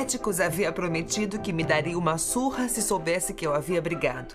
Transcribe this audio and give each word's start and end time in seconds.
Éticos 0.00 0.40
havia 0.40 0.72
prometido 0.72 1.38
que 1.38 1.52
me 1.52 1.62
daria 1.62 1.98
uma 1.98 2.16
surra 2.16 2.70
se 2.70 2.80
soubesse 2.80 3.34
que 3.34 3.46
eu 3.46 3.54
havia 3.54 3.82
brigado. 3.82 4.34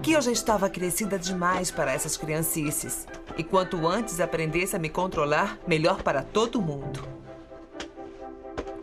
Que 0.00 0.12
eu 0.12 0.22
já 0.22 0.30
estava 0.30 0.70
crescida 0.70 1.18
demais 1.18 1.68
para 1.72 1.92
essas 1.92 2.16
criancices. 2.16 3.08
E 3.36 3.42
quanto 3.42 3.88
antes 3.88 4.20
aprendesse 4.20 4.76
a 4.76 4.78
me 4.78 4.88
controlar, 4.88 5.58
melhor 5.66 6.00
para 6.04 6.22
todo 6.22 6.62
mundo. 6.62 7.02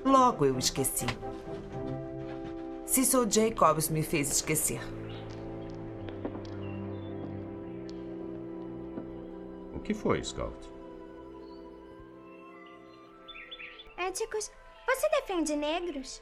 Logo 0.04 0.46
eu 0.46 0.60
esqueci. 0.60 1.06
Cecil 2.86 3.26
Jacobs 3.32 3.88
me 3.88 4.04
fez 4.04 4.30
esquecer. 4.30 4.82
O 9.74 9.80
que 9.80 9.94
foi, 9.94 10.22
Scout? 10.22 10.70
Éticos, 13.98 14.52
você 14.96 15.10
defende 15.10 15.56
negros? 15.56 16.22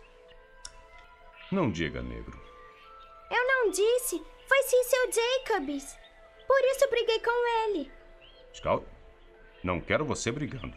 Não 1.52 1.72
diga 1.72 2.02
negro. 2.02 2.40
Eu 3.32 3.48
não 3.48 3.72
disse. 3.72 4.24
Foi 4.48 4.64
Cecil 4.64 5.12
Jacobs. 5.12 5.98
Por 6.48 6.62
isso 6.72 6.90
briguei 6.90 7.20
com 7.20 7.68
ele. 7.70 7.92
Scout, 8.54 8.86
não 9.64 9.80
quero 9.80 10.06
você 10.06 10.32
brigando. 10.32 10.76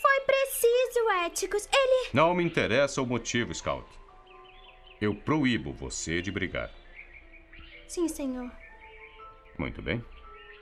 Foi 0.00 0.20
preciso, 0.20 1.10
Éticos. 1.24 1.68
Ele. 1.72 2.10
Não 2.12 2.34
me 2.34 2.42
interessa 2.42 3.02
o 3.02 3.06
motivo, 3.06 3.54
Scout. 3.54 3.86
Eu 5.00 5.14
proíbo 5.14 5.72
você 5.72 6.20
de 6.20 6.32
brigar. 6.32 6.70
Sim, 7.86 8.08
senhor. 8.08 8.50
Muito 9.58 9.82
bem. 9.82 10.04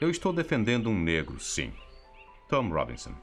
Eu 0.00 0.10
estou 0.10 0.32
defendendo 0.32 0.88
um 0.88 0.98
negro, 0.98 1.38
sim. 1.40 1.72
Tom 2.48 2.68
Robinson. 2.68 3.14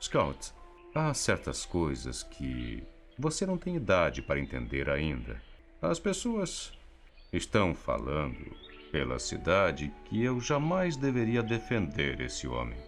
Scout, 0.00 0.52
há 0.96 1.12
certas 1.12 1.66
coisas 1.66 2.22
que 2.22 2.82
você 3.18 3.44
não 3.44 3.58
tem 3.58 3.76
idade 3.76 4.22
para 4.22 4.40
entender 4.40 4.88
ainda. 4.88 5.40
As 5.80 5.98
pessoas 5.98 6.72
estão 7.32 7.74
falando 7.74 8.56
pela 8.90 9.18
cidade 9.18 9.92
que 10.06 10.24
eu 10.24 10.40
jamais 10.40 10.96
deveria 10.96 11.42
defender 11.42 12.20
esse 12.20 12.48
homem. 12.48 12.78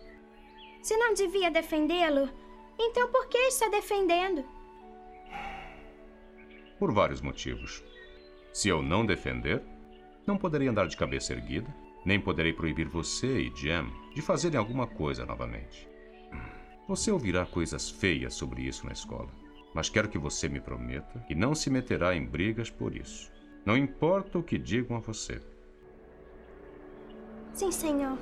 Se 0.83 0.97
não 0.97 1.13
devia 1.13 1.51
defendê-lo, 1.51 2.31
então 2.79 3.11
por 3.11 3.29
que 3.29 3.39
está 3.39 3.69
defendendo? 3.69 4.45
Por 6.79 6.93
vários 6.93 7.21
motivos. 7.21 7.83
Se 8.53 8.69
eu 8.69 8.83
não 8.83 9.05
defender, 9.05 9.63
não 10.27 10.39
poderei 10.39 10.69
andar 10.69 10.87
de 10.87 10.97
cabeça 10.97 11.33
erguida, 11.33 11.75
nem 12.05 12.19
poderei 12.21 12.53
proibir 12.53 12.89
você 12.89 13.41
e 13.41 13.55
Jem 13.55 13.93
de 14.15 14.23
fazerem 14.23 14.59
alguma 14.59 14.87
coisa 14.87 15.27
novamente. 15.27 15.88
Você 16.89 17.11
ouvirá 17.11 17.45
coisas 17.45 17.91
feias 17.91 18.33
sobre 18.33 18.63
isso 18.63 18.87
na 18.87 18.93
escola, 18.93 19.29
mas 19.75 19.91
quero 19.91 20.09
que 20.09 20.17
você 20.17 20.49
me 20.49 20.59
prometa 20.59 21.23
que 21.29 21.35
não 21.35 21.55
se 21.55 21.69
meterá 21.69 22.17
em 22.17 22.25
brigas 22.25 22.71
por 22.71 22.97
isso. 22.97 23.31
Não 23.63 23.77
importa 23.77 24.39
o 24.39 24.43
que 24.43 24.57
digam 24.57 24.97
a 24.97 25.01
você. 25.01 25.39
Sim, 27.53 27.71
senhor. 27.71 28.17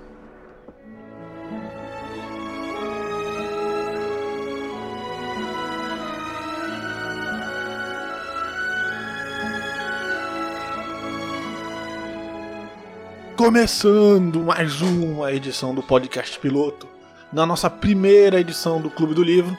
Começando 13.36 14.40
mais 14.40 14.82
uma 14.82 15.32
edição 15.32 15.72
do 15.72 15.84
podcast 15.84 16.40
piloto, 16.40 16.95
na 17.32 17.44
nossa 17.46 17.68
primeira 17.68 18.40
edição 18.40 18.80
do 18.80 18.90
Clube 18.90 19.14
do 19.14 19.22
Livro. 19.22 19.56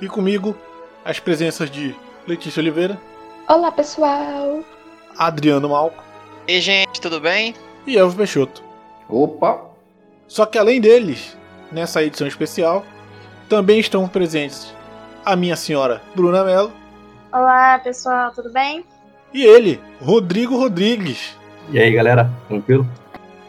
E 0.00 0.08
comigo, 0.08 0.56
as 1.04 1.18
presenças 1.18 1.70
de 1.70 1.94
Letícia 2.26 2.60
Oliveira, 2.60 2.98
Olá, 3.48 3.72
pessoal. 3.72 4.62
Adriano 5.16 5.70
Malco 5.70 6.04
E 6.46 6.60
gente, 6.60 7.00
tudo 7.00 7.18
bem? 7.20 7.54
e 7.86 7.96
Elvio 7.96 8.18
Peixoto. 8.18 8.62
Opa! 9.08 9.62
Só 10.28 10.44
que 10.44 10.58
além 10.58 10.80
deles, 10.80 11.36
nessa 11.72 12.02
edição 12.04 12.26
especial, 12.26 12.84
também 13.48 13.80
estão 13.80 14.06
presentes 14.06 14.72
a 15.24 15.34
minha 15.34 15.56
senhora 15.56 16.02
Bruna 16.14 16.44
Mello 16.44 16.70
Olá, 17.32 17.78
pessoal, 17.78 18.30
tudo 18.32 18.52
bem? 18.52 18.84
e 19.32 19.42
ele, 19.44 19.80
Rodrigo 20.00 20.56
Rodrigues. 20.58 21.36
E 21.70 21.78
aí, 21.78 21.90
galera? 21.92 22.30
Tranquilo? 22.48 22.86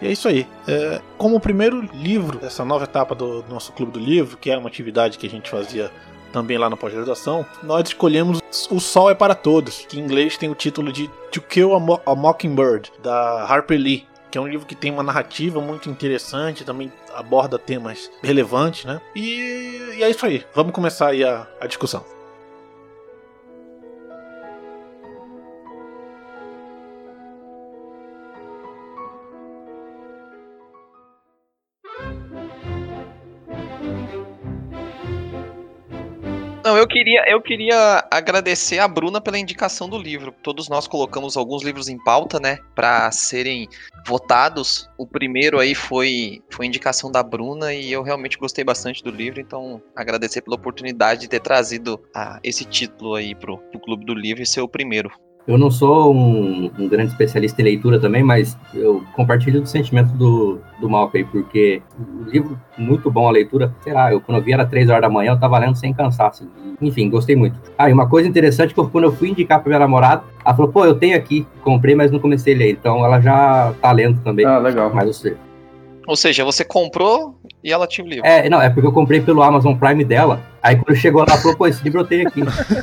E 0.01 0.07
é 0.07 0.11
isso 0.11 0.27
aí. 0.27 0.47
É, 0.67 1.01
como 1.17 1.35
o 1.35 1.39
primeiro 1.39 1.81
livro 1.93 2.39
dessa 2.39 2.63
nova 2.63 2.85
etapa 2.85 3.13
do 3.13 3.43
nosso 3.49 3.71
Clube 3.73 3.91
do 3.91 3.99
Livro, 3.99 4.37
que 4.37 4.49
era 4.49 4.59
uma 4.59 4.69
atividade 4.69 5.17
que 5.17 5.27
a 5.27 5.29
gente 5.29 5.49
fazia 5.49 5.91
também 6.31 6.57
lá 6.57 6.69
na 6.69 6.77
pós-graduação, 6.77 7.45
nós 7.63 7.87
escolhemos 7.87 8.39
O 8.69 8.79
Sol 8.79 9.09
é 9.09 9.15
para 9.15 9.33
Todos, 9.35 9.85
que 9.87 9.99
em 9.99 10.03
inglês 10.03 10.37
tem 10.37 10.49
o 10.49 10.55
título 10.55 10.91
de 10.91 11.09
To 11.31 11.41
Kill 11.41 11.73
a, 11.73 11.79
Mo 11.79 11.99
a 12.05 12.15
Mockingbird, 12.15 12.91
da 13.01 13.45
Harper 13.45 13.79
Lee, 13.79 14.07
que 14.31 14.37
é 14.37 14.41
um 14.41 14.47
livro 14.47 14.65
que 14.65 14.75
tem 14.75 14.91
uma 14.91 15.03
narrativa 15.03 15.59
muito 15.59 15.89
interessante, 15.89 16.63
também 16.63 16.91
aborda 17.15 17.57
temas 17.57 18.11
relevantes, 18.21 18.85
né? 18.85 19.01
E, 19.15 19.95
e 19.97 20.03
é 20.03 20.09
isso 20.09 20.25
aí. 20.25 20.45
Vamos 20.53 20.71
começar 20.71 21.07
aí 21.07 21.23
a, 21.23 21.47
a 21.59 21.65
discussão. 21.65 22.05
Queria, 36.99 37.23
eu 37.29 37.41
queria 37.41 38.05
agradecer 38.11 38.79
a 38.79 38.87
Bruna 38.87 39.21
pela 39.21 39.39
indicação 39.39 39.87
do 39.87 39.97
livro. 39.97 40.33
Todos 40.43 40.67
nós 40.67 40.85
colocamos 40.85 41.37
alguns 41.37 41.63
livros 41.63 41.87
em 41.87 41.97
pauta, 41.97 42.39
né, 42.39 42.59
para 42.75 43.09
serem 43.11 43.69
votados. 44.05 44.89
O 44.97 45.07
primeiro 45.07 45.59
aí 45.59 45.73
foi 45.73 46.41
foi 46.49 46.65
indicação 46.65 47.09
da 47.09 47.23
Bruna 47.23 47.73
e 47.73 47.91
eu 47.91 48.03
realmente 48.03 48.37
gostei 48.37 48.63
bastante 48.63 49.01
do 49.01 49.11
livro, 49.11 49.39
então 49.39 49.81
agradecer 49.95 50.41
pela 50.41 50.57
oportunidade 50.57 51.21
de 51.21 51.29
ter 51.29 51.39
trazido 51.39 52.01
ah, 52.13 52.39
esse 52.43 52.65
título 52.65 53.15
aí 53.15 53.33
pro, 53.33 53.57
pro 53.57 53.79
Clube 53.79 54.05
do 54.05 54.13
Livro 54.13 54.43
e 54.43 54.45
ser 54.45 54.61
o 54.61 54.67
primeiro. 54.67 55.09
Eu 55.49 55.57
não 55.57 55.71
sou 55.71 56.13
um, 56.13 56.69
um 56.77 56.87
grande 56.87 57.09
especialista 57.09 57.59
em 57.59 57.65
leitura 57.65 57.99
também, 57.99 58.21
mas 58.21 58.55
eu 58.71 59.03
compartilho 59.15 59.59
do 59.59 59.67
sentimento 59.67 60.13
do, 60.13 60.59
do 60.79 60.87
Malco 60.87 61.17
aí, 61.17 61.23
porque 61.25 61.81
o 61.99 62.29
livro, 62.29 62.55
muito 62.77 63.09
bom 63.09 63.27
a 63.27 63.31
leitura, 63.31 63.73
sei 63.83 63.91
lá, 63.91 64.11
eu 64.13 64.21
quando 64.21 64.37
eu 64.37 64.43
vi 64.43 64.53
era 64.53 64.63
três 64.63 64.87
horas 64.91 65.01
da 65.01 65.09
manhã, 65.09 65.31
eu 65.31 65.39
tava 65.39 65.57
lendo 65.57 65.75
sem 65.75 65.91
cansaço. 65.91 66.47
Enfim, 66.79 67.09
gostei 67.09 67.35
muito. 67.35 67.59
Ah, 67.75 67.89
e 67.89 67.93
uma 67.93 68.07
coisa 68.07 68.29
interessante 68.29 68.75
que 68.75 68.79
eu- 68.79 68.87
quando 68.91 69.05
eu 69.05 69.11
fui 69.11 69.29
indicar 69.31 69.59
pra 69.59 69.69
minha 69.69 69.79
namorada, 69.79 70.21
ela 70.45 70.55
falou, 70.55 70.71
pô, 70.71 70.85
eu 70.85 70.93
tenho 70.93 71.17
aqui, 71.17 71.47
comprei, 71.63 71.95
mas 71.95 72.11
não 72.11 72.19
comecei 72.19 72.53
a 72.53 72.57
ler, 72.57 72.71
então 72.73 73.03
ela 73.03 73.19
já 73.19 73.73
tá 73.81 73.91
lendo 73.91 74.21
também. 74.21 74.45
Ah, 74.45 74.59
legal. 74.59 74.91
Mas 74.93 75.17
você. 75.17 75.35
Ou 76.07 76.15
seja, 76.15 76.43
você 76.45 76.63
comprou 76.63 77.38
e 77.63 77.71
ela 77.71 77.87
tinha 77.87 78.05
o 78.05 78.09
livro. 78.09 78.25
É, 78.25 78.49
não, 78.49 78.61
é 78.61 78.69
porque 78.69 78.87
eu 78.87 78.91
comprei 78.91 79.19
pelo 79.21 79.41
Amazon 79.43 79.75
Prime 79.75 80.03
dela. 80.05 80.39
Aí 80.61 80.75
quando 80.75 80.95
chegou 80.95 81.21
lá, 81.21 81.27
ela 81.29 81.41
falou, 81.41 81.57
pô, 81.57 81.67
esse 81.67 81.83
livro 81.83 82.01
eu 82.01 82.05
tenho 82.05 82.27
aqui. 82.27 82.41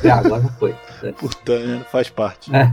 Ah, 0.09 0.19
agora 0.19 0.41
já 0.41 0.49
foi. 0.49 0.75
Portanto, 1.19 1.85
faz 1.91 2.09
parte. 2.09 2.55
É. 2.55 2.71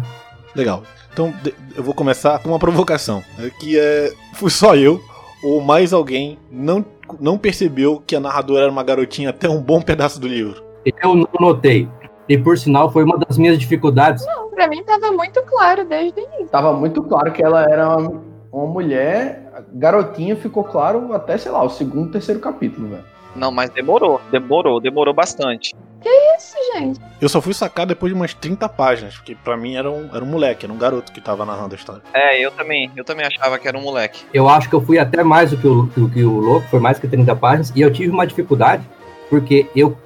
Legal. 0.55 0.83
Então 1.13 1.33
eu 1.77 1.83
vou 1.83 1.95
começar 1.95 2.39
com 2.41 2.49
uma 2.51 2.59
provocação. 2.59 3.23
né, 3.39 3.51
Que 3.59 3.79
é. 3.79 4.13
Fui 4.35 4.51
só 4.51 4.75
eu, 4.75 5.01
ou 5.43 5.61
mais 5.61 5.93
alguém, 5.93 6.39
não, 6.51 6.85
não 7.21 7.39
percebeu 7.39 8.03
que 8.07 8.17
a 8.17 8.21
narradora 8.21 8.63
era 8.65 8.73
uma 8.73 8.83
garotinha 8.83 9.31
até 9.31 9.49
um 9.49 9.61
bom 9.61 9.81
pedaço 9.81 10.21
do 10.21 10.27
livro. 10.29 10.63
Eu 11.03 11.15
não 11.15 11.29
notei. 11.41 11.89
E 12.29 12.39
por 12.39 12.57
sinal, 12.57 12.91
foi 12.91 13.05
uma 13.05 13.19
das 13.19 13.37
minhas 13.37 13.59
dificuldades. 13.59 14.25
Não, 14.27 14.51
pra 14.51 14.67
mim 14.67 14.83
tava 14.83 15.13
muito 15.13 15.43
claro 15.43 15.85
desde 15.85 16.19
o 16.19 16.25
início. 16.25 16.47
Tava 16.49 16.73
muito 16.73 17.03
claro 17.03 17.31
que 17.33 17.43
ela 17.43 17.65
era 17.71 17.97
uma, 17.99 18.23
uma 18.55 18.73
mulher. 18.73 19.53
Garotinha 19.73 20.37
ficou 20.37 20.65
claro 20.65 21.13
até, 21.13 21.37
sei 21.37 21.51
lá, 21.51 21.63
o 21.63 21.69
segundo, 21.69 22.13
terceiro 22.13 22.41
capítulo, 22.41 22.89
velho. 22.89 23.05
Não, 23.35 23.51
mas 23.51 23.69
demorou, 23.71 24.21
demorou, 24.31 24.81
demorou 24.81 25.13
bastante. 25.13 25.75
Isso, 26.05 26.57
gente. 26.75 27.01
Eu 27.21 27.29
só 27.29 27.41
fui 27.41 27.53
sacar 27.53 27.85
depois 27.85 28.13
de 28.13 28.17
umas 28.17 28.33
30 28.33 28.69
páginas, 28.69 29.17
porque 29.17 29.35
pra 29.35 29.57
mim 29.57 29.75
era 29.75 29.91
um, 29.91 30.09
era 30.15 30.23
um 30.23 30.27
moleque, 30.27 30.67
era 30.67 30.73
um 30.73 30.79
garoto 30.79 31.11
que 31.11 31.21
tava 31.21 31.45
narrando 31.45 31.75
a 31.75 31.79
história. 31.79 32.03
É, 32.13 32.39
eu 32.39 32.53
também, 32.53 32.93
eu 32.95 33.03
também 33.05 33.27
achava 33.27 33.59
que 33.59 33.67
era 33.67 33.77
um 33.77 33.83
moleque. 33.83 34.25
Eu 34.33 34.49
acho 34.49 34.69
que 34.69 34.75
eu 34.75 34.81
fui 34.81 34.99
até 34.99 35.25
mais 35.25 35.51
do 35.51 35.57
que 35.57 35.67
o, 35.67 35.83
do 35.83 36.09
que 36.09 36.23
o 36.23 36.39
louco, 36.39 36.69
foi 36.69 36.79
mais 36.79 36.99
que 36.99 37.09
30 37.09 37.35
páginas, 37.35 37.73
e 37.75 37.81
eu 37.81 37.93
tive 37.93 38.11
uma 38.11 38.27
dificuldade, 38.27 38.89
porque 39.29 39.69
eu 39.75 39.97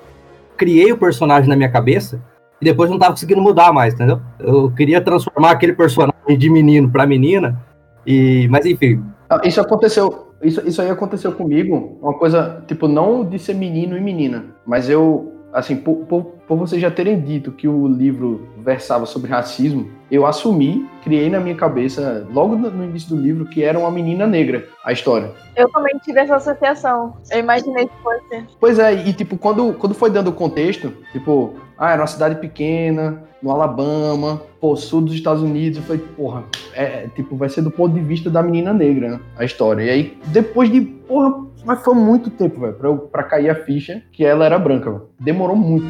criei 0.56 0.90
o 0.90 0.96
personagem 0.96 1.48
na 1.48 1.56
minha 1.56 1.70
cabeça 1.70 2.22
e 2.60 2.64
depois 2.64 2.88
não 2.88 2.98
tava 2.98 3.12
conseguindo 3.12 3.42
mudar 3.42 3.72
mais, 3.72 3.94
entendeu? 3.94 4.20
Eu 4.38 4.70
queria 4.70 5.00
transformar 5.00 5.50
aquele 5.50 5.74
personagem 5.74 6.38
de 6.38 6.50
menino 6.50 6.90
pra 6.90 7.06
menina, 7.06 7.60
e 8.08 8.48
mas 8.48 8.64
enfim, 8.64 9.04
Ah, 9.28 9.40
Isso 9.44 9.60
aconteceu. 9.60 10.26
Isso, 10.42 10.66
isso 10.66 10.80
aí 10.80 10.88
aconteceu 10.88 11.32
comigo. 11.32 11.98
Uma 12.00 12.14
coisa, 12.14 12.62
tipo, 12.66 12.88
não 12.88 13.24
de 13.24 13.38
ser 13.38 13.54
menino 13.54 13.96
e 13.96 14.00
menina. 14.00 14.46
Mas 14.64 14.88
eu, 14.88 15.32
assim, 15.52 15.76
por, 15.76 15.96
por, 16.06 16.22
por 16.46 16.56
vocês 16.56 16.80
já 16.80 16.90
terem 16.90 17.20
dito 17.20 17.52
que 17.52 17.66
o 17.68 17.86
livro 17.88 18.48
versava 18.64 19.04
sobre 19.04 19.30
racismo, 19.30 19.90
eu 20.10 20.24
assumi, 20.24 20.88
criei 21.02 21.28
na 21.28 21.40
minha 21.40 21.56
cabeça, 21.56 22.26
logo 22.32 22.56
no 22.56 22.70
no 22.70 22.84
início 22.84 23.14
do 23.14 23.20
livro, 23.20 23.44
que 23.46 23.62
era 23.62 23.78
uma 23.78 23.90
menina 23.90 24.26
negra 24.26 24.64
a 24.84 24.92
história. 24.92 25.32
Eu 25.56 25.68
também 25.70 25.98
tive 26.04 26.20
essa 26.20 26.36
associação. 26.36 27.14
Eu 27.30 27.40
imaginei 27.40 27.86
que 27.86 28.02
fosse. 28.02 28.46
Pois 28.60 28.78
é, 28.78 28.94
e 28.94 29.12
tipo, 29.12 29.36
quando, 29.36 29.74
quando 29.74 29.94
foi 29.94 30.08
dando 30.08 30.28
o 30.28 30.32
contexto, 30.32 30.92
tipo, 31.12 31.54
ah, 31.78 31.92
era 31.92 32.00
uma 32.02 32.06
cidade 32.06 32.34
pequena, 32.40 33.22
no 33.42 33.50
Alabama, 33.50 34.42
pô, 34.60 34.74
sul 34.76 35.00
dos 35.02 35.14
Estados 35.14 35.42
Unidos. 35.42 35.78
Eu 35.78 35.84
falei, 35.84 36.02
porra, 36.16 36.44
é, 36.74 36.82
é, 36.84 37.08
tipo, 37.14 37.36
vai 37.36 37.48
ser 37.48 37.62
do 37.62 37.70
ponto 37.70 37.94
de 37.94 38.00
vista 38.00 38.28
da 38.28 38.42
menina 38.42 38.72
negra, 38.72 39.10
né, 39.10 39.20
a 39.36 39.44
história. 39.44 39.82
E 39.84 39.90
aí, 39.90 40.18
depois 40.26 40.70
de, 40.70 40.80
porra, 40.80 41.46
mas 41.64 41.82
foi 41.84 41.94
muito 41.94 42.30
tempo, 42.30 42.60
velho, 42.60 42.74
pra, 42.74 42.88
eu- 42.88 42.98
pra 42.98 43.22
cair 43.22 43.50
a 43.50 43.54
ficha 43.54 44.02
que 44.12 44.24
ela 44.24 44.44
era 44.44 44.58
branca, 44.58 44.90
velho. 44.90 45.02
Demorou 45.20 45.56
muito. 45.56 45.86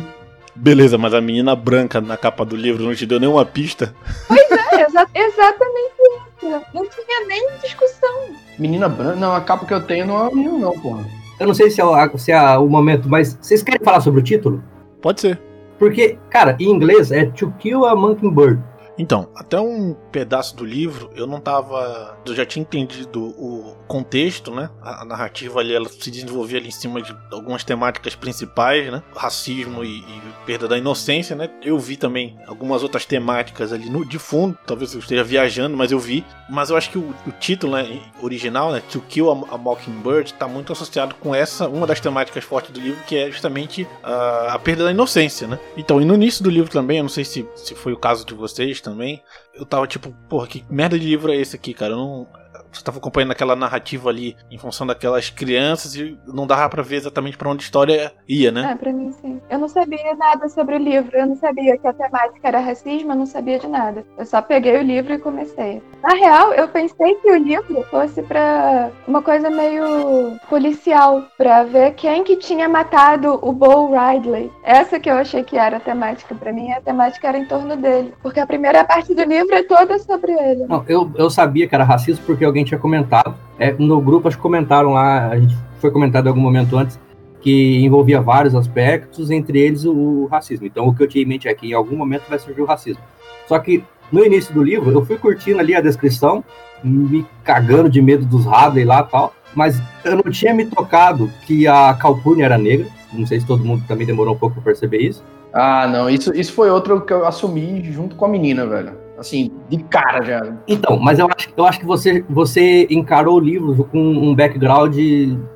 Beleza, 0.54 0.98
mas 0.98 1.14
a 1.14 1.20
menina 1.20 1.54
branca 1.54 2.00
na 2.00 2.16
capa 2.16 2.44
do 2.44 2.56
livro 2.56 2.82
não 2.82 2.94
te 2.94 3.06
deu 3.06 3.20
nenhuma 3.20 3.44
pista. 3.46 3.94
É, 4.30 4.82
exa- 4.82 5.06
exatamente 5.14 5.94
isso. 6.00 6.62
Não 6.74 6.82
tinha 6.88 7.26
nem 7.28 7.48
discussão. 7.62 8.30
Menina 8.58 8.88
branca, 8.88 9.16
não, 9.16 9.34
a 9.34 9.40
capa 9.40 9.64
que 9.66 9.72
eu 9.74 9.80
tenho 9.80 10.06
não 10.06 10.24
é 10.24 10.26
a 10.26 10.34
menina, 10.34 10.58
não, 10.58 10.72
porra. 10.72 11.04
Eu 11.38 11.46
não 11.46 11.54
sei 11.54 11.70
se 11.70 11.80
é, 11.80 11.84
o- 11.84 12.18
se 12.18 12.32
é 12.32 12.58
o 12.58 12.66
momento, 12.68 13.08
mas 13.08 13.38
vocês 13.40 13.62
querem 13.62 13.80
falar 13.84 14.00
sobre 14.00 14.20
o 14.20 14.22
título? 14.22 14.62
Pode 15.00 15.20
ser. 15.20 15.38
Porque, 15.78 16.18
cara, 16.30 16.56
em 16.58 16.68
inglês 16.70 17.12
é 17.12 17.26
To 17.26 17.52
Kill 17.58 17.86
a 17.86 17.94
Mockingbird. 17.94 18.60
Então, 18.98 19.28
até 19.36 19.60
um 19.60 19.94
pedaço 20.10 20.56
do 20.56 20.64
livro 20.64 21.08
eu 21.14 21.26
não 21.26 21.40
tava. 21.40 22.17
Eu 22.28 22.36
já 22.36 22.46
tinha 22.46 22.62
entendido 22.62 23.22
o 23.22 23.76
contexto, 23.86 24.54
né? 24.54 24.70
A, 24.82 25.02
a 25.02 25.04
narrativa 25.04 25.60
ali 25.60 25.74
ela 25.74 25.88
se 25.88 26.10
desenvolvia 26.10 26.58
ali 26.58 26.68
em 26.68 26.72
cima 26.72 27.00
de 27.00 27.14
algumas 27.32 27.64
temáticas 27.64 28.14
principais, 28.14 28.90
né? 28.90 29.02
Racismo 29.14 29.84
e, 29.84 29.98
e 29.98 30.22
perda 30.46 30.68
da 30.68 30.78
inocência, 30.78 31.34
né? 31.34 31.50
Eu 31.62 31.78
vi 31.78 31.96
também 31.96 32.38
algumas 32.46 32.82
outras 32.82 33.04
temáticas 33.04 33.72
ali 33.72 33.88
no, 33.88 34.04
de 34.04 34.18
fundo. 34.18 34.56
Talvez 34.66 34.92
eu 34.92 35.00
esteja 35.00 35.24
viajando, 35.24 35.76
mas 35.76 35.90
eu 35.90 35.98
vi. 35.98 36.24
Mas 36.48 36.70
eu 36.70 36.76
acho 36.76 36.90
que 36.90 36.98
o, 36.98 37.14
o 37.26 37.32
título 37.32 37.74
né, 37.74 38.00
original, 38.22 38.72
né? 38.72 38.82
To 38.90 39.00
Kill 39.00 39.30
a, 39.30 39.54
a 39.54 39.58
Mockingbird, 39.58 40.34
tá 40.34 40.46
muito 40.46 40.72
associado 40.72 41.14
com 41.16 41.34
essa, 41.34 41.68
uma 41.68 41.86
das 41.86 42.00
temáticas 42.00 42.44
fortes 42.44 42.70
do 42.70 42.80
livro, 42.80 43.02
que 43.06 43.16
é 43.16 43.30
justamente 43.30 43.86
a, 44.02 44.54
a 44.54 44.58
perda 44.58 44.84
da 44.84 44.90
inocência, 44.90 45.46
né? 45.46 45.58
Então, 45.76 46.00
e 46.00 46.04
no 46.04 46.14
início 46.14 46.42
do 46.42 46.50
livro 46.50 46.70
também, 46.70 46.98
eu 46.98 47.04
não 47.04 47.08
sei 47.08 47.24
se, 47.24 47.46
se 47.56 47.74
foi 47.74 47.92
o 47.92 47.96
caso 47.96 48.24
de 48.24 48.34
vocês 48.34 48.80
também, 48.80 49.22
eu 49.58 49.66
tava 49.66 49.86
tipo, 49.86 50.10
porra, 50.28 50.46
que 50.46 50.64
merda 50.70 50.98
de 50.98 51.06
livro 51.06 51.32
é 51.32 51.36
esse 51.36 51.56
aqui, 51.56 51.74
cara? 51.74 51.92
Eu 51.92 51.96
não. 51.98 52.26
Você 52.72 52.82
tava 52.82 52.98
acompanhando 52.98 53.32
aquela 53.32 53.56
narrativa 53.56 54.08
ali 54.10 54.36
em 54.50 54.58
função 54.58 54.86
daquelas 54.86 55.30
crianças 55.30 55.94
e 55.94 56.18
não 56.26 56.46
dava 56.46 56.68
pra 56.68 56.82
ver 56.82 56.96
exatamente 56.96 57.36
pra 57.36 57.50
onde 57.50 57.62
a 57.62 57.64
história 57.64 58.12
ia, 58.28 58.50
né? 58.50 58.72
É, 58.72 58.74
pra 58.74 58.92
mim 58.92 59.12
sim. 59.12 59.40
Eu 59.50 59.58
não 59.58 59.68
sabia 59.68 60.14
nada 60.14 60.48
sobre 60.48 60.76
o 60.76 60.78
livro. 60.78 61.16
Eu 61.16 61.26
não 61.26 61.36
sabia 61.36 61.76
que 61.76 61.86
a 61.86 61.92
temática 61.92 62.48
era 62.48 62.60
racismo, 62.60 63.12
eu 63.12 63.16
não 63.16 63.26
sabia 63.26 63.58
de 63.58 63.66
nada. 63.66 64.04
Eu 64.16 64.26
só 64.26 64.42
peguei 64.42 64.76
o 64.76 64.82
livro 64.82 65.12
e 65.12 65.18
comecei. 65.18 65.82
Na 66.02 66.14
real, 66.14 66.52
eu 66.52 66.68
pensei 66.68 67.14
que 67.16 67.30
o 67.30 67.36
livro 67.36 67.82
fosse 67.90 68.22
pra 68.22 68.90
uma 69.06 69.22
coisa 69.22 69.50
meio 69.50 70.38
policial, 70.48 71.24
pra 71.36 71.64
ver 71.64 71.94
quem 71.94 72.22
que 72.22 72.36
tinha 72.36 72.68
matado 72.68 73.38
o 73.42 73.52
Bo 73.52 73.90
Ridley. 73.90 74.50
Essa 74.62 75.00
que 75.00 75.10
eu 75.10 75.14
achei 75.14 75.42
que 75.42 75.56
era 75.56 75.78
a 75.78 75.80
temática. 75.80 76.34
Pra 76.34 76.52
mim, 76.52 76.70
a 76.72 76.80
temática 76.80 77.28
era 77.28 77.38
em 77.38 77.46
torno 77.46 77.76
dele. 77.76 78.14
Porque 78.22 78.40
a 78.40 78.46
primeira 78.46 78.84
parte 78.84 79.14
do 79.14 79.22
livro 79.22 79.54
é 79.54 79.62
toda 79.62 79.98
sobre 79.98 80.32
ele. 80.32 80.66
Não, 80.66 80.84
eu, 80.88 81.10
eu 81.16 81.30
sabia 81.30 81.66
que 81.66 81.74
era 81.74 81.84
racismo 81.84 82.24
porque 82.26 82.44
alguém 82.44 82.57
tinha 82.64 82.78
comentado. 82.78 83.34
É, 83.58 83.72
no 83.72 84.00
grupo, 84.00 84.28
acho 84.28 84.36
que 84.36 84.42
comentaram 84.42 84.92
lá, 84.92 85.28
a 85.28 85.38
gente 85.38 85.56
foi 85.80 85.90
comentado 85.90 86.26
em 86.26 86.28
algum 86.28 86.40
momento 86.40 86.76
antes, 86.76 86.98
que 87.40 87.84
envolvia 87.84 88.20
vários 88.20 88.54
aspectos, 88.54 89.30
entre 89.30 89.58
eles 89.60 89.84
o, 89.84 89.92
o 89.92 90.26
racismo. 90.26 90.66
Então, 90.66 90.86
o 90.86 90.94
que 90.94 91.02
eu 91.02 91.08
tinha 91.08 91.22
em 91.22 91.26
mente 91.26 91.48
é 91.48 91.54
que 91.54 91.68
em 91.68 91.72
algum 91.72 91.96
momento 91.96 92.24
vai 92.28 92.38
surgir 92.38 92.60
o 92.60 92.66
racismo. 92.66 93.02
Só 93.46 93.58
que 93.58 93.82
no 94.10 94.24
início 94.24 94.52
do 94.54 94.62
livro, 94.62 94.90
eu 94.90 95.04
fui 95.04 95.16
curtindo 95.16 95.60
ali 95.60 95.74
a 95.74 95.80
descrição, 95.80 96.42
me 96.82 97.26
cagando 97.44 97.88
de 97.90 98.00
medo 98.00 98.24
dos 98.24 98.46
Hadley 98.46 98.84
lá 98.84 99.00
e 99.00 99.10
tal, 99.10 99.34
mas 99.54 99.80
eu 100.04 100.16
não 100.16 100.30
tinha 100.30 100.54
me 100.54 100.64
tocado 100.64 101.30
que 101.46 101.66
a 101.66 101.94
Calpurnia 101.94 102.46
era 102.46 102.58
negra. 102.58 102.86
Não 103.12 103.26
sei 103.26 103.40
se 103.40 103.46
todo 103.46 103.64
mundo 103.64 103.84
também 103.86 104.06
demorou 104.06 104.34
um 104.34 104.38
pouco 104.38 104.54
pra 104.56 104.64
perceber 104.64 104.98
isso. 104.98 105.24
Ah, 105.52 105.86
não, 105.86 106.10
isso, 106.10 106.34
isso 106.34 106.52
foi 106.52 106.70
outro 106.70 107.00
que 107.00 107.12
eu 107.12 107.26
assumi 107.26 107.90
junto 107.90 108.16
com 108.16 108.24
a 108.24 108.28
menina, 108.28 108.66
velho. 108.66 109.07
Assim, 109.18 109.50
de 109.68 109.78
cara 109.84 110.22
já. 110.24 110.54
Então, 110.66 110.98
mas 110.98 111.18
eu 111.18 111.26
acho, 111.26 111.48
eu 111.56 111.64
acho 111.66 111.80
que 111.80 111.86
você, 111.86 112.24
você 112.30 112.86
encarou 112.90 113.36
o 113.36 113.40
livro 113.40 113.84
com 113.90 113.98
um 114.00 114.34
background 114.34 114.96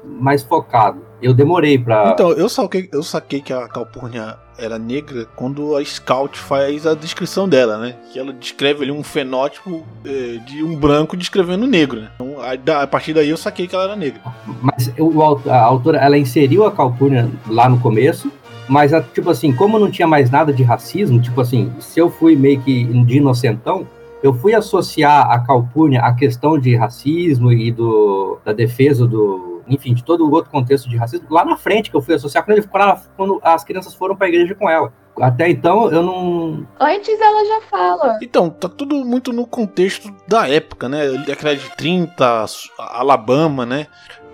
mais 0.05 0.43
focado. 0.43 1.01
Eu 1.21 1.33
demorei 1.33 1.79
pra. 1.79 2.11
Então, 2.13 2.33
eu 2.33 2.49
saquei, 2.49 2.89
eu 2.93 3.03
saquei 3.03 3.41
que 3.41 3.53
a 3.53 3.69
Calpurnia 3.69 4.37
era 4.59 4.77
negra 4.79 5.25
quando 5.37 5.77
a 5.77 5.85
Scout 5.85 6.37
faz 6.37 6.85
a 6.85 6.95
descrição 6.95 7.49
dela, 7.49 7.79
né? 7.79 7.95
Que 8.13 8.19
ela 8.19 8.33
descreve 8.33 8.83
ali 8.83 8.91
um 8.91 9.05
fenótipo 9.05 9.85
eh, 10.05 10.39
de 10.45 10.65
um 10.65 10.75
branco 10.77 11.17
descrevendo 11.17 11.65
um 11.65 11.69
negro, 11.69 12.01
né? 12.01 12.11
Então, 12.17 12.35
a, 12.41 12.83
a 12.83 12.87
partir 12.89 13.15
daí 13.15 13.29
eu 13.31 13.37
saquei 13.37 13.69
que 13.69 13.75
ela 13.75 13.85
era 13.85 13.97
negra. 13.97 14.21
Mas 14.61 14.93
o 14.99 15.23
au- 15.23 15.41
a 15.49 15.61
autora, 15.63 15.99
ela 15.99 16.19
inseriu 16.19 16.67
a 16.67 16.73
Calpurnia 16.73 17.31
lá 17.49 17.69
no 17.69 17.79
começo, 17.79 18.31
mas, 18.69 18.93
a- 18.95 19.03
tipo 19.03 19.31
assim, 19.31 19.53
como 19.55 19.79
não 19.79 19.91
tinha 19.91 20.07
mais 20.09 20.31
nada 20.31 20.53
de 20.53 20.63
racismo, 20.63 21.21
tipo 21.21 21.41
assim, 21.41 21.73
se 21.81 21.99
eu 22.01 22.11
fui 22.11 22.37
meio 22.37 22.61
que 22.63 22.85
de 23.05 23.17
inocentão, 23.19 23.87
eu 24.23 24.33
fui 24.33 24.55
associar 24.55 25.31
a 25.31 25.41
Calpurnia 25.41 26.01
à 26.01 26.15
questão 26.15 26.59
de 26.59 26.77
racismo 26.77 27.53
e 27.53 27.71
do, 27.73 28.39
da 28.45 28.53
defesa 28.53 29.07
do. 29.07 29.51
Enfim, 29.69 29.95
de 29.95 30.03
todo 30.03 30.27
o 30.27 30.31
outro 30.33 30.51
contexto 30.51 30.89
de 30.89 30.97
racismo, 30.97 31.27
lá 31.31 31.45
na 31.45 31.57
frente 31.57 31.89
que 31.91 31.97
eu 31.97 32.03
fui 32.03 32.15
associar 32.17 32.45
quando, 32.45 32.59
ele, 32.59 32.67
quando, 32.67 32.83
ela- 32.83 33.03
quando 33.17 33.41
as 33.43 33.63
crianças 33.65 33.95
foram 33.95 34.15
pra 34.17 34.29
igreja 34.29 34.55
com 34.55 34.69
ela. 34.69 34.93
Até 35.21 35.49
então 35.51 35.91
eu 35.93 36.03
não. 36.03 36.67
Antes 36.81 37.21
ela 37.21 37.45
já 37.45 37.61
fala. 37.69 38.19
Então, 38.23 38.49
tá 38.49 38.69
tudo 38.69 38.97
muito 39.05 39.33
no 39.33 39.47
contexto 39.47 40.11
da 40.27 40.49
época, 40.49 40.89
né? 40.89 41.07
Década 41.27 41.55
de 41.55 41.69
30, 41.77 42.45
Alabama, 42.79 43.65
né? 43.67 43.87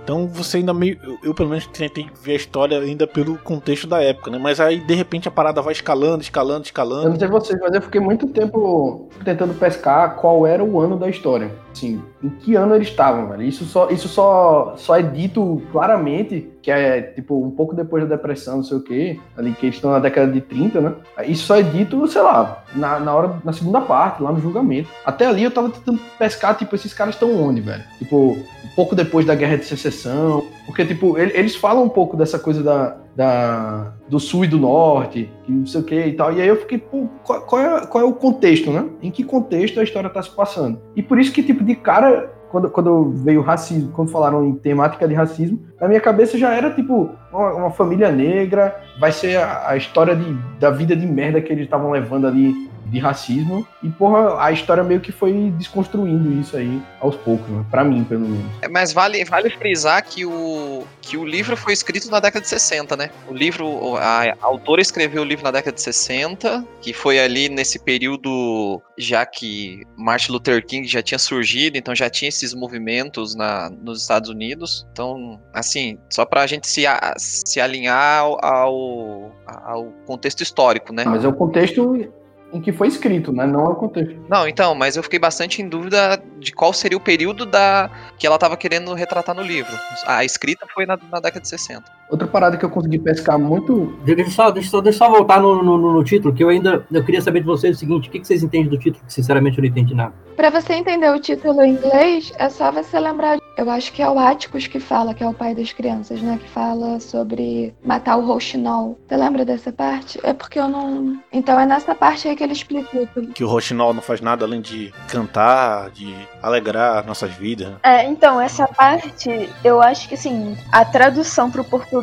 Então 0.08 0.26
você 0.26 0.56
ainda 0.56 0.72
meio. 0.72 0.99
Eu, 1.02 1.19
eu, 1.22 1.34
pelo 1.34 1.50
menos 1.50 1.66
tentei 1.66 2.06
ver 2.22 2.32
a 2.32 2.37
história 2.37 2.78
ainda 2.81 3.06
pelo 3.06 3.37
contexto 3.37 3.87
da 3.87 4.02
época, 4.02 4.31
né? 4.31 4.38
Mas 4.38 4.58
aí 4.58 4.81
de 4.81 4.94
repente 4.94 5.28
a 5.28 5.31
parada 5.31 5.60
vai 5.60 5.75
escalando, 5.75 6.22
escalando, 6.22 6.60
Eu 6.60 6.62
escalando. 6.62 7.10
não 7.10 7.19
sei 7.19 7.28
vocês, 7.28 7.60
mas 7.60 7.75
eu 7.75 7.82
fiquei 7.82 8.00
muito 8.00 8.26
tempo 8.28 9.10
tentando 9.22 9.52
pescar 9.52 10.16
qual 10.16 10.46
era 10.46 10.64
o 10.64 10.81
ano 10.81 10.99
da 10.99 11.10
história. 11.10 11.50
Assim, 11.70 12.02
em 12.22 12.31
que 12.31 12.55
ano 12.55 12.75
eles 12.75 12.88
estavam, 12.88 13.28
velho. 13.28 13.43
Isso 13.43 13.66
só, 13.66 13.90
isso 13.90 14.08
só, 14.08 14.75
só 14.78 14.96
é 14.96 15.02
dito 15.02 15.60
claramente, 15.70 16.50
que 16.62 16.70
é 16.70 17.02
tipo 17.02 17.44
um 17.44 17.50
pouco 17.50 17.75
depois 17.75 18.02
da 18.02 18.16
depressão, 18.16 18.56
não 18.56 18.64
sei 18.64 18.78
o 18.78 18.82
quê, 18.82 19.20
ali 19.37 19.52
que 19.52 19.66
eles 19.66 19.76
estão 19.76 19.90
na 19.90 19.99
década 19.99 20.32
de 20.32 20.40
30, 20.40 20.81
né? 20.81 20.94
Isso 21.26 21.44
só 21.44 21.56
é 21.56 21.62
dito, 21.62 22.08
sei 22.08 22.22
lá, 22.22 22.64
na, 22.75 22.99
na 22.99 23.14
hora, 23.14 23.37
na 23.44 23.52
segunda 23.52 23.82
parte, 23.82 24.22
lá 24.22 24.32
no 24.32 24.40
julgamento. 24.40 24.88
Até 25.05 25.26
ali 25.26 25.44
eu 25.44 25.50
tava 25.50 25.69
tentando 25.69 26.00
pescar, 26.19 26.56
tipo, 26.56 26.75
esses 26.75 26.94
caras 26.94 27.14
estão 27.14 27.31
onde, 27.40 27.60
velho? 27.60 27.84
Tipo, 27.99 28.38
pouco 28.78 28.94
depois 28.94 29.26
da 29.26 29.34
Guerra 29.34 29.56
de 29.56 29.64
Secessão. 29.64 30.44
Porque, 30.64 30.84
tipo, 30.84 31.19
ele- 31.19 31.32
eles 31.36 31.56
falam 31.56 31.82
um 31.82 31.88
pouco 31.88 32.16
dessa 32.16 32.38
coisa 32.38 32.62
da, 32.62 32.96
da, 33.16 33.92
do 34.08 34.20
sul 34.20 34.44
e 34.44 34.46
do 34.46 34.56
norte, 34.56 35.28
que 35.44 35.50
não 35.50 35.66
sei 35.66 35.80
o 35.80 35.84
que 35.84 36.00
e 36.00 36.12
tal. 36.12 36.32
E 36.32 36.40
aí 36.40 36.46
eu 36.46 36.54
fiquei, 36.60 36.78
pô, 36.78 37.08
qual, 37.25 37.40
qual 37.40 37.60
é, 37.60 37.86
qual 37.86 38.05
é 38.05 38.06
o 38.06 38.12
contexto, 38.12 38.70
né? 38.70 38.84
Em 39.03 39.10
que 39.10 39.24
contexto 39.24 39.81
a 39.81 39.82
história 39.82 40.08
tá 40.08 40.22
se 40.22 40.31
passando? 40.31 40.79
E 40.94 41.03
por 41.03 41.19
isso 41.19 41.32
que, 41.32 41.43
tipo, 41.43 41.64
de 41.64 41.74
cara, 41.74 42.31
quando, 42.53 42.70
quando 42.70 43.10
veio 43.17 43.41
racismo, 43.41 43.91
quando 43.93 44.12
falaram 44.12 44.44
em 44.46 44.55
temática 44.55 45.08
de 45.08 45.14
racismo, 45.14 45.58
na 45.81 45.88
minha 45.88 46.00
cabeça 46.00 46.38
já 46.38 46.55
era, 46.55 46.70
tipo, 46.70 47.10
uma, 47.32 47.55
uma 47.55 47.70
família 47.72 48.12
negra, 48.12 48.81
vai 49.00 49.10
ser 49.10 49.38
a, 49.38 49.70
a 49.70 49.76
história 49.76 50.14
de, 50.14 50.34
da 50.60 50.70
vida 50.70 50.94
de 50.94 51.05
merda 51.05 51.41
que 51.41 51.53
eles 51.53 51.64
estavam 51.64 51.91
levando 51.91 52.29
ali 52.29 52.68
de 52.88 52.98
racismo. 52.98 53.66
E, 53.82 53.88
porra, 53.88 54.42
a 54.42 54.50
história 54.52 54.82
meio 54.82 55.00
que 55.00 55.12
foi 55.12 55.52
desconstruindo 55.56 56.32
isso 56.40 56.56
aí 56.56 56.80
aos 57.00 57.16
poucos, 57.16 57.48
né? 57.48 57.64
Pra 57.70 57.84
mim, 57.84 58.04
pelo 58.04 58.22
menos. 58.28 58.46
É, 58.62 58.68
Mas 58.68 58.92
vale, 58.92 59.24
vale 59.24 59.50
frisar 59.50 60.02
que 60.04 60.24
o, 60.24 60.84
que 61.00 61.16
o 61.16 61.24
livro 61.24 61.56
foi 61.56 61.72
escrito 61.72 62.10
na 62.10 62.20
década 62.20 62.42
de 62.42 62.48
60, 62.48 62.96
né? 62.96 63.10
O 63.28 63.34
livro, 63.34 63.96
a, 63.96 64.22
a 64.24 64.36
autora 64.40 64.80
escreveu 64.80 65.22
o 65.22 65.24
livro 65.24 65.44
na 65.44 65.50
década 65.50 65.74
de 65.74 65.82
60, 65.82 66.64
que 66.80 66.92
foi 66.92 67.18
ali 67.20 67.48
nesse 67.48 67.78
período 67.78 68.80
já 68.96 69.24
que 69.24 69.82
Martin 69.96 70.32
Luther 70.32 70.64
King 70.66 70.86
já 70.88 71.02
tinha 71.02 71.18
surgido, 71.18 71.76
então 71.78 71.94
já 71.94 72.10
tinha 72.10 72.28
esses 72.28 72.52
movimentos 72.54 73.34
na, 73.34 73.70
nos 73.70 74.02
Estados 74.02 74.28
Unidos. 74.30 74.86
Então, 74.92 75.40
assim, 75.52 75.98
só 76.10 76.24
pra 76.24 76.46
gente 76.46 76.66
se, 76.66 76.86
a- 76.86 77.14
se 77.16 77.60
alinhar 77.60 78.20
ao, 78.20 78.44
ao, 78.44 79.32
ao 79.46 79.84
contexto 80.06 80.42
histórico, 80.42 80.92
né? 80.92 81.04
Mas 81.04 81.24
é 81.24 81.28
o 81.28 81.32
contexto 81.32 82.08
em 82.52 82.60
que 82.60 82.72
foi 82.72 82.88
escrito, 82.88 83.32
né? 83.32 83.46
Não 83.46 83.60
é 83.60 83.69
o 83.69 83.74
contexto. 83.74 84.17
Não, 84.28 84.48
então, 84.48 84.74
mas 84.74 84.96
eu 84.96 85.02
fiquei 85.02 85.19
bastante 85.19 85.60
em 85.60 85.69
dúvida 85.69 86.22
de 86.38 86.52
qual 86.52 86.72
seria 86.72 86.96
o 86.96 87.00
período 87.00 87.44
da 87.44 87.90
que 88.19 88.26
ela 88.26 88.36
estava 88.36 88.56
querendo 88.56 88.94
retratar 88.94 89.34
no 89.34 89.43
livro. 89.43 89.72
A 90.06 90.24
escrita 90.24 90.67
foi 90.72 90.86
na, 90.86 90.98
na 91.10 91.20
década 91.20 91.40
de 91.40 91.48
60. 91.48 91.97
Outra 92.10 92.27
parada 92.27 92.56
que 92.56 92.65
eu 92.65 92.70
consegui 92.70 92.98
pescar 92.98 93.38
muito. 93.38 93.98
Deixa 94.05 94.22
eu 94.22 94.31
só, 94.31 94.50
deixa 94.50 94.70
só, 94.70 94.81
deixa 94.81 94.98
só 94.98 95.10
voltar 95.10 95.41
no, 95.41 95.62
no, 95.62 95.77
no 95.79 96.05
título, 96.05 96.34
que 96.34 96.43
eu 96.43 96.48
ainda 96.48 96.86
eu 96.91 97.05
queria 97.05 97.20
saber 97.20 97.41
de 97.41 97.46
vocês 97.46 97.77
o 97.77 97.79
seguinte: 97.79 98.08
o 98.08 98.12
que, 98.12 98.20
que 98.20 98.27
vocês 98.27 98.43
entendem 98.43 98.69
do 98.69 98.79
título? 98.79 99.05
Que 99.06 99.12
sinceramente 99.12 99.58
eu 99.58 99.62
não 99.62 99.69
entendi 99.69 99.94
nada. 99.94 100.15
Pra 100.38 100.50
você 100.50 100.74
entender 100.74 101.10
o 101.10 101.19
título 101.19 101.62
em 101.62 101.72
inglês, 101.72 102.32
é 102.38 102.48
só 102.48 102.70
você 102.70 102.98
lembrar 103.00 103.36
de 103.36 103.43
Eu 103.56 103.69
acho 103.69 103.93
que 103.93 104.00
é 104.00 104.08
o 104.08 104.19
Atticus 104.19 104.69
que 104.69 104.79
fala, 104.79 105.12
que 105.12 105.24
é 105.24 105.29
o 105.29 105.34
pai 105.34 105.53
das 105.53 105.72
crianças, 105.72 106.22
né? 106.22 106.38
Que 106.41 106.48
fala 106.48 107.00
sobre 107.00 107.74
matar 107.84 108.17
o 108.17 108.24
Rochinol. 108.24 108.96
Você 109.08 109.17
lembra 109.17 109.44
dessa 109.44 109.72
parte? 109.72 110.20
É 110.22 110.32
porque 110.32 110.60
eu 110.60 110.69
não. 110.69 111.19
Então 111.32 111.58
é 111.58 111.67
nessa 111.67 111.93
parte 111.93 112.29
aí 112.29 112.36
que 112.36 112.44
ele 112.44 112.53
explica 112.53 113.05
tudo. 113.12 113.32
Que 113.32 113.43
o 113.43 113.48
Rochinol 113.48 113.93
não 113.93 114.00
faz 114.00 114.20
nada 114.20 114.44
além 114.44 114.60
de 114.60 114.94
cantar, 115.08 115.91
de 115.91 116.15
alegrar 116.41 117.05
nossas 117.05 117.32
vidas. 117.32 117.74
É, 117.82 118.05
então, 118.05 118.41
essa 118.41 118.69
parte, 118.69 119.50
eu 119.65 119.82
acho 119.82 120.08
que 120.08 120.15
assim, 120.15 120.56
a 120.70 120.84
tradução 120.84 121.50
pro 121.50 121.65
português, 121.65 121.97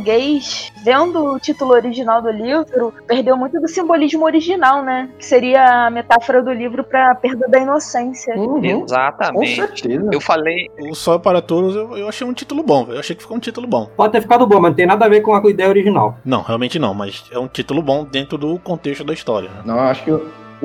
vendo 0.83 1.33
o 1.33 1.39
título 1.39 1.73
original 1.73 2.21
do 2.21 2.31
livro, 2.31 2.93
perdeu 3.07 3.35
muito 3.37 3.59
do 3.59 3.67
simbolismo 3.67 4.25
original, 4.25 4.83
né? 4.83 5.09
Que 5.17 5.25
seria 5.25 5.87
a 5.87 5.89
metáfora 5.89 6.41
do 6.41 6.51
livro 6.51 6.83
pra 6.83 7.15
perda 7.15 7.47
da 7.47 7.59
inocência. 7.59 8.35
Uhum, 8.35 8.61
com 8.61 8.83
Exatamente. 8.85 9.55
certeza. 9.55 10.09
Eu 10.11 10.21
falei, 10.21 10.69
O 10.79 10.95
Sol 10.95 11.19
para 11.19 11.41
Todos 11.41 11.75
eu, 11.75 11.97
eu 11.97 12.07
achei 12.07 12.25
um 12.25 12.33
título 12.33 12.63
bom. 12.63 12.87
Eu 12.89 12.99
achei 12.99 13.15
que 13.15 13.21
ficou 13.21 13.37
um 13.37 13.39
título 13.39 13.67
bom. 13.67 13.89
Pode 13.95 14.11
ter 14.11 14.21
ficado 14.21 14.45
bom, 14.45 14.59
mas 14.59 14.71
não 14.71 14.75
tem 14.75 14.85
nada 14.85 15.05
a 15.05 15.09
ver 15.09 15.21
com 15.21 15.35
a 15.35 15.49
ideia 15.49 15.69
original. 15.69 16.17
Não, 16.23 16.41
realmente 16.41 16.79
não, 16.79 16.93
mas 16.93 17.25
é 17.31 17.39
um 17.39 17.47
título 17.47 17.81
bom 17.81 18.05
dentro 18.05 18.37
do 18.37 18.57
contexto 18.59 19.03
da 19.03 19.13
história. 19.13 19.49
Né? 19.49 19.61
Não, 19.65 19.75
eu 19.75 19.81
acho 19.83 20.03
que 20.03 20.11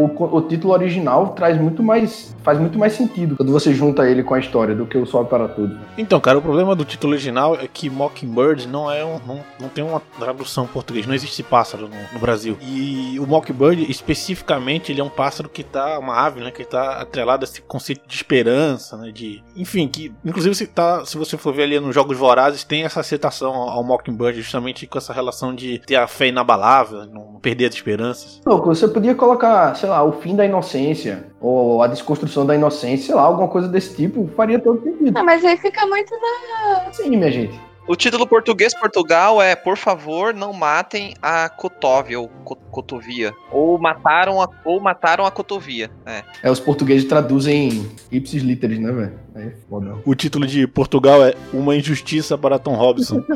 o, 0.04 0.37
o 0.37 0.42
título 0.42 0.73
original 0.73 1.28
traz 1.28 1.61
muito 1.61 1.83
mais. 1.83 2.35
faz 2.42 2.59
muito 2.59 2.78
mais 2.78 2.92
sentido 2.92 3.37
quando 3.37 3.52
você 3.52 3.75
junta 3.75 4.09
ele 4.09 4.23
com 4.23 4.35
a 4.35 4.38
história 4.38 4.75
do 4.75 4.87
que 4.87 4.97
o 4.97 5.07
Sol 5.07 5.25
para 5.25 5.49
Tudo. 5.49 5.78
Então, 5.97 6.21
cara, 6.21 6.38
o 6.38 6.42
problema 6.42 6.75
do 6.75 6.85
título 6.85 7.12
original 7.12 7.54
é 7.57 7.66
que 7.66 7.90
Mockingbird 7.90 8.66
não 8.69 8.90
é 8.90 9.04
um, 9.04 9.21
não, 9.26 9.40
não 9.61 9.69
tem 9.69 9.85
uma 9.85 10.00
tradução 10.19 10.64
em 10.64 10.69
português, 10.69 11.07
não 11.07 11.14
existe 11.14 11.42
pássaro 11.42 11.88
no, 11.88 11.97
no 12.12 12.19
Brasil. 12.19 12.57
E 12.61 13.19
o 13.19 13.26
Mockingbird, 13.26 13.90
especificamente, 13.90 14.92
ele 14.92 15.00
é 15.00 15.04
um 15.04 15.11
pássaro 15.11 15.49
que 15.49 15.62
tá, 15.62 15.99
uma 15.99 16.14
ave, 16.14 16.40
né, 16.40 16.50
que 16.50 16.64
tá 16.64 17.00
atrelado 17.00 17.45
a 17.45 17.49
esse 17.49 17.61
conceito 17.62 18.07
de 18.07 18.14
esperança, 18.14 18.97
né, 18.97 19.11
de, 19.11 19.42
enfim, 19.57 19.88
que 19.88 20.12
inclusive 20.25 20.54
se 20.54 20.66
tá, 20.66 21.04
se 21.04 21.19
você 21.19 21.37
for 21.37 21.52
ver 21.52 21.64
ali 21.64 21.80
nos 21.80 21.95
Jogos 21.95 22.16
Vorazes, 22.16 22.64
tem 22.64 22.85
essa 22.85 23.02
citação 23.02 23.52
ao, 23.52 23.69
ao 23.71 23.85
Mockingbird 23.85 24.40
justamente 24.40 24.87
com 24.87 24.99
essa 24.99 25.12
relação 25.12 25.54
de 25.54 25.78
ter 25.80 25.97
a 25.97 26.07
fé 26.07 26.28
inabalável, 26.28 27.07
não 27.07 27.38
perder 27.40 27.66
as 27.66 27.75
esperanças. 27.75 28.40
Louco, 28.47 28.75
você 28.75 28.88
podia 28.88 29.14
colocar, 29.14 29.75
sei 29.75 29.88
lá, 29.90 30.02
o 30.02 30.12
fim 30.20 30.35
da 30.37 30.44
inocência, 30.47 31.26
ou 31.40 31.82
a 31.82 31.87
desconstrução 31.87 32.47
da 32.47 32.54
inocência, 32.54 33.06
sei 33.06 33.14
lá, 33.14 33.23
alguma 33.23 33.49
coisa 33.49 33.68
desse 33.68 33.94
tipo, 33.97 34.28
faria 34.37 34.59
todo 34.59 34.82
sentido. 34.82 35.16
Ah, 35.18 35.23
mas 35.23 35.44
aí 35.44 35.56
fica 35.56 35.85
muito 35.87 36.12
na. 36.20 36.92
Sim, 36.92 37.11
minha 37.11 37.30
gente. 37.30 37.59
o 37.88 37.97
título 37.97 38.26
português 38.26 38.73
Portugal 38.78 39.42
é 39.42 39.56
Por 39.56 39.76
favor, 39.76 40.32
não 40.32 40.52
matem 40.52 41.14
a 41.20 41.49
Cotóvia 41.49 42.20
ou 42.20 42.28
Co- 42.44 42.56
Cotovia. 42.70 43.32
Ou 43.50 43.78
mataram 43.78 44.40
a, 44.40 44.49
ou 44.64 44.80
mataram 44.80 45.26
a 45.26 45.30
Cotovia. 45.30 45.90
É. 46.06 46.23
É, 46.42 46.50
os 46.50 46.61
portugueses 46.61 47.09
traduzem 47.09 47.90
ipsis 48.12 48.42
literis, 48.42 48.78
né, 48.78 48.92
velho? 48.92 49.18
É 49.35 49.50
foda. 49.68 49.97
O 50.04 50.14
título 50.14 50.47
de 50.47 50.66
Portugal 50.68 51.25
é 51.25 51.35
Uma 51.52 51.75
Injustiça 51.75 52.38
para 52.38 52.59
Tom 52.59 52.75
Robson. 52.76 53.23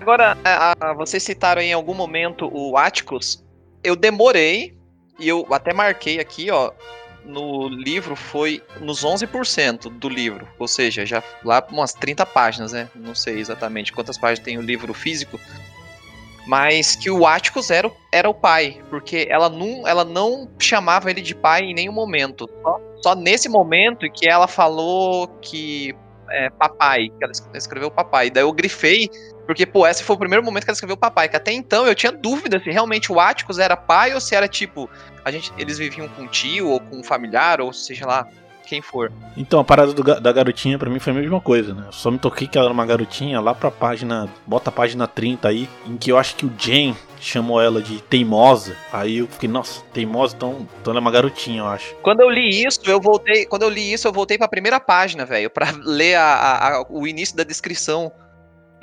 Agora, 0.00 0.36
a- 0.44 0.74
a- 0.80 0.92
vocês 0.94 1.22
citaram 1.22 1.60
em 1.60 1.72
algum 1.72 1.94
momento 1.94 2.48
o 2.52 2.76
Atticus. 2.76 3.44
Eu 3.82 3.94
demorei, 3.96 4.76
e 5.18 5.28
eu 5.28 5.46
até 5.50 5.72
marquei 5.72 6.18
aqui, 6.20 6.50
ó. 6.50 6.72
No 7.24 7.68
livro 7.68 8.14
foi 8.14 8.62
nos 8.80 9.04
11% 9.04 9.88
do 9.90 10.08
livro. 10.08 10.46
Ou 10.60 10.68
seja, 10.68 11.04
já 11.04 11.22
lá 11.44 11.64
umas 11.72 11.92
30 11.92 12.24
páginas, 12.24 12.72
né? 12.72 12.88
Não 12.94 13.16
sei 13.16 13.38
exatamente 13.40 13.92
quantas 13.92 14.16
páginas 14.16 14.44
tem 14.44 14.58
o 14.58 14.62
livro 14.62 14.94
físico. 14.94 15.40
Mas 16.46 16.94
que 16.94 17.10
o 17.10 17.26
Atticus 17.26 17.70
era, 17.72 17.90
era 18.12 18.30
o 18.30 18.34
pai. 18.34 18.80
Porque 18.88 19.26
ela 19.28 19.48
não, 19.48 19.86
ela 19.88 20.04
não 20.04 20.48
chamava 20.60 21.10
ele 21.10 21.20
de 21.20 21.34
pai 21.34 21.62
em 21.64 21.74
nenhum 21.74 21.92
momento. 21.92 22.48
Só, 22.62 22.80
só 23.02 23.14
nesse 23.16 23.48
momento 23.48 24.08
que 24.12 24.28
ela 24.28 24.46
falou 24.46 25.26
que. 25.42 25.94
É, 26.30 26.50
papai, 26.50 27.08
que 27.08 27.24
ela 27.24 27.32
es- 27.32 27.48
escreveu 27.54 27.90
papai. 27.90 28.30
Daí 28.30 28.42
eu 28.44 28.52
grifei 28.52 29.08
porque, 29.46 29.64
pô, 29.64 29.86
esse 29.86 30.02
foi 30.02 30.16
o 30.16 30.18
primeiro 30.18 30.44
momento 30.44 30.64
que 30.64 30.70
ela 30.70 30.74
escreveu 30.74 30.96
papai. 30.96 31.28
Que 31.28 31.36
até 31.36 31.52
então 31.52 31.86
eu 31.86 31.94
tinha 31.94 32.12
dúvida 32.12 32.58
se 32.60 32.70
realmente 32.70 33.12
o 33.12 33.20
Atticus 33.20 33.58
era 33.58 33.76
pai 33.76 34.12
ou 34.14 34.20
se 34.20 34.34
era 34.34 34.48
tipo. 34.48 34.90
A 35.24 35.30
gente, 35.30 35.52
eles 35.56 35.78
viviam 35.78 36.08
com 36.08 36.22
um 36.22 36.26
tio 36.26 36.68
ou 36.68 36.80
com 36.80 36.98
um 36.98 37.02
familiar, 37.04 37.60
ou 37.60 37.72
seja 37.72 38.06
lá, 38.06 38.26
quem 38.66 38.82
for. 38.82 39.12
Então, 39.36 39.60
a 39.60 39.64
parada 39.64 39.92
do 39.92 40.02
da 40.20 40.32
garotinha 40.32 40.76
pra 40.78 40.90
mim 40.90 40.98
foi 40.98 41.12
a 41.12 41.16
mesma 41.16 41.40
coisa, 41.40 41.72
né? 41.72 41.84
Eu 41.86 41.92
só 41.92 42.10
me 42.10 42.18
toquei 42.18 42.46
que 42.48 42.58
ela 42.58 42.66
era 42.66 42.74
uma 42.74 42.84
garotinha 42.84 43.40
lá 43.40 43.54
pra 43.54 43.70
página. 43.70 44.28
Bota 44.46 44.70
a 44.70 44.72
página 44.72 45.06
30 45.06 45.48
aí, 45.48 45.68
em 45.86 45.96
que 45.96 46.10
eu 46.10 46.18
acho 46.18 46.34
que 46.36 46.44
o 46.46 46.52
Jen 46.58 46.96
chamou 47.20 47.60
ela 47.62 47.80
de 47.80 48.00
teimosa. 48.02 48.76
Aí 48.92 49.18
eu 49.18 49.26
fiquei, 49.28 49.48
nossa, 49.48 49.82
teimosa, 49.92 50.34
então, 50.36 50.66
então 50.80 50.90
ela 50.92 50.98
é 50.98 51.02
uma 51.02 51.10
garotinha, 51.12 51.60
eu 51.60 51.66
acho. 51.66 51.94
Quando 52.02 52.20
eu 52.20 52.28
li 52.30 52.64
isso, 52.66 52.80
eu 52.86 53.00
voltei. 53.00 53.46
Quando 53.46 53.62
eu 53.62 53.68
li 53.68 53.92
isso, 53.92 54.06
eu 54.08 54.12
voltei 54.12 54.36
pra 54.36 54.48
primeira 54.48 54.78
página, 54.80 55.24
velho, 55.24 55.48
pra 55.48 55.66
ler 55.84 56.16
a- 56.16 56.24
a- 56.24 56.68
a- 56.78 56.86
o 56.90 57.06
início 57.06 57.36
da 57.36 57.44
descrição. 57.44 58.10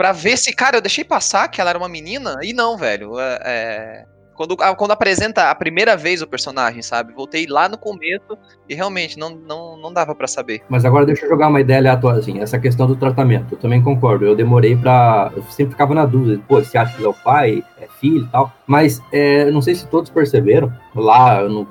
Pra 0.04 0.12
ver 0.12 0.38
se, 0.38 0.52
cara, 0.52 0.76
eu 0.76 0.82
deixei 0.82 1.06
passar 1.06 1.48
que 1.48 1.62
ela 1.62 1.70
era 1.70 1.80
uma 1.80 1.88
menina. 1.88 2.36
E 2.42 2.52
não, 2.52 2.76
velho. 2.76 3.18
É, 3.18 3.40
é, 3.46 4.06
quando, 4.36 4.58
a- 4.60 4.76
quando 4.76 4.92
apresenta 4.92 5.50
a 5.50 5.56
primeira 5.56 5.96
vez 5.96 6.22
o 6.22 6.28
personagem, 6.28 6.82
sabe? 6.82 7.14
Voltei 7.14 7.46
lá 7.48 7.70
no 7.70 7.78
começo 7.78 8.38
e 8.68 8.76
realmente 8.76 9.18
não, 9.18 9.30
não, 9.30 9.78
não 9.78 9.94
dava 9.94 10.14
pra 10.14 10.28
saber. 10.28 10.62
Mas 10.68 10.84
agora 10.84 11.06
deixa 11.06 11.24
eu 11.26 11.30
jogar 11.30 11.48
uma 11.48 11.62
ideia 11.62 11.80
aleatória, 11.80 12.20
assim, 12.20 12.42
essa 12.42 12.60
questão 12.60 12.86
do 12.86 12.98
tratamento. 12.98 13.54
Eu 13.54 13.58
também 13.58 13.82
concordo. 13.82 14.26
Eu 14.26 14.36
demorei 14.36 14.76
pra. 14.76 15.32
Eu 15.38 15.44
sempre 15.44 15.72
ficava 15.72 15.96
na 15.96 16.06
dúvida, 16.06 16.44
pô, 16.50 16.60
você 16.62 16.78
acha 16.78 16.98
que 16.98 17.06
é 17.06 17.08
o 17.08 17.14
pai, 17.14 17.64
é 17.80 17.88
filho 18.02 18.26
e 18.26 18.28
tal. 18.28 18.52
Mas 18.68 19.02
é, 19.10 19.50
não 19.52 19.62
sei 19.62 19.74
se 19.74 19.88
todos 19.88 20.10
perceberam, 20.10 20.70
lá, 20.94 21.40
eu 21.40 21.66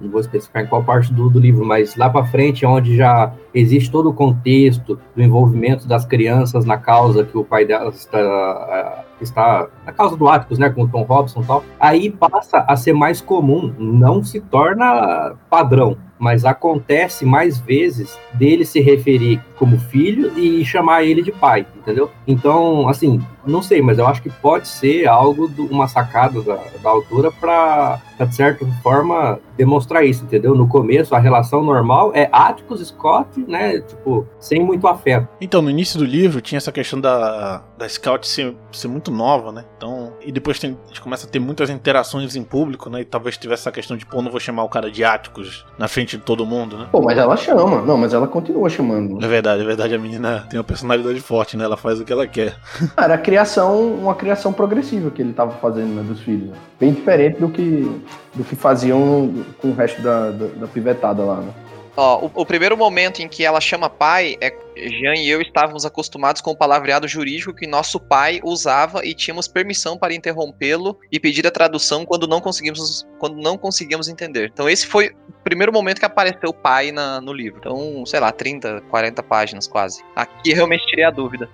não, 0.00 0.10
vou 0.10 0.20
especificar 0.20 0.62
em 0.62 0.66
qual 0.66 0.84
parte 0.84 1.12
do, 1.12 1.30
do 1.30 1.38
livro, 1.38 1.64
mas 1.64 1.96
lá 1.96 2.10
pra 2.10 2.24
frente, 2.24 2.66
onde 2.66 2.96
já 2.96 3.32
existe 3.54 3.90
todo 3.90 4.10
o 4.10 4.14
contexto 4.14 4.98
do 5.14 5.22
envolvimento 5.22 5.86
das 5.88 6.04
crianças 6.04 6.64
na 6.64 6.76
causa 6.76 7.24
que 7.24 7.36
o 7.36 7.44
pai 7.44 7.64
delas 7.64 7.96
está. 7.96 9.05
Ah, 9.20 9.22
está 9.22 9.68
na 9.84 9.92
causa 9.92 10.16
do 10.16 10.28
Atticus, 10.28 10.58
né, 10.58 10.70
com 10.70 10.82
o 10.82 10.88
Tom 10.88 11.02
Robson 11.02 11.42
e 11.42 11.44
tal, 11.44 11.64
aí 11.78 12.10
passa 12.10 12.64
a 12.68 12.76
ser 12.76 12.92
mais 12.92 13.20
comum, 13.20 13.74
não 13.78 14.22
se 14.22 14.40
torna 14.40 15.34
padrão, 15.48 15.96
mas 16.18 16.44
acontece 16.44 17.24
mais 17.24 17.58
vezes 17.58 18.18
dele 18.34 18.64
se 18.64 18.80
referir 18.80 19.40
como 19.58 19.78
filho 19.78 20.38
e 20.38 20.64
chamar 20.64 21.04
ele 21.04 21.22
de 21.22 21.32
pai, 21.32 21.66
entendeu? 21.76 22.10
Então, 22.26 22.88
assim, 22.88 23.20
não 23.46 23.62
sei, 23.62 23.80
mas 23.80 23.98
eu 23.98 24.06
acho 24.06 24.22
que 24.22 24.30
pode 24.30 24.68
ser 24.68 25.06
algo, 25.06 25.48
do, 25.48 25.66
uma 25.66 25.88
sacada 25.88 26.40
da, 26.42 26.60
da 26.82 26.90
autora 26.90 27.30
para, 27.30 28.00
de 28.18 28.34
certa 28.34 28.66
forma, 28.82 29.38
demonstrar 29.56 30.04
isso, 30.04 30.24
entendeu? 30.24 30.54
No 30.54 30.68
começo, 30.68 31.14
a 31.14 31.18
relação 31.18 31.62
normal 31.62 32.12
é 32.14 32.28
Atticus, 32.32 32.86
Scott, 32.86 33.28
né, 33.46 33.80
tipo, 33.80 34.26
sem 34.38 34.62
muito 34.62 34.86
afeto. 34.86 35.28
Então, 35.40 35.62
no 35.62 35.70
início 35.70 35.98
do 35.98 36.04
livro 36.04 36.40
tinha 36.40 36.58
essa 36.58 36.72
questão 36.72 37.00
da, 37.00 37.62
da 37.78 37.88
Scout 37.88 38.26
ser, 38.26 38.54
ser 38.72 38.88
muito 38.88 39.05
nova, 39.10 39.52
né? 39.52 39.64
Então, 39.76 40.12
e 40.24 40.32
depois 40.32 40.58
tem, 40.58 40.76
a 40.84 40.88
gente 40.88 41.00
começa 41.00 41.26
a 41.26 41.30
ter 41.30 41.38
muitas 41.38 41.70
interações 41.70 42.36
em 42.36 42.42
público, 42.42 42.88
né? 42.90 43.00
E 43.00 43.04
talvez 43.04 43.36
tivesse 43.36 43.62
essa 43.62 43.72
questão 43.72 43.96
de, 43.96 44.06
pô, 44.06 44.22
não 44.22 44.30
vou 44.30 44.40
chamar 44.40 44.64
o 44.64 44.68
cara 44.68 44.90
de 44.90 45.04
Áticos 45.04 45.64
na 45.78 45.88
frente 45.88 46.16
de 46.16 46.22
todo 46.22 46.46
mundo, 46.46 46.76
né? 46.76 46.88
Pô, 46.90 47.00
mas 47.00 47.18
ela 47.18 47.36
chama. 47.36 47.82
Não, 47.82 47.96
mas 47.96 48.12
ela 48.12 48.26
continua 48.26 48.68
chamando. 48.68 49.24
É 49.24 49.28
verdade, 49.28 49.62
é 49.62 49.64
verdade, 49.64 49.94
a 49.94 49.98
menina 49.98 50.46
tem 50.50 50.58
uma 50.58 50.64
personalidade 50.64 51.20
forte, 51.20 51.56
né? 51.56 51.64
Ela 51.64 51.76
faz 51.76 52.00
o 52.00 52.04
que 52.04 52.12
ela 52.12 52.26
quer. 52.26 52.56
Era 52.96 53.14
a 53.14 53.18
criação, 53.18 53.94
uma 53.94 54.14
criação 54.14 54.52
progressiva 54.52 55.10
que 55.10 55.22
ele 55.22 55.32
tava 55.32 55.52
fazendo, 55.52 55.94
né, 55.94 56.02
dos 56.02 56.20
filhos. 56.20 56.50
né? 56.50 56.56
Bem 56.78 56.92
diferente 56.92 57.40
do 57.40 57.48
que, 57.48 58.02
do 58.34 58.44
que 58.44 58.54
faziam 58.54 59.32
com 59.60 59.68
o 59.68 59.74
resto 59.74 60.00
da, 60.02 60.30
da, 60.30 60.46
da 60.46 60.66
pivetada 60.66 61.22
lá, 61.24 61.36
né? 61.36 61.52
Ó, 61.96 62.26
o, 62.26 62.42
o 62.42 62.46
primeiro 62.46 62.76
momento 62.76 63.20
em 63.22 63.28
que 63.28 63.44
ela 63.44 63.60
chama 63.60 63.88
pai 63.88 64.36
é 64.40 64.52
Jean 64.76 65.14
e 65.16 65.28
eu 65.30 65.40
estávamos 65.40 65.86
acostumados 65.86 66.42
com 66.42 66.50
o 66.50 66.56
palavreado 66.56 67.08
jurídico 67.08 67.54
que 67.54 67.66
nosso 67.66 67.98
pai 67.98 68.40
usava 68.44 69.04
e 69.04 69.14
tínhamos 69.14 69.48
permissão 69.48 69.96
para 69.96 70.14
interrompê-lo 70.14 70.98
e 71.10 71.18
pedir 71.18 71.46
a 71.46 71.50
tradução 71.50 72.04
quando 72.04 72.26
não 72.26 72.40
conseguimos 72.40 73.06
quando 73.18 73.40
não 73.40 73.56
conseguíamos 73.56 74.08
entender. 74.08 74.50
Então 74.52 74.68
esse 74.68 74.86
foi 74.86 75.08
o 75.08 75.32
primeiro 75.42 75.72
momento 75.72 75.98
que 75.98 76.04
apareceu 76.04 76.52
pai 76.52 76.92
na- 76.92 77.20
no 77.20 77.32
livro. 77.32 77.58
Então, 77.60 78.04
sei 78.04 78.20
lá, 78.20 78.30
30, 78.30 78.82
40 78.90 79.22
páginas 79.22 79.66
quase. 79.66 80.02
Aqui 80.14 80.52
realmente 80.52 80.86
tirei 80.86 81.04
a 81.04 81.10
dúvida. 81.10 81.48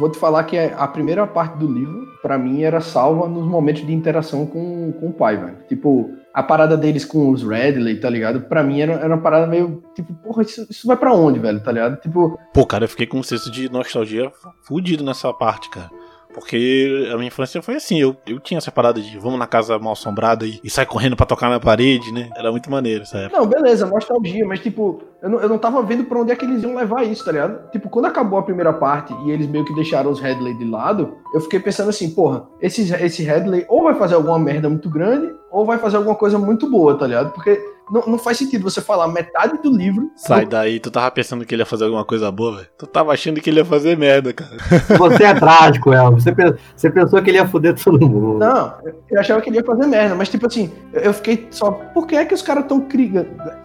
Vou 0.00 0.08
te 0.08 0.18
falar 0.18 0.44
que 0.44 0.56
a 0.56 0.88
primeira 0.88 1.26
parte 1.26 1.58
do 1.58 1.70
livro, 1.70 2.08
pra 2.22 2.38
mim, 2.38 2.62
era 2.62 2.80
salva 2.80 3.28
nos 3.28 3.44
momentos 3.44 3.86
de 3.86 3.92
interação 3.92 4.46
com, 4.46 4.92
com 4.92 5.08
o 5.08 5.12
pai, 5.12 5.36
velho. 5.36 5.58
Tipo, 5.68 6.10
a 6.32 6.42
parada 6.42 6.74
deles 6.74 7.04
com 7.04 7.30
os 7.30 7.42
Redley, 7.42 8.00
tá 8.00 8.08
ligado? 8.08 8.40
Pra 8.40 8.62
mim 8.62 8.80
era, 8.80 8.94
era 8.94 9.08
uma 9.08 9.20
parada 9.20 9.46
meio, 9.46 9.82
tipo, 9.94 10.14
porra, 10.14 10.42
isso, 10.42 10.66
isso 10.70 10.86
vai 10.86 10.96
pra 10.96 11.12
onde, 11.12 11.38
velho, 11.38 11.62
tá 11.62 11.70
ligado? 11.70 12.00
Tipo, 12.00 12.38
Pô, 12.54 12.64
cara, 12.64 12.84
eu 12.84 12.88
fiquei 12.88 13.06
com 13.06 13.18
um 13.18 13.22
senso 13.22 13.50
de 13.50 13.70
nostalgia 13.70 14.32
fudido 14.62 15.04
nessa 15.04 15.30
parte, 15.34 15.68
cara. 15.68 15.90
Porque 16.32 17.08
a 17.12 17.16
minha 17.16 17.28
infância 17.28 17.60
foi 17.60 17.76
assim, 17.76 18.00
eu, 18.00 18.16
eu 18.26 18.38
tinha 18.38 18.58
essa 18.58 18.70
parada 18.70 19.00
de 19.00 19.18
vamos 19.18 19.38
na 19.38 19.46
casa 19.46 19.78
mal 19.78 19.92
assombrada 19.92 20.46
e, 20.46 20.60
e 20.62 20.70
sai 20.70 20.86
correndo 20.86 21.16
pra 21.16 21.26
tocar 21.26 21.50
na 21.50 21.60
parede, 21.60 22.12
né? 22.12 22.30
Era 22.36 22.50
muito 22.50 22.70
maneiro 22.70 23.02
essa 23.02 23.18
época. 23.18 23.38
Não, 23.38 23.46
beleza, 23.46 23.86
nostalgia, 23.86 24.46
mas 24.46 24.60
tipo, 24.60 25.02
eu 25.22 25.28
não, 25.28 25.40
eu 25.40 25.48
não 25.48 25.58
tava 25.58 25.82
vendo 25.82 26.04
pra 26.04 26.18
onde 26.18 26.32
é 26.32 26.36
que 26.36 26.44
eles 26.44 26.62
iam 26.62 26.74
levar 26.74 27.04
isso, 27.04 27.24
tá 27.24 27.32
ligado? 27.32 27.70
Tipo, 27.70 27.88
quando 27.88 28.06
acabou 28.06 28.38
a 28.38 28.42
primeira 28.42 28.72
parte 28.72 29.12
e 29.24 29.30
eles 29.30 29.46
meio 29.46 29.64
que 29.64 29.74
deixaram 29.74 30.10
os 30.10 30.20
Headley 30.20 30.56
de 30.56 30.64
lado, 30.64 31.16
eu 31.34 31.40
fiquei 31.40 31.60
pensando 31.60 31.90
assim, 31.90 32.10
porra, 32.10 32.46
esse, 32.60 32.92
esse 32.94 33.22
Headley 33.22 33.64
ou 33.68 33.82
vai 33.82 33.94
fazer 33.94 34.14
alguma 34.14 34.38
merda 34.38 34.68
muito 34.68 34.88
grande, 34.88 35.32
ou 35.50 35.66
vai 35.66 35.78
fazer 35.78 35.96
alguma 35.96 36.14
coisa 36.14 36.38
muito 36.38 36.70
boa, 36.70 36.96
tá 36.96 37.06
ligado? 37.06 37.32
Porque 37.32 37.60
não, 37.90 38.02
não 38.06 38.18
faz 38.18 38.38
sentido 38.38 38.62
você 38.62 38.80
falar 38.80 39.08
metade 39.08 39.58
do 39.62 39.70
livro. 39.70 40.10
Sai 40.16 40.46
daí, 40.46 40.78
tu 40.80 40.90
tava 40.90 41.10
pensando 41.10 41.44
que 41.44 41.54
ele 41.54 41.62
ia 41.62 41.66
fazer 41.66 41.84
alguma 41.84 42.04
coisa 42.04 42.30
boa, 42.30 42.56
velho. 42.56 42.68
Tu 42.78 42.86
tava 42.86 43.12
achando 43.12 43.40
que 43.40 43.50
ele 43.50 43.60
ia 43.60 43.64
fazer 43.64 43.96
merda, 43.96 44.32
cara. 44.32 44.50
Você 44.98 45.24
é 45.24 45.34
trágico, 45.34 45.92
El. 45.92 46.12
Você, 46.12 46.34
você 46.76 46.90
pensou 46.90 47.22
que 47.22 47.30
ele 47.30 47.38
ia 47.38 47.46
foder 47.46 47.74
todo 47.82 48.08
mundo. 48.08 48.38
Não, 48.38 48.74
eu 49.10 49.20
achava 49.20 49.40
que 49.40 49.50
ele 49.50 49.56
ia 49.58 49.64
fazer 49.64 49.86
merda, 49.86 50.14
mas 50.14 50.28
tipo 50.28 50.46
assim, 50.46 50.70
eu- 50.92 51.12
fiquei 51.12 51.48
só. 51.50 51.70
Por 51.70 52.06
que 52.06 52.16
é 52.16 52.24
que 52.24 52.34
os 52.34 52.42
caras 52.42 52.66
tão 52.66 52.80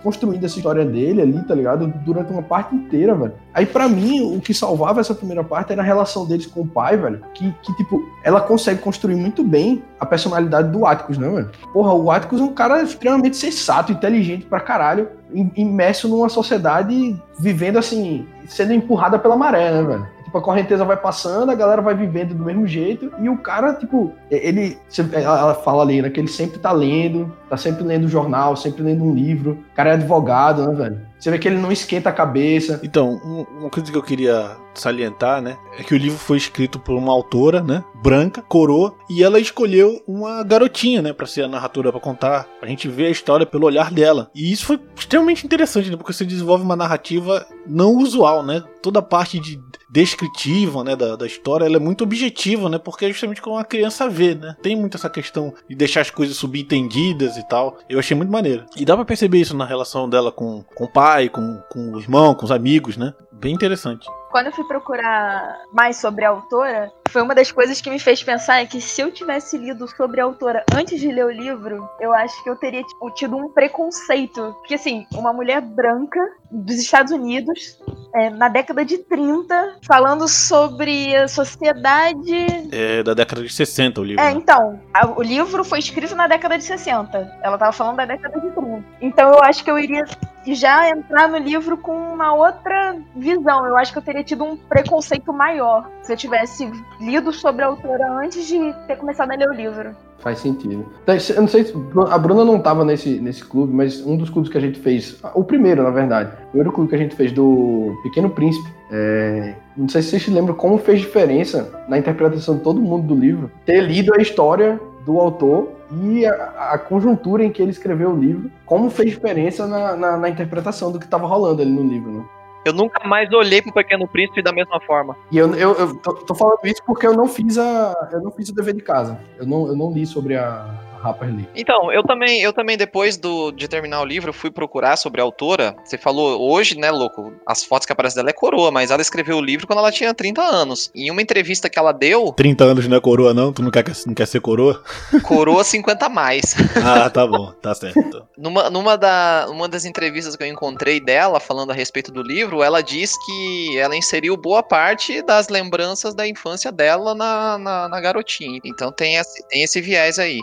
construindo 0.03 0.44
essa 0.44 0.58
história 0.58 0.86
dele 0.86 1.22
ali, 1.22 1.44
tá 1.44 1.53
ligado? 1.53 1.88
Durante 2.05 2.32
uma 2.32 2.41
parte 2.41 2.75
inteira, 2.75 3.15
velho. 3.15 3.34
Aí 3.53 3.65
pra 3.65 3.88
mim, 3.88 4.36
o 4.36 4.41
que 4.41 4.53
salvava 4.53 5.00
essa 5.00 5.13
primeira 5.15 5.44
parte 5.44 5.72
era 5.72 5.82
a 5.82 5.86
relação 5.86 6.25
deles 6.25 6.46
com 6.46 6.62
o 6.62 6.67
pai, 6.67 6.98
velho. 6.98 7.22
Que, 7.34 7.53
que 7.62 7.75
tipo, 7.75 8.01
ela 8.24 8.41
consegue 8.41 8.82
construir 8.82 9.15
muito 9.15 9.44
bem 9.44 9.84
a 10.00 10.05
personalidade 10.05 10.72
do 10.72 10.86
Atticus, 10.86 11.17
né, 11.17 11.29
velho? 11.29 11.50
Porra, 11.74 11.94
o 11.94 12.12
Atticus 12.12 12.39
é 12.39 12.44
um 12.44 12.53
cara 12.53 12.82
extremamente 12.82 13.38
sensato, 13.38 13.91
inteligente 13.91 14.14
pra 14.50 14.60
caralho, 14.60 15.10
im- 15.34 15.51
imerso 15.55 16.07
numa 16.07 16.29
sociedade 16.29 17.15
vivendo 17.39 17.77
assim, 17.77 18.25
sendo 18.48 18.74
empurrada 18.74 19.17
pela 19.19 19.36
maré, 19.36 19.72
né, 19.72 19.84
velho? 19.84 20.07
Tipo, 20.24 20.38
a 20.38 20.41
correnteza 20.41 20.84
vai 20.84 20.98
passando, 20.98 21.51
a 21.51 21.55
galera 21.55 21.81
vai 21.81 21.93
vivendo 21.95 22.34
do 22.34 22.43
mesmo 22.43 22.65
jeito, 22.67 23.12
e 23.19 23.29
o 23.29 23.38
cara, 23.38 23.74
tipo, 23.74 24.12
ele. 24.29 24.77
Ela 25.13 25.53
fala 25.55 25.84
ali, 25.84 26.01
né, 26.01 26.10
que 26.10 26.19
ele 26.19 26.27
sempre 26.27 26.60
tá 26.60 26.72
lendo, 26.72 27.31
tá 27.50 27.55
sempre 27.57 27.84
lendo 27.84 28.07
jornal, 28.07 28.55
sempre 28.55 28.84
lendo 28.84 29.03
um 29.03 29.13
livro. 29.13 29.60
Cara 29.75 29.89
é 29.91 29.94
advogado, 29.94 30.65
né, 30.67 30.74
velho? 30.74 31.05
Você 31.20 31.29
vê 31.32 31.38
que 31.39 31.48
ele 31.48 31.58
não 31.58 31.72
esquenta 31.72 32.10
a 32.10 32.13
cabeça. 32.13 32.79
Então, 32.84 33.20
um- 33.25 33.46
uma 33.62 33.70
coisa 33.70 33.91
que 33.91 33.98
eu 33.98 34.03
queria 34.03 34.55
salientar, 34.74 35.41
né, 35.41 35.58
é 35.79 35.84
que 35.84 35.94
o 35.94 35.98
livro 35.98 36.17
foi 36.20 36.38
escrito 36.38 36.77
por 36.79 36.96
uma 36.96 37.12
autora, 37.12 37.62
né, 37.62 37.84
branca, 38.03 38.41
coroa, 38.41 38.94
e 39.10 39.24
ela 39.24 39.39
escolheu 39.39 40.01
uma 40.08 40.44
garotinha, 40.44 41.01
né, 41.01 41.13
para 41.13 41.25
ser 41.25 41.44
a 41.44 41.48
narradora 41.48 41.91
para 41.91 42.01
contar. 42.01 42.48
A 42.62 42.65
gente 42.67 42.88
vê 42.88 43.05
a 43.08 43.10
história 43.10 43.46
pelo 43.46 43.65
olhar 43.65 43.89
dela. 43.91 44.29
E 44.36 44.51
isso 44.51 44.65
foi 44.65 44.79
extremamente 44.96 45.46
interessante, 45.46 45.89
né, 45.89 45.98
porque 45.98 46.13
você 46.13 46.25
desenvolve 46.25 46.63
uma 46.63 46.75
narrativa 46.75 47.46
não 47.65 47.96
usual, 47.98 48.44
né? 48.44 48.62
Toda 48.82 49.00
a 49.00 49.01
parte 49.01 49.39
de 49.39 49.60
descritiva, 49.89 50.84
né, 50.84 50.96
da, 50.96 51.15
da 51.15 51.25
história, 51.25 51.65
ela 51.65 51.77
é 51.77 51.79
muito 51.79 52.03
objetiva, 52.03 52.70
né, 52.70 52.77
porque 52.77 53.05
é 53.05 53.08
justamente 53.10 53.41
como 53.41 53.58
a 53.58 53.63
criança 53.63 54.10
vê, 54.10 54.36
né? 54.36 54.55
Tem 54.62 54.75
muito 54.75 54.98
essa 54.98 55.10
questão 55.10 55.53
de 55.70 55.75
deixar 55.75 56.01
as 56.01 56.12
coisas 56.12 56.36
subentendidas 56.38 57.38
e 57.38 57.48
tal. 57.48 57.77
Eu 57.89 57.98
achei 57.98 58.15
muito 58.15 58.32
maneiro. 58.32 58.65
E 58.75 58.84
dá 58.86 58.96
pra 58.96 59.05
perceber 59.05 59.39
isso 59.39 59.55
na 59.55 59.64
relação 59.65 60.10
dela 60.10 60.31
com, 60.31 60.63
com 60.75 60.86
o 60.86 60.91
pai, 60.91 61.29
com, 61.29 61.62
com 61.69 61.93
o 61.93 62.00
irmão, 62.00 62.34
com 62.34 62.45
os 62.45 62.51
amigos, 62.51 62.98
né? 62.98 63.13
Bem 63.31 63.53
interessante. 63.53 64.07
Quando 64.31 64.48
eu 64.48 64.51
fui 64.53 64.65
procurar 64.65 65.63
mais 65.72 65.98
sobre 65.98 66.25
a 66.25 66.29
autora, 66.29 66.91
foi 67.10 67.22
uma 67.22 67.34
das 67.36 67.52
coisas 67.52 67.80
que 67.82 67.90
me 67.90 68.00
fez 68.00 68.22
pensar 68.24 68.62
é 68.62 68.66
que 68.66 68.82
se 68.82 69.02
eu 69.02 69.12
tivesse 69.12 69.58
lido 69.58 69.88
sobre 69.88 70.20
a 70.22 70.24
autora 70.26 70.64
antes 70.74 71.00
de 71.00 71.12
ler 71.12 71.26
o 71.26 71.32
livro, 71.32 71.88
eu 72.00 72.14
acho 72.14 72.44
que 72.44 72.50
eu 72.50 72.56
teria 72.56 72.84
tipo, 72.84 73.10
tido 73.12 73.38
um 73.38 73.50
preconceito. 73.50 74.54
Porque, 74.60 74.76
assim, 74.76 75.06
uma 75.14 75.32
mulher 75.32 75.62
branca 75.62 76.20
dos 76.52 76.76
Estados 76.76 77.12
Unidos, 77.12 77.80
é, 78.14 78.30
na 78.30 78.50
década 78.50 78.84
de 78.86 78.98
30, 78.98 79.78
falando 79.86 80.28
sobre 80.28 81.16
a 81.16 81.28
sociedade 81.28 82.46
É 82.72 83.04
da 83.04 83.14
década 83.14 83.42
de 83.42 83.50
60 83.52 84.02
o 84.02 84.04
livro. 84.04 84.22
é, 84.24 84.34
né? 84.34 84.40
então, 84.40 84.80
a- 84.94 85.08
o 85.08 85.22
livro 85.22 85.64
foi 85.64 85.80
escrito 85.80 86.16
na 86.16 86.28
década 86.28 86.58
de 86.58 86.64
60. 86.64 87.38
Ela 87.42 87.58
tava 87.58 87.72
falando 87.72 87.98
da 87.98 88.06
década 88.06 88.40
de 88.40 88.50
30. 88.52 88.84
Então 89.02 89.30
eu 89.32 89.44
acho 89.44 89.64
que 89.64 89.70
eu 89.72 89.78
iria 89.80 90.04
já 90.48 90.88
entrar 90.90 91.28
no 91.28 91.38
livro 91.38 91.76
com 91.78 91.96
uma 92.14 92.34
outra 92.34 92.96
visão. 93.16 93.66
Eu 93.66 93.76
acho 93.78 93.92
que 93.92 93.98
eu 93.98 94.02
teria 94.04 94.24
tido 94.24 94.44
um 94.44 94.56
preconceito 94.56 95.34
maior 95.34 95.90
se 96.04 96.14
eu 96.14 96.18
tivesse 96.18 96.72
lido 97.00 97.32
sobre 97.32 97.64
a 97.64 97.68
autora 97.68 98.12
antes 98.14 98.48
de 98.48 98.74
ter 98.88 98.98
começado 98.98 99.32
a 99.32 99.36
ler 99.36 99.50
o 99.50 99.54
livro. 99.54 99.96
Faz 100.20 100.40
sentido. 100.40 100.86
Então, 101.04 101.16
Eu 101.16 101.42
não 101.42 101.48
sei 101.48 101.66
se 101.66 101.74
a 102.10 102.18
Bruna 102.18 102.44
não 102.44 102.60
tava 102.60 102.84
nesse, 102.84 103.20
nesse 103.20 103.44
clube, 103.44 103.74
mas 103.74 104.02
um 104.06 104.18
dos 104.18 104.30
clubes 104.30 104.50
que 104.50 104.58
a 104.58 104.62
gente 104.62 104.80
fez, 104.80 105.20
o 105.34 105.44
primeiro, 105.44 105.84
na 105.84 105.92
verdade, 105.92 106.32
o 106.48 106.48
primeiro 106.48 106.72
clube 106.72 106.90
que 106.90 106.96
a 106.96 107.00
gente 107.00 107.16
fez 107.16 107.32
do 107.32 107.96
Pequeno 108.04 108.30
Príncipe, 108.30 108.68
é, 108.92 109.56
não 109.75 109.90
sei 109.90 110.02
se 110.02 110.10
vocês 110.10 110.24
se 110.24 110.32
lembram 110.32 110.56
como 110.56 110.78
fez 110.78 111.02
diferença 111.02 111.72
na 111.88 111.98
interpretação 111.98 112.56
de 112.56 112.62
todo 112.62 112.82
mundo 112.82 113.08
do 113.08 113.16
livro, 113.16 113.52
ter 113.66 113.82
lido 113.82 114.14
a 114.14 114.22
história 114.22 114.80
do 115.06 115.20
autor 115.20 115.70
e 115.92 116.25
a, 116.25 116.72
a 116.72 116.78
conjuntura 116.78 117.44
em 117.44 117.52
que 117.52 117.62
ele 117.62 117.72
escreveu 117.72 118.12
o 118.12 118.18
livro, 118.18 118.50
como 118.66 118.89
fez 118.89 119.12
diferença 119.12 119.67
na, 119.67 119.96
na, 119.96 120.17
na 120.17 120.30
interpretação 120.30 120.91
do 120.91 120.98
que 120.98 121.06
estava 121.06 121.28
rolando 121.28 121.62
ali 121.62 121.72
no 121.72 121.84
livro, 121.84 122.12
né? 122.12 122.24
Eu 122.65 122.73
nunca 122.73 123.08
mais 123.08 123.32
olhei 123.32 123.62
pro 123.62 123.71
Pequeno 123.71 124.08
Príncipe 124.08 124.41
da 124.41 124.51
mesma 124.51 124.82
forma. 124.82 125.15
E 125.32 125.38
eu, 125.38 125.54
eu, 125.54 125.73
eu 125.75 125.95
tô, 125.97 126.13
tô 126.15 126.34
falando 126.34 126.60
isso 126.65 126.82
porque 126.84 127.06
eu 127.06 127.13
não 127.13 127.28
fiz 127.28 127.60
a 127.60 128.10
eu 128.12 128.21
não 128.21 128.32
fiz 128.32 128.49
o 128.49 128.56
dever 128.56 128.73
de 128.73 128.82
casa. 128.82 129.19
Eu 129.38 129.45
não, 129.45 129.67
eu 129.67 129.75
não 129.75 129.91
li 129.91 130.06
sobre 130.06 130.36
a, 130.36 130.65
Harper 131.06 131.30
Lee. 131.30 131.48
Então, 131.56 131.91
eu 131.91 132.04
também, 132.04 132.41
eu 132.41 132.52
também 132.52 132.78
depois 132.78 133.18
do, 133.18 133.52
de 133.52 133.68
terminar 133.68 134.02
o 134.02 134.06
livro, 134.06 134.34
fui 134.34 134.50
procurar 134.50 134.98
sobre 134.98 135.22
a 135.22 135.24
autora. 135.24 135.76
Você 135.84 135.98
falou 135.98 136.41
hoje, 136.52 136.78
né, 136.78 136.89
louco? 136.89 137.34
As 137.46 137.63
fotos 137.63 137.86
que 137.86 137.94
aparecem 137.94 138.18
dela 138.18 138.30
é 138.30 138.34
coroa, 138.34 138.72
mas 138.72 138.91
ela 138.91 139.02
escreveu 139.02 139.38
o 139.38 139.41
livro 139.41 139.68
quando 139.68 139.80
ela 139.80 139.91
tinha 139.91 140.13
30 140.13 140.41
anos. 140.41 140.91
Em 140.96 141.12
uma 141.12 141.22
entrevista 141.22 141.70
que 141.70 141.78
ela 141.78 141.91
deu, 141.91 142.32
30 142.34 142.63
anos 142.63 142.88
não 142.88 142.98
é 142.98 143.02
coroa, 143.02 143.34
não? 143.34 143.54
Tu 143.54 143.62
não 143.62 143.72
quer, 143.72 143.86
não 144.06 144.13
quer 144.13 144.26
ser 144.26 144.39
coroa? 144.39 144.82
coroa 145.24 145.63
50 145.63 146.06
a 146.06 146.10
mais. 146.10 146.56
Ah, 146.86 147.10
tá 147.10 147.26
bom, 147.26 147.52
tá 147.62 147.74
certo. 147.74 148.28
Numa, 148.38 148.70
numa, 148.70 148.98
da, 148.98 149.48
uma 149.50 149.68
das 149.68 149.86
entrevistas 149.86 150.36
que 150.36 150.44
eu 150.44 150.48
encontrei 150.48 151.00
dela, 151.00 151.39
falando 151.39 151.72
a 151.72 151.74
respeito 151.74 152.12
do 152.12 152.22
livro, 152.22 152.62
ela 152.62 152.82
diz 152.82 153.13
que 153.26 153.78
ela 153.78 153.96
inseriu 153.96 154.38
boa 154.38 154.62
parte 154.62 155.22
das 155.24 155.50
lembranças 155.50 156.13
da 156.13 156.28
infância 156.28 156.72
dela 156.72 157.15
na, 157.15 157.58
na, 157.58 157.89
na 157.89 158.02
garotinha. 158.02 158.60
Então 158.63 158.91
tem 158.91 159.15
esse, 159.15 159.48
tem 159.48 159.63
esse 159.63 159.82
viés 159.82 160.20
aí. 160.20 160.41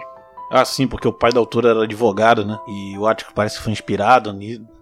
Ah, 0.51 0.65
sim, 0.65 0.87
porque 0.87 1.09
o 1.09 1.13
pai 1.13 1.33
da 1.33 1.41
autora 1.41 1.71
era 1.71 1.85
advogado, 1.85 2.45
né? 2.45 2.59
E 2.69 2.99
o 2.99 3.07
Ático 3.07 3.33
parece 3.35 3.57
que 3.57 3.63
foi 3.65 3.73
inspirado 3.73 4.33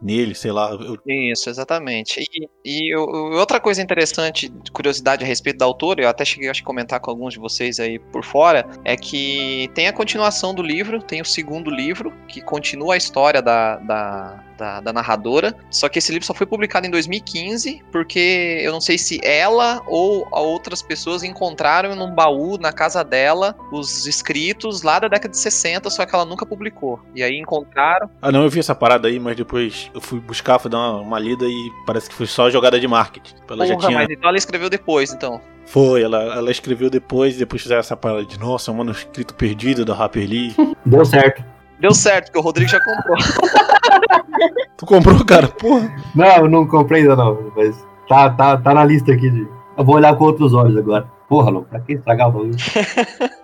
nele, 0.03 0.35
sei 0.35 0.51
lá. 0.51 0.71
Eu- 0.73 0.99
Isso, 1.07 1.49
exatamente. 1.49 2.21
E, 2.21 2.49
e 2.91 2.97
outra 2.97 3.61
coisa 3.61 3.81
interessante, 3.81 4.49
de 4.49 4.71
curiosidade 4.73 5.23
a 5.23 5.27
respeito 5.27 5.59
da 5.59 5.65
autora, 5.65 6.03
eu 6.03 6.09
até 6.09 6.25
cheguei 6.25 6.49
a 6.51 6.53
comentar 6.65 6.99
com 7.01 7.11
alguns 7.11 7.35
de 7.35 7.41
vocês 7.41 7.79
aí 7.79 7.99
por 7.99 8.25
fora, 8.25 8.67
é 8.85 8.97
que 8.97 9.71
tem 9.75 9.87
a 9.87 9.93
continuação 9.93 10.53
do 10.55 10.63
livro, 10.63 11.01
tem 11.01 11.21
o 11.21 11.25
segundo 11.25 11.71
livro, 11.71 12.13
que 12.27 12.41
continua 12.41 12.95
a 12.95 12.97
história 12.97 13.41
da, 13.41 13.77
da, 13.77 14.45
da, 14.61 14.81
da 14.81 14.93
narradora, 14.93 15.57
só 15.71 15.89
que 15.89 15.99
esse 15.99 16.13
livro 16.13 16.27
só 16.27 16.35
foi 16.35 16.47
publicado 16.47 16.87
em 16.87 16.91
2015, 16.91 17.83
porque 17.91 18.61
eu 18.63 18.71
não 18.71 18.81
sei 18.81 18.99
se 18.99 19.19
ela 19.25 19.83
ou 19.87 20.29
outras 20.31 20.83
pessoas 20.83 21.23
encontraram 21.23 21.97
num 21.97 22.15
baú 22.15 22.59
na 22.59 22.71
casa 22.73 23.03
dela 23.03 23.57
os 23.73 24.07
escritos 24.07 24.83
lá 24.83 24.99
da 24.99 25.09
década 25.09 25.31
de 25.31 25.39
60, 25.39 25.89
só 25.89 26.05
que 26.05 26.15
ela 26.15 26.27
nunca 26.27 26.45
publicou. 26.45 27.01
E 27.15 27.23
aí 27.23 27.39
encontraram. 27.39 28.11
Ah, 28.21 28.31
não, 28.31 28.43
eu 28.45 28.51
vi 28.51 28.61
essa 28.61 28.75
parada 28.75 29.09
aí, 29.09 29.19
mas 29.19 29.35
depois 29.35 29.91
eu 29.95 30.01
fui 30.01 30.21
buscar, 30.21 30.59
fui 30.59 30.71
dar 30.71 30.79
uma, 30.79 31.01
uma 31.01 31.19
lida 31.19 31.47
e 31.47 31.71
parece 31.87 32.11
que 32.11 32.15
foi 32.15 32.27
só 32.27 32.51
jogada 32.51 32.79
de 32.79 32.87
marketing. 32.87 33.35
Ela 33.49 33.67
já 33.67 33.75
Porra, 33.75 33.89
tinha. 33.89 33.99
mas 33.99 34.11
então 34.11 34.29
ela 34.29 34.39
escreveu 34.39 34.69
depois, 34.69 35.13
então. 35.13 35.41
Foi, 35.65 36.03
ela, 36.03 36.19
ela 36.35 36.51
escreveu 36.51 36.91
depois, 36.91 37.37
depois 37.37 37.63
fizeram 37.63 37.81
essa 37.81 37.97
parada 37.97 38.25
de 38.25 38.39
nossa, 38.39 38.71
é 38.71 38.75
um 38.75 38.77
manuscrito 38.79 39.35
perdido 39.35 39.85
da 39.85 39.95
Harper 39.95 40.29
Lee. 40.29 40.55
Deu 40.85 41.05
certo. 41.05 41.43
Deu 41.81 41.95
certo, 41.95 42.27
porque 42.27 42.39
o 42.39 42.43
Rodrigo 42.43 42.71
já 42.71 42.79
comprou. 42.83 43.17
tu 44.77 44.87
comprou, 44.87 45.25
cara? 45.25 45.49
Porra. 45.49 45.91
Não, 46.15 46.37
eu 46.37 46.49
não 46.49 46.67
comprei 46.67 47.03
ainda 47.03 47.17
não, 47.17 47.53
mas 47.57 47.87
tá, 48.09 48.31
tá, 48.31 48.57
tá 48.57 48.75
na 48.75 48.85
lista 48.85 49.13
aqui 49.13 49.31
de. 49.31 49.49
Eu 49.77 49.85
vou 49.85 49.95
olhar 49.97 50.15
com 50.17 50.25
outros 50.25 50.53
olhos 50.53 50.77
agora. 50.77 51.07
Porra, 51.29 51.51
louco, 51.51 51.69
pra 51.71 51.81
que 51.81 51.95
estragar 51.95 52.29
o 52.29 52.33
bagulho? 52.33 52.57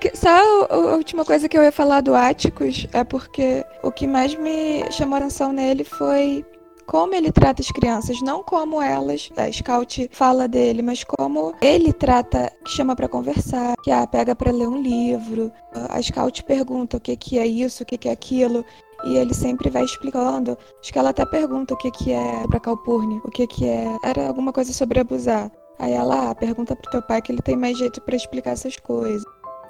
Que- 0.00 0.14
Só 0.14 0.28
a, 0.28 0.74
a 0.74 0.76
última 0.96 1.24
coisa 1.24 1.48
que 1.48 1.56
eu 1.58 1.62
ia 1.62 1.72
falar 1.72 2.02
do 2.02 2.14
Áticos 2.14 2.86
é 2.92 3.02
porque 3.02 3.64
o 3.82 3.90
que 3.90 4.06
mais 4.06 4.34
me 4.34 4.84
chamou 4.92 5.16
a 5.16 5.18
atenção 5.18 5.52
nele 5.52 5.82
foi 5.82 6.44
como 6.88 7.14
ele 7.14 7.30
trata 7.30 7.60
as 7.60 7.70
crianças, 7.70 8.22
não 8.22 8.42
como 8.42 8.80
elas, 8.80 9.30
a 9.36 9.52
Scout 9.52 10.08
fala 10.10 10.48
dele, 10.48 10.80
mas 10.80 11.04
como 11.04 11.54
ele 11.60 11.92
trata, 11.92 12.50
que 12.64 12.70
chama 12.70 12.96
pra 12.96 13.06
conversar, 13.06 13.76
que 13.82 13.90
ah, 13.90 14.06
pega 14.06 14.34
pra 14.34 14.50
ler 14.50 14.66
um 14.66 14.80
livro, 14.80 15.52
a 15.90 16.00
Scout 16.00 16.42
pergunta 16.44 16.96
o 16.96 17.00
que 17.00 17.14
que 17.14 17.38
é 17.38 17.46
isso, 17.46 17.82
o 17.82 17.86
que 17.86 17.98
que 17.98 18.08
é 18.08 18.12
aquilo, 18.12 18.64
e 19.04 19.16
ele 19.16 19.34
sempre 19.34 19.68
vai 19.68 19.84
explicando. 19.84 20.56
Acho 20.80 20.90
que 20.90 20.98
ela 20.98 21.10
até 21.10 21.26
pergunta 21.26 21.74
o 21.74 21.76
que 21.76 21.90
que 21.90 22.10
é 22.10 22.46
pra 22.48 22.58
Calpurnia, 22.58 23.20
o 23.22 23.30
que 23.30 23.46
que 23.46 23.66
é, 23.68 23.94
era 24.02 24.26
alguma 24.26 24.50
coisa 24.50 24.72
sobre 24.72 24.98
abusar. 24.98 25.52
Aí 25.78 25.92
ela 25.92 26.30
ah, 26.30 26.34
pergunta 26.34 26.74
pro 26.74 26.90
teu 26.90 27.02
pai 27.02 27.20
que 27.20 27.30
ele 27.30 27.42
tem 27.42 27.56
mais 27.56 27.76
jeito 27.76 28.00
pra 28.00 28.16
explicar 28.16 28.52
essas 28.52 28.76
coisas. 28.78 29.22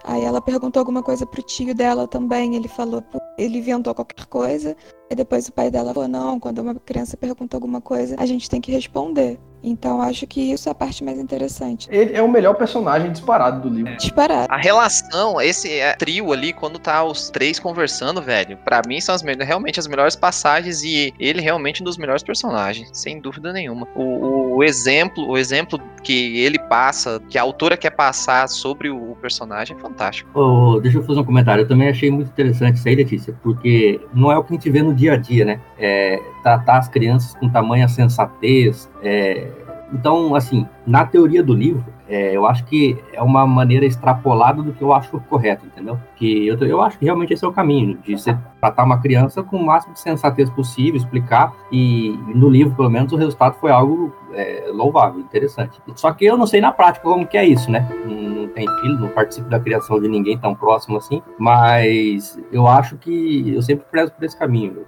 Aí 0.04 0.24
ela 0.24 0.40
perguntou 0.40 0.81
alguma 0.81 1.02
coisa 1.02 1.26
pro 1.26 1.42
tio 1.42 1.74
dela 1.74 2.07
também. 2.07 2.54
Ele 2.54 2.68
falou, 2.68 3.02
"Pô, 3.02 3.18
ele 3.37 3.59
inventou 3.59 3.94
qualquer 3.94 4.24
coisa. 4.26 4.76
E 5.11 5.14
depois 5.14 5.49
o 5.49 5.53
pai 5.53 5.71
dela 5.71 5.92
falou: 5.94 6.09
não, 6.09 6.38
quando 6.38 6.59
uma 6.61 6.75
criança 6.75 7.16
pergunta 7.16 7.57
alguma 7.57 7.81
coisa, 7.81 8.16
a 8.18 8.27
gente 8.27 8.49
tem 8.49 8.61
que 8.61 8.71
responder. 8.73 9.38
Então 9.61 10.01
acho 10.01 10.25
que 10.25 10.40
isso 10.53 10.68
é 10.68 10.73
a 10.73 10.75
parte 10.75 11.03
mais 11.03 11.18
interessante. 11.18 11.88
Ele 11.90 12.14
é 12.14 12.23
o 12.23 12.29
melhor 12.31 12.55
personagem 12.55 13.11
disparado 13.11 13.61
do 13.68 13.75
livro. 13.75 13.97
Disparado. 13.97 14.47
A 14.53 14.57
relação, 14.57 15.40
esse 15.40 15.68
é, 15.81 15.94
trio 15.97 16.33
ali, 16.33 16.53
quando 16.53 16.79
tá 16.79 17.03
os 17.03 17.29
três 17.29 17.59
conversando, 17.59 18.23
velho, 18.23 18.57
pra 18.59 18.81
mim 18.87 19.01
são 19.01 19.12
as, 19.12 19.21
me- 19.23 19.35
realmente 19.35 19.81
as 19.81 19.88
melhores 19.88 20.14
passagens 20.14 20.85
e 20.85 21.12
ele 21.18 21.40
realmente 21.40 21.83
um 21.83 21.85
dos 21.85 21.99
melhores 21.99 22.23
personagens, 22.23 22.88
sem 22.92 23.21
dúvida 23.21 23.53
nenhuma. 23.53 23.88
O, 23.97 24.03
o- 24.03 24.57
o 24.59 24.62
exemplo, 24.64 25.27
o 25.29 25.37
exemplo 25.37 25.81
que 26.05 26.38
ele 26.38 26.59
passa, 26.61 27.21
que 27.29 27.37
a 27.37 27.42
autora 27.42 27.77
quer 27.77 27.90
passar 27.90 28.49
sobre 28.49 28.88
o, 28.88 29.11
o 29.12 29.16
personagem 29.16 29.77
é 29.77 29.81
fantástico. 29.81 30.31
Ô, 30.38 30.79
deixa 30.81 30.99
eu 30.99 31.03
fazer 31.03 31.18
um 31.18 31.25
comentário. 31.25 31.62
Eu 31.64 31.68
também 31.68 31.88
achei 31.88 32.12
muito 32.12 32.29
interessante 32.29 32.77
isso 32.77 32.87
aí, 32.88 32.94
Letícia, 32.94 33.37
porque 33.42 34.01
não 34.14 34.31
é 34.31 34.38
o 34.38 34.44
que 34.44 34.53
a 34.53 34.57
gente 34.57 34.71
vê 34.71 34.83
no 34.83 34.94
dia 34.98 35.12
a 35.14 35.16
dia, 35.16 35.44
né? 35.44 35.61
É, 35.78 36.20
tratar 36.42 36.78
as 36.78 36.88
crianças 36.88 37.34
com 37.34 37.48
tamanha 37.48 37.88
sensatez. 37.88 38.90
é, 39.02 39.48
Então, 39.92 40.34
assim, 40.34 40.66
na 40.87 41.06
teoria 41.06 41.42
do 41.42 41.54
livro, 41.54 41.84
é, 42.08 42.34
eu 42.34 42.46
acho 42.46 42.64
que 42.64 42.96
é 43.12 43.22
uma 43.22 43.46
maneira 43.46 43.84
extrapolada 43.84 44.62
do 44.62 44.72
que 44.72 44.82
eu 44.82 44.92
acho 44.94 45.20
correto, 45.28 45.66
entendeu? 45.66 45.98
Que 46.16 46.46
eu, 46.46 46.56
eu 46.58 46.80
acho 46.80 46.98
que 46.98 47.04
realmente 47.04 47.34
esse 47.34 47.44
é 47.44 47.48
o 47.48 47.52
caminho, 47.52 47.98
de 48.02 48.16
você 48.18 48.37
tratar 48.61 48.84
uma 48.84 48.98
criança 48.98 49.42
com 49.42 49.58
o 49.58 49.66
máximo 49.66 49.92
de 49.94 50.00
sensatez 50.00 50.48
possível, 50.50 50.96
explicar, 50.96 51.52
e 51.70 52.18
no 52.34 52.48
livro, 52.48 52.74
pelo 52.74 52.90
menos, 52.90 53.12
o 53.12 53.16
resultado 53.16 53.56
foi 53.61 53.70
algo 53.70 54.12
é, 54.38 54.70
louvável, 54.70 55.20
interessante. 55.20 55.81
Só 55.96 56.12
que 56.12 56.24
eu 56.24 56.37
não 56.37 56.46
sei 56.46 56.61
na 56.61 56.72
prática 56.72 57.05
como 57.05 57.27
que 57.27 57.37
é 57.37 57.44
isso, 57.44 57.70
né? 57.70 57.87
Não, 58.07 58.48
tem 58.48 58.66
filho, 58.81 58.98
não 58.98 59.09
participo 59.09 59.48
da 59.48 59.61
criação 59.61 60.01
de 60.01 60.09
ninguém 60.09 60.38
tão 60.38 60.55
próximo 60.55 60.96
assim, 60.96 61.22
mas 61.38 62.40
eu 62.51 62.66
acho 62.66 62.96
que 62.96 63.55
eu 63.55 63.62
sempre 63.62 63.85
prezo 63.90 64.12
por 64.12 64.24
esse 64.24 64.38
caminho. 64.38 64.85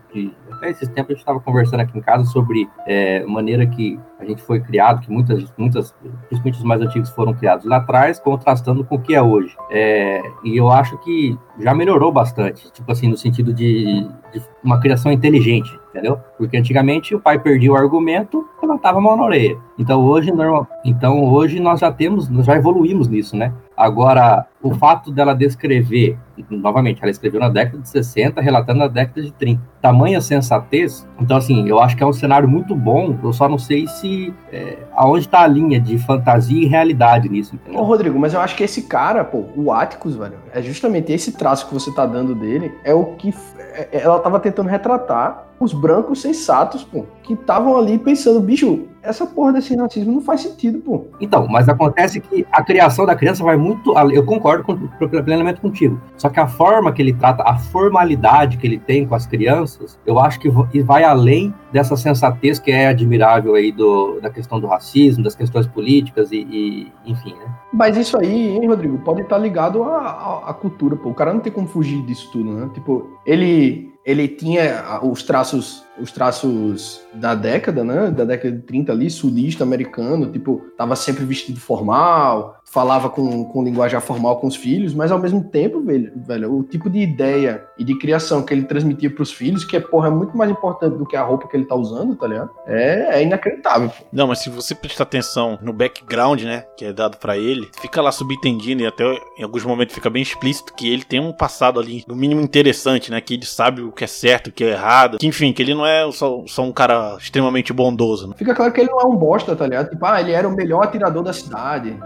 Até 0.53 0.71
esses 0.71 0.89
tempos 0.89 1.11
a 1.11 1.13
gente 1.13 1.21
estava 1.21 1.41
conversando 1.41 1.81
aqui 1.81 1.97
em 1.97 2.01
casa 2.01 2.25
sobre 2.25 2.69
é, 2.87 3.25
maneira 3.25 3.67
que 3.67 3.99
a 4.19 4.25
gente 4.25 4.43
foi 4.43 4.61
criado, 4.61 5.01
que 5.01 5.11
muitas, 5.11 5.53
muitas, 5.57 5.95
principalmente 6.29 6.59
os 6.59 6.65
mais 6.65 6.81
antigos 6.81 7.11
foram 7.11 7.33
criados 7.35 7.65
lá 7.65 7.77
atrás, 7.77 8.19
contrastando 8.19 8.85
com 8.85 8.97
o 8.97 9.01
que 9.01 9.15
é 9.15 9.23
hoje. 9.23 9.57
É, 9.71 10.23
e 10.45 10.57
eu 10.57 10.69
acho 10.71 10.97
que 10.99 11.39
já 11.61 11.75
melhorou 11.75 12.11
bastante, 12.11 12.71
tipo 12.73 12.91
assim, 12.91 13.09
no 13.09 13.17
sentido 13.17 13.53
de, 13.53 14.07
de 14.33 14.43
uma 14.63 14.81
criação 14.81 15.13
inteligente, 15.13 15.71
entendeu? 15.91 16.19
Porque 16.37 16.57
antigamente 16.57 17.15
o 17.15 17.21
pai 17.21 17.39
perdia 17.39 17.73
o 17.73 17.77
argumento, 17.77 18.47
levantava 18.61 18.99
a 18.99 19.01
mão 19.01 19.17
na 19.17 19.25
orelha. 19.25 19.59
Então 19.79 20.05
hoje, 20.05 20.33
normal, 20.33 20.67
então 20.85 21.25
hoje 21.25 21.61
nós 21.61 21.81
já 21.81 21.93
temos, 21.93 22.29
nós 22.29 22.47
já 22.47 22.57
evoluímos 22.57 23.09
nisso, 23.09 23.37
né? 23.37 23.53
Agora, 23.81 24.47
o 24.63 24.75
fato 24.75 25.11
dela 25.11 25.35
descrever, 25.35 26.19
novamente, 26.51 27.01
ela 27.01 27.11
escreveu 27.11 27.41
na 27.41 27.49
década 27.49 27.79
de 27.79 27.89
60, 27.89 28.39
relatando 28.39 28.81
na 28.81 28.89
década 28.89 29.23
de 29.23 29.33
30. 29.33 29.63
Tamanha 29.81 30.21
sensatez, 30.21 31.09
então 31.19 31.39
assim, 31.39 31.67
eu 31.67 31.81
acho 31.81 31.97
que 31.97 32.03
é 32.03 32.07
um 32.07 32.13
cenário 32.13 32.47
muito 32.47 32.75
bom, 32.75 33.19
eu 33.25 33.33
só 33.33 33.49
não 33.49 33.57
sei 33.57 33.87
se 33.87 34.35
é, 34.53 34.77
aonde 34.95 35.25
está 35.25 35.41
a 35.41 35.47
linha 35.47 35.81
de 35.81 35.97
fantasia 35.97 36.63
e 36.63 36.67
realidade 36.67 37.27
nisso, 37.31 37.55
entendeu? 37.55 37.81
Ô, 37.81 37.85
Rodrigo, 37.85 38.19
mas 38.19 38.35
eu 38.35 38.41
acho 38.41 38.55
que 38.55 38.63
esse 38.63 38.83
cara, 38.83 39.25
pô, 39.25 39.45
o 39.57 39.73
Atticus, 39.73 40.15
velho, 40.17 40.35
é 40.53 40.61
justamente 40.61 41.11
esse 41.11 41.33
traço 41.33 41.67
que 41.67 41.73
você 41.73 41.91
tá 41.95 42.05
dando 42.05 42.35
dele, 42.35 42.71
é 42.85 42.93
o 42.93 43.07
que 43.17 43.33
é- 43.59 44.03
ela 44.03 44.19
tava 44.19 44.39
tentando 44.39 44.69
retratar 44.69 45.47
os 45.61 45.75
brancos 45.75 46.23
sensatos, 46.23 46.83
pô, 46.83 47.05
que 47.23 47.35
estavam 47.35 47.77
ali 47.77 47.99
pensando, 47.99 48.41
bicho, 48.41 48.87
essa 49.03 49.27
porra 49.27 49.53
desse 49.53 49.77
racismo 49.77 50.13
não 50.13 50.21
faz 50.23 50.41
sentido, 50.41 50.79
pô. 50.81 51.05
Então, 51.21 51.47
mas 51.49 51.69
acontece 51.69 52.21
que 52.21 52.47
a 52.51 52.63
criação 52.63 53.05
da 53.07 53.15
criança 53.15 53.45
vai 53.45 53.57
muito. 53.57 53.95
Eu 54.11 54.25
concordo 54.25 54.65
com, 54.65 54.77
plenamente 55.23 55.61
contigo. 55.61 56.01
Só 56.17 56.29
que 56.29 56.41
a 56.41 56.47
forma 56.47 56.93
que 56.93 57.01
ele 57.01 57.13
trata, 57.13 57.43
a 57.43 57.57
formalidade 57.59 58.57
que 58.57 58.67
ele 58.67 58.79
tem 58.79 59.07
com 59.07 59.15
as 59.15 59.27
crianças, 59.27 59.99
eu 60.07 60.19
acho 60.19 60.39
que 60.41 60.49
va- 60.49 60.69
vai 60.85 61.05
além 61.05 61.55
dessa 61.73 61.97
sensatez 61.97 62.59
que 62.59 62.71
é 62.71 62.89
admirável 62.89 63.55
aí 63.55 63.71
do, 63.73 64.21
da 64.21 64.31
questão 64.31 64.61
do 64.61 64.67
racismo, 64.67 65.23
das 65.25 65.35
questões 65.35 65.67
políticas 65.67 66.31
e, 66.33 66.39
e- 66.39 66.93
enfim, 67.07 67.35
né? 67.35 67.47
Mas 67.73 67.97
isso 67.97 68.19
aí, 68.19 68.49
hein, 68.57 68.67
Rodrigo, 68.67 68.99
pode 68.99 69.23
estar 69.23 69.39
ligado 69.39 69.83
à, 69.83 69.99
à- 69.99 70.51
à 70.51 70.55
cultura, 70.55 70.97
pô. 70.97 71.11
O 71.11 71.15
cara 71.15 71.33
não 71.33 71.41
tem 71.41 71.53
como 71.53 71.67
fugir 71.67 72.03
disso 72.05 72.29
tudo, 72.33 72.51
né? 72.53 72.69
Tipo, 72.75 73.07
ele, 73.25 73.90
ele 74.05 74.27
tinha 74.29 74.81
ah, 74.81 75.05
os 75.05 75.23
traços, 75.23 75.85
os 76.01 76.11
traços 76.11 77.01
da 77.13 77.35
década, 77.35 77.85
né? 77.85 78.11
Da 78.11 78.25
década 78.25 78.57
de 78.57 78.63
30 78.63 78.93
ali, 78.93 79.11
sulista, 79.11 79.65
americano, 79.65 80.31
tipo, 80.33 80.63
tava 80.77 80.97
sempre 80.97 81.25
vestido 81.25 81.61
formal, 81.61 82.60
falava 82.71 83.11
com, 83.11 83.45
com 83.45 83.65
linguagem 83.65 84.01
formal 84.01 84.39
com 84.39 84.47
os 84.47 84.57
filhos, 84.57 84.95
mas 84.95 85.11
ao 85.11 85.19
mesmo 85.19 85.43
tempo, 85.43 85.81
velho, 85.81 86.13
velho, 86.17 86.59
o 86.59 86.63
tipo 86.63 86.89
de 86.89 87.01
ideia 87.01 87.65
e 87.77 87.85
de 87.85 87.99
criação 87.99 88.43
que 88.43 88.55
ele 88.55 88.63
transmitia 88.63 89.13
pros 89.13 89.33
filhos, 89.33 89.65
que 89.65 89.77
é, 89.77 89.81
porra, 89.81 90.09
é 90.09 90.11
muito 90.11 90.37
mais 90.37 90.51
importante 90.51 90.97
do 90.97 91.05
que 91.05 91.17
a 91.17 91.23
roupa 91.23 91.49
que 91.49 91.57
ele 91.57 91.65
tá 91.65 91.75
usando, 91.75 92.15
tá 92.15 92.27
ligado? 92.29 92.51
É, 92.67 93.19
é 93.19 93.23
inacreditável, 93.23 93.89
pô. 93.89 94.05
Não, 94.13 94.29
mas 94.29 94.39
se 94.39 94.49
você 94.49 94.75
prestar 94.75 95.03
atenção 95.03 95.59
no 95.61 95.73
background, 95.73 96.43
né, 96.43 96.65
que 96.77 96.85
é 96.85 96.93
dado 96.93 97.19
pra 97.19 97.37
ele, 97.37 97.69
fica 97.81 98.01
lá 98.01 98.13
subentendido 98.13 98.83
e 98.83 98.87
até 98.87 99.05
em 99.37 99.43
alguns 99.43 99.65
momentos 99.65 99.95
fica 99.95 100.09
bem 100.09 100.23
explícito 100.23 100.73
que 100.75 100.93
ele 100.93 101.03
tem 101.03 101.19
um 101.19 101.33
passado 101.33 101.81
ali, 101.81 102.05
no 102.07 102.15
mínimo 102.15 102.41
interessante, 102.41 103.11
né, 103.11 103.21
que 103.21 103.35
ele 103.35 103.47
sabe 103.47 103.83
o 103.83 103.91
que 103.91 104.05
é 104.05 104.07
certo, 104.07 104.47
o 104.47 104.53
que 104.53 104.63
é 104.63 104.71
errado, 104.71 105.19
que 105.19 105.27
enfim, 105.27 105.53
que 105.53 105.61
ele 105.61 105.75
não 105.75 105.85
é 105.85 106.11
só, 106.13 106.45
só 106.47 106.63
um 106.63 106.73
cara 106.73 107.17
extremamente 107.19 107.73
bondoso, 107.73 108.29
né? 108.29 108.35
Fica 108.37 108.55
claro 108.55 108.73
que 108.73 108.81
ele 108.81 108.91
não 108.91 109.01
é 109.01 109.07
um 109.07 109.17
bosta, 109.17 109.57
tá 109.57 109.67
ligado? 109.67 109.91
Tipo, 109.91 110.07
ah, 110.07 110.21
ele 110.21 110.33
era 110.33 110.49
o 110.49 110.55
melhor 110.55 110.85
atirador 110.85 111.23
da 111.25 111.33
cidade. 111.33 111.99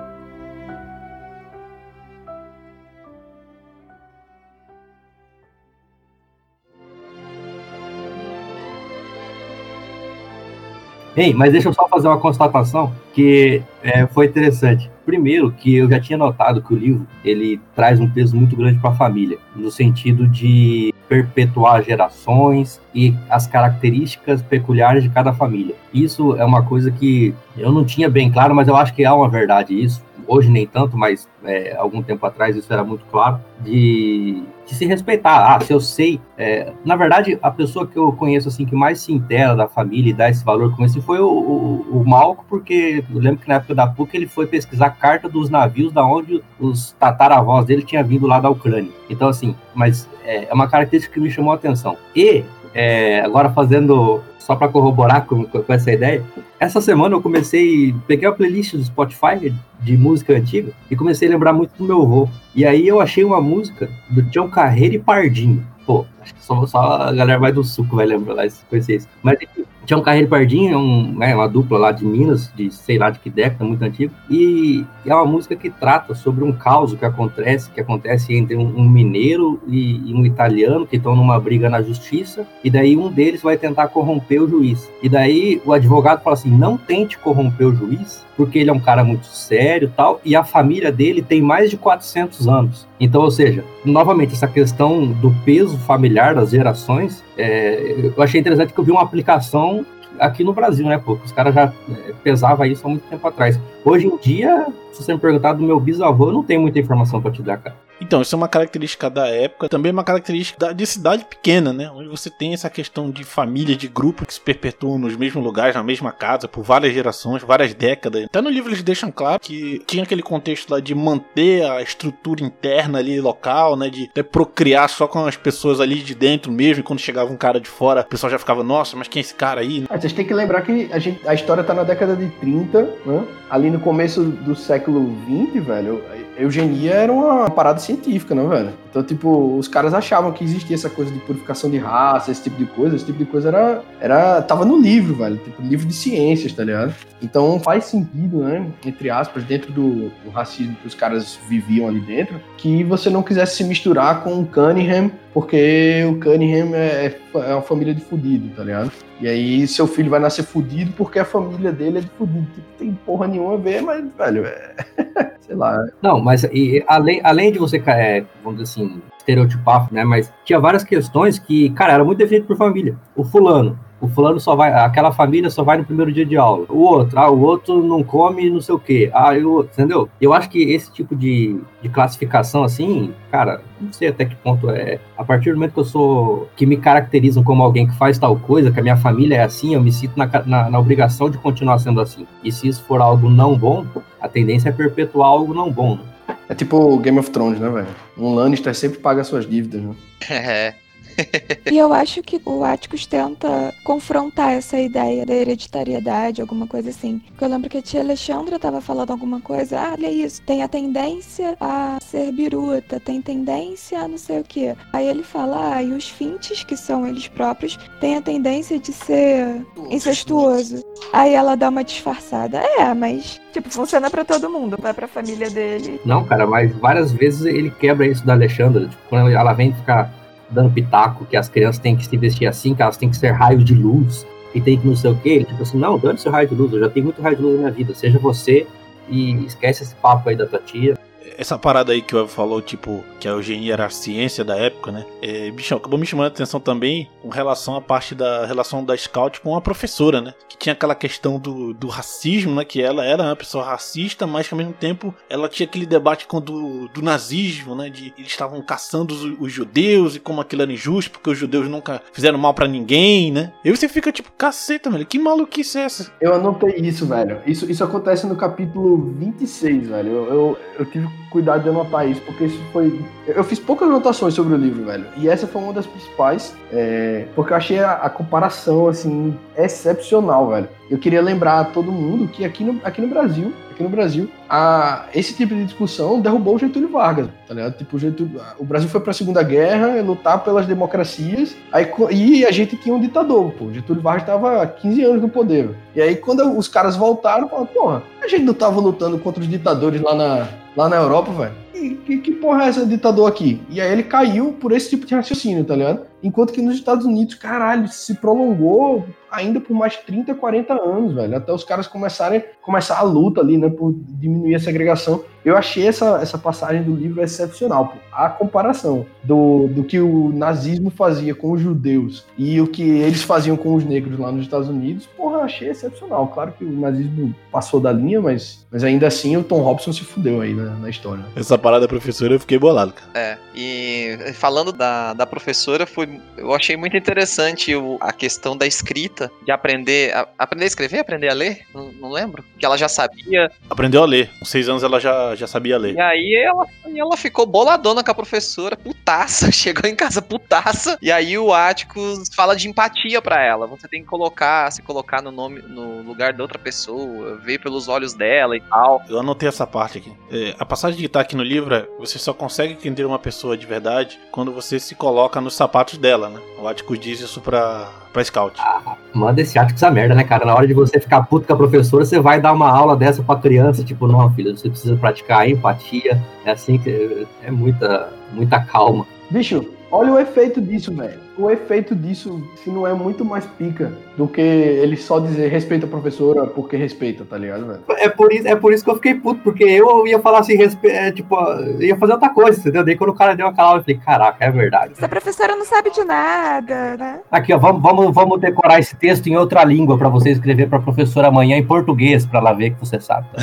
Ei, 11.16 11.32
mas 11.32 11.52
deixa 11.52 11.68
eu 11.68 11.72
só 11.72 11.88
fazer 11.88 12.08
uma 12.08 12.18
constatação 12.18 12.92
que 13.12 13.62
é, 13.82 14.06
foi 14.06 14.26
interessante. 14.26 14.90
Primeiro, 15.06 15.52
que 15.52 15.76
eu 15.76 15.88
já 15.88 16.00
tinha 16.00 16.18
notado 16.18 16.60
que 16.60 16.74
o 16.74 16.76
livro 16.76 17.06
ele 17.24 17.60
traz 17.74 18.00
um 18.00 18.10
peso 18.10 18.34
muito 18.34 18.56
grande 18.56 18.80
para 18.80 18.90
a 18.90 18.94
família, 18.94 19.38
no 19.54 19.70
sentido 19.70 20.26
de 20.26 20.92
perpetuar 21.08 21.84
gerações 21.84 22.80
e 22.94 23.14
as 23.28 23.46
características 23.46 24.42
peculiares 24.42 25.02
de 25.02 25.10
cada 25.10 25.32
família. 25.32 25.74
Isso 25.92 26.34
é 26.36 26.44
uma 26.44 26.62
coisa 26.64 26.90
que 26.90 27.34
eu 27.56 27.70
não 27.70 27.84
tinha 27.84 28.08
bem 28.08 28.32
claro, 28.32 28.54
mas 28.54 28.66
eu 28.66 28.74
acho 28.74 28.92
que 28.94 29.04
há 29.04 29.14
uma 29.14 29.28
verdade 29.28 29.80
isso. 29.80 30.02
Hoje 30.26 30.50
nem 30.50 30.66
tanto, 30.66 30.96
mas 30.96 31.28
é, 31.44 31.76
algum 31.76 32.02
tempo 32.02 32.24
atrás 32.26 32.56
isso 32.56 32.72
era 32.72 32.84
muito 32.84 33.04
claro 33.06 33.40
de, 33.60 34.42
de 34.66 34.74
se 34.74 34.86
respeitar. 34.86 35.54
Ah, 35.54 35.60
se 35.60 35.72
eu 35.72 35.80
sei, 35.80 36.20
é, 36.36 36.72
na 36.84 36.96
verdade 36.96 37.38
a 37.42 37.50
pessoa 37.50 37.86
que 37.86 37.96
eu 37.96 38.12
conheço 38.12 38.48
assim 38.48 38.64
que 38.64 38.74
mais 38.74 39.00
se 39.00 39.12
inteira 39.12 39.54
da 39.54 39.68
família 39.68 40.10
e 40.10 40.14
dá 40.14 40.28
esse 40.28 40.44
valor 40.44 40.70
que 40.70 40.76
conheci 40.76 41.00
foi 41.00 41.20
o, 41.20 41.28
o, 41.28 42.00
o 42.00 42.04
Malco, 42.08 42.44
porque 42.48 43.04
eu 43.12 43.20
lembro 43.20 43.40
que 43.40 43.48
na 43.48 43.56
época 43.56 43.74
da 43.74 43.86
PUC 43.86 44.16
ele 44.16 44.26
foi 44.26 44.46
pesquisar 44.46 44.86
a 44.86 44.90
carta 44.90 45.28
dos 45.28 45.50
navios 45.50 45.92
da 45.92 46.04
onde 46.04 46.42
os 46.58 46.92
tataravós 46.92 47.64
dele 47.66 47.82
tinham 47.82 48.04
vindo 48.04 48.26
lá 48.26 48.40
da 48.40 48.50
Ucrânia. 48.50 48.90
Então 49.08 49.28
assim, 49.28 49.54
mas 49.74 50.08
é, 50.24 50.46
é 50.50 50.54
uma 50.54 50.68
característica 50.68 51.14
que 51.14 51.20
me 51.20 51.30
chamou 51.30 51.52
a 51.52 51.56
atenção. 51.56 51.96
E 52.14 52.44
é, 52.74 53.20
agora 53.20 53.50
fazendo 53.50 54.22
só 54.44 54.54
para 54.54 54.68
corroborar 54.68 55.24
com, 55.24 55.44
com, 55.44 55.72
essa 55.72 55.90
ideia, 55.90 56.22
essa 56.64 56.80
semana 56.80 57.14
eu 57.14 57.20
comecei, 57.20 57.94
peguei 58.06 58.26
a 58.26 58.32
playlist 58.32 58.74
do 58.74 58.84
Spotify 58.84 59.52
de 59.80 59.96
música 59.98 60.32
antiga 60.32 60.72
e 60.90 60.96
comecei 60.96 61.28
a 61.28 61.30
lembrar 61.30 61.52
muito 61.52 61.76
do 61.76 61.84
meu 61.84 62.00
avô. 62.02 62.28
E 62.54 62.64
aí 62.64 62.88
eu 62.88 63.00
achei 63.00 63.22
uma 63.22 63.40
música 63.40 63.90
do 64.08 64.22
Tião 64.22 64.48
Carreiro 64.48 64.94
e 64.94 64.98
Pardinho. 64.98 65.66
Pô, 65.86 66.06
acho 66.24 66.34
que 66.34 66.42
só, 66.42 66.66
só 66.66 66.78
a 66.78 67.12
galera 67.12 67.38
mais 67.38 67.54
do 67.54 67.62
suco 67.62 67.96
vai 67.96 68.06
lembrar 68.06 68.34
lá, 68.34 68.42
conhecer 68.68 68.96
isso. 68.96 69.08
Mas 69.22 69.38
Tião 69.84 70.00
Carreiro 70.00 70.26
e 70.26 70.30
Pardinho 70.30 70.78
um, 70.78 71.14
né, 71.18 71.34
uma 71.34 71.48
dupla 71.48 71.78
lá 71.78 71.92
de 71.92 72.04
Minas, 72.04 72.50
de 72.56 72.70
sei 72.70 72.98
lá 72.98 73.10
de 73.10 73.18
que 73.18 73.28
década, 73.28 73.64
muito 73.64 73.82
antigo. 73.82 74.12
E 74.30 74.84
é 75.04 75.14
uma 75.14 75.26
música 75.26 75.54
que 75.54 75.68
trata 75.70 76.14
sobre 76.14 76.42
um 76.42 76.52
caos 76.52 76.94
que 76.94 77.04
acontece, 77.04 77.70
que 77.70 77.80
acontece 77.80 78.34
entre 78.34 78.56
um, 78.56 78.78
um 78.78 78.88
mineiro 78.88 79.60
e, 79.66 80.10
e, 80.10 80.14
um 80.14 80.24
italiano 80.24 80.86
que 80.86 80.96
estão 80.96 81.14
numa 81.14 81.38
briga 81.38 81.68
na 81.68 81.82
justiça. 81.82 82.46
E 82.62 82.70
daí 82.70 82.96
um 82.96 83.10
deles 83.10 83.42
vai 83.42 83.56
tentar 83.56 83.88
corromper 83.88 84.42
o 84.42 84.48
juiz. 84.48 84.90
E 85.02 85.08
daí 85.08 85.60
o 85.64 85.72
advogado 85.72 86.22
fala 86.22 86.34
assim: 86.34 86.50
não 86.50 86.76
tente 86.76 87.18
corromper 87.18 87.68
o 87.68 87.74
juiz, 87.74 88.24
porque 88.36 88.58
ele 88.58 88.70
é 88.70 88.72
um 88.72 88.80
cara 88.80 89.04
muito 89.04 89.26
sério 89.26 89.92
tal, 89.94 90.20
e 90.24 90.34
a 90.34 90.44
família 90.44 90.90
dele 90.90 91.22
tem 91.22 91.42
mais 91.42 91.70
de 91.70 91.76
400 91.76 92.48
anos. 92.48 92.86
Então, 92.98 93.22
ou 93.22 93.30
seja, 93.30 93.64
novamente, 93.84 94.32
essa 94.32 94.48
questão 94.48 95.06
do 95.06 95.30
peso 95.44 95.76
familiar 95.78 96.13
das 96.14 96.50
gerações, 96.50 97.24
é, 97.36 98.12
eu 98.16 98.22
achei 98.22 98.40
interessante 98.40 98.72
que 98.72 98.78
eu 98.78 98.84
vi 98.84 98.90
uma 98.90 99.02
aplicação 99.02 99.84
aqui 100.18 100.44
no 100.44 100.52
Brasil, 100.52 100.86
né, 100.86 100.98
pô? 100.98 101.18
Os 101.24 101.32
caras 101.32 101.54
já 101.54 101.72
é, 101.90 102.12
pesava 102.22 102.66
isso 102.66 102.86
há 102.86 102.90
muito 102.90 103.06
tempo 103.08 103.26
atrás. 103.26 103.58
Hoje 103.84 104.06
em 104.06 104.16
dia, 104.16 104.66
se 104.92 105.02
você 105.02 105.12
me 105.12 105.20
perguntar 105.20 105.52
do 105.52 105.62
meu 105.62 105.78
bisavô, 105.78 106.28
eu 106.28 106.32
não 106.32 106.42
tenho 106.42 106.62
muita 106.62 106.78
informação 106.78 107.20
para 107.20 107.30
te 107.30 107.42
dar, 107.42 107.58
cara. 107.58 107.76
Então, 108.00 108.20
isso 108.20 108.34
é 108.34 108.38
uma 108.38 108.48
característica 108.48 109.08
da 109.08 109.28
época, 109.28 109.68
também 109.68 109.90
é 109.90 109.92
uma 109.92 110.04
característica 110.04 110.74
de 110.74 110.86
cidade 110.86 111.24
pequena, 111.24 111.72
né? 111.72 111.90
Onde 111.90 112.08
você 112.08 112.28
tem 112.28 112.52
essa 112.52 112.68
questão 112.68 113.10
de 113.10 113.24
família, 113.24 113.76
de 113.76 113.88
grupo 113.88 114.26
que 114.26 114.34
se 114.34 114.40
perpetuam 114.40 114.98
nos 114.98 115.16
mesmos 115.16 115.44
lugares, 115.44 115.74
na 115.74 115.82
mesma 115.82 116.10
casa, 116.10 116.48
por 116.48 116.62
várias 116.62 116.92
gerações, 116.92 117.42
várias 117.42 117.72
décadas. 117.72 118.24
Até 118.24 118.40
no 118.40 118.50
livro 118.50 118.70
eles 118.70 118.82
deixam 118.82 119.10
claro 119.12 119.40
que 119.40 119.82
tinha 119.86 120.02
aquele 120.02 120.22
contexto 120.22 120.70
lá 120.70 120.80
de 120.80 120.94
manter 120.94 121.64
a 121.64 121.80
estrutura 121.82 122.44
interna 122.44 122.98
ali 122.98 123.20
local, 123.20 123.76
né? 123.76 123.88
De 123.88 124.10
procriar 124.24 124.88
só 124.88 125.06
com 125.06 125.24
as 125.24 125.36
pessoas 125.36 125.80
ali 125.80 125.96
de 125.96 126.14
dentro 126.14 126.50
mesmo. 126.50 126.80
E 126.80 126.82
quando 126.82 126.98
chegava 126.98 127.32
um 127.32 127.36
cara 127.36 127.60
de 127.60 127.68
fora, 127.68 128.00
o 128.00 128.04
pessoal 128.04 128.30
já 128.30 128.38
ficava, 128.38 128.62
nossa, 128.62 128.96
mas 128.96 129.08
quem 129.08 129.20
é 129.20 129.24
esse 129.24 129.34
cara 129.34 129.60
aí? 129.60 129.84
Ah, 129.88 129.98
vocês 129.98 130.12
têm 130.12 130.26
que 130.26 130.34
lembrar 130.34 130.62
que 130.62 130.90
a, 130.92 130.98
gente, 130.98 131.26
a 131.26 131.32
história 131.32 131.62
tá 131.62 131.72
na 131.72 131.84
década 131.84 132.16
de 132.16 132.28
30, 132.28 132.82
né? 133.06 133.24
Ali 133.48 133.70
no 133.74 133.80
começo 133.80 134.22
do 134.22 134.54
século 134.54 135.12
20, 135.26 135.58
velho 135.58 136.00
eugenia 136.36 136.92
era 136.92 137.12
uma 137.12 137.50
parada 137.50 137.78
científica, 137.78 138.34
né, 138.34 138.46
velho? 138.46 138.72
Então, 138.90 139.02
tipo, 139.02 139.56
os 139.56 139.66
caras 139.66 139.92
achavam 139.92 140.32
que 140.32 140.44
existia 140.44 140.74
essa 140.76 140.88
coisa 140.88 141.12
de 141.12 141.18
purificação 141.20 141.70
de 141.70 141.78
raça, 141.78 142.30
esse 142.30 142.44
tipo 142.44 142.56
de 142.56 142.66
coisa. 142.66 142.94
Esse 142.96 143.04
tipo 143.04 143.18
de 143.18 143.24
coisa 143.24 143.48
era. 143.48 143.82
era 144.00 144.42
tava 144.42 144.64
no 144.64 144.78
livro, 144.80 145.14
velho. 145.16 145.36
Tipo, 145.38 145.62
livro 145.62 145.86
de 145.86 145.94
ciências, 145.94 146.52
tá 146.52 146.62
ligado? 146.62 146.94
Então 147.22 147.58
faz 147.58 147.86
sentido, 147.86 148.38
né? 148.38 148.66
Entre 148.84 149.10
aspas, 149.10 149.44
dentro 149.44 149.72
do, 149.72 150.10
do 150.24 150.30
racismo 150.32 150.76
que 150.80 150.86
os 150.86 150.94
caras 150.94 151.38
viviam 151.48 151.88
ali 151.88 152.00
dentro, 152.00 152.40
que 152.56 152.84
você 152.84 153.10
não 153.10 153.22
quisesse 153.22 153.56
se 153.56 153.64
misturar 153.64 154.22
com 154.22 154.40
o 154.40 154.46
Cunningham, 154.46 155.10
porque 155.32 156.04
o 156.08 156.20
Cunningham 156.20 156.74
é, 156.74 157.16
é 157.34 157.54
uma 157.54 157.62
família 157.62 157.94
de 157.94 158.00
fudido, 158.00 158.54
tá 158.54 158.62
ligado? 158.62 158.92
E 159.20 159.28
aí 159.28 159.66
seu 159.66 159.86
filho 159.86 160.10
vai 160.10 160.20
nascer 160.20 160.44
fudido 160.44 160.92
porque 160.96 161.18
a 161.18 161.24
família 161.24 161.72
dele 161.72 161.98
é 161.98 162.00
de 162.02 162.10
fudido. 162.10 162.46
Tipo, 162.54 162.66
tem 162.78 162.98
porra 163.06 163.26
nenhuma 163.26 163.54
a 163.54 163.56
ver, 163.56 163.80
mas, 163.80 164.04
velho, 164.16 164.44
é. 164.44 164.74
Sei 165.40 165.54
lá. 165.54 165.78
Não, 166.00 166.20
mas 166.24 166.42
e, 166.44 166.82
além, 166.88 167.20
além 167.22 167.52
de 167.52 167.58
você, 167.58 167.82
é, 167.86 168.24
vamos 168.42 168.58
dizer 168.58 168.80
assim, 168.80 169.02
estereotipar, 169.18 169.88
né? 169.92 170.04
Mas 170.04 170.32
tinha 170.42 170.58
várias 170.58 170.82
questões 170.82 171.38
que, 171.38 171.68
cara, 171.70 171.92
era 171.92 172.04
muito 172.04 172.16
definido 172.16 172.46
por 172.46 172.56
família. 172.56 172.96
O 173.14 173.22
fulano, 173.22 173.78
o 174.00 174.08
fulano 174.08 174.40
só 174.40 174.56
vai, 174.56 174.72
aquela 174.72 175.12
família 175.12 175.50
só 175.50 175.62
vai 175.62 175.76
no 175.76 175.84
primeiro 175.84 176.10
dia 176.10 176.24
de 176.24 176.34
aula. 176.34 176.64
O 176.70 176.78
outro, 176.78 177.18
ah, 177.18 177.30
o 177.30 177.38
outro 177.42 177.82
não 177.82 178.02
come 178.02 178.48
não 178.48 178.62
sei 178.62 178.74
o 178.74 178.78
quê. 178.78 179.10
Ah, 179.12 179.36
eu, 179.36 179.68
entendeu? 179.70 180.08
Eu 180.18 180.32
acho 180.32 180.48
que 180.48 180.62
esse 180.62 180.90
tipo 180.90 181.14
de, 181.14 181.60
de 181.82 181.90
classificação, 181.90 182.64
assim, 182.64 183.12
cara, 183.30 183.60
não 183.78 183.92
sei 183.92 184.08
até 184.08 184.24
que 184.24 184.34
ponto 184.36 184.70
é. 184.70 184.98
A 185.18 185.24
partir 185.24 185.50
do 185.50 185.56
momento 185.56 185.74
que 185.74 185.80
eu 185.80 185.84
sou. 185.84 186.48
que 186.56 186.64
me 186.64 186.78
caracterizam 186.78 187.44
como 187.44 187.62
alguém 187.62 187.86
que 187.86 187.98
faz 187.98 188.18
tal 188.18 188.34
coisa, 188.36 188.70
que 188.70 188.80
a 188.80 188.82
minha 188.82 188.96
família 188.96 189.36
é 189.36 189.42
assim, 189.42 189.74
eu 189.74 189.82
me 189.82 189.92
sinto 189.92 190.16
na, 190.16 190.26
na, 190.46 190.70
na 190.70 190.78
obrigação 190.78 191.28
de 191.28 191.36
continuar 191.36 191.78
sendo 191.78 192.00
assim. 192.00 192.26
E 192.42 192.50
se 192.50 192.66
isso 192.66 192.82
for 192.84 193.02
algo 193.02 193.28
não 193.28 193.58
bom, 193.58 193.84
a 194.18 194.26
tendência 194.26 194.70
é 194.70 194.72
perpetuar 194.72 195.28
algo 195.28 195.52
não 195.52 195.70
bom, 195.70 195.96
né? 195.96 196.13
É 196.48 196.54
tipo 196.54 196.98
Game 196.98 197.18
of 197.18 197.30
Thrones, 197.30 197.58
né, 197.58 197.68
velho? 197.68 197.86
Um 198.18 198.34
Lannister 198.34 198.74
sempre 198.74 198.98
paga 198.98 199.24
suas 199.24 199.48
dívidas, 199.48 199.82
né? 199.82 199.94
É. 200.30 200.74
e 201.70 201.78
eu 201.78 201.92
acho 201.92 202.22
que 202.22 202.40
o 202.44 202.64
Atticus 202.64 203.06
tenta 203.06 203.74
confrontar 203.84 204.52
essa 204.52 204.78
ideia 204.78 205.24
da 205.24 205.34
hereditariedade, 205.34 206.40
alguma 206.40 206.66
coisa 206.66 206.90
assim. 206.90 207.20
Porque 207.28 207.44
eu 207.44 207.48
lembro 207.48 207.70
que 207.70 207.78
a 207.78 207.82
tia 207.82 208.00
Alexandra 208.00 208.56
estava 208.56 208.80
falando 208.80 209.10
alguma 209.10 209.40
coisa, 209.40 209.80
ah, 209.80 209.92
olha 209.92 210.10
isso, 210.10 210.42
tem 210.42 210.62
a 210.62 210.68
tendência 210.68 211.56
a 211.60 211.98
ser 212.00 212.32
biruta, 212.32 213.00
tem 213.00 213.20
tendência 213.20 214.00
a 214.00 214.08
não 214.08 214.18
sei 214.18 214.40
o 214.40 214.44
quê. 214.44 214.74
Aí 214.92 215.06
ele 215.06 215.22
fala, 215.22 215.76
ah, 215.76 215.82
e 215.82 215.92
os 215.92 216.08
fintes, 216.08 216.64
que 216.64 216.76
são 216.76 217.06
eles 217.06 217.28
próprios, 217.28 217.78
têm 218.00 218.16
a 218.16 218.22
tendência 218.22 218.78
de 218.78 218.92
ser 218.92 219.64
incestuoso. 219.90 220.84
Aí 221.12 221.34
ela 221.34 221.54
dá 221.54 221.68
uma 221.68 221.84
disfarçada. 221.84 222.58
É, 222.58 222.92
mas, 222.94 223.40
tipo, 223.52 223.70
funciona 223.70 224.10
para 224.10 224.24
todo 224.24 224.50
mundo, 224.50 224.76
vai 224.80 224.92
pra 224.92 225.06
família 225.06 225.50
dele. 225.50 226.00
Não, 226.04 226.24
cara, 226.24 226.46
mas 226.46 226.74
várias 226.76 227.12
vezes 227.12 227.44
ele 227.44 227.70
quebra 227.70 228.06
isso 228.06 228.24
da 228.24 228.32
Alexandra. 228.32 228.88
Tipo, 228.88 229.02
quando 229.08 229.30
ela 229.30 229.52
vem 229.52 229.72
ficar 229.72 230.23
dando 230.50 230.70
pitaco 230.70 231.24
que 231.24 231.36
as 231.36 231.48
crianças 231.48 231.78
têm 231.80 231.96
que 231.96 232.06
se 232.06 232.16
vestir 232.16 232.46
assim, 232.46 232.74
que 232.74 232.82
elas 232.82 232.96
têm 232.96 233.10
que 233.10 233.16
ser 233.16 233.30
raios 233.30 233.64
de 233.64 233.74
luz 233.74 234.26
e 234.54 234.60
tem 234.60 234.78
que 234.78 234.86
não 234.86 234.96
sei 234.96 235.10
o 235.10 235.16
quê. 235.16 235.30
Ele 235.30 235.44
tipo 235.44 235.62
assim, 235.62 235.78
não, 235.78 235.98
dane 235.98 236.18
seu 236.18 236.30
raio 236.30 236.48
de 236.48 236.54
luz, 236.54 236.72
eu 236.72 236.80
já 236.80 236.88
tenho 236.88 237.04
muito 237.04 237.20
raio 237.20 237.36
de 237.36 237.42
luz 237.42 237.54
na 237.54 237.60
minha 237.60 237.72
vida, 237.72 237.94
seja 237.94 238.18
você 238.18 238.66
e 239.08 239.44
esquece 239.44 239.82
esse 239.82 239.94
papo 239.96 240.28
aí 240.28 240.36
da 240.36 240.46
tua 240.46 240.58
tia 240.60 240.96
essa 241.36 241.58
parada 241.58 241.92
aí 241.92 242.02
que 242.02 242.14
o 242.14 242.26
falou, 242.26 242.60
tipo, 242.60 243.04
que 243.20 243.28
a 243.28 243.32
eugenia 243.32 243.72
era 243.72 243.86
a 243.86 243.90
ciência 243.90 244.44
da 244.44 244.56
época, 244.56 244.90
né? 244.90 245.04
É, 245.22 245.50
bichão, 245.50 245.78
acabou 245.78 245.98
me 245.98 246.06
chamando 246.06 246.26
a 246.26 246.28
atenção 246.28 246.60
também 246.60 247.08
com 247.22 247.28
relação 247.28 247.76
à 247.76 247.80
parte 247.80 248.14
da 248.14 248.46
relação 248.46 248.84
da 248.84 248.96
Scout 248.96 249.40
com 249.40 249.56
a 249.56 249.60
professora, 249.60 250.20
né? 250.20 250.34
Que 250.48 250.56
tinha 250.56 250.72
aquela 250.72 250.94
questão 250.94 251.38
do, 251.38 251.72
do 251.74 251.88
racismo, 251.88 252.54
né? 252.54 252.64
Que 252.64 252.82
ela 252.82 253.04
era 253.04 253.22
uma 253.22 253.36
pessoa 253.36 253.64
racista, 253.64 254.26
mas 254.26 254.48
que 254.48 254.54
ao 254.54 254.58
mesmo 254.58 254.72
tempo 254.72 255.14
ela 255.28 255.48
tinha 255.48 255.66
aquele 255.66 255.86
debate 255.86 256.26
com 256.26 256.40
do, 256.40 256.88
do 256.88 257.02
nazismo, 257.02 257.74
né? 257.74 257.90
De 257.90 258.12
eles 258.16 258.30
estavam 258.30 258.60
caçando 258.62 259.14
os, 259.14 259.40
os, 259.40 259.52
judeus 259.52 260.16
e 260.16 260.20
como 260.20 260.40
aquilo 260.40 260.62
era 260.62 260.72
injusto, 260.72 261.10
porque 261.10 261.30
os 261.30 261.38
judeus 261.38 261.68
nunca 261.68 262.02
fizeram 262.12 262.38
mal 262.38 262.54
para 262.54 262.66
ninguém, 262.66 263.32
né? 263.32 263.52
E 263.64 263.70
você 263.70 263.88
fica 263.88 264.10
tipo, 264.10 264.30
caceta, 264.32 264.90
velho, 264.90 265.06
que 265.06 265.18
maluquice 265.18 265.78
é 265.78 265.82
essa? 265.82 266.12
Eu 266.20 266.34
anotei 266.34 266.76
isso, 266.76 267.06
velho. 267.06 267.40
Isso, 267.46 267.70
isso 267.70 267.84
acontece 267.84 268.26
no 268.26 268.36
capítulo 268.36 269.12
26, 269.18 269.88
velho. 269.88 270.10
Eu, 270.10 270.24
eu, 270.26 270.58
eu 270.80 270.86
tive 270.86 271.08
cuidado 271.34 271.64
de 271.64 271.68
anotar 271.68 272.08
isso, 272.08 272.20
porque 272.22 272.44
isso 272.44 272.60
foi. 272.72 272.96
Eu 273.26 273.42
fiz 273.42 273.58
poucas 273.58 273.88
anotações 273.88 274.34
sobre 274.34 274.54
o 274.54 274.56
livro, 274.56 274.84
velho. 274.84 275.04
E 275.16 275.28
essa 275.28 275.48
foi 275.48 275.60
uma 275.60 275.72
das 275.72 275.84
principais, 275.84 276.54
é... 276.72 277.26
porque 277.34 277.52
eu 277.52 277.56
achei 277.56 277.80
a, 277.80 277.94
a, 277.94 278.08
comparação, 278.08 278.86
assim, 278.86 279.36
excepcional, 279.58 280.48
velho. 280.48 280.68
Eu 280.94 280.98
queria 281.00 281.20
lembrar 281.20 281.58
a 281.58 281.64
todo 281.64 281.90
mundo 281.90 282.28
que 282.28 282.44
aqui 282.44 282.62
no, 282.62 282.80
aqui 282.84 283.00
no 283.00 283.08
Brasil, 283.08 283.52
aqui 283.68 283.82
no 283.82 283.88
Brasil, 283.88 284.30
a, 284.48 285.06
esse 285.12 285.34
tipo 285.34 285.52
de 285.52 285.64
discussão 285.64 286.20
derrubou 286.20 286.54
o 286.54 286.58
Getúlio 286.60 286.88
Vargas, 286.88 287.26
tá 287.48 287.52
ligado? 287.52 287.76
Tipo, 287.76 287.96
o, 287.96 287.98
Getúlio, 287.98 288.40
o 288.60 288.64
Brasil 288.64 288.88
foi 288.88 289.00
pra 289.00 289.12
Segunda 289.12 289.42
Guerra, 289.42 290.00
lutar 290.02 290.44
pelas 290.44 290.66
democracias, 290.66 291.56
aí, 291.72 291.90
e 292.12 292.46
a 292.46 292.52
gente 292.52 292.76
tinha 292.76 292.94
um 292.94 293.00
ditador, 293.00 293.50
pô. 293.54 293.72
Getúlio 293.72 294.00
Vargas 294.00 294.24
tava 294.24 294.64
15 294.64 295.02
anos 295.02 295.22
no 295.22 295.28
poder. 295.28 295.70
E 295.96 296.00
aí, 296.00 296.14
quando 296.14 296.56
os 296.56 296.68
caras 296.68 296.94
voltaram, 296.94 297.48
falaram, 297.48 297.66
porra, 297.66 298.02
a 298.22 298.28
gente 298.28 298.44
não 298.44 298.54
tava 298.54 298.80
lutando 298.80 299.18
contra 299.18 299.42
os 299.42 299.48
ditadores 299.48 300.00
lá 300.00 300.14
na, 300.14 300.48
lá 300.76 300.88
na 300.88 300.94
Europa, 300.94 301.32
velho. 301.32 301.64
Que, 302.06 302.18
que 302.18 302.32
porra 302.32 302.66
é 302.66 302.68
essa 302.68 302.86
ditador 302.86 303.28
aqui? 303.28 303.60
E 303.68 303.80
aí 303.80 303.90
ele 303.90 304.04
caiu 304.04 304.52
por 304.52 304.70
esse 304.70 304.90
tipo 304.90 305.04
de 305.04 305.14
raciocínio, 305.14 305.64
tá 305.64 305.74
ligado? 305.74 306.02
Enquanto 306.24 306.52
que 306.54 306.62
nos 306.62 306.76
Estados 306.76 307.04
Unidos, 307.04 307.34
caralho, 307.34 307.86
se 307.86 308.14
prolongou 308.14 309.04
ainda 309.34 309.60
por 309.60 309.74
mais 309.74 309.96
30, 309.96 310.34
40 310.34 310.74
anos, 310.74 311.14
velho. 311.14 311.36
Até 311.36 311.52
os 311.52 311.64
caras 311.64 311.86
começarem 311.86 312.42
começar 312.62 312.98
a 312.98 313.02
luta 313.02 313.40
ali, 313.40 313.58
né, 313.58 313.68
por 313.68 313.94
diminuir 313.94 314.54
a 314.54 314.60
segregação. 314.60 315.22
Eu 315.44 315.56
achei 315.56 315.86
essa, 315.86 316.20
essa 316.22 316.38
passagem 316.38 316.82
do 316.82 316.94
livro 316.94 317.20
excepcional, 317.20 317.88
pô. 317.88 317.98
A 318.10 318.30
comparação 318.30 319.04
do, 319.22 319.66
do 319.68 319.84
que 319.84 320.00
o 320.00 320.32
nazismo 320.32 320.88
fazia 320.88 321.34
com 321.34 321.52
os 321.52 321.60
judeus 321.60 322.24
e 322.38 322.58
o 322.60 322.66
que 322.66 322.82
eles 322.82 323.22
faziam 323.22 323.56
com 323.56 323.74
os 323.74 323.84
negros 323.84 324.18
lá 324.18 324.32
nos 324.32 324.42
Estados 324.42 324.68
Unidos, 324.68 325.06
porra, 325.16 325.38
eu 325.38 325.42
achei 325.42 325.68
excepcional. 325.68 326.28
Claro 326.28 326.52
que 326.52 326.64
o 326.64 326.80
nazismo 326.80 327.34
passou 327.52 327.78
da 327.78 327.92
linha, 327.92 328.22
mas, 328.22 328.66
mas 328.70 328.82
ainda 328.82 329.06
assim 329.06 329.36
o 329.36 329.44
Tom 329.44 329.60
Robson 329.60 329.92
se 329.92 330.02
fudeu 330.02 330.40
aí 330.40 330.54
na, 330.54 330.70
na 330.76 330.88
história. 330.88 331.24
Essa 331.36 331.58
parada 331.58 331.86
professora 331.86 332.34
eu 332.34 332.40
fiquei 332.40 332.58
bolado, 332.58 332.94
cara. 332.94 333.10
É, 333.14 333.36
e 333.54 334.16
falando 334.34 334.72
da, 334.72 335.12
da 335.12 335.26
professora, 335.26 335.86
foi, 335.86 336.13
eu 336.36 336.54
achei 336.54 336.76
muito 336.76 336.96
interessante 336.96 337.74
o, 337.74 337.96
a 338.00 338.12
questão 338.12 338.56
da 338.56 338.66
escrita, 338.66 339.30
de 339.44 339.52
aprender, 339.52 340.14
a, 340.14 340.28
aprender 340.38 340.64
a 340.64 340.68
escrever, 340.68 340.98
aprender 340.98 341.28
a 341.28 341.34
ler, 341.34 341.66
não, 341.74 341.92
não 341.92 342.10
lembro 342.10 342.44
que 342.58 342.64
ela 342.64 342.76
já 342.76 342.88
sabia. 342.88 343.50
Aprendeu 343.68 344.02
a 344.02 344.06
ler. 344.06 344.30
Com 344.38 344.44
seis 344.44 344.68
anos 344.68 344.82
ela 344.82 345.00
já, 345.00 345.34
já 345.34 345.46
sabia 345.46 345.78
ler. 345.78 345.94
E 345.94 346.00
aí 346.00 346.34
ela, 346.34 346.66
ela 346.96 347.16
ficou 347.16 347.46
boladona 347.46 348.02
com 348.02 348.10
a 348.10 348.14
professora, 348.14 348.76
putaça. 348.76 349.50
Chegou 349.52 349.88
em 349.88 349.96
casa 349.96 350.20
putaça. 350.20 350.98
E 351.00 351.10
aí 351.10 351.36
o 351.38 351.52
Atticus 351.52 352.28
fala 352.34 352.56
de 352.56 352.68
empatia 352.68 353.20
para 353.20 353.42
ela. 353.42 353.66
Você 353.66 353.88
tem 353.88 354.02
que 354.02 354.08
colocar, 354.08 354.70
se 354.70 354.82
colocar 354.82 355.22
no 355.22 355.30
nome, 355.30 355.62
no 355.62 356.02
lugar 356.02 356.32
da 356.32 356.42
outra 356.42 356.58
pessoa, 356.58 357.36
ver 357.36 357.58
pelos 357.58 357.88
olhos 357.88 358.14
dela 358.14 358.56
e 358.56 358.60
tal. 358.60 359.02
Eu 359.08 359.18
anotei 359.18 359.48
essa 359.48 359.66
parte 359.66 359.98
aqui. 359.98 360.12
É, 360.30 360.54
a 360.58 360.64
passagem 360.64 361.00
que 361.00 361.08
tá 361.08 361.20
aqui 361.20 361.36
no 361.36 361.42
livro 361.42 361.74
é: 361.74 361.86
você 361.98 362.18
só 362.18 362.32
consegue 362.32 362.72
entender 362.72 363.04
uma 363.04 363.18
pessoa 363.18 363.56
de 363.56 363.66
verdade 363.66 364.18
quando 364.30 364.52
você 364.52 364.78
se 364.78 364.94
coloca 364.94 365.40
nos 365.40 365.54
sapatos 365.54 365.98
dela, 366.04 366.28
né? 366.28 366.38
O 366.60 366.68
Atticus 366.68 367.00
diz 367.00 367.20
isso 367.20 367.40
pra, 367.40 367.90
pra 368.12 368.22
Scout. 368.22 368.60
Ah, 368.60 368.94
manda 369.14 369.40
esse 369.40 369.58
Atticus 369.58 369.82
a 369.82 369.90
merda, 369.90 370.14
né, 370.14 370.22
cara? 370.22 370.44
Na 370.44 370.54
hora 370.54 370.66
de 370.66 370.74
você 370.74 371.00
ficar 371.00 371.22
puto 371.22 371.46
com 371.46 371.54
a 371.54 371.56
professora, 371.56 372.04
você 372.04 372.20
vai 372.20 372.38
dar 372.38 372.52
uma 372.52 372.68
aula 372.68 372.94
dessa 372.94 373.22
pra 373.22 373.36
criança, 373.36 373.82
tipo, 373.82 374.06
não, 374.06 374.30
filha, 374.34 374.54
você 374.54 374.68
precisa 374.68 374.96
praticar 374.96 375.40
a 375.40 375.48
empatia. 375.48 376.22
É 376.44 376.50
assim 376.50 376.76
que 376.76 377.26
é 377.42 377.50
muita, 377.50 378.12
muita 378.32 378.60
calma. 378.60 379.06
Bicho, 379.30 379.64
olha 379.90 380.12
o 380.12 380.18
efeito 380.18 380.60
disso, 380.60 380.94
velho. 380.94 381.23
O 381.36 381.50
efeito 381.50 381.94
disso, 381.96 382.42
se 382.62 382.70
não 382.70 382.86
é 382.86 382.94
muito 382.94 383.24
mais 383.24 383.44
pica 383.44 383.92
do 384.16 384.28
que 384.28 384.40
ele 384.40 384.96
só 384.96 385.18
dizer 385.18 385.48
respeita 385.48 385.84
a 385.84 385.88
professora 385.88 386.46
porque 386.46 386.76
respeita, 386.76 387.24
tá 387.24 387.36
ligado, 387.36 387.66
velho? 387.66 387.80
É 387.98 388.08
por, 388.08 388.32
isso, 388.32 388.46
é 388.46 388.54
por 388.54 388.72
isso 388.72 388.84
que 388.84 388.90
eu 388.90 388.94
fiquei 388.94 389.14
puto, 389.14 389.40
porque 389.42 389.64
eu 389.64 390.06
ia 390.06 390.20
falar 390.20 390.38
assim, 390.40 390.54
respe... 390.54 390.88
é, 390.88 391.10
tipo, 391.10 391.34
eu 391.36 391.82
ia 391.82 391.96
fazer 391.96 392.12
outra 392.12 392.28
coisa, 392.28 392.60
entendeu? 392.60 392.84
Daí 392.84 392.96
quando 392.96 393.10
o 393.10 393.14
cara 393.14 393.34
deu 393.34 393.46
uma 393.46 393.52
calada, 393.52 393.78
eu 393.78 393.82
falei, 393.82 393.98
caraca, 393.98 394.44
é 394.44 394.50
verdade. 394.50 394.92
Essa 394.92 395.08
professora 395.08 395.56
não 395.56 395.64
sabe 395.64 395.90
de 395.90 396.04
nada, 396.04 396.96
né? 396.96 397.20
Aqui, 397.30 397.52
ó, 397.52 397.58
vamos, 397.58 397.82
vamos, 397.82 398.14
vamos 398.14 398.40
decorar 398.40 398.78
esse 398.78 398.94
texto 398.94 399.26
em 399.26 399.36
outra 399.36 399.64
língua 399.64 399.98
pra 399.98 400.08
você 400.08 400.30
escrever 400.30 400.68
pra 400.68 400.78
professora 400.78 401.28
amanhã 401.28 401.56
em 401.56 401.66
português, 401.66 402.24
pra 402.24 402.38
ela 402.38 402.52
ver 402.52 402.70
que 402.70 402.80
você 402.80 403.00
sabe. 403.00 403.26
tá? 403.32 403.42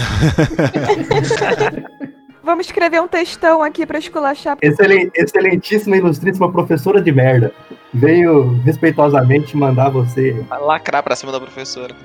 Vamos 2.44 2.66
escrever 2.66 3.00
um 3.02 3.08
textão 3.08 3.62
aqui 3.62 3.86
pra 3.86 4.00
esculachar. 4.00 4.58
Excelen- 4.62 5.12
excelentíssima, 5.14 5.96
ilustríssima 5.96 6.52
professora 6.52 7.00
de 7.02 7.12
merda. 7.12 7.54
Veio 7.94 8.60
respeitosamente 8.64 9.56
mandar 9.56 9.90
você. 9.90 10.32
Vai 10.50 10.60
lacrar 10.60 11.04
pra 11.04 11.16
cima 11.16 11.32
da 11.32 11.40
professora. 11.40 11.96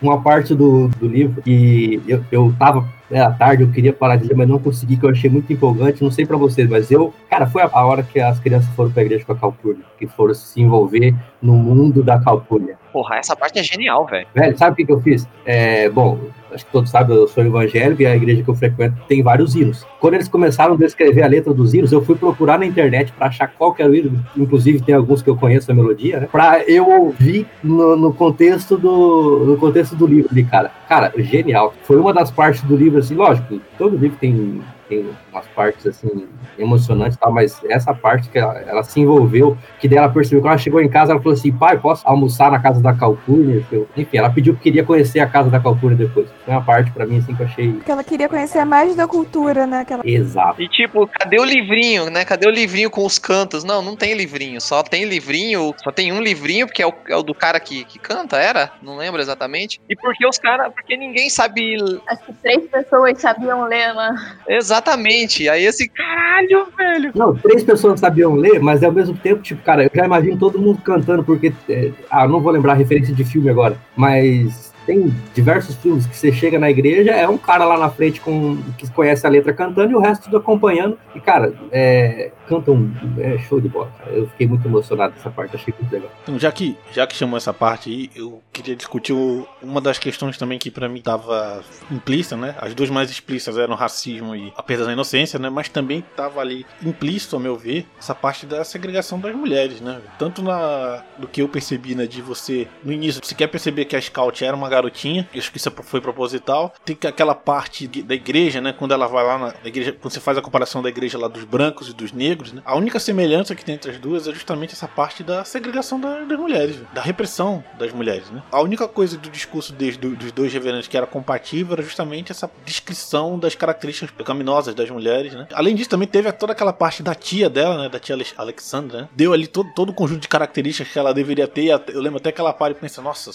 Uma 0.00 0.22
parte 0.22 0.54
do, 0.54 0.88
do 0.88 1.06
livro 1.06 1.42
que 1.42 2.00
eu, 2.06 2.24
eu 2.32 2.54
tava. 2.58 2.88
Era 3.10 3.30
tarde, 3.32 3.64
eu 3.64 3.70
queria 3.70 3.92
parar 3.92 4.16
de 4.16 4.28
ler, 4.28 4.36
mas 4.36 4.48
não 4.48 4.58
consegui, 4.58 4.96
que 4.96 5.04
eu 5.04 5.10
achei 5.10 5.28
muito 5.28 5.52
empolgante. 5.52 6.02
Não 6.02 6.10
sei 6.10 6.24
pra 6.24 6.36
vocês, 6.36 6.68
mas 6.68 6.90
eu. 6.90 7.12
Cara, 7.28 7.46
foi 7.46 7.62
a, 7.62 7.70
a 7.72 7.84
hora 7.84 8.02
que 8.02 8.20
as 8.20 8.38
crianças 8.38 8.70
foram 8.74 8.90
pra 8.90 9.02
igreja 9.02 9.24
com 9.24 9.32
a 9.32 9.36
Calpurnia, 9.36 9.84
que 9.98 10.06
foram 10.06 10.34
se 10.34 10.60
envolver 10.60 11.14
no 11.42 11.54
mundo 11.54 12.02
da 12.02 12.18
Calpurnia. 12.18 12.76
Porra, 12.92 13.16
essa 13.16 13.36
parte 13.36 13.58
é 13.58 13.62
genial, 13.62 14.06
velho. 14.06 14.26
Velho, 14.34 14.58
sabe 14.58 14.72
o 14.72 14.76
que, 14.76 14.84
que 14.84 14.92
eu 14.92 15.00
fiz? 15.00 15.26
É, 15.44 15.88
bom, 15.88 16.18
acho 16.52 16.66
que 16.66 16.72
todos 16.72 16.90
sabem, 16.90 17.16
eu 17.16 17.28
sou 17.28 17.44
evangélico 17.44 18.02
e 18.02 18.06
a 18.06 18.16
igreja 18.16 18.42
que 18.42 18.50
eu 18.50 18.54
frequento 18.54 18.96
tem 19.08 19.22
vários 19.22 19.54
hinos. 19.54 19.86
Quando 20.00 20.14
eles 20.14 20.28
começaram 20.28 20.74
a 20.74 20.76
descrever 20.76 21.22
a 21.22 21.26
letra 21.26 21.54
dos 21.54 21.72
hinos, 21.72 21.92
eu 21.92 22.04
fui 22.04 22.16
procurar 22.16 22.58
na 22.58 22.66
internet 22.66 23.12
pra 23.12 23.28
achar 23.28 23.48
qual 23.48 23.72
que 23.72 23.82
era 23.82 23.90
o 23.90 23.94
hino, 23.94 24.24
inclusive 24.36 24.82
tem 24.82 24.94
alguns 24.94 25.22
que 25.22 25.30
eu 25.30 25.36
conheço 25.36 25.70
a 25.70 25.74
melodia, 25.74 26.20
né? 26.20 26.28
Pra 26.30 26.62
eu 26.66 26.88
ouvir 26.88 27.46
no, 27.62 27.96
no 27.96 28.12
contexto 28.12 28.76
do 28.76 29.44
no 29.46 29.56
contexto 29.56 29.94
do 29.96 30.06
livro 30.06 30.28
ali, 30.30 30.44
cara. 30.44 30.70
Cara, 30.88 31.12
genial. 31.16 31.74
Foi 31.82 31.96
uma 31.96 32.12
das 32.12 32.30
partes 32.30 32.62
do 32.62 32.76
livro, 32.76 32.98
assim, 32.98 33.14
lógico, 33.14 33.60
todo 33.78 33.96
livro 33.96 34.16
tem 34.20 34.60
tem 34.88 35.06
umas 35.32 35.46
partes 35.48 35.86
assim 35.86 36.28
emocionantes 36.58 37.16
e 37.16 37.20
tal, 37.20 37.32
mas 37.32 37.60
essa 37.64 37.94
parte 37.94 38.28
que 38.28 38.38
ela, 38.38 38.58
ela 38.60 38.82
se 38.82 39.00
envolveu, 39.00 39.56
que 39.78 39.88
daí 39.88 39.98
ela 39.98 40.08
percebeu 40.08 40.42
que 40.42 40.48
ela 40.48 40.58
chegou 40.58 40.80
em 40.80 40.88
casa, 40.88 41.12
ela 41.12 41.20
falou 41.20 41.34
assim, 41.34 41.52
pai, 41.52 41.78
posso 41.78 42.06
almoçar 42.06 42.50
na 42.50 42.58
casa 42.58 42.80
da 42.80 42.92
Calpurnia? 42.92 43.64
Enfim, 43.96 44.16
ela 44.16 44.30
pediu 44.30 44.54
que 44.54 44.62
queria 44.62 44.84
conhecer 44.84 45.20
a 45.20 45.26
casa 45.26 45.50
da 45.50 45.60
Calpurnia 45.60 45.96
depois. 45.96 46.28
Foi 46.44 46.54
uma 46.54 46.62
parte 46.62 46.90
pra 46.90 47.06
mim 47.06 47.18
assim 47.18 47.34
que 47.34 47.42
eu 47.42 47.46
achei 47.46 47.72
Porque 47.72 47.90
ela 47.90 48.04
queria 48.04 48.28
conhecer 48.28 48.64
mais 48.64 48.94
da 48.94 49.06
cultura, 49.06 49.66
né? 49.66 49.84
Que 49.84 49.92
ela... 49.92 50.02
exato. 50.04 50.60
E 50.60 50.68
tipo, 50.68 51.06
cadê 51.06 51.38
o 51.38 51.44
livrinho, 51.44 52.10
né? 52.10 52.24
Cadê 52.24 52.46
o 52.46 52.50
livrinho 52.50 52.90
com 52.90 53.04
os 53.04 53.18
cantos? 53.18 53.64
Não, 53.64 53.82
não 53.82 53.96
tem 53.96 54.14
livrinho. 54.14 54.60
Só 54.60 54.82
tem 54.82 55.04
livrinho, 55.04 55.74
só 55.82 55.90
tem 55.90 56.12
um 56.12 56.20
livrinho, 56.20 56.66
porque 56.66 56.82
é 56.82 56.86
o, 56.86 56.92
é 57.08 57.16
o 57.16 57.22
do 57.22 57.34
cara 57.34 57.58
que, 57.60 57.84
que 57.84 57.98
canta, 57.98 58.36
era? 58.36 58.72
Não 58.82 58.96
lembro 58.96 59.20
exatamente. 59.20 59.80
E 59.88 59.96
porque 59.96 60.26
os 60.26 60.38
caras. 60.38 60.72
Porque 60.72 60.96
ninguém 60.96 61.30
sabe. 61.30 61.76
Acho 62.06 62.24
que 62.24 62.32
três 62.34 62.66
pessoas 62.68 63.20
sabiam 63.20 63.64
ler 63.64 63.92
lá. 63.92 64.14
Exatamente. 64.48 65.19
Aí 65.48 65.64
esse 65.64 65.88
caralho, 65.88 66.66
velho. 66.76 67.12
Não, 67.14 67.34
três 67.34 67.62
pessoas 67.62 68.00
sabiam 68.00 68.34
ler, 68.34 68.60
mas 68.60 68.82
ao 68.82 68.92
mesmo 68.92 69.16
tempo, 69.16 69.42
tipo, 69.42 69.62
cara, 69.62 69.84
eu 69.84 69.90
já 69.94 70.04
imagino 70.04 70.38
todo 70.38 70.58
mundo 70.58 70.80
cantando, 70.82 71.24
porque. 71.24 71.52
é, 71.68 71.90
ah, 72.10 72.26
não 72.26 72.40
vou 72.40 72.52
lembrar 72.52 72.72
a 72.72 72.76
referência 72.76 73.14
de 73.14 73.24
filme 73.24 73.50
agora, 73.50 73.76
mas 73.96 74.70
tem 74.86 75.14
diversos 75.34 75.76
filmes 75.76 76.06
que 76.06 76.16
você 76.16 76.32
chega 76.32 76.58
na 76.58 76.70
igreja, 76.70 77.12
é 77.12 77.28
um 77.28 77.38
cara 77.38 77.64
lá 77.64 77.78
na 77.78 77.90
frente 77.90 78.20
com 78.20 78.58
que 78.76 78.90
conhece 78.90 79.26
a 79.26 79.30
letra 79.30 79.52
cantando 79.52 79.92
e 79.92 79.94
o 79.94 80.00
resto 80.00 80.24
tudo 80.24 80.38
acompanhando. 80.38 80.98
E, 81.14 81.20
cara, 81.20 81.52
é, 81.70 82.30
cantam. 82.50 82.90
É 83.18 83.38
show 83.38 83.60
de 83.60 83.68
bola, 83.68 83.92
cara. 83.96 84.10
Eu 84.10 84.26
fiquei 84.28 84.46
muito 84.48 84.66
emocionado 84.66 85.14
nessa 85.14 85.30
parte, 85.30 85.54
achei 85.54 85.72
muito 85.78 85.92
legal. 85.92 86.10
Então, 86.24 86.36
já 86.38 86.50
que, 86.50 86.76
já 86.92 87.06
que 87.06 87.14
chamou 87.14 87.36
essa 87.36 87.54
parte 87.54 87.88
aí, 87.88 88.10
eu 88.14 88.42
queria 88.52 88.74
discutir 88.74 89.14
uma 89.62 89.80
das 89.80 89.98
questões 89.98 90.36
também 90.36 90.58
que 90.58 90.70
pra 90.70 90.88
mim 90.88 91.00
tava 91.00 91.62
implícita, 91.90 92.36
né? 92.36 92.56
As 92.58 92.74
duas 92.74 92.90
mais 92.90 93.10
explícitas 93.10 93.56
eram 93.56 93.76
racismo 93.76 94.34
e 94.34 94.52
a 94.56 94.62
perda 94.62 94.86
da 94.86 94.92
inocência, 94.92 95.38
né? 95.38 95.48
Mas 95.48 95.68
também 95.68 96.04
tava 96.16 96.40
ali 96.40 96.66
implícito, 96.82 97.36
ao 97.36 97.40
meu 97.40 97.56
ver, 97.56 97.86
essa 97.98 98.14
parte 98.14 98.44
da 98.44 98.64
segregação 98.64 99.20
das 99.20 99.34
mulheres, 99.34 99.80
né? 99.80 100.00
Tanto 100.18 100.42
na 100.42 101.04
do 101.18 101.28
que 101.28 101.42
eu 101.42 101.48
percebi, 101.48 101.94
né? 101.94 102.06
De 102.06 102.20
você, 102.20 102.66
no 102.82 102.92
início, 102.92 103.20
você 103.24 103.34
quer 103.34 103.46
perceber 103.46 103.84
que 103.84 103.94
a 103.94 104.00
Scout 104.00 104.44
era 104.44 104.56
uma 104.56 104.68
garotinha, 104.68 105.28
eu 105.32 105.38
acho 105.38 105.52
que 105.52 105.58
isso 105.58 105.70
foi 105.82 106.00
proposital. 106.00 106.74
Tem 106.84 106.96
que 106.96 107.06
aquela 107.06 107.34
parte 107.34 107.86
da 107.86 108.14
igreja, 108.14 108.60
né? 108.60 108.72
Quando 108.72 108.92
ela 108.92 109.06
vai 109.06 109.24
lá 109.24 109.38
na 109.38 109.54
igreja, 109.64 109.92
quando 109.92 110.12
você 110.12 110.20
faz 110.20 110.36
a 110.36 110.42
comparação 110.42 110.82
da 110.82 110.88
igreja 110.88 111.18
lá 111.18 111.28
dos 111.28 111.44
brancos 111.44 111.88
e 111.88 111.94
dos 111.94 112.12
negros, 112.12 112.39
né? 112.52 112.62
A 112.64 112.76
única 112.76 112.98
semelhança 112.98 113.54
que 113.54 113.64
tem 113.64 113.74
entre 113.74 113.90
as 113.90 113.98
duas 113.98 114.26
é 114.26 114.32
justamente 114.32 114.72
essa 114.72 114.88
parte 114.88 115.22
da 115.22 115.44
segregação 115.44 116.00
da- 116.00 116.20
das 116.24 116.38
mulheres, 116.38 116.76
da 116.94 117.00
repressão 117.02 117.62
das 117.78 117.92
mulheres, 117.92 118.30
né? 118.30 118.42
A 118.50 118.60
única 118.60 118.86
coisa 118.88 119.16
do 119.16 119.28
discurso 119.30 119.72
do- 119.72 120.16
dos 120.16 120.32
dois 120.32 120.52
reverantes 120.52 120.88
que 120.88 120.96
era 120.96 121.06
compatível 121.06 121.74
era 121.74 121.82
justamente 121.82 122.30
essa 122.32 122.50
descrição 122.64 123.38
das 123.38 123.54
características 123.54 124.10
pecaminosas 124.10 124.74
das 124.74 124.88
mulheres, 124.90 125.32
né? 125.34 125.46
Além 125.52 125.74
disso, 125.74 125.90
também 125.90 126.08
teve 126.08 126.30
toda 126.32 126.52
aquela 126.52 126.72
parte 126.72 127.02
da 127.02 127.14
tia 127.14 127.48
dela, 127.50 127.76
né? 127.82 127.88
Da 127.88 127.98
tia 127.98 128.14
Alex- 128.14 128.34
Alexandra, 128.36 129.02
né? 129.02 129.08
Deu 129.14 129.32
ali 129.32 129.46
todo, 129.46 129.70
todo 129.74 129.90
o 129.90 129.94
conjunto 129.94 130.22
de 130.22 130.28
características 130.28 130.92
que 130.92 130.98
ela 130.98 131.12
deveria 131.12 131.46
ter. 131.48 131.68
Eu 131.88 132.00
lembro 132.00 132.18
até 132.18 132.32
que 132.32 132.40
ela 132.40 132.52
para 132.52 132.72
e 132.72 132.76
pensa, 132.76 133.00
nossa, 133.02 133.30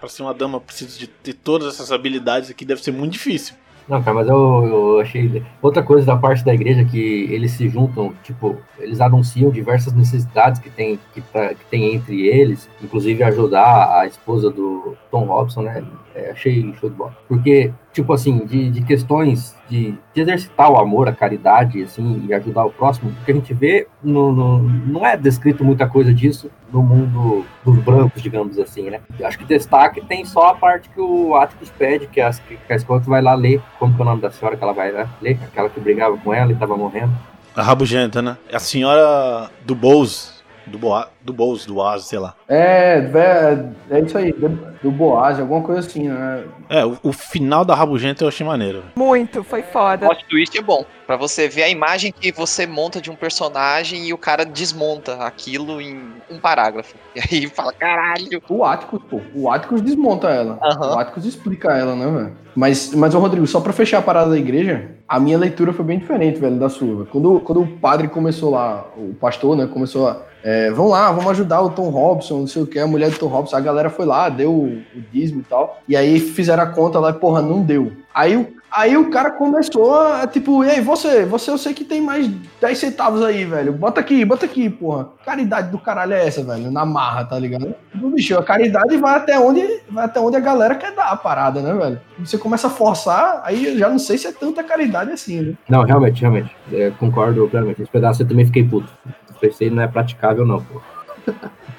pra 0.00 0.08
ser 0.08 0.22
uma 0.22 0.34
dama 0.34 0.60
precisa 0.60 0.98
de 0.98 1.06
ter 1.06 1.32
todas 1.34 1.74
essas 1.74 1.90
habilidades 1.92 2.50
aqui, 2.50 2.64
deve 2.64 2.82
ser 2.82 2.92
muito 2.92 3.12
difícil. 3.12 3.54
Não, 3.88 4.02
cara, 4.02 4.16
mas 4.16 4.28
eu, 4.28 4.36
eu 4.66 5.00
achei. 5.00 5.42
Outra 5.62 5.82
coisa 5.82 6.06
da 6.06 6.16
parte 6.16 6.44
da 6.44 6.52
igreja 6.52 6.84
que 6.84 6.98
eles 7.32 7.52
se 7.52 7.68
juntam, 7.70 8.12
tipo, 8.22 8.56
eles 8.78 9.00
anunciam 9.00 9.50
diversas 9.50 9.94
necessidades 9.94 10.60
que 10.60 10.68
tem, 10.68 10.98
que, 11.14 11.22
tá- 11.22 11.54
que 11.54 11.64
tem 11.70 11.94
entre 11.94 12.26
eles, 12.26 12.68
inclusive 12.82 13.22
ajudar 13.22 13.98
a 14.00 14.06
esposa 14.06 14.50
do 14.50 14.94
Tom 15.10 15.24
Robson, 15.24 15.62
né? 15.62 15.82
É, 16.14 16.30
achei 16.32 16.70
show 16.78 16.90
de 16.90 16.96
bola. 16.96 17.16
Porque, 17.26 17.72
tipo 17.98 18.12
assim, 18.12 18.46
de, 18.46 18.70
de 18.70 18.82
questões 18.82 19.56
de, 19.68 19.92
de 20.14 20.20
exercitar 20.20 20.70
o 20.70 20.76
amor, 20.78 21.08
a 21.08 21.12
caridade, 21.12 21.82
assim, 21.82 22.24
e 22.28 22.32
ajudar 22.32 22.64
o 22.64 22.70
próximo, 22.70 23.10
o 23.10 23.24
que 23.24 23.32
a 23.32 23.34
gente 23.34 23.52
vê 23.52 23.88
no, 24.02 24.30
no- 24.32 24.62
não 24.62 25.04
é 25.04 25.16
descrito 25.16 25.64
muita 25.64 25.88
coisa 25.88 26.14
disso 26.14 26.48
no 26.72 26.80
mundo 26.80 27.44
dos 27.64 27.76
brancos, 27.78 28.22
digamos 28.22 28.56
assim, 28.56 28.88
né? 28.88 29.00
Acho 29.24 29.36
que 29.38 29.44
destaque 29.44 30.00
tem 30.02 30.24
só 30.24 30.50
a 30.50 30.54
parte 30.54 30.88
que 30.90 31.00
o 31.00 31.34
Atticus 31.34 31.70
pede, 31.70 32.06
que, 32.06 32.20
as, 32.20 32.38
que 32.38 32.72
a 32.72 32.78
Scott 32.78 33.04
vai 33.08 33.20
lá 33.20 33.34
ler. 33.34 33.60
Como 33.80 33.92
que 33.94 34.00
é 34.00 34.02
o 34.02 34.04
nome 34.06 34.22
da 34.22 34.30
senhora 34.30 34.56
que 34.56 34.62
ela 34.62 34.72
vai 34.72 34.92
lá 34.92 35.08
ler? 35.20 35.38
Aquela 35.42 35.68
que 35.68 35.80
brigava 35.80 36.16
com 36.18 36.32
ela 36.32 36.52
e 36.52 36.54
tava 36.54 36.76
morrendo. 36.76 37.12
A 37.56 37.62
rabugenta, 37.62 38.22
né? 38.22 38.36
É 38.48 38.54
a 38.56 38.60
senhora 38.60 39.50
do 39.66 39.74
Bose. 39.74 40.37
Do, 40.68 40.78
Boa, 40.78 41.08
do 41.20 41.32
Bose, 41.32 41.66
do 41.66 41.76
Oasis, 41.78 42.08
sei 42.08 42.18
lá. 42.18 42.34
É, 42.46 43.00
vé- 43.00 43.64
é 43.90 44.00
isso 44.00 44.16
aí, 44.16 44.32
do, 44.32 44.90
Boaz, 44.90 45.38
alguma 45.40 45.62
coisa 45.62 45.80
assim, 45.80 46.08
né? 46.08 46.44
É, 46.68 46.84
o, 46.84 46.96
o 47.02 47.12
final 47.12 47.64
da 47.64 47.74
rabugenta 47.74 48.22
eu 48.24 48.28
achei 48.28 48.46
maneiro. 48.46 48.82
Muito, 48.96 49.42
foi 49.42 49.62
foda. 49.62 50.06
O 50.06 50.08
plot 50.10 50.24
twist 50.28 50.56
é 50.58 50.62
bom. 50.62 50.84
Pra 51.06 51.16
você 51.16 51.48
ver 51.48 51.62
a 51.64 51.68
imagem 51.68 52.12
que 52.12 52.30
você 52.30 52.66
monta 52.66 53.00
de 53.00 53.10
um 53.10 53.16
personagem 53.16 54.06
e 54.06 54.12
o 54.12 54.18
cara 54.18 54.44
desmonta 54.44 55.14
aquilo 55.24 55.80
em 55.80 56.12
um 56.30 56.38
parágrafo. 56.38 56.94
E 57.18 57.20
aí 57.36 57.48
fala, 57.48 57.72
caralho. 57.72 58.40
O 58.48 58.64
Atticus, 58.64 59.00
pô, 59.10 59.20
o 59.34 59.50
Atticus 59.50 59.80
desmonta 59.80 60.28
ela. 60.28 60.56
Aham. 60.62 60.94
O 60.94 60.98
Atticus 61.00 61.24
explica 61.24 61.72
ela, 61.72 61.96
né, 61.96 62.06
velho? 62.06 62.36
Mas, 62.54 62.94
mas, 62.94 63.12
ô 63.14 63.18
Rodrigo, 63.18 63.44
só 63.46 63.60
pra 63.60 63.72
fechar 63.72 63.98
a 63.98 64.02
parada 64.02 64.30
da 64.30 64.38
igreja, 64.38 64.90
a 65.08 65.18
minha 65.18 65.36
leitura 65.36 65.72
foi 65.72 65.84
bem 65.84 65.98
diferente, 65.98 66.38
velho, 66.38 66.56
da 66.58 66.68
sua. 66.68 67.06
Quando, 67.06 67.40
quando 67.40 67.62
o 67.62 67.66
padre 67.78 68.06
começou 68.06 68.50
lá, 68.50 68.86
o 68.96 69.14
pastor, 69.14 69.56
né, 69.56 69.66
começou 69.66 70.06
a. 70.08 70.22
É, 70.42 70.70
vamos 70.70 70.92
lá, 70.92 71.10
vamos 71.10 71.30
ajudar 71.30 71.60
o 71.62 71.70
Tom 71.70 71.88
Robson, 71.90 72.40
não 72.40 72.46
sei 72.46 72.62
o 72.62 72.66
que, 72.66 72.78
a 72.78 72.86
mulher 72.86 73.10
do 73.10 73.18
Tom 73.18 73.26
Robson, 73.26 73.56
a 73.56 73.60
galera 73.60 73.90
foi 73.90 74.06
lá, 74.06 74.28
deu 74.28 74.52
o, 74.52 74.66
o 74.66 75.00
dízimo 75.12 75.40
e 75.40 75.44
tal. 75.44 75.80
E 75.88 75.96
aí 75.96 76.20
fizeram 76.20 76.62
a 76.62 76.66
conta 76.66 76.98
lá 76.98 77.10
e, 77.10 77.14
porra, 77.14 77.42
não 77.42 77.62
deu. 77.62 77.92
Aí 78.14 78.36
o, 78.36 78.48
aí 78.70 78.96
o 78.96 79.10
cara 79.10 79.30
começou 79.30 79.94
a, 79.94 80.26
tipo, 80.26 80.64
e 80.64 80.70
aí, 80.70 80.80
você, 80.80 81.24
você 81.24 81.50
eu 81.50 81.58
sei 81.58 81.74
que 81.74 81.84
tem 81.84 82.00
mais 82.00 82.28
10 82.60 82.78
centavos 82.78 83.22
aí, 83.22 83.44
velho. 83.44 83.72
Bota 83.72 84.00
aqui, 84.00 84.24
bota 84.24 84.46
aqui, 84.46 84.68
porra. 84.70 85.08
Caridade 85.24 85.70
do 85.70 85.78
caralho 85.78 86.14
é 86.14 86.26
essa, 86.26 86.42
velho? 86.42 86.70
Na 86.70 86.84
marra, 86.84 87.24
tá 87.24 87.38
ligado? 87.38 87.74
Do 87.94 88.10
bicho, 88.10 88.36
a 88.38 88.42
caridade 88.42 88.96
vai 88.96 89.16
até 89.16 89.38
onde 89.38 89.80
vai 89.90 90.04
até 90.04 90.20
onde 90.20 90.36
a 90.36 90.40
galera 90.40 90.74
quer 90.74 90.92
dar 90.92 91.10
a 91.10 91.16
parada, 91.16 91.60
né, 91.60 91.72
velho? 91.72 92.00
Você 92.20 92.38
começa 92.38 92.66
a 92.66 92.70
forçar, 92.70 93.40
aí 93.44 93.66
eu 93.66 93.78
já 93.78 93.88
não 93.88 93.98
sei 93.98 94.18
se 94.18 94.26
é 94.26 94.32
tanta 94.32 94.62
caridade 94.62 95.10
assim, 95.12 95.40
né? 95.40 95.54
Não, 95.68 95.82
realmente, 95.82 96.20
realmente. 96.20 96.56
É, 96.72 96.90
concordo 96.98 97.48
plenamente. 97.48 97.82
Esse 97.82 97.90
pedaço 97.90 98.22
eu 98.22 98.28
também 98.28 98.46
fiquei 98.46 98.64
puto. 98.64 98.92
Pensei, 99.40 99.70
não 99.70 99.82
é 99.82 99.86
praticável, 99.86 100.46
não, 100.46 100.62
pô. 100.62 100.80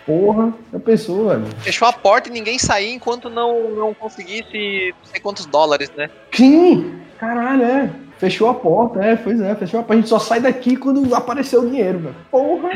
Porra, 0.05 0.53
já 0.73 0.79
pensou, 0.79 1.29
velho? 1.29 1.45
Fechou 1.59 1.87
a 1.87 1.93
porta 1.93 2.29
e 2.29 2.31
ninguém 2.31 2.57
saía 2.57 2.93
enquanto 2.93 3.29
não, 3.29 3.69
não 3.71 3.93
conseguisse 3.93 4.93
não 4.97 5.05
sei 5.05 5.19
quantos 5.21 5.45
dólares, 5.45 5.91
né? 5.95 6.09
Sim! 6.31 6.99
Caralho, 7.19 7.63
é. 7.63 7.91
Fechou 8.17 8.49
a 8.49 8.53
porta, 8.53 9.03
é, 9.03 9.15
pois 9.15 9.39
é, 9.39 9.53
fechou 9.55 9.79
a 9.79 9.83
porta. 9.83 9.93
A 9.93 9.97
gente 9.97 10.09
só 10.09 10.19
sai 10.19 10.39
daqui 10.39 10.75
quando 10.75 11.13
aparecer 11.13 11.57
o 11.57 11.69
dinheiro, 11.69 11.99
velho. 11.99 12.15
Porra! 12.31 12.71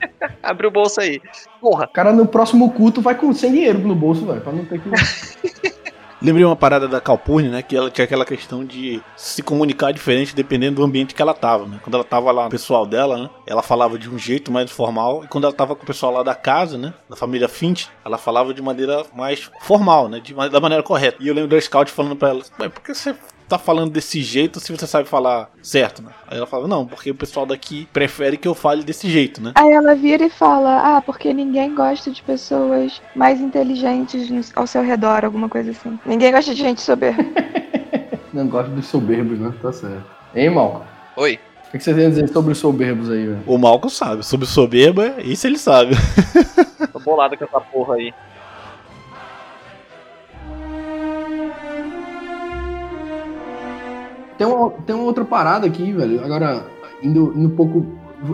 Abre 0.42 0.66
o 0.66 0.70
bolso 0.70 1.00
aí. 1.00 1.20
Porra. 1.60 1.84
O 1.84 1.92
cara 1.92 2.12
no 2.12 2.26
próximo 2.26 2.72
culto 2.72 3.00
vai 3.00 3.14
com 3.14 3.32
sem 3.32 3.52
dinheiro 3.52 3.80
no 3.80 3.94
bolso, 3.94 4.26
velho, 4.26 4.40
pra 4.40 4.52
não 4.52 4.64
ter 4.64 4.80
que. 4.80 4.88
Lembrei 6.20 6.44
uma 6.44 6.56
parada 6.56 6.88
da 6.88 7.00
Calpurne, 7.00 7.48
né? 7.48 7.62
Que 7.62 7.76
ela 7.76 7.90
tinha 7.90 8.04
aquela 8.04 8.24
questão 8.24 8.64
de 8.64 9.00
se 9.16 9.40
comunicar 9.40 9.92
diferente 9.92 10.34
dependendo 10.34 10.76
do 10.76 10.84
ambiente 10.84 11.14
que 11.14 11.22
ela 11.22 11.32
tava, 11.32 11.66
né? 11.66 11.78
Quando 11.82 11.94
ela 11.94 12.04
tava 12.04 12.32
lá 12.32 12.42
com 12.42 12.48
o 12.48 12.50
pessoal 12.50 12.84
dela, 12.84 13.16
né? 13.16 13.30
Ela 13.46 13.62
falava 13.62 13.96
de 13.96 14.10
um 14.10 14.18
jeito 14.18 14.50
mais 14.50 14.68
formal. 14.70 15.24
E 15.24 15.28
quando 15.28 15.44
ela 15.44 15.54
tava 15.54 15.76
com 15.76 15.84
o 15.84 15.86
pessoal 15.86 16.12
lá 16.12 16.24
da 16.24 16.34
casa, 16.34 16.76
né? 16.76 16.92
Da 17.08 17.14
família 17.14 17.48
Fint, 17.48 17.86
ela 18.04 18.18
falava 18.18 18.52
de 18.52 18.60
maneira 18.60 19.04
mais 19.14 19.48
formal, 19.60 20.08
né? 20.08 20.18
De, 20.18 20.34
da 20.34 20.60
maneira 20.60 20.82
correta. 20.82 21.18
E 21.20 21.28
eu 21.28 21.34
lembro 21.34 21.50
da 21.50 21.60
Scout 21.60 21.90
falando 21.92 22.16
pra 22.16 22.30
ela: 22.30 22.42
Ué, 22.58 22.68
por 22.68 22.82
que 22.82 22.92
você 22.92 23.14
tá 23.48 23.58
falando 23.58 23.90
desse 23.90 24.20
jeito 24.22 24.60
se 24.60 24.70
você 24.70 24.86
sabe 24.86 25.08
falar 25.08 25.50
certo, 25.62 26.02
né? 26.02 26.10
Aí 26.26 26.36
ela 26.36 26.46
fala, 26.46 26.68
não, 26.68 26.86
porque 26.86 27.10
o 27.10 27.14
pessoal 27.14 27.46
daqui 27.46 27.88
prefere 27.92 28.36
que 28.36 28.46
eu 28.46 28.54
fale 28.54 28.84
desse 28.84 29.08
jeito, 29.08 29.40
né? 29.40 29.52
Aí 29.54 29.72
ela 29.72 29.94
vira 29.94 30.26
e 30.26 30.30
fala, 30.30 30.96
ah, 30.96 31.02
porque 31.02 31.32
ninguém 31.32 31.74
gosta 31.74 32.10
de 32.10 32.22
pessoas 32.22 33.00
mais 33.16 33.40
inteligentes 33.40 34.52
ao 34.54 34.66
seu 34.66 34.82
redor, 34.82 35.24
alguma 35.24 35.48
coisa 35.48 35.70
assim. 35.70 35.98
Ninguém 36.04 36.30
gosta 36.30 36.54
de 36.54 36.60
gente 36.60 36.80
soberba. 36.82 37.24
Não 38.32 38.46
gosta 38.46 38.70
dos 38.70 38.86
soberbos, 38.86 39.38
né? 39.38 39.52
Tá 39.62 39.72
certo. 39.72 40.04
Hein, 40.34 40.50
Malco? 40.50 40.84
Oi. 41.16 41.38
O 41.68 41.70
que 41.70 41.80
você 41.80 41.94
tem 41.94 42.06
a 42.06 42.08
dizer 42.10 42.28
sobre 42.28 42.52
os 42.52 42.58
soberbos 42.58 43.10
aí, 43.10 43.26
velho? 43.26 43.42
O 43.46 43.58
Malco 43.58 43.90
sabe, 43.90 44.24
sobre 44.24 44.46
soberba, 44.46 45.14
isso 45.22 45.46
ele 45.46 45.58
sabe. 45.58 45.94
Tô 46.92 46.98
bolado 47.00 47.36
com 47.36 47.44
essa 47.44 47.60
porra 47.60 47.94
aí. 47.94 48.12
Tem 54.38 54.46
uma, 54.46 54.70
tem 54.70 54.94
uma 54.94 55.04
outra 55.04 55.24
parada 55.24 55.66
aqui, 55.66 55.92
velho. 55.92 56.24
Agora, 56.24 56.64
indo, 57.02 57.32
indo 57.36 57.48
um 57.48 57.56
pouco. 57.56 57.84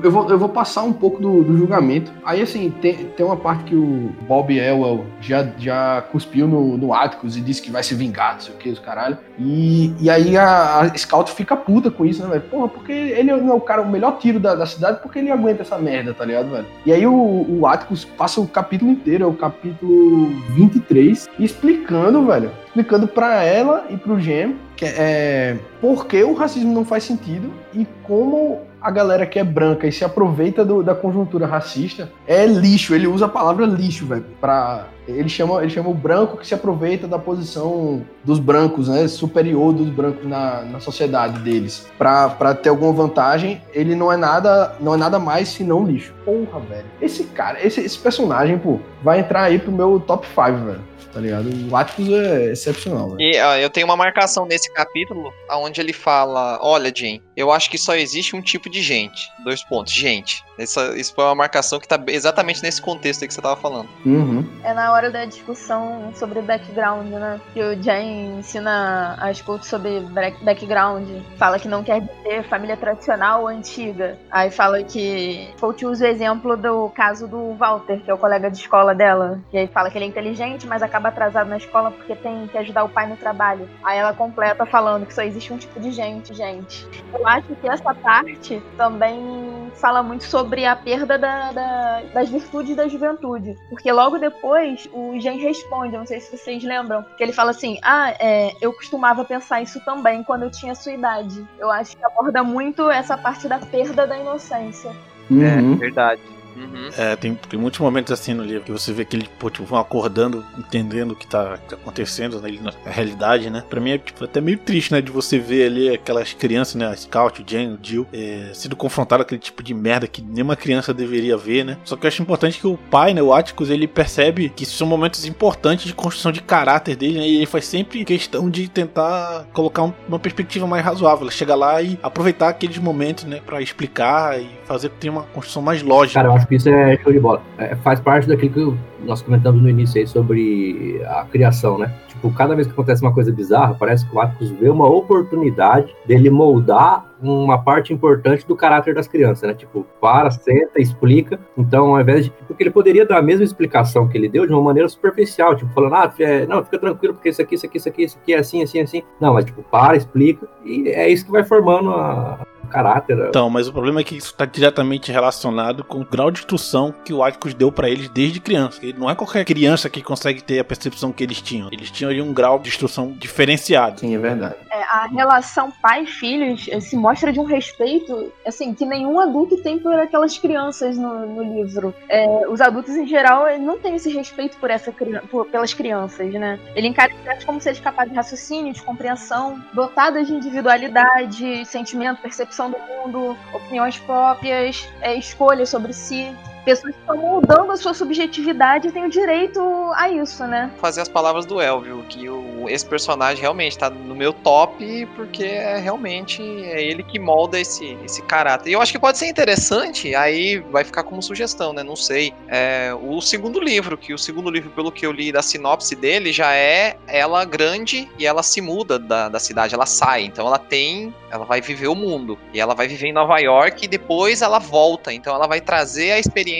Eu 0.02 0.10
vou, 0.10 0.30
eu 0.30 0.38
vou 0.38 0.48
passar 0.48 0.82
um 0.82 0.92
pouco 0.92 1.20
do, 1.20 1.42
do 1.42 1.56
julgamento. 1.56 2.12
Aí, 2.24 2.40
assim, 2.40 2.70
tem, 2.80 2.94
tem 2.94 3.24
uma 3.24 3.36
parte 3.36 3.64
que 3.64 3.74
o 3.74 4.10
Bob 4.26 4.56
Elwell 4.56 5.04
já, 5.20 5.46
já 5.58 6.02
cuspiu 6.10 6.46
no, 6.46 6.76
no 6.76 6.94
Atticus 6.94 7.36
e 7.36 7.40
disse 7.40 7.60
que 7.60 7.70
vai 7.70 7.82
se 7.82 7.94
vingar, 7.94 8.34
não 8.34 8.40
sei 8.40 8.54
o 8.54 8.58
que, 8.58 8.70
os 8.70 8.78
caralho. 8.78 9.18
E, 9.38 9.92
e 10.00 10.08
aí 10.08 10.36
a, 10.36 10.80
a 10.80 10.96
Scout 10.96 11.32
fica 11.32 11.56
puta 11.56 11.90
com 11.90 12.04
isso, 12.04 12.22
né, 12.22 12.28
velho? 12.28 12.42
Porra, 12.42 12.68
porque 12.68 12.92
ele 12.92 13.30
é 13.30 13.34
o 13.34 13.60
cara, 13.60 13.82
o 13.82 13.88
melhor 13.88 14.18
tiro 14.18 14.40
da, 14.40 14.54
da 14.54 14.66
cidade, 14.66 15.00
porque 15.02 15.18
ele 15.18 15.30
aguenta 15.30 15.62
essa 15.62 15.78
merda, 15.78 16.14
tá 16.14 16.24
ligado, 16.24 16.50
velho? 16.50 16.66
E 16.86 16.92
aí 16.92 17.06
o, 17.06 17.46
o 17.48 17.66
Atticus 17.66 18.04
passa 18.04 18.40
o 18.40 18.48
capítulo 18.48 18.90
inteiro, 18.90 19.24
é 19.24 19.26
o 19.26 19.34
capítulo 19.34 20.28
23, 20.50 21.28
explicando, 21.38 22.24
velho, 22.26 22.50
explicando 22.66 23.06
pra 23.06 23.42
ela 23.42 23.86
e 23.90 23.96
pro 23.96 24.18
Gem 24.18 24.56
que 24.76 24.84
é 24.84 25.56
por 25.80 26.06
que 26.06 26.22
o 26.22 26.34
racismo 26.34 26.72
não 26.72 26.84
faz 26.84 27.04
sentido 27.04 27.52
e 27.72 27.86
como 28.02 28.60
a 28.84 28.90
galera 28.90 29.24
que 29.24 29.38
é 29.38 29.44
branca 29.44 29.86
e 29.86 29.92
se 29.92 30.04
aproveita 30.04 30.62
do, 30.62 30.82
da 30.82 30.94
conjuntura 30.94 31.46
racista 31.46 32.12
é 32.26 32.44
lixo. 32.44 32.94
Ele 32.94 33.06
usa 33.06 33.24
a 33.24 33.28
palavra 33.28 33.64
lixo, 33.64 34.04
velho, 34.04 34.26
pra. 34.38 34.88
Ele 35.08 35.28
chama, 35.28 35.62
ele 35.62 35.70
chama 35.70 35.88
o 35.88 35.94
branco 35.94 36.36
que 36.36 36.46
se 36.46 36.54
aproveita 36.54 37.06
da 37.06 37.18
posição 37.18 38.04
dos 38.22 38.38
brancos, 38.38 38.88
né? 38.88 39.08
Superior 39.08 39.72
dos 39.72 39.88
brancos 39.88 40.26
na, 40.26 40.62
na 40.62 40.80
sociedade 40.80 41.38
deles. 41.40 41.86
Pra, 41.96 42.28
pra 42.28 42.54
ter 42.54 42.68
alguma 42.68 42.92
vantagem, 42.92 43.62
ele 43.72 43.94
não 43.94 44.12
é 44.12 44.16
nada 44.16 44.76
não 44.80 44.94
é 44.94 44.96
nada 44.96 45.18
mais 45.18 45.48
senão 45.48 45.84
lixo. 45.84 46.14
Porra, 46.24 46.60
velho. 46.60 46.86
Esse 47.00 47.24
cara, 47.24 47.64
esse, 47.66 47.80
esse 47.80 47.98
personagem, 47.98 48.58
pô, 48.58 48.78
vai 49.02 49.20
entrar 49.20 49.42
aí 49.44 49.58
pro 49.58 49.72
meu 49.72 49.98
top 50.00 50.26
5, 50.26 50.64
velho 50.64 50.94
tá 51.14 51.20
ligado? 51.20 51.48
O 51.70 51.76
Atticus 51.76 52.08
é 52.08 52.50
excepcional, 52.50 53.10
velho. 53.10 53.20
E 53.20 53.62
eu 53.62 53.70
tenho 53.70 53.86
uma 53.86 53.96
marcação 53.96 54.44
nesse 54.44 54.70
capítulo 54.72 55.32
onde 55.48 55.80
ele 55.80 55.92
fala: 55.92 56.58
Olha, 56.60 56.92
Jane, 56.94 57.22
eu 57.36 57.50
acho 57.50 57.70
que 57.70 57.78
só 57.78 57.94
existe 57.94 58.36
um 58.36 58.40
tipo 58.40 58.70
de 58.70 58.82
gente. 58.82 59.30
Dois 59.42 59.62
pontos, 59.62 59.92
gente. 59.92 60.44
Essa, 60.58 60.96
isso 60.96 61.14
foi 61.14 61.24
uma 61.24 61.34
marcação 61.34 61.80
que 61.80 61.88
tá 61.88 62.00
exatamente 62.08 62.62
nesse 62.62 62.80
contexto 62.80 63.22
aí 63.22 63.28
que 63.28 63.34
você 63.34 63.42
tava 63.42 63.56
falando. 63.56 63.88
Uhum. 64.06 64.48
É 64.62 64.72
na 64.72 64.92
hora 64.92 65.10
da 65.10 65.24
discussão 65.24 66.12
sobre 66.14 66.40
background, 66.40 67.08
né? 67.08 67.40
Que 67.52 67.60
o 67.60 67.82
Jane 67.82 68.38
ensina 68.38 69.16
a 69.20 69.32
Scout 69.34 69.66
sobre 69.66 70.00
background. 70.42 71.08
Fala 71.36 71.58
que 71.58 71.66
não 71.66 71.82
quer 71.82 72.00
dizer 72.00 72.44
família 72.48 72.76
tradicional 72.76 73.42
ou 73.42 73.48
antiga. 73.48 74.18
Aí 74.30 74.50
fala 74.50 74.82
que 74.82 75.52
Scout 75.56 75.84
usa 75.86 76.06
o 76.06 76.08
exemplo 76.08 76.56
do 76.56 76.88
caso 76.90 77.26
do 77.26 77.54
Walter, 77.54 78.00
que 78.00 78.10
é 78.10 78.14
o 78.14 78.18
colega 78.18 78.50
de 78.50 78.58
escola 78.58 78.94
dela. 78.94 79.40
E 79.52 79.58
aí 79.58 79.66
fala 79.66 79.90
que 79.90 79.98
ele 79.98 80.04
é 80.04 80.08
inteligente, 80.08 80.66
mas 80.66 80.82
acaba 80.82 81.08
atrasado 81.08 81.48
na 81.48 81.56
escola 81.56 81.90
porque 81.90 82.14
tem 82.14 82.46
que 82.46 82.58
ajudar 82.58 82.84
o 82.84 82.88
pai 82.88 83.08
no 83.08 83.16
trabalho. 83.16 83.68
Aí 83.82 83.98
ela 83.98 84.12
completa 84.12 84.64
falando 84.64 85.06
que 85.06 85.14
só 85.14 85.22
existe 85.22 85.52
um 85.52 85.58
tipo 85.58 85.80
de 85.80 85.90
gente, 85.90 86.32
gente. 86.32 86.86
Eu 87.24 87.28
acho 87.28 87.56
que 87.56 87.66
essa 87.66 87.94
parte 87.94 88.62
também 88.76 89.72
fala 89.80 90.02
muito 90.02 90.24
sobre 90.24 90.66
a 90.66 90.76
perda 90.76 91.16
da, 91.16 91.52
da, 91.52 92.02
das 92.12 92.28
virtudes 92.28 92.76
da 92.76 92.86
juventude. 92.86 93.56
Porque 93.70 93.90
logo 93.90 94.18
depois 94.18 94.86
o 94.92 95.18
Gen 95.18 95.38
responde, 95.38 95.96
não 95.96 96.04
sei 96.04 96.20
se 96.20 96.36
vocês 96.36 96.62
lembram, 96.62 97.02
que 97.16 97.22
ele 97.22 97.32
fala 97.32 97.52
assim: 97.52 97.78
Ah, 97.82 98.14
é, 98.20 98.52
eu 98.60 98.74
costumava 98.74 99.24
pensar 99.24 99.62
isso 99.62 99.80
também 99.86 100.22
quando 100.22 100.42
eu 100.42 100.50
tinha 100.50 100.74
sua 100.74 100.92
idade. 100.92 101.42
Eu 101.58 101.70
acho 101.70 101.96
que 101.96 102.04
aborda 102.04 102.44
muito 102.44 102.90
essa 102.90 103.16
parte 103.16 103.48
da 103.48 103.58
perda 103.58 104.06
da 104.06 104.18
inocência. 104.18 104.90
Uhum. 105.30 105.72
É, 105.72 105.76
verdade. 105.76 106.33
Uhum. 106.56 106.88
É, 106.96 107.16
tem, 107.16 107.34
tem 107.34 107.58
muitos 107.58 107.80
momentos 107.80 108.12
assim 108.12 108.34
no 108.34 108.42
livro 108.42 108.64
que 108.64 108.72
você 108.72 108.92
vê 108.92 109.04
que 109.04 109.16
eles 109.16 109.28
pô, 109.38 109.50
tipo, 109.50 109.64
vão 109.64 109.78
acordando, 109.78 110.44
entendendo 110.58 111.12
o 111.12 111.16
que 111.16 111.26
tá, 111.26 111.58
tá 111.68 111.76
acontecendo 111.76 112.40
né, 112.40 112.50
na 112.62 112.90
realidade, 112.90 113.50
né? 113.50 113.64
Pra 113.68 113.80
mim 113.80 113.92
é 113.92 113.98
tipo, 113.98 114.24
até 114.24 114.40
meio 114.40 114.58
triste, 114.58 114.92
né? 114.92 115.00
De 115.00 115.10
você 115.10 115.38
ver 115.38 115.66
ali 115.66 115.88
aquelas 115.88 116.32
crianças, 116.32 116.74
né? 116.74 116.86
A 116.86 116.96
Scout, 116.96 117.42
o 117.42 117.44
Jane, 117.46 117.74
o 117.74 117.78
Jill, 117.82 118.06
é, 118.12 118.50
sendo 118.54 118.76
confrontado 118.76 119.22
com 119.22 119.26
aquele 119.26 119.40
tipo 119.40 119.62
de 119.62 119.74
merda 119.74 120.06
que 120.06 120.22
nenhuma 120.22 120.56
criança 120.56 120.94
deveria 120.94 121.36
ver, 121.36 121.64
né? 121.64 121.78
Só 121.84 121.96
que 121.96 122.06
eu 122.06 122.08
acho 122.08 122.22
importante 122.22 122.58
que 122.58 122.66
o 122.66 122.76
pai, 122.90 123.14
né? 123.14 123.22
O 123.22 123.32
Atticus, 123.32 123.70
ele 123.70 123.86
percebe 123.86 124.48
que 124.48 124.64
são 124.64 124.86
momentos 124.86 125.24
importantes 125.24 125.86
de 125.86 125.94
construção 125.94 126.32
de 126.32 126.40
caráter 126.40 126.96
dele, 126.96 127.18
né? 127.18 127.28
E 127.28 127.36
ele 127.36 127.46
faz 127.46 127.64
sempre 127.64 128.04
questão 128.04 128.48
de 128.48 128.68
tentar 128.68 129.46
colocar 129.52 129.82
um, 129.82 129.92
uma 130.08 130.18
perspectiva 130.18 130.66
mais 130.66 130.84
razoável. 130.84 131.30
Chegar 131.30 131.54
lá 131.54 131.80
e 131.82 131.98
aproveitar 132.02 132.48
aqueles 132.48 132.78
momentos, 132.78 133.24
né? 133.24 133.40
Pra 133.44 133.60
explicar 133.60 134.40
e 134.40 134.48
fazer 134.64 134.90
que 134.90 134.96
tenha 134.96 135.12
uma 135.12 135.22
construção 135.22 135.62
mais 135.62 135.82
lógica. 135.82 136.22
Cara, 136.22 136.28
eu 136.28 136.43
acho 136.44 136.48
que 136.48 136.54
isso 136.56 136.68
é 136.68 136.96
show 136.98 137.12
de 137.12 137.18
bola. 137.18 137.42
É, 137.58 137.74
faz 137.76 137.98
parte 138.00 138.28
daquilo 138.28 138.52
que 138.52 139.06
nós 139.06 139.22
comentamos 139.22 139.62
no 139.62 139.68
início 139.68 140.00
aí 140.00 140.06
sobre 140.06 141.02
a 141.06 141.24
criação, 141.24 141.78
né? 141.78 141.92
Tipo, 142.08 142.32
cada 142.32 142.54
vez 142.54 142.66
que 142.66 142.72
acontece 142.72 143.02
uma 143.02 143.12
coisa 143.12 143.32
bizarra, 143.32 143.74
parece 143.74 144.06
que 144.08 144.14
o 144.14 144.20
Atticus 144.20 144.50
vê 144.50 144.68
uma 144.68 144.86
oportunidade 144.86 145.94
dele 146.06 146.30
moldar 146.30 147.06
uma 147.20 147.62
parte 147.62 147.92
importante 147.92 148.46
do 148.46 148.54
caráter 148.54 148.94
das 148.94 149.08
crianças, 149.08 149.48
né? 149.48 149.54
Tipo, 149.54 149.86
para, 150.00 150.30
senta, 150.30 150.80
explica. 150.80 151.40
Então, 151.56 151.94
ao 151.94 152.00
invés 152.00 152.26
de. 152.26 152.32
Porque 152.46 152.62
ele 152.62 152.70
poderia 152.70 153.06
dar 153.06 153.18
a 153.18 153.22
mesma 153.22 153.44
explicação 153.44 154.06
que 154.06 154.16
ele 154.18 154.28
deu 154.28 154.46
de 154.46 154.52
uma 154.52 154.62
maneira 154.62 154.88
superficial, 154.88 155.56
tipo, 155.56 155.72
falando, 155.72 155.94
ah, 155.94 156.12
é, 156.18 156.46
não, 156.46 156.62
fica 156.62 156.78
tranquilo, 156.78 157.14
porque 157.14 157.30
isso 157.30 157.40
aqui, 157.40 157.54
isso 157.54 157.66
aqui, 157.66 157.78
isso 157.78 157.88
aqui, 157.88 158.02
isso 158.04 158.18
aqui 158.20 158.34
é 158.34 158.38
assim, 158.38 158.62
assim, 158.62 158.80
assim. 158.80 159.02
Não, 159.20 159.32
mas, 159.32 159.46
tipo, 159.46 159.62
para, 159.62 159.96
explica. 159.96 160.46
E 160.64 160.88
é 160.88 161.08
isso 161.08 161.24
que 161.24 161.32
vai 161.32 161.44
formando 161.44 161.90
a, 161.90 162.46
caráter. 162.74 163.16
né? 163.16 163.26
Então, 163.28 163.48
mas 163.48 163.68
o 163.68 163.72
problema 163.72 164.00
é 164.00 164.04
que 164.04 164.16
isso 164.16 164.32
está 164.32 164.44
diretamente 164.44 165.12
relacionado 165.12 165.84
com 165.84 166.00
o 166.00 166.04
grau 166.04 166.30
de 166.30 166.40
instrução 166.40 166.92
que 167.04 167.12
o 167.12 167.22
Atticus 167.22 167.54
deu 167.54 167.70
para 167.70 167.88
eles 167.88 168.08
desde 168.08 168.40
criança. 168.40 168.80
Ele 168.82 168.98
não 168.98 169.08
é 169.08 169.14
qualquer 169.14 169.44
criança 169.44 169.88
que 169.88 170.02
consegue 170.02 170.42
ter 170.42 170.58
a 170.58 170.64
percepção 170.64 171.12
que 171.12 171.22
eles 171.22 171.40
tinham. 171.40 171.68
Eles 171.70 171.90
tinham 171.90 172.10
ali 172.10 172.20
um 172.20 172.32
grau 172.32 172.58
de 172.58 172.68
instrução 172.68 173.12
diferenciado. 173.12 174.00
Sim, 174.00 174.14
é 174.16 174.18
verdade. 174.18 174.56
É, 174.70 174.82
a 174.82 175.06
relação 175.06 175.72
pai-filhos 175.80 176.68
se 176.80 176.96
mostra 176.96 177.32
de 177.32 177.38
um 177.38 177.44
respeito 177.44 178.32
assim 178.44 178.74
que 178.74 178.84
nenhum 178.84 179.20
adulto 179.20 179.56
tem 179.62 179.78
por 179.78 179.94
aquelas 179.94 180.36
crianças 180.36 180.96
no, 180.96 181.26
no 181.26 181.42
livro. 181.42 181.94
É, 182.08 182.48
os 182.48 182.60
adultos 182.60 182.96
em 182.96 183.06
geral 183.06 183.46
não 183.58 183.78
têm 183.78 183.94
esse 183.94 184.10
respeito 184.10 184.56
por 184.58 184.70
essa 184.70 184.92
por, 185.30 185.46
pelas 185.46 185.72
crianças, 185.72 186.32
né? 186.32 186.58
Ele 186.74 186.88
encara 186.88 187.12
as 187.28 187.44
como 187.44 187.60
seres 187.60 187.78
capazes 187.78 188.10
de 188.10 188.16
raciocínio, 188.16 188.72
de 188.72 188.82
compreensão, 188.82 189.62
dotadas 189.72 190.26
de 190.26 190.34
individualidade, 190.34 191.64
sentimento, 191.66 192.20
percepção 192.20 192.63
do 192.70 192.78
mundo, 192.78 193.36
opiniões 193.52 193.98
próprias, 193.98 194.88
é, 195.00 195.14
escolhas 195.14 195.68
sobre 195.68 195.92
si 195.92 196.34
pessoas 196.64 196.94
estão 196.94 197.16
mudando 197.16 197.70
a 197.70 197.76
sua 197.76 197.94
subjetividade 197.94 198.90
têm 198.90 199.04
o 199.04 199.10
direito 199.10 199.60
a 199.94 200.08
isso, 200.08 200.46
né? 200.46 200.70
Fazer 200.80 201.02
as 201.02 201.08
palavras 201.08 201.44
do 201.44 201.60
Elvio, 201.60 202.04
que 202.08 202.28
o, 202.28 202.68
esse 202.68 202.86
personagem 202.86 203.40
realmente 203.40 203.76
tá 203.76 203.90
no 203.90 204.14
meu 204.14 204.32
top, 204.32 205.06
porque 205.14 205.44
é 205.44 205.78
realmente 205.78 206.42
é 206.42 206.82
ele 206.82 207.02
que 207.02 207.18
molda 207.18 207.60
esse, 207.60 207.96
esse 208.04 208.22
caráter. 208.22 208.70
E 208.70 208.72
eu 208.72 208.80
acho 208.80 208.92
que 208.92 208.98
pode 208.98 209.18
ser 209.18 209.26
interessante, 209.26 210.14
aí 210.14 210.58
vai 210.70 210.84
ficar 210.84 211.02
como 211.04 211.22
sugestão, 211.22 211.72
né? 211.72 211.82
Não 211.82 211.96
sei. 211.96 212.32
É, 212.48 212.92
o 213.00 213.20
segundo 213.20 213.60
livro, 213.60 213.98
que 213.98 214.14
o 214.14 214.18
segundo 214.18 214.50
livro, 214.50 214.70
pelo 214.70 214.90
que 214.90 215.04
eu 215.04 215.12
li 215.12 215.30
da 215.30 215.42
sinopse 215.42 215.94
dele, 215.94 216.32
já 216.32 216.54
é 216.54 216.96
ela 217.06 217.44
grande 217.44 218.08
e 218.18 218.26
ela 218.26 218.42
se 218.42 218.60
muda 218.60 218.98
da, 218.98 219.28
da 219.28 219.38
cidade, 219.38 219.74
ela 219.74 219.86
sai. 219.86 220.24
Então 220.24 220.46
ela 220.46 220.58
tem. 220.58 221.14
Ela 221.30 221.44
vai 221.44 221.60
viver 221.60 221.88
o 221.88 221.94
mundo. 221.94 222.38
E 222.52 222.60
ela 222.60 222.74
vai 222.74 222.86
viver 222.86 223.08
em 223.08 223.12
Nova 223.12 223.38
York 223.38 223.84
e 223.84 223.88
depois 223.88 224.40
ela 224.40 224.58
volta. 224.58 225.12
Então 225.12 225.34
ela 225.34 225.46
vai 225.46 225.60
trazer 225.60 226.12
a 226.12 226.18
experiência 226.18 226.53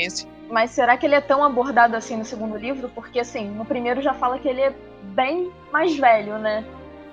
mas 0.51 0.71
será 0.71 0.97
que 0.97 1.07
ele 1.07 1.15
é 1.15 1.21
tão 1.21 1.43
abordado 1.43 1.97
assim 1.97 2.17
no 2.17 2.25
segundo 2.25 2.57
livro? 2.57 2.91
Porque, 2.95 3.19
assim, 3.19 3.49
no 3.51 3.65
primeiro 3.65 4.01
já 4.03 4.15
fala 4.15 4.39
que 4.39 4.49
ele 4.49 4.61
é 4.61 4.73
bem 5.15 5.51
mais 5.73 5.97
velho, 5.97 6.39
né? 6.39 6.65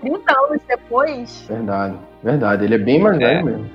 30 0.02 0.20
anos 0.46 0.62
depois. 0.68 1.46
Verdade, 1.48 1.96
verdade. 2.24 2.66
Ele 2.66 2.76
é 2.76 2.78
bem 2.78 3.00
mais 3.00 3.18
É. 3.20 3.20
velho 3.20 3.46
mesmo. 3.46 3.70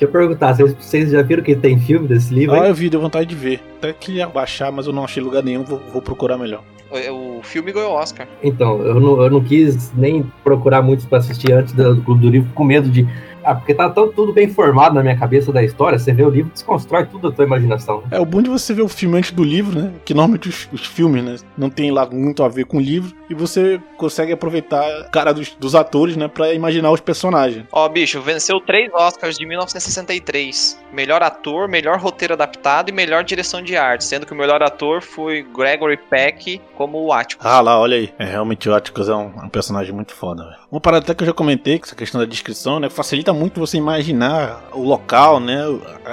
eu 0.00 0.08
perguntar, 0.08 0.54
vocês, 0.54 0.74
vocês 0.74 1.10
já 1.10 1.22
viram 1.22 1.42
que 1.42 1.54
tem 1.56 1.78
filme 1.78 2.06
desse 2.08 2.32
livro? 2.34 2.54
Ah, 2.60 2.68
eu 2.68 2.74
vi, 2.74 2.90
deu 2.90 3.00
vontade 3.00 3.26
de 3.26 3.34
ver. 3.34 3.62
Até 3.78 3.92
queria 3.92 4.26
baixar, 4.26 4.70
mas 4.72 4.86
eu 4.86 4.92
não 4.92 5.04
achei 5.04 5.22
lugar 5.22 5.42
nenhum, 5.42 5.62
vou, 5.64 5.78
vou 5.92 6.02
procurar 6.02 6.36
melhor. 6.36 6.62
O, 6.90 7.38
o 7.38 7.42
filme 7.42 7.72
ganhou 7.72 7.92
Oscar. 7.92 8.26
Então, 8.42 8.80
eu 8.82 9.00
não, 9.00 9.22
eu 9.22 9.30
não 9.30 9.42
quis 9.42 9.92
nem 9.94 10.30
procurar 10.44 10.82
muito 10.82 11.06
pra 11.08 11.18
assistir 11.18 11.52
antes 11.52 11.72
do, 11.72 11.94
do 11.96 12.02
Clube 12.02 12.20
do 12.20 12.30
Livro, 12.30 12.52
com 12.54 12.64
medo 12.64 12.88
de. 12.88 13.06
Ah, 13.44 13.54
porque 13.54 13.74
tá 13.74 13.88
tão, 13.90 14.10
tudo 14.10 14.32
bem 14.32 14.48
formado 14.48 14.94
na 14.94 15.02
minha 15.02 15.16
cabeça 15.16 15.52
da 15.52 15.62
história, 15.62 15.98
você 15.98 16.12
vê 16.12 16.24
o 16.24 16.30
livro, 16.30 16.50
desconstrói 16.52 17.06
tudo 17.06 17.28
a 17.28 17.32
tua 17.32 17.44
imaginação. 17.44 18.02
É 18.10 18.18
o 18.18 18.24
bom 18.24 18.42
de 18.42 18.48
você 18.50 18.72
ver 18.72 18.82
o 18.82 18.88
filme 18.88 19.18
antes 19.18 19.30
do 19.30 19.44
livro, 19.44 19.78
né? 19.78 19.92
Que 20.04 20.14
normalmente 20.14 20.48
os, 20.48 20.68
os 20.72 20.86
filmes, 20.86 21.22
né? 21.22 21.36
Não 21.56 21.70
tem 21.70 21.90
lá 21.90 22.06
muito 22.06 22.42
a 22.42 22.48
ver 22.48 22.64
com 22.64 22.78
o 22.78 22.80
livro. 22.80 23.14
E 23.28 23.34
você 23.34 23.80
consegue 23.96 24.32
aproveitar 24.32 24.82
a 24.82 25.04
cara 25.04 25.32
dos, 25.32 25.54
dos 25.54 25.74
atores, 25.74 26.16
né? 26.16 26.28
Pra 26.28 26.52
imaginar 26.52 26.90
os 26.90 27.00
personagens. 27.00 27.64
Ó, 27.72 27.88
bicho, 27.88 28.20
venceu 28.20 28.60
três 28.60 28.92
Oscars 28.92 29.36
de 29.38 29.46
1963. 29.46 30.78
Melhor 30.92 31.22
ator, 31.22 31.68
melhor 31.68 31.98
roteiro 31.98 32.34
adaptado 32.34 32.88
e 32.88 32.92
melhor 32.92 33.24
direção 33.24 33.62
de 33.62 33.76
arte. 33.76 34.04
Sendo 34.04 34.26
que 34.26 34.32
o 34.32 34.36
melhor 34.36 34.62
ator 34.62 35.02
foi 35.02 35.42
Gregory 35.42 35.96
Peck 35.96 36.60
como 36.76 37.02
o 37.02 37.12
Atticus. 37.12 37.44
Ah 37.44 37.60
lá, 37.60 37.78
olha 37.78 37.96
aí. 37.96 38.12
É, 38.18 38.24
realmente 38.24 38.68
o 38.68 38.74
Atticus 38.74 39.08
é 39.08 39.14
um, 39.14 39.32
um 39.44 39.48
personagem 39.48 39.92
muito 39.92 40.14
foda, 40.14 40.44
velho. 40.44 40.63
Uma 40.74 40.80
parada 40.80 41.04
até 41.04 41.14
que 41.14 41.22
eu 41.22 41.26
já 41.28 41.32
comentei, 41.32 41.78
que 41.78 41.84
essa 41.86 41.94
questão 41.94 42.20
da 42.20 42.26
descrição, 42.26 42.80
né? 42.80 42.90
Facilita 42.90 43.32
muito 43.32 43.60
você 43.60 43.76
imaginar 43.76 44.60
o 44.72 44.82
local, 44.82 45.38
né? 45.38 45.62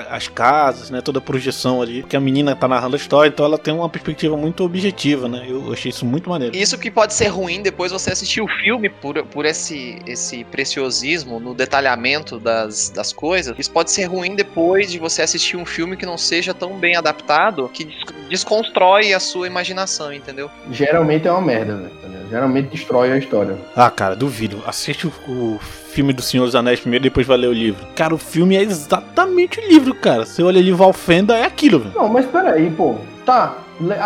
As 0.07 0.27
casas, 0.27 0.91
né? 0.91 1.01
Toda 1.01 1.17
a 1.17 1.21
projeção 1.21 1.81
ali. 1.81 2.01
Porque 2.01 2.15
a 2.15 2.19
menina 2.19 2.55
tá 2.55 2.67
narrando 2.67 2.95
a 2.95 2.99
história, 2.99 3.27
então 3.27 3.43
ela 3.43 3.57
tem 3.57 3.73
uma 3.73 3.89
perspectiva 3.89 4.37
muito 4.37 4.63
objetiva, 4.63 5.27
né? 5.27 5.47
Eu 5.47 5.73
achei 5.73 5.89
isso 5.89 6.05
muito 6.05 6.29
maneiro. 6.29 6.55
Isso 6.55 6.77
que 6.77 6.91
pode 6.91 7.15
ser 7.15 7.29
ruim 7.29 7.63
depois 7.63 7.91
você 7.91 8.11
assistir 8.11 8.39
o 8.39 8.47
filme 8.47 8.87
por, 8.87 9.25
por 9.25 9.45
esse, 9.47 9.97
esse 10.05 10.43
preciosismo 10.43 11.39
no 11.39 11.55
detalhamento 11.55 12.37
das, 12.39 12.89
das 12.89 13.11
coisas. 13.11 13.57
Isso 13.57 13.71
pode 13.71 13.89
ser 13.89 14.03
ruim 14.03 14.35
depois 14.35 14.91
de 14.91 14.99
você 14.99 15.23
assistir 15.23 15.57
um 15.57 15.65
filme 15.65 15.97
que 15.97 16.05
não 16.05 16.19
seja 16.19 16.53
tão 16.53 16.77
bem 16.77 16.95
adaptado, 16.95 17.67
que 17.73 17.85
des- 17.85 17.95
desconstrói 18.29 19.11
a 19.11 19.19
sua 19.19 19.47
imaginação, 19.47 20.13
entendeu? 20.13 20.51
Geralmente 20.71 21.27
é 21.27 21.31
uma 21.31 21.41
merda, 21.41 21.77
velho. 21.77 21.91
ligado? 22.03 22.29
Geralmente 22.29 22.69
destrói 22.69 23.11
a 23.11 23.17
história. 23.17 23.57
Ah, 23.75 23.89
cara, 23.89 24.15
duvido. 24.15 24.50
Assiste 24.65 25.07
o, 25.07 25.13
o 25.27 25.59
filme 25.59 26.13
do 26.13 26.21
Senhor 26.21 26.45
dos 26.45 26.55
Anéis 26.55 26.79
primeiro, 26.79 27.03
depois 27.03 27.27
vai 27.27 27.37
ler 27.37 27.47
o 27.47 27.53
livro. 27.53 27.85
Cara, 27.95 28.13
o 28.13 28.17
filme 28.17 28.55
é 28.55 28.61
exatamente 28.61 29.59
o 29.59 29.67
livro, 29.67 29.93
cara. 29.95 30.25
Você 30.25 30.41
olha 30.43 30.59
ali, 30.59 30.71
Valfenda, 30.71 31.37
é 31.37 31.45
aquilo, 31.45 31.79
velho. 31.79 31.95
Não, 31.95 32.09
mas 32.09 32.25
peraí, 32.25 32.69
pô. 32.71 32.95
Tá, 33.25 33.55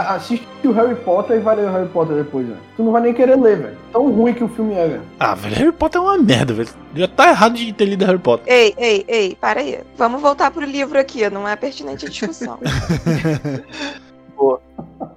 assiste 0.10 0.46
o 0.66 0.72
Harry 0.72 0.96
Potter 0.96 1.38
e 1.38 1.40
vai 1.40 1.56
ler 1.56 1.70
o 1.70 1.72
Harry 1.72 1.88
Potter 1.88 2.18
depois, 2.18 2.46
velho. 2.46 2.60
Tu 2.76 2.84
não 2.84 2.92
vai 2.92 3.02
nem 3.02 3.14
querer 3.14 3.40
ler, 3.40 3.58
velho. 3.58 3.78
Tão 3.92 4.12
ruim 4.12 4.34
que 4.34 4.44
o 4.44 4.50
filme 4.50 4.74
é, 4.74 4.88
velho. 4.88 5.02
Ah, 5.20 5.34
velho, 5.36 5.56
Harry 5.56 5.72
Potter 5.72 6.02
é 6.02 6.04
uma 6.04 6.18
merda, 6.18 6.54
velho. 6.54 6.70
Já 6.94 7.08
tá 7.08 7.30
errado 7.30 7.54
de 7.56 7.72
ter 7.72 7.86
lido 7.86 8.06
Harry 8.06 8.20
Potter. 8.20 8.52
Ei, 8.54 8.74
ei, 8.78 9.06
ei, 9.08 9.38
para 9.40 9.62
aí. 9.62 9.80
Vamos 9.98 10.22
voltar 10.22 10.52
pro 10.52 10.66
livro 10.66 11.00
aqui, 11.00 11.30
não 11.30 11.48
é 11.48 11.56
pertinente 11.56 12.06
a 12.06 12.10
discussão. 12.10 12.60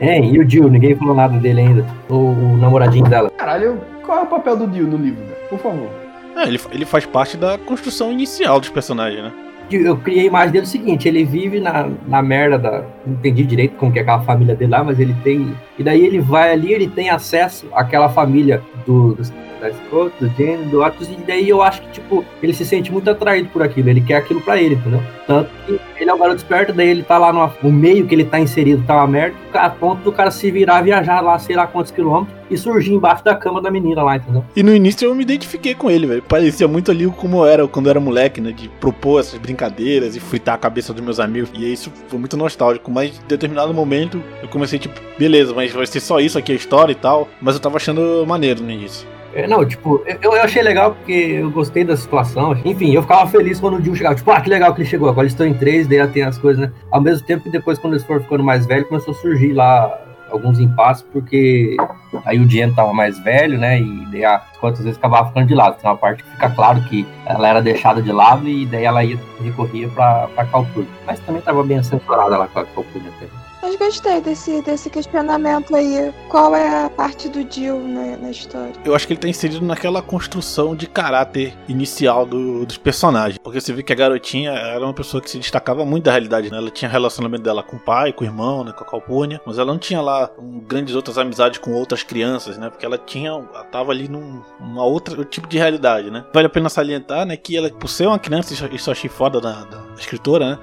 É, 0.00 0.18
e 0.18 0.38
o 0.38 0.48
Jill, 0.48 0.70
ninguém 0.70 0.96
falou 0.96 1.14
nada 1.14 1.38
dele 1.38 1.60
ainda. 1.60 1.86
O, 2.08 2.14
o 2.14 2.56
namoradinho 2.56 3.04
dela. 3.06 3.30
Caralho, 3.30 3.78
qual 4.04 4.20
é 4.20 4.22
o 4.22 4.26
papel 4.26 4.56
do 4.56 4.66
Dio 4.66 4.86
no 4.86 4.96
livro, 4.96 5.22
velho? 5.22 5.48
Por 5.50 5.58
favor. 5.58 5.88
É, 6.36 6.48
ele, 6.48 6.58
ele 6.72 6.84
faz 6.86 7.04
parte 7.04 7.36
da 7.36 7.58
construção 7.58 8.10
inicial 8.10 8.58
dos 8.58 8.70
personagens, 8.70 9.22
né? 9.22 9.32
Eu 9.70 9.96
criei 9.96 10.22
a 10.22 10.26
imagem 10.26 10.50
dele 10.50 10.64
o 10.64 10.68
seguinte, 10.68 11.06
ele 11.06 11.24
vive 11.24 11.60
na, 11.60 11.88
na 12.08 12.20
merda 12.20 12.58
da. 12.58 12.82
Não 13.06 13.14
entendi 13.14 13.44
direito 13.44 13.76
como 13.76 13.92
que 13.92 14.00
é 14.00 14.02
aquela 14.02 14.20
família 14.22 14.56
dele 14.56 14.72
lá, 14.72 14.82
mas 14.82 14.98
ele 14.98 15.14
tem. 15.22 15.54
E 15.78 15.82
daí 15.84 16.04
ele 16.04 16.18
vai 16.18 16.50
ali, 16.50 16.72
ele 16.72 16.88
tem 16.88 17.08
acesso 17.08 17.68
àquela 17.72 18.08
família 18.08 18.60
do, 18.84 19.14
do 19.14 19.22
da 19.60 19.72
Scott, 19.72 20.12
do 20.20 20.28
Jenny, 20.36 20.64
do 20.66 20.82
Atlas, 20.82 21.08
e 21.08 21.16
daí 21.26 21.48
eu 21.48 21.62
acho 21.62 21.82
que, 21.82 21.92
tipo, 21.92 22.24
ele 22.42 22.52
se 22.52 22.64
sente 22.64 22.90
muito 22.90 23.08
atraído 23.10 23.48
por 23.50 23.62
aquilo, 23.62 23.90
ele 23.90 24.00
quer 24.00 24.16
aquilo 24.16 24.40
pra 24.40 24.60
ele, 24.60 24.74
entendeu? 24.74 25.02
Tanto 25.26 25.50
que 25.66 25.80
ele 26.00 26.10
é 26.10 26.14
um 26.14 26.18
garoto 26.18 26.38
esperto, 26.38 26.72
daí 26.72 26.88
ele 26.88 27.02
tá 27.02 27.18
lá 27.18 27.32
no, 27.32 27.70
meio 27.70 28.06
que 28.06 28.14
ele 28.14 28.24
tá 28.24 28.40
inserido, 28.40 28.82
tá 28.86 28.96
uma 28.96 29.06
merda, 29.06 29.36
a 29.54 29.70
ponto 29.70 30.02
do 30.02 30.12
cara 30.12 30.30
se 30.30 30.50
virar, 30.50 30.82
viajar 30.82 31.20
lá, 31.20 31.38
sei 31.38 31.54
lá 31.54 31.66
quantos 31.66 31.92
quilômetros, 31.92 32.40
e 32.50 32.58
surgir 32.58 32.92
embaixo 32.92 33.24
da 33.24 33.34
cama 33.34 33.62
da 33.62 33.70
menina 33.70 34.02
lá, 34.02 34.16
entendeu? 34.16 34.44
E 34.56 34.62
no 34.62 34.74
início 34.74 35.06
eu 35.06 35.14
me 35.14 35.22
identifiquei 35.22 35.74
com 35.74 35.90
ele, 35.90 36.06
velho. 36.06 36.22
Parecia 36.22 36.66
muito 36.66 36.90
ali 36.90 37.06
como 37.06 37.46
era 37.46 37.66
quando 37.68 37.86
eu 37.86 37.90
era 37.90 38.00
moleque, 38.00 38.40
né? 38.40 38.50
De 38.50 38.68
propor 38.68 39.20
essas 39.20 39.38
brincadeiras 39.38 40.16
e 40.16 40.20
fritar 40.20 40.56
a 40.56 40.58
cabeça 40.58 40.92
dos 40.92 41.02
meus 41.02 41.20
amigos. 41.20 41.50
E 41.54 41.72
isso 41.72 41.92
foi 42.08 42.18
muito 42.18 42.36
nostálgico. 42.36 42.90
Mas 42.90 43.16
em 43.16 43.28
determinado 43.28 43.72
momento 43.72 44.20
eu 44.42 44.48
comecei, 44.48 44.78
tipo, 44.78 45.00
beleza, 45.16 45.54
mas 45.54 45.72
vai 45.72 45.86
ser 45.86 46.00
só 46.00 46.18
isso 46.18 46.36
aqui 46.36 46.50
a 46.50 46.56
história 46.56 46.92
e 46.92 46.96
tal. 46.96 47.28
Mas 47.40 47.54
eu 47.54 47.60
tava 47.60 47.76
achando 47.76 48.24
maneiro 48.26 48.62
no 48.62 48.70
início. 48.70 49.06
É, 49.32 49.46
não, 49.46 49.64
tipo, 49.64 50.02
eu, 50.06 50.34
eu 50.34 50.42
achei 50.42 50.62
legal 50.62 50.92
porque 50.92 51.12
eu 51.12 51.50
gostei 51.50 51.84
da 51.84 51.96
situação. 51.96 52.56
Enfim, 52.64 52.92
eu 52.92 53.02
ficava 53.02 53.26
feliz 53.30 53.60
quando 53.60 53.78
o 53.78 53.82
Jill 53.82 53.94
chegava. 53.94 54.14
Tipo, 54.14 54.30
ah, 54.30 54.40
que 54.40 54.50
legal 54.50 54.74
que 54.74 54.82
ele 54.82 54.88
chegou. 54.88 55.08
Agora 55.08 55.24
eles 55.24 55.32
estão 55.32 55.46
em 55.46 55.54
três, 55.54 55.86
daí 55.86 55.98
já 55.98 56.08
tem 56.08 56.22
as 56.22 56.38
coisas, 56.38 56.60
né? 56.60 56.72
Ao 56.90 57.00
mesmo 57.00 57.26
tempo 57.26 57.44
que 57.44 57.50
depois, 57.50 57.78
quando 57.78 57.94
eles 57.94 58.04
foram 58.04 58.22
ficando 58.22 58.42
mais 58.42 58.66
velhos, 58.66 58.88
começou 58.88 59.12
a 59.12 59.16
surgir 59.16 59.52
lá 59.52 60.00
alguns 60.30 60.60
impasses, 60.60 61.04
porque 61.12 61.76
aí 62.24 62.38
o 62.38 62.48
Jen 62.48 62.72
tava 62.72 62.92
mais 62.92 63.18
velho, 63.18 63.58
né? 63.58 63.80
E 63.80 64.06
daí 64.10 64.24
a 64.24 64.40
quantas 64.60 64.80
vezes 64.80 64.98
acabava 64.98 65.28
ficando 65.28 65.46
de 65.46 65.54
lado. 65.54 65.76
Tem 65.80 65.90
uma 65.90 65.96
parte 65.96 66.22
que 66.22 66.30
fica 66.30 66.50
claro 66.50 66.80
que 66.82 67.06
ela 67.26 67.48
era 67.48 67.62
deixada 67.62 68.00
de 68.00 68.12
lado 68.12 68.48
e 68.48 68.66
daí 68.66 68.84
ela 68.84 69.04
ia 69.04 69.18
recorria 69.42 69.88
pra, 69.88 70.28
pra 70.34 70.44
Calpurnia. 70.46 70.90
Mas 71.06 71.20
também 71.20 71.42
tava 71.42 71.62
bem 71.62 71.82
censurada 71.82 72.36
lá 72.36 72.46
com 72.46 72.60
a 72.60 72.64
Calpurnia. 72.64 73.10
até. 73.16 73.49
Mas 73.62 73.76
gostei 73.76 74.20
desse, 74.20 74.62
desse 74.62 74.88
questionamento 74.88 75.74
aí. 75.76 76.12
Qual 76.28 76.54
é 76.56 76.84
a 76.86 76.90
parte 76.90 77.28
do 77.28 77.46
Jill 77.52 77.78
na, 77.80 78.16
na 78.16 78.30
história? 78.30 78.72
Eu 78.84 78.94
acho 78.94 79.06
que 79.06 79.12
ele 79.12 79.20
tá 79.20 79.28
inserido 79.28 79.64
naquela 79.64 80.00
construção 80.00 80.74
de 80.74 80.86
caráter 80.86 81.54
inicial 81.68 82.24
do- 82.24 82.64
dos 82.64 82.78
personagens. 82.78 83.38
Porque 83.38 83.60
você 83.60 83.72
vê 83.72 83.82
que 83.82 83.92
a 83.92 83.96
garotinha 83.96 84.50
era 84.52 84.82
uma 84.84 84.94
pessoa 84.94 85.20
que 85.20 85.28
se 85.30 85.38
destacava 85.38 85.84
muito 85.84 86.04
da 86.04 86.10
realidade, 86.10 86.50
né? 86.50 86.56
Ela 86.56 86.70
tinha 86.70 86.90
relacionamento 86.90 87.42
dela 87.42 87.62
com 87.62 87.76
o 87.76 87.80
pai, 87.80 88.12
com 88.12 88.24
o 88.24 88.26
irmão, 88.26 88.64
né? 88.64 88.72
Com 88.72 88.82
a 88.82 88.86
Calpurnia. 88.86 89.40
Mas 89.44 89.58
ela 89.58 89.70
não 89.72 89.78
tinha 89.78 90.00
lá 90.00 90.30
um, 90.38 90.58
grandes 90.60 90.94
outras 90.94 91.18
amizades 91.18 91.58
com 91.58 91.72
outras 91.72 92.02
crianças, 92.02 92.56
né? 92.56 92.70
Porque 92.70 92.86
ela 92.86 92.96
tinha. 92.96 93.30
Ela 93.30 93.64
tava 93.64 93.92
ali 93.92 94.08
num 94.08 94.40
uma 94.58 94.84
outra 94.84 95.10
outro 95.14 95.24
tipo 95.24 95.46
de 95.48 95.58
realidade, 95.58 96.10
né? 96.10 96.24
Vale 96.32 96.46
a 96.46 96.50
pena 96.50 96.68
salientar, 96.68 97.26
né? 97.26 97.36
Que 97.36 97.56
ela, 97.56 97.68
por 97.70 97.88
ser 97.88 98.06
uma 98.06 98.18
criança, 98.18 98.54
isso, 98.54 98.64
isso 98.72 98.88
eu 98.88 98.92
achei 98.92 99.10
foda 99.10 99.40
da, 99.40 99.64
da 99.64 99.82
escritora, 99.98 100.50
né? 100.52 100.58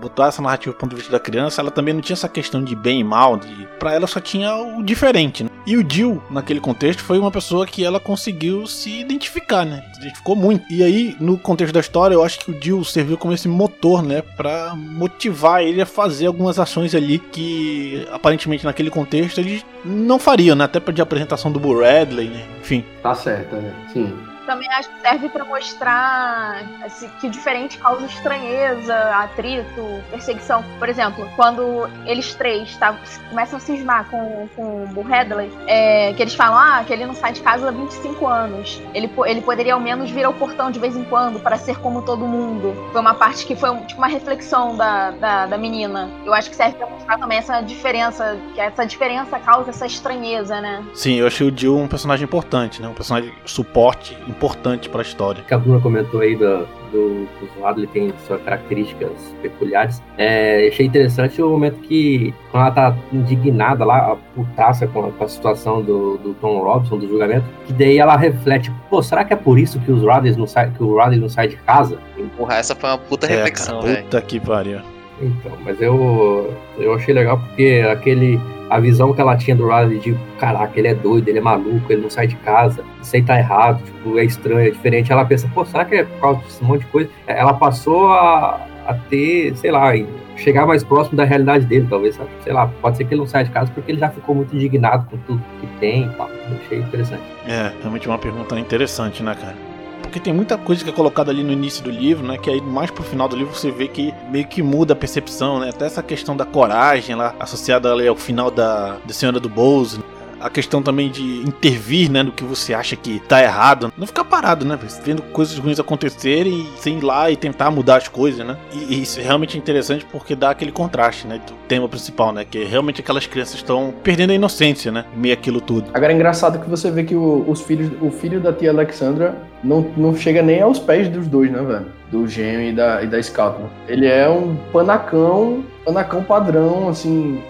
Botar 0.00 0.28
essa 0.28 0.42
narrativa 0.42 0.74
do 0.74 0.78
ponto 0.78 0.90
de 0.90 0.96
vista 0.96 1.12
da 1.12 1.20
criança, 1.20 1.60
ela 1.60 1.70
também 1.70 1.94
não 1.94 2.00
tinha 2.00 2.14
essa 2.14 2.28
questão 2.28 2.62
de 2.62 2.74
bem 2.74 3.00
e 3.00 3.04
mal, 3.04 3.36
de 3.36 3.68
para 3.78 3.94
ela 3.94 4.06
só 4.06 4.20
tinha 4.20 4.54
o 4.56 4.82
diferente. 4.82 5.44
Né? 5.44 5.50
E 5.66 5.76
o 5.76 5.88
Jill, 5.88 6.22
naquele 6.30 6.60
contexto, 6.60 7.02
foi 7.02 7.18
uma 7.18 7.30
pessoa 7.30 7.66
que 7.66 7.84
ela 7.84 8.00
conseguiu 8.00 8.66
se 8.66 9.00
identificar, 9.00 9.64
né? 9.64 9.84
Se 9.92 10.00
identificou 10.00 10.34
muito. 10.34 10.64
E 10.72 10.82
aí, 10.82 11.14
no 11.20 11.38
contexto 11.38 11.72
da 11.72 11.80
história, 11.80 12.14
eu 12.14 12.24
acho 12.24 12.40
que 12.40 12.50
o 12.50 12.60
Jill 12.60 12.82
serviu 12.82 13.18
como 13.18 13.34
esse 13.34 13.46
motor, 13.46 14.02
né, 14.02 14.22
para 14.22 14.74
motivar 14.74 15.62
ele 15.62 15.82
a 15.82 15.86
fazer 15.86 16.26
algumas 16.26 16.58
ações 16.58 16.94
ali 16.94 17.18
que 17.18 18.06
aparentemente 18.10 18.64
naquele 18.64 18.90
contexto 18.90 19.38
ele 19.38 19.62
não 19.84 20.18
faria, 20.18 20.54
né? 20.54 20.64
Até 20.64 20.80
para 20.80 20.94
de 20.94 21.02
apresentação 21.02 21.52
do 21.52 21.60
Bull 21.60 21.80
Radley, 21.80 22.28
né? 22.28 22.44
Enfim. 22.60 22.84
Tá 23.02 23.14
certo, 23.14 23.56
né? 23.56 23.72
Sim. 23.92 24.29
Também 24.50 24.68
acho 24.72 24.90
que 24.90 25.00
serve 25.00 25.28
pra 25.28 25.44
mostrar 25.44 26.64
assim, 26.84 27.08
que 27.20 27.28
diferente 27.28 27.78
causa 27.78 28.04
estranheza, 28.04 28.96
atrito, 29.14 30.02
perseguição. 30.10 30.64
Por 30.76 30.88
exemplo, 30.88 31.30
quando 31.36 31.88
eles 32.04 32.34
três 32.34 32.76
tá, 32.76 32.98
começam 33.28 33.58
a 33.58 33.60
cismar 33.60 34.10
com, 34.10 34.48
com 34.56 34.82
o 34.82 34.86
Bull 34.88 35.06
Hadley, 35.08 35.52
é, 35.68 36.12
que 36.14 36.20
eles 36.20 36.34
falam 36.34 36.58
ah, 36.58 36.82
que 36.84 36.92
ele 36.92 37.06
não 37.06 37.14
sai 37.14 37.32
de 37.32 37.42
casa 37.42 37.68
há 37.68 37.70
25 37.70 38.26
anos. 38.26 38.82
Ele, 38.92 39.08
ele 39.24 39.40
poderia 39.40 39.74
ao 39.74 39.78
menos 39.78 40.10
vir 40.10 40.24
ao 40.24 40.34
portão 40.34 40.68
de 40.68 40.80
vez 40.80 40.96
em 40.96 41.04
quando 41.04 41.38
para 41.38 41.56
ser 41.56 41.78
como 41.78 42.02
todo 42.02 42.26
mundo. 42.26 42.74
Foi 42.90 43.00
uma 43.00 43.14
parte 43.14 43.46
que 43.46 43.54
foi 43.54 43.72
tipo 43.82 44.00
uma 44.00 44.08
reflexão 44.08 44.76
da, 44.76 45.12
da, 45.12 45.46
da 45.46 45.56
menina. 45.56 46.10
Eu 46.26 46.34
acho 46.34 46.50
que 46.50 46.56
serve 46.56 46.76
pra 46.76 46.88
mostrar 46.88 47.18
também 47.18 47.38
essa 47.38 47.60
diferença, 47.60 48.36
que 48.52 48.60
essa 48.60 48.84
diferença 48.84 49.38
causa 49.38 49.70
essa 49.70 49.86
estranheza, 49.86 50.60
né? 50.60 50.84
Sim, 50.92 51.14
eu 51.14 51.28
achei 51.28 51.48
o 51.48 51.56
Jill 51.56 51.78
um 51.78 51.86
personagem 51.86 52.24
importante, 52.24 52.82
né? 52.82 52.88
Um 52.88 52.94
personagem 52.94 53.32
suporte 53.46 54.18
importante 54.26 54.39
para 54.48 55.00
a 55.00 55.02
história. 55.02 55.42
que 55.46 55.52
a 55.54 55.58
Bruna 55.58 55.80
comentou 55.80 56.20
aí 56.20 56.34
do, 56.34 56.66
do, 56.90 57.24
do 57.26 57.48
zoado, 57.58 57.80
ele 57.80 57.86
tem 57.86 58.12
suas 58.26 58.40
características 58.42 59.10
peculiares. 59.42 60.02
É, 60.16 60.66
achei 60.68 60.86
interessante 60.86 61.40
o 61.42 61.50
momento 61.50 61.78
que, 61.80 62.34
quando 62.50 62.62
ela 62.64 62.70
tá 62.72 62.96
indignada 63.12 63.84
lá, 63.84 64.12
a 64.12 64.16
putaça 64.34 64.86
com 64.86 65.06
a, 65.06 65.10
com 65.12 65.24
a 65.24 65.28
situação 65.28 65.82
do, 65.82 66.16
do 66.18 66.34
Tom 66.34 66.58
Robson, 66.62 66.98
do 66.98 67.06
julgamento, 67.08 67.44
que 67.66 67.72
daí 67.72 67.98
ela 67.98 68.16
reflete, 68.16 68.72
pô, 68.88 69.02
será 69.02 69.24
que 69.24 69.32
é 69.32 69.36
por 69.36 69.58
isso 69.58 69.78
que 69.80 69.92
os 69.92 70.02
Rodgers 70.02 70.36
não 70.36 70.46
sai, 70.46 70.70
que 70.70 70.82
o 70.82 70.96
Rodgers 70.96 71.20
não 71.20 71.28
sai 71.28 71.48
de 71.48 71.56
casa? 71.56 71.98
Porra, 72.36 72.54
essa 72.56 72.74
foi 72.74 72.88
uma 72.90 72.98
puta 72.98 73.26
É, 73.26 73.36
reflexão, 73.36 73.80
cara, 73.80 73.92
velho. 73.92 74.04
puta 74.04 74.22
que 74.22 74.40
pariu. 74.40 74.80
Então, 75.22 75.52
mas 75.64 75.80
eu, 75.82 76.54
eu 76.78 76.94
achei 76.94 77.12
legal 77.12 77.38
porque 77.38 77.86
aquele 77.92 78.40
a 78.70 78.78
visão 78.78 79.12
que 79.12 79.20
ela 79.20 79.36
tinha 79.36 79.56
do 79.56 79.66
Riley 79.68 79.98
de 79.98 80.16
caraca, 80.38 80.78
ele 80.78 80.86
é 80.86 80.94
doido, 80.94 81.28
ele 81.28 81.38
é 81.38 81.42
maluco, 81.42 81.92
ele 81.92 82.02
não 82.02 82.08
sai 82.08 82.28
de 82.28 82.36
casa, 82.36 82.84
isso 83.02 83.16
aí 83.16 83.22
tá 83.22 83.36
errado, 83.36 83.82
tipo, 83.82 84.16
é 84.16 84.24
estranho, 84.24 84.60
é 84.60 84.70
diferente. 84.70 85.10
Ela 85.10 85.24
pensa, 85.24 85.50
pô, 85.52 85.64
será 85.64 85.84
que 85.84 85.96
é 85.96 86.04
por 86.04 86.20
causa 86.20 86.40
desse 86.42 86.62
monte 86.62 86.82
de 86.82 86.86
coisa? 86.86 87.10
Ela 87.26 87.52
passou 87.52 88.12
a, 88.12 88.64
a 88.86 88.94
ter, 88.94 89.56
sei 89.56 89.72
lá, 89.72 89.92
chegar 90.36 90.66
mais 90.66 90.84
próximo 90.84 91.16
da 91.16 91.24
realidade 91.24 91.66
dele, 91.66 91.86
talvez, 91.90 92.14
sabe? 92.14 92.30
Sei 92.44 92.52
lá, 92.52 92.70
pode 92.80 92.96
ser 92.96 93.04
que 93.04 93.12
ele 93.12 93.20
não 93.20 93.26
saia 93.26 93.44
de 93.44 93.50
casa 93.50 93.72
porque 93.74 93.90
ele 93.90 93.98
já 93.98 94.08
ficou 94.08 94.36
muito 94.36 94.54
indignado 94.54 95.04
com 95.10 95.18
tudo 95.18 95.42
que 95.60 95.66
tem 95.80 96.06
e 96.06 96.10
tal. 96.10 96.30
Achei 96.64 96.78
interessante. 96.78 97.22
É, 97.46 97.72
realmente 97.80 98.06
uma 98.06 98.18
pergunta 98.18 98.58
interessante, 98.58 99.20
né, 99.22 99.34
cara? 99.34 99.69
Porque 100.10 100.18
tem 100.18 100.32
muita 100.32 100.58
coisa 100.58 100.82
que 100.82 100.90
é 100.90 100.92
colocada 100.92 101.30
ali 101.30 101.44
no 101.44 101.52
início 101.52 101.84
do 101.84 101.90
livro, 101.90 102.26
né? 102.26 102.36
Que 102.36 102.50
aí 102.50 102.60
mais 102.60 102.90
pro 102.90 103.04
final 103.04 103.28
do 103.28 103.36
livro 103.36 103.54
você 103.54 103.70
vê 103.70 103.86
que 103.86 104.12
meio 104.28 104.44
que 104.44 104.60
muda 104.60 104.92
a 104.92 104.96
percepção, 104.96 105.60
né? 105.60 105.68
Até 105.68 105.86
essa 105.86 106.02
questão 106.02 106.36
da 106.36 106.44
coragem 106.44 107.14
lá, 107.14 107.32
associada 107.38 107.92
ali 107.92 108.08
ao 108.08 108.16
final 108.16 108.50
da, 108.50 108.96
da 109.06 109.14
Senhora 109.14 109.38
do 109.38 109.48
Bolso 109.48 110.02
a 110.40 110.50
questão 110.50 110.82
também 110.82 111.10
de 111.10 111.42
intervir, 111.42 112.10
né, 112.10 112.22
no 112.22 112.32
que 112.32 112.44
você 112.44 112.74
acha 112.74 112.96
que 112.96 113.20
tá 113.20 113.42
errado. 113.42 113.92
Não 113.96 114.06
ficar 114.06 114.24
parado, 114.24 114.64
né, 114.64 114.78
vendo 115.04 115.22
coisas 115.22 115.58
ruins 115.58 115.78
acontecerem 115.78 116.52
e 116.52 116.80
sem 116.80 116.98
ir 116.98 117.04
lá 117.04 117.30
e 117.30 117.36
tentar 117.36 117.70
mudar 117.70 117.96
as 117.96 118.08
coisas, 118.08 118.46
né. 118.46 118.56
E, 118.72 118.94
e 118.94 119.02
isso 119.02 119.20
é 119.20 119.22
realmente 119.22 119.56
interessante 119.58 120.06
porque 120.10 120.34
dá 120.34 120.50
aquele 120.50 120.72
contraste, 120.72 121.26
né, 121.26 121.40
do 121.46 121.52
tema 121.68 121.88
principal, 121.88 122.32
né, 122.32 122.44
que 122.44 122.64
realmente 122.64 123.00
aquelas 123.00 123.26
crianças 123.26 123.56
estão 123.56 123.94
perdendo 124.02 124.30
a 124.30 124.34
inocência, 124.34 124.90
né, 124.90 125.04
meio 125.14 125.34
aquilo 125.34 125.60
tudo. 125.60 125.90
Agora 125.92 126.12
é 126.12 126.14
engraçado 126.14 126.58
que 126.58 126.68
você 126.68 126.90
vê 126.90 127.04
que 127.04 127.14
o, 127.14 127.44
os 127.48 127.60
filhos, 127.60 127.90
o 128.00 128.10
filho 128.10 128.40
da 128.40 128.52
tia 128.52 128.70
Alexandra 128.70 129.36
não, 129.62 129.82
não 129.96 130.16
chega 130.16 130.42
nem 130.42 130.60
aos 130.60 130.78
pés 130.78 131.08
dos 131.08 131.26
dois, 131.26 131.50
né, 131.50 131.62
velho? 131.62 131.99
Do 132.10 132.26
gêmeo 132.26 132.70
e 132.70 132.72
da, 132.72 133.02
e 133.02 133.06
da. 133.06 133.18
Né? 133.18 133.70
Ele 133.86 134.06
é 134.06 134.28
um 134.28 134.56
panacão, 134.72 135.64
panacão 135.84 136.24
padrão, 136.24 136.88
assim, 136.88 137.40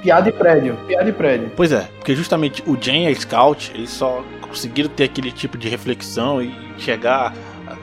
piada 0.00 0.30
de 0.30 0.38
prédio, 0.38 0.76
piada 0.86 1.04
de 1.04 1.12
prédio. 1.12 1.50
Pois 1.56 1.72
é, 1.72 1.88
porque 1.96 2.14
justamente 2.14 2.62
o 2.66 2.76
Jen 2.76 3.04
e 3.04 3.08
a 3.08 3.14
Scout, 3.14 3.72
eles 3.74 3.90
só 3.90 4.24
conseguiram 4.40 4.88
ter 4.88 5.04
aquele 5.04 5.32
tipo 5.32 5.58
de 5.58 5.68
reflexão 5.68 6.40
e 6.40 6.54
chegar 6.78 7.34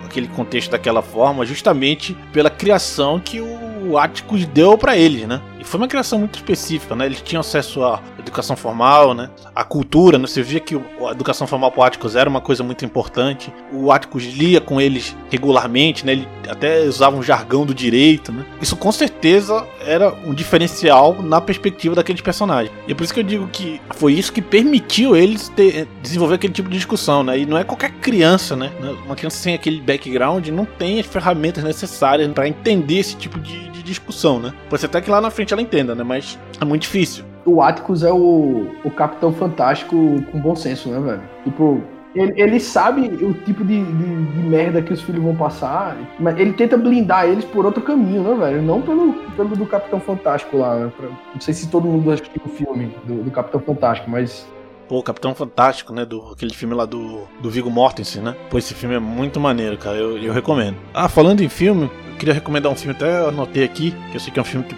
aquele 0.05 0.27
contexto 0.27 0.71
daquela 0.71 1.01
forma, 1.01 1.45
justamente 1.45 2.15
pela 2.31 2.49
criação 2.49 3.19
que 3.19 3.41
o 3.41 3.97
Atticus 3.97 4.45
deu 4.45 4.77
para 4.77 4.95
eles, 4.95 5.27
né? 5.27 5.41
E 5.63 5.65
foi 5.65 5.79
uma 5.79 5.87
criação 5.87 6.19
muito 6.19 6.35
específica, 6.35 6.93
né? 6.93 7.05
Eles 7.05 7.21
tinham 7.21 7.39
acesso 7.39 7.81
à 7.85 8.01
educação 8.19 8.53
formal, 8.53 9.13
né? 9.13 9.29
A 9.55 9.63
cultura, 9.63 10.17
né? 10.17 10.27
Você 10.27 10.43
via 10.43 10.59
que 10.59 10.75
a 10.75 11.11
educação 11.11 11.47
formal 11.47 11.71
para 11.71 11.79
o 11.79 11.83
Atticus 11.83 12.17
era 12.17 12.29
uma 12.29 12.41
coisa 12.41 12.61
muito 12.63 12.83
importante. 12.83 13.51
O 13.71 13.89
Atticus 13.89 14.25
lia 14.25 14.59
com 14.59 14.81
eles 14.81 15.15
regularmente, 15.31 16.05
né? 16.05 16.11
Ele 16.11 16.27
até 16.49 16.81
usava 16.81 17.15
um 17.15 17.23
jargão 17.23 17.65
do 17.65 17.73
direito, 17.73 18.29
né? 18.33 18.45
Isso 18.61 18.75
com 18.75 18.91
certeza 18.91 19.65
era 19.85 20.13
um 20.25 20.33
diferencial 20.33 21.15
na 21.23 21.39
perspectiva 21.39 21.95
daqueles 21.95 22.21
personagens. 22.21 22.75
E 22.85 22.91
é 22.91 22.95
por 22.95 23.05
isso 23.05 23.13
que 23.13 23.21
eu 23.21 23.23
digo 23.23 23.47
que 23.47 23.79
foi 23.91 24.11
isso 24.11 24.33
que 24.33 24.41
permitiu 24.41 25.15
eles 25.15 25.47
ter, 25.47 25.87
desenvolver 26.01 26.35
aquele 26.35 26.51
tipo 26.51 26.67
de 26.67 26.75
discussão, 26.75 27.23
né? 27.23 27.39
E 27.39 27.45
não 27.45 27.57
é 27.57 27.63
qualquer 27.63 27.91
criança, 28.01 28.53
né? 28.53 28.69
Uma 29.05 29.15
criança 29.15 29.37
sem 29.37 29.53
aquele 29.53 29.79
background 29.79 30.45
não 30.49 30.65
tem 30.65 30.99
as 30.99 31.05
ferramentas 31.05 31.63
necessárias 31.63 32.29
para 32.33 32.49
entender 32.49 32.97
esse 32.97 33.15
tipo 33.15 33.39
de, 33.39 33.69
de 33.69 33.82
discussão, 33.83 34.39
né? 34.39 34.53
Pode 34.69 34.79
ser 34.79 34.87
até 34.87 35.01
que 35.01 35.09
lá 35.09 35.21
na 35.21 35.29
frente 35.29 35.53
ela 35.53 35.61
entenda, 35.61 35.93
né? 35.93 36.03
Mas 36.03 36.39
é 36.59 36.65
muito 36.65 36.83
difícil. 36.83 37.23
O 37.45 37.61
Atticus 37.61 38.03
é 38.03 38.11
o, 38.11 38.67
o 38.83 38.91
Capitão 38.91 39.33
Fantástico 39.33 39.95
com 40.31 40.39
bom 40.39 40.55
senso, 40.55 40.89
né, 40.89 40.99
velho? 40.99 41.21
Tipo, 41.43 41.81
ele, 42.15 42.33
ele 42.39 42.59
sabe 42.59 43.07
o 43.23 43.33
tipo 43.33 43.65
de, 43.65 43.83
de, 43.83 44.25
de, 44.25 44.39
merda 44.39 44.81
que 44.81 44.93
os 44.93 45.01
filhos 45.01 45.23
vão 45.23 45.35
passar, 45.35 45.97
mas 46.19 46.37
ele 46.37 46.53
tenta 46.53 46.77
blindar 46.77 47.25
eles 47.25 47.43
por 47.43 47.65
outro 47.65 47.81
caminho, 47.81 48.21
né, 48.23 48.35
velho? 48.35 48.61
Não 48.61 48.81
pelo, 48.81 49.13
pelo 49.35 49.55
do 49.55 49.65
Capitão 49.65 49.99
Fantástico 49.99 50.57
lá. 50.57 50.75
Né? 50.75 50.91
Não 51.33 51.41
sei 51.41 51.53
se 51.53 51.69
todo 51.69 51.87
mundo 51.87 52.11
assistiu 52.11 52.41
o 52.45 52.49
filme 52.49 52.95
do, 53.03 53.23
do 53.23 53.31
Capitão 53.31 53.59
Fantástico, 53.59 54.09
mas 54.09 54.47
Pô, 54.93 55.01
Capitão 55.01 55.33
Fantástico, 55.33 55.91
né? 55.91 56.05
Do, 56.05 56.33
aquele 56.33 56.53
filme 56.53 56.75
lá 56.75 56.85
do, 56.85 57.21
do 57.41 57.49
Viggo 57.49 57.67
Mortensen, 57.71 58.21
né? 58.21 58.35
Pô, 58.47 58.59
esse 58.59 58.75
filme 58.75 58.93
é 58.93 58.99
muito 58.99 59.39
maneiro, 59.39 59.75
cara. 59.75 59.97
Eu, 59.97 60.19
eu 60.19 60.31
recomendo. 60.31 60.77
Ah, 60.93 61.09
falando 61.09 61.41
em 61.41 61.49
filme, 61.49 61.89
eu 62.11 62.17
queria 62.19 62.31
recomendar 62.31 62.71
um 62.71 62.75
filme, 62.75 62.95
até 62.95 63.27
anotei 63.27 63.63
aqui, 63.63 63.89
que 64.11 64.17
eu 64.17 64.19
sei 64.19 64.31
que 64.31 64.37
é 64.37 64.43
um 64.43 64.45
filme 64.45 64.67
que 64.67 64.75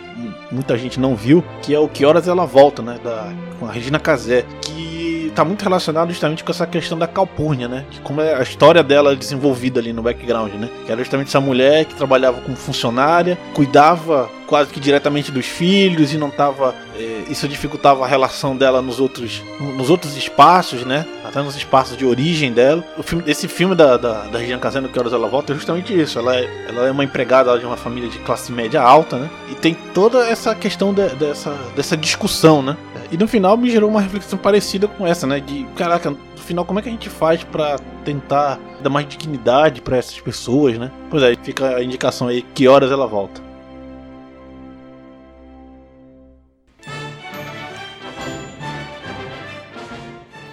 muita 0.49 0.77
gente 0.77 1.01
não 1.01 1.17
viu, 1.17 1.43
que 1.61 1.75
é 1.75 1.79
o 1.79 1.89
Que 1.89 2.05
Horas 2.05 2.29
Ela 2.29 2.45
Volta, 2.45 2.81
né? 2.81 2.97
Da, 3.03 3.29
com 3.59 3.65
a 3.65 3.71
Regina 3.73 3.99
Casé. 3.99 4.45
Que 4.61 4.84
tá 5.35 5.43
muito 5.43 5.61
relacionado 5.61 6.09
justamente 6.09 6.43
com 6.43 6.51
essa 6.51 6.65
questão 6.65 6.97
da 6.97 7.07
Calpurnia, 7.07 7.67
né? 7.67 7.85
De 7.91 7.99
como 7.99 8.21
é 8.21 8.35
a 8.35 8.41
história 8.41 8.81
dela 8.81 9.15
desenvolvida 9.15 9.79
ali 9.79 9.91
no 9.91 10.01
background, 10.01 10.53
né? 10.53 10.69
Que 10.85 10.91
era 10.91 11.01
justamente 11.01 11.27
essa 11.27 11.41
mulher 11.41 11.85
que 11.85 11.93
trabalhava 11.93 12.39
como 12.41 12.55
funcionária, 12.55 13.37
cuidava 13.53 14.29
quase 14.47 14.71
que 14.71 14.79
diretamente 14.79 15.31
dos 15.31 15.45
filhos 15.45 16.13
e 16.13 16.17
não 16.17 16.29
tava. 16.29 16.73
É, 16.95 17.23
isso 17.29 17.47
dificultava 17.47 18.05
a 18.05 18.07
relação 18.07 18.55
dela 18.55 18.81
nos 18.81 18.99
outros, 18.99 19.43
nos 19.59 19.89
outros 19.89 20.15
espaços, 20.15 20.85
né? 20.85 21.05
Até 21.25 21.41
nos 21.41 21.55
espaços 21.55 21.97
de 21.97 22.05
origem 22.05 22.53
dela. 22.53 22.83
O 22.97 23.03
filme, 23.03 23.23
esse 23.27 23.47
filme 23.47 23.75
da, 23.75 23.97
da, 23.97 24.23
da 24.27 24.39
Regina 24.39 24.59
Casano, 24.59 24.87
Que 24.87 24.97
Horas 24.97 25.11
Ela 25.11 25.27
Volta, 25.27 25.51
é 25.51 25.55
justamente 25.55 25.99
isso. 25.99 26.17
Ela 26.17 26.37
é, 26.37 26.65
ela 26.69 26.87
é 26.87 26.91
uma 26.91 27.03
empregada 27.03 27.57
de 27.59 27.65
uma 27.65 27.75
família 27.75 28.09
de 28.09 28.19
classe 28.19 28.51
média 28.51 28.81
alta, 28.81 29.17
né? 29.17 29.29
E 29.51 29.55
tem 29.55 29.73
toda 29.93 30.25
essa 30.27 30.55
questão 30.55 30.93
de, 30.93 31.09
dessa, 31.15 31.51
dessa 31.75 31.97
discussão, 31.97 32.61
né? 32.61 32.77
E 33.11 33.17
no 33.17 33.27
final 33.27 33.55
me 33.55 33.69
gerou 33.69 33.89
uma 33.89 34.01
reflexão 34.01 34.37
parecida 34.37 34.87
com 34.87 35.05
essa, 35.05 35.27
né? 35.27 35.39
De 35.39 35.63
caraca, 35.75 36.09
no 36.09 36.17
final, 36.37 36.65
como 36.65 36.79
é 36.79 36.81
que 36.81 36.89
a 36.89 36.91
gente 36.91 37.09
faz 37.09 37.43
para 37.43 37.77
tentar 38.03 38.59
dar 38.81 38.89
mais 38.89 39.07
dignidade 39.07 39.81
para 39.81 39.97
essas 39.97 40.19
pessoas, 40.19 40.77
né? 40.77 40.91
Pois 41.09 41.21
é, 41.23 41.35
fica 41.35 41.75
a 41.75 41.83
indicação 41.83 42.27
aí, 42.27 42.41
que 42.41 42.67
horas 42.67 42.91
ela 42.91 43.07
volta. 43.07 43.41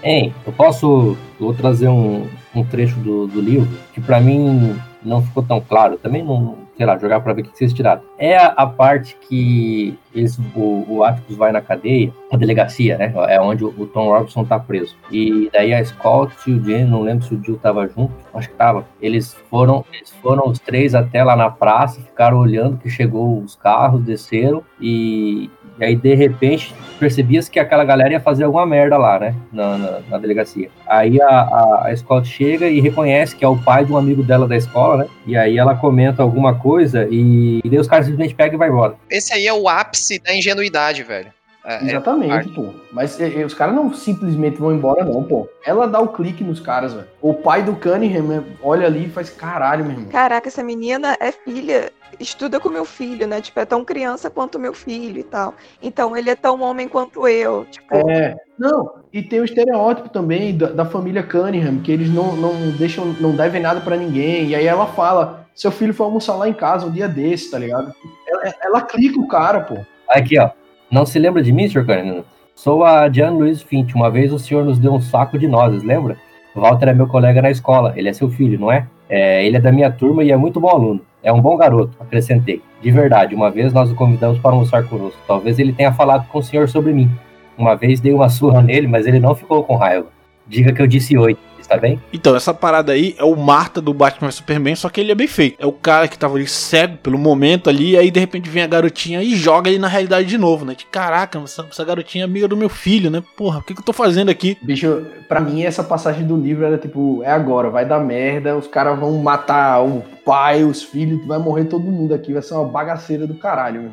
Hein, 0.05 0.35
eu 0.45 0.53
posso 0.53 1.17
vou 1.39 1.55
trazer 1.55 1.89
um, 1.89 2.27
um 2.53 2.65
trecho 2.65 2.97
do, 2.97 3.29
do 3.29 3.41
livro 3.41 3.69
que 3.95 4.01
para 4.01 4.21
mim 4.21 4.77
não 5.03 5.23
ficou 5.23 5.43
tão 5.43 5.61
claro. 5.61 5.97
Também 5.97 6.25
não, 6.25 6.59
sei 6.83 6.87
lá, 6.87 6.99
jogar 6.99 7.21
para 7.21 7.33
ver 7.33 7.43
o 7.43 7.45
que 7.45 7.57
vocês 7.57 7.73
tiraram. 7.73 8.03
É 8.19 8.37
a, 8.37 8.47
a 8.47 8.67
parte 8.67 9.17
que 9.29 9.97
eles, 10.13 10.37
o, 10.57 10.85
o 10.89 11.05
Atticus 11.05 11.37
vai 11.37 11.53
na 11.53 11.61
cadeia, 11.61 12.13
a 12.31 12.37
delegacia, 12.37 12.99
né? 12.99 13.13
É 13.29 13.41
onde 13.41 13.65
o, 13.65 13.69
o 13.69 13.87
Tom 13.87 14.09
Robinson 14.09 14.45
tá 14.45 14.59
preso. 14.59 14.97
E 15.11 15.49
daí 15.53 15.73
a 15.73 15.85
Scott 15.85 16.35
e 16.49 16.55
o 16.55 16.65
Jane, 16.65 16.85
não 16.85 17.03
lembro 17.03 17.25
se 17.25 17.35
o 17.35 17.43
Jill 17.43 17.57
tava 17.59 17.87
junto, 17.87 18.13
acho 18.35 18.49
que 18.49 18.57
tava. 18.57 18.85
Eles 19.01 19.33
foram, 19.49 19.85
eles 19.93 20.11
foram 20.21 20.49
os 20.49 20.59
três 20.59 20.93
até 20.93 21.23
lá 21.23 21.37
na 21.37 21.51
praça, 21.51 22.01
ficaram 22.01 22.39
olhando 22.39 22.79
que 22.79 22.91
chegou 22.91 23.39
os 23.41 23.55
carros, 23.55 24.03
desceram 24.03 24.65
e 24.81 25.49
e 25.79 25.85
aí, 25.85 25.97
de 25.97 26.15
repente, 26.15 26.75
percebias 26.99 27.49
que 27.49 27.59
aquela 27.59 27.85
galera 27.85 28.13
ia 28.13 28.21
fazer 28.21 28.45
alguma 28.45 28.65
merda 28.65 28.97
lá, 28.97 29.19
né? 29.19 29.35
Na, 29.53 29.77
na, 29.77 30.01
na 30.09 30.19
delegacia. 30.19 30.71
Aí 30.87 31.21
a, 31.21 31.27
a, 31.29 31.89
a, 31.89 31.97
Scott 31.97 32.29
chega 32.29 32.69
e 32.69 32.81
reconhece 32.81 33.35
que 33.35 33.45
é 33.45 33.49
o 33.49 33.57
pai 33.57 33.85
de 33.85 33.93
um 33.93 33.97
amigo 33.97 34.23
dela 34.23 34.47
da 34.47 34.57
escola, 34.57 35.05
né? 35.05 35.11
E 35.27 35.37
aí 35.37 35.59
ela 35.59 35.75
comenta 35.75 36.23
alguma 36.23 36.55
coisa 36.55 37.09
e, 37.11 37.61
e 37.65 37.69
daí 37.69 37.79
os 37.79 37.89
caras 37.89 38.07
simplesmente 38.07 38.35
pegam 38.35 38.55
e 38.55 38.59
vai 38.59 38.69
embora. 38.69 38.95
Esse 39.11 39.33
aí 39.33 39.47
é 39.47 39.53
o 39.53 39.69
ápice 39.69 40.21
da 40.21 40.35
ingenuidade, 40.35 41.03
velho. 41.03 41.33
É, 41.65 41.77
é 41.77 41.85
Exatamente, 41.85 42.51
é... 42.51 42.55
pô. 42.55 42.75
Mas 42.91 43.21
é, 43.21 43.41
é, 43.41 43.45
os 43.45 43.55
caras 43.55 43.75
não 43.75 43.93
simplesmente 43.95 44.59
vão 44.59 44.73
embora, 44.73 45.05
não, 45.05 45.23
pô. 45.23 45.49
Ela 45.65 45.87
dá 45.87 46.01
o 46.01 46.09
clique 46.09 46.43
nos 46.43 46.61
caras, 46.61 46.93
velho. 46.93 47.07
O 47.21 47.35
pai 47.35 47.63
do 47.63 47.77
Cunningham 47.77 48.45
olha 48.63 48.87
ali 48.87 49.07
e 49.07 49.11
faz 49.11 49.31
caralho, 49.31 49.85
meu 49.85 49.93
irmão. 49.93 50.09
Caraca, 50.09 50.49
essa 50.49 50.63
menina 50.63 51.17
é 51.21 51.31
filha, 51.31 51.93
estuda 52.19 52.59
com 52.59 52.69
meu 52.69 52.85
filho, 52.85 53.29
né? 53.29 53.41
Tipo, 53.41 53.61
é 53.61 53.65
tão 53.65 53.85
criança 53.85 54.29
quanto 54.29 54.59
meu 54.59 54.75
filho 54.75 55.21
e 55.21 55.23
tal. 55.23 55.55
Então 55.81 56.17
ele 56.17 56.31
é 56.31 56.37
tão 56.37 56.61
homem 56.61 56.89
quanto 56.89 57.29
eu. 57.29 57.65
Tipo... 57.71 58.11
É. 58.11 58.37
Não, 58.59 58.95
e 59.13 59.23
tem 59.23 59.41
o 59.41 59.45
estereótipo 59.45 60.09
também 60.09 60.57
da, 60.57 60.67
da 60.67 60.85
família 60.85 61.23
Cunningham, 61.23 61.81
que 61.81 61.93
eles 61.93 62.13
não, 62.13 62.35
não 62.37 62.71
deixam, 62.73 63.07
não 63.21 63.37
devem 63.37 63.63
nada 63.63 63.81
para 63.81 63.97
ninguém. 63.97 64.49
E 64.49 64.55
aí 64.57 64.67
ela 64.67 64.87
fala: 64.87 65.47
seu 65.55 65.71
filho 65.71 65.95
foi 65.95 66.07
almoçar 66.07 66.35
lá 66.35 66.49
em 66.49 66.55
casa 66.55 66.87
um 66.87 66.91
dia 66.91 67.09
desse, 67.09 67.51
tá 67.51 67.59
ligado? 67.59 67.93
Ela, 68.27 68.55
ela 68.63 68.83
clica 68.83 69.21
o 69.21 69.29
cara, 69.29 69.61
pô. 69.61 69.77
Aqui, 70.09 70.39
ó. 70.39 70.51
Não 70.93 71.07
se 71.07 71.19
lembra 71.19 71.43
de 71.43 71.51
mim, 71.51 71.67
Sr. 71.67 71.87
Cunningham? 71.87 72.23
Sou 72.55 72.85
a 72.85 73.11
Jean 73.11 73.31
Luiz 73.31 73.63
Fint. 73.63 73.95
Uma 73.95 74.11
vez 74.11 74.31
o 74.31 74.39
senhor 74.39 74.63
nos 74.63 74.79
deu 74.79 74.93
um 74.93 75.01
saco 75.01 75.39
de 75.39 75.49
nozes, 75.49 75.83
lembra? 75.83 76.19
Walter 76.55 76.91
é 76.91 76.93
meu 76.93 77.07
colega 77.07 77.41
na 77.41 77.51
escola. 77.51 77.95
Ele 77.97 78.11
é 78.11 78.13
seu 78.13 78.29
filho, 78.29 78.61
não 78.61 78.71
é? 78.71 78.87
é? 79.09 79.43
Ele 79.43 79.57
é 79.57 79.61
da 79.61 79.73
minha 79.73 79.91
turma 79.91 80.23
e 80.23 80.31
é 80.31 80.37
muito 80.37 80.61
bom 80.61 80.69
aluno. 80.69 81.01
É 81.23 81.33
um 81.33 81.41
bom 81.41 81.57
garoto, 81.57 81.97
acrescentei. 81.99 82.61
De 82.83 82.91
verdade, 82.91 83.35
uma 83.35 83.51
vez 83.51 83.73
nós 83.73 83.91
o 83.91 83.95
convidamos 83.95 84.39
para 84.39 84.51
almoçar 84.51 84.87
conosco. 84.87 85.19
Talvez 85.27 85.59
ele 85.59 85.73
tenha 85.73 85.95
falado 85.95 86.29
com 86.29 86.41
o 86.41 86.43
senhor 86.43 86.69
sobre 86.69 86.93
mim. 86.93 87.11
Uma 87.57 87.75
vez 87.75 87.99
dei 87.99 88.13
uma 88.13 88.29
surra 88.31 88.61
nele, 88.61 88.87
mas 88.87 89.07
ele 89.07 89.19
não 89.19 89.35
ficou 89.35 89.65
com 89.65 89.77
raiva. 89.77 90.09
Diga 90.47 90.75
que 90.75 90.83
eu 90.83 90.87
disse 90.87 91.17
oi 91.17 91.39
tá 91.73 91.79
bem? 91.79 92.01
Então, 92.13 92.37
essa 92.37 92.53
parada 92.53 92.93
aí 92.93 93.15
é 93.19 93.25
o 93.25 93.35
Marta 93.35 93.81
do 93.81 93.95
Batman 93.95 94.31
Superman, 94.31 94.77
só 94.77 94.89
que 94.89 95.01
ele 95.01 95.13
é 95.13 95.15
bem 95.15 95.27
feito. 95.27 95.57
É 95.59 95.67
o 95.67 95.73
cara 95.73 96.07
que 96.07 96.19
tava 96.19 96.37
ali 96.37 96.47
cego 96.47 96.99
pelo 96.99 97.19
momento 97.19 97.71
ali, 97.71 97.93
e 97.93 97.97
aí 97.97 98.11
de 98.11 98.21
repente 98.21 98.51
vem 98.51 98.63
a 98.63 98.67
garotinha 98.67 99.23
e 99.23 99.35
joga 99.35 99.71
ele 99.71 99.79
na 99.79 99.89
realidade 99.89 100.29
de 100.29 100.37
novo, 100.37 100.65
né? 100.65 100.75
De 100.75 100.85
caraca, 100.85 101.39
essa, 101.39 101.67
essa 101.71 101.85
garotinha 101.85 102.25
é 102.25 102.27
amiga 102.27 102.47
do 102.47 102.57
meu 102.57 102.69
filho, 102.69 103.11
né? 103.11 103.23
Porra, 103.37 103.61
o 103.61 103.63
que, 103.63 103.75
que 103.75 103.81
eu 103.81 103.85
tô 103.85 103.93
fazendo 103.93 104.29
aqui? 104.29 104.57
Bicho, 104.63 105.07
pra 105.29 105.41
mim 105.41 105.63
essa 105.63 105.83
passagem 105.83 106.27
do 106.27 106.37
livro 106.37 106.65
era 106.65 106.77
tipo, 106.77 107.23
é 107.23 107.31
agora, 107.31 107.71
vai 107.71 107.87
dar 107.87 108.01
merda, 108.01 108.57
os 108.57 108.67
caras 108.67 108.99
vão 108.99 109.13
matar 109.19 109.83
o 109.83 110.03
pai, 110.25 110.65
os 110.65 110.83
filhos, 110.83 111.27
vai 111.27 111.39
morrer 111.39 111.65
todo 111.65 111.85
mundo 111.85 112.15
aqui, 112.15 112.33
vai 112.33 112.43
ser 112.43 112.55
uma 112.55 112.69
bagaceira 112.69 113.27
do 113.27 113.35
caralho, 113.35 113.83
meu. 113.83 113.93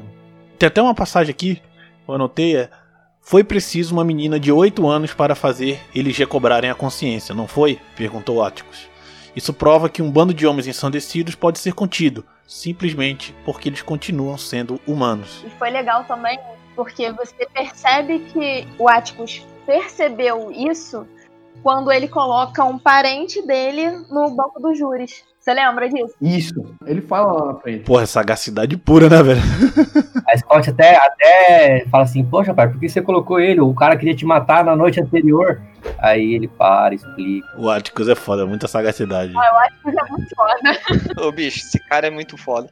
Tem 0.57 0.67
até 0.67 0.81
uma 0.81 0.93
passagem 0.93 1.31
aqui, 1.31 1.61
eu 2.07 2.15
anotei, 2.15 2.57
é 2.57 2.69
foi 3.29 3.43
preciso 3.43 3.93
uma 3.93 4.03
menina 4.03 4.39
de 4.39 4.51
8 4.51 4.87
anos 4.87 5.13
para 5.13 5.35
fazer 5.35 5.79
eles 5.93 6.17
recobrarem 6.17 6.71
a 6.71 6.73
consciência, 6.73 7.35
não 7.35 7.47
foi? 7.47 7.79
perguntou 7.95 8.43
Atticus. 8.43 8.89
Isso 9.35 9.53
prova 9.53 9.87
que 9.87 10.01
um 10.01 10.09
bando 10.09 10.33
de 10.33 10.47
homens 10.47 10.65
ensandecidos 10.65 11.35
pode 11.35 11.59
ser 11.59 11.73
contido, 11.73 12.25
simplesmente 12.47 13.35
porque 13.45 13.69
eles 13.69 13.83
continuam 13.83 14.35
sendo 14.35 14.81
humanos. 14.87 15.45
E 15.45 15.49
foi 15.59 15.69
legal 15.69 16.05
também, 16.05 16.39
porque 16.75 17.11
você 17.11 17.45
percebe 17.53 18.17
que 18.33 18.67
o 18.79 18.89
Atticus 18.89 19.45
percebeu 19.63 20.51
isso 20.51 21.05
quando 21.61 21.91
ele 21.91 22.07
coloca 22.07 22.63
um 22.63 22.77
parente 22.77 23.45
dele 23.45 23.89
no 24.09 24.29
banco 24.31 24.59
dos 24.59 24.77
júris. 24.77 25.23
Você 25.39 25.53
lembra 25.53 25.89
disso? 25.89 26.13
Isso. 26.21 26.75
Ele 26.85 27.01
fala 27.01 27.31
lá 27.31 27.53
na 27.53 27.59
frente. 27.59 27.83
Porra, 27.83 28.05
sagacidade 28.05 28.77
pura, 28.77 29.09
né, 29.09 29.23
velho? 29.23 29.41
A 30.27 30.37
Scott 30.37 30.69
até, 30.69 30.95
até 30.95 31.85
fala 31.89 32.03
assim, 32.03 32.23
poxa, 32.23 32.53
pai, 32.53 32.67
por 32.69 32.79
que 32.79 32.87
você 32.87 33.01
colocou 33.01 33.39
ele? 33.39 33.61
O 33.61 33.73
cara 33.73 33.97
queria 33.97 34.15
te 34.15 34.25
matar 34.25 34.63
na 34.63 34.75
noite 34.75 35.01
anterior. 35.01 35.61
Aí 35.97 36.35
ele 36.35 36.47
para, 36.47 36.93
explica. 36.93 37.47
O 37.57 37.69
Atticus 37.69 38.09
é 38.09 38.15
foda, 38.15 38.45
muita 38.45 38.67
sagacidade. 38.67 39.33
Ah, 39.35 39.47
eu 39.47 39.57
acho 39.59 39.75
que 39.81 39.89
é 39.89 40.11
muito 40.11 40.35
foda. 40.35 41.27
Ô, 41.27 41.31
bicho, 41.31 41.59
esse 41.59 41.79
cara 41.87 42.07
é 42.07 42.11
muito 42.11 42.37
foda. 42.37 42.69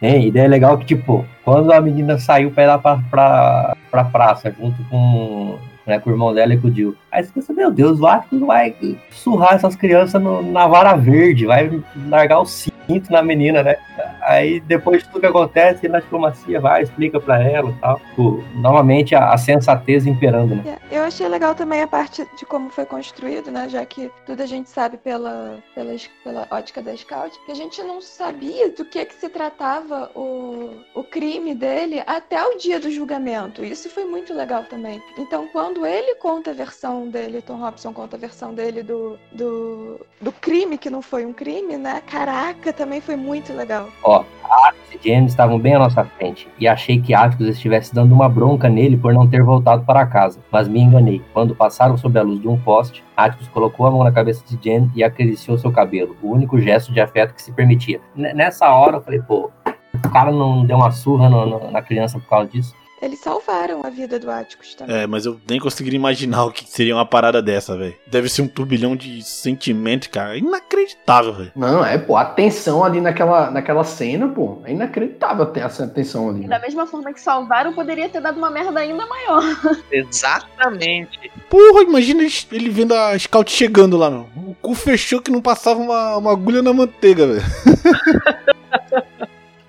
É, 0.00 0.18
e 0.18 0.30
daí 0.30 0.44
é 0.44 0.48
legal 0.48 0.76
que, 0.78 0.84
tipo, 0.84 1.26
quando 1.44 1.72
a 1.72 1.80
menina 1.80 2.18
saiu 2.18 2.50
pra 2.50 2.64
ir 2.64 2.66
lá 2.66 2.78
pra, 2.78 2.98
pra, 3.10 3.76
pra 3.90 4.04
praça, 4.04 4.54
junto 4.56 4.84
com, 4.88 5.58
né, 5.86 5.98
com 5.98 6.10
o 6.10 6.12
irmão 6.12 6.32
dela 6.32 6.54
e 6.54 6.58
com 6.58 6.68
o 6.68 6.72
Jill. 6.74 6.94
Aí 7.10 7.24
você 7.24 7.30
pensa, 7.32 7.52
meu 7.52 7.70
Deus, 7.70 7.98
o 8.00 8.06
Atticus 8.06 8.40
vai 8.40 8.74
surrar 9.10 9.54
essas 9.54 9.74
crianças 9.76 10.22
no- 10.22 10.42
na 10.42 10.66
vara 10.66 10.94
verde, 10.94 11.46
vai 11.46 11.82
largar 12.08 12.40
o 12.40 12.46
cinto 12.86 13.10
na 13.12 13.22
menina, 13.22 13.62
né? 13.62 13.76
Aí 14.22 14.60
depois 14.60 15.02
de 15.02 15.08
tudo 15.08 15.20
que 15.20 15.26
acontece, 15.26 15.86
ele 15.86 15.92
na 15.92 16.00
diplomacia 16.00 16.60
vai, 16.60 16.82
explica 16.82 17.20
pra 17.20 17.42
ela 17.42 17.70
e 17.70 17.74
tal. 17.74 18.00
Tipo, 18.00 18.44
a, 19.16 19.32
a 19.32 19.38
sensatez 19.38 20.06
imperando, 20.06 20.56
né? 20.56 20.78
É, 20.90 20.96
Eu 20.98 21.04
achei 21.04 21.26
legal 21.28 21.54
também 21.54 21.82
a 21.82 21.86
parte 21.86 22.26
de 22.38 22.46
como 22.46 22.70
foi 22.70 22.84
construído, 22.84 23.50
né? 23.50 23.68
Já 23.68 23.84
que 23.84 24.10
tudo 24.26 24.42
a 24.42 24.46
gente 24.46 24.70
sabe 24.70 24.96
pela, 24.96 25.58
pela, 25.74 25.94
pela 26.22 26.46
ótica 26.50 26.82
da 26.82 26.96
Scout, 26.96 27.38
que 27.44 27.52
a 27.52 27.54
gente 27.54 27.82
não 27.82 28.00
sabia 28.00 28.70
do 28.70 28.84
que, 28.84 29.04
que 29.04 29.14
se 29.14 29.28
tratava 29.28 30.10
o, 30.14 30.70
o 30.94 31.02
crime 31.04 31.54
dele 31.54 32.02
até 32.06 32.42
o 32.44 32.56
dia 32.56 32.78
do 32.78 32.90
julgamento. 32.90 33.64
Isso 33.64 33.88
foi 33.90 34.04
muito 34.04 34.32
legal 34.34 34.64
também. 34.64 35.02
Então, 35.18 35.48
quando 35.52 35.86
ele 35.86 36.14
conta 36.16 36.50
a 36.50 36.54
versão 36.54 37.08
dele, 37.08 37.42
Tom 37.42 37.56
Robson 37.56 37.92
conta 37.92 38.16
a 38.16 38.20
versão 38.20 38.54
dele 38.54 38.82
do, 38.82 39.18
do, 39.32 40.00
do 40.20 40.32
crime, 40.32 40.78
que 40.78 40.90
não 40.90 41.02
foi 41.02 41.24
um 41.24 41.32
crime, 41.32 41.76
né? 41.76 42.02
Caraca, 42.06 42.71
também 42.72 43.00
foi 43.00 43.16
muito 43.16 43.52
legal. 43.52 43.88
Ó, 44.02 44.24
Atticus 44.44 44.94
e 45.04 45.08
James 45.08 45.32
estavam 45.32 45.58
bem 45.58 45.74
à 45.74 45.78
nossa 45.78 46.04
frente, 46.04 46.48
e 46.58 46.68
achei 46.68 47.00
que 47.00 47.14
Atticus 47.14 47.48
estivesse 47.48 47.94
dando 47.94 48.12
uma 48.14 48.28
bronca 48.28 48.68
nele 48.68 48.96
por 48.96 49.12
não 49.14 49.26
ter 49.28 49.42
voltado 49.42 49.84
para 49.84 50.06
casa, 50.06 50.40
mas 50.50 50.68
me 50.68 50.80
enganei. 50.80 51.22
Quando 51.32 51.54
passaram 51.54 51.96
sob 51.96 52.18
a 52.18 52.22
luz 52.22 52.40
de 52.40 52.48
um 52.48 52.58
poste, 52.58 53.02
Atticus 53.16 53.48
colocou 53.48 53.86
a 53.86 53.90
mão 53.90 54.04
na 54.04 54.12
cabeça 54.12 54.44
de 54.46 54.58
James 54.62 54.90
e 54.94 55.02
acariciou 55.02 55.56
seu 55.58 55.72
cabelo, 55.72 56.16
o 56.22 56.30
único 56.30 56.60
gesto 56.60 56.92
de 56.92 57.00
afeto 57.00 57.34
que 57.34 57.42
se 57.42 57.52
permitia. 57.52 58.00
N- 58.16 58.32
nessa 58.34 58.68
hora 58.68 58.96
eu 58.98 59.02
falei, 59.02 59.20
pô, 59.20 59.50
o 60.04 60.10
cara 60.10 60.30
não 60.30 60.64
deu 60.64 60.76
uma 60.76 60.90
surra 60.90 61.28
no- 61.28 61.46
no- 61.46 61.70
na 61.70 61.80
criança 61.82 62.18
por 62.18 62.28
causa 62.28 62.48
disso? 62.48 62.74
Eles 63.02 63.18
salvaram 63.18 63.84
a 63.84 63.90
vida 63.90 64.16
do 64.16 64.30
Atticus 64.30 64.76
também. 64.76 64.94
É, 64.96 65.06
mas 65.08 65.26
eu 65.26 65.40
nem 65.50 65.58
conseguiria 65.58 65.98
imaginar 65.98 66.44
o 66.44 66.52
que 66.52 66.64
seria 66.70 66.94
uma 66.94 67.04
parada 67.04 67.42
dessa, 67.42 67.76
velho. 67.76 67.96
Deve 68.06 68.28
ser 68.28 68.42
um 68.42 68.46
turbilhão 68.46 68.94
de 68.94 69.20
sentimentos, 69.22 70.06
cara. 70.06 70.36
Inacreditável, 70.38 71.32
velho. 71.34 71.52
Não, 71.56 71.84
é, 71.84 71.98
pô, 71.98 72.16
a 72.16 72.24
tensão 72.24 72.84
ali 72.84 73.00
naquela, 73.00 73.50
naquela 73.50 73.82
cena, 73.82 74.28
pô, 74.28 74.62
é 74.64 74.70
inacreditável 74.70 75.46
ter 75.46 75.60
essa 75.64 75.84
tensão 75.88 76.28
ali. 76.28 76.44
E 76.44 76.46
né? 76.46 76.48
da 76.56 76.60
mesma 76.60 76.86
forma 76.86 77.12
que 77.12 77.20
salvaram, 77.20 77.72
poderia 77.74 78.08
ter 78.08 78.20
dado 78.20 78.38
uma 78.38 78.50
merda 78.52 78.78
ainda 78.78 79.04
maior. 79.04 79.42
Exatamente. 79.90 81.18
Porra, 81.50 81.82
imagina 81.82 82.22
ele- 82.22 82.32
ele 82.52 82.70
vendo 82.70 82.94
a 82.94 83.18
Scout 83.18 83.50
chegando 83.50 83.96
lá, 83.96 84.08
meu. 84.10 84.28
O 84.36 84.54
cu 84.54 84.74
fechou 84.76 85.20
que 85.20 85.30
não 85.32 85.42
passava 85.42 85.80
uma, 85.80 86.16
uma 86.18 86.30
agulha 86.30 86.62
na 86.62 86.72
manteiga, 86.72 87.26
velho. 87.26 87.42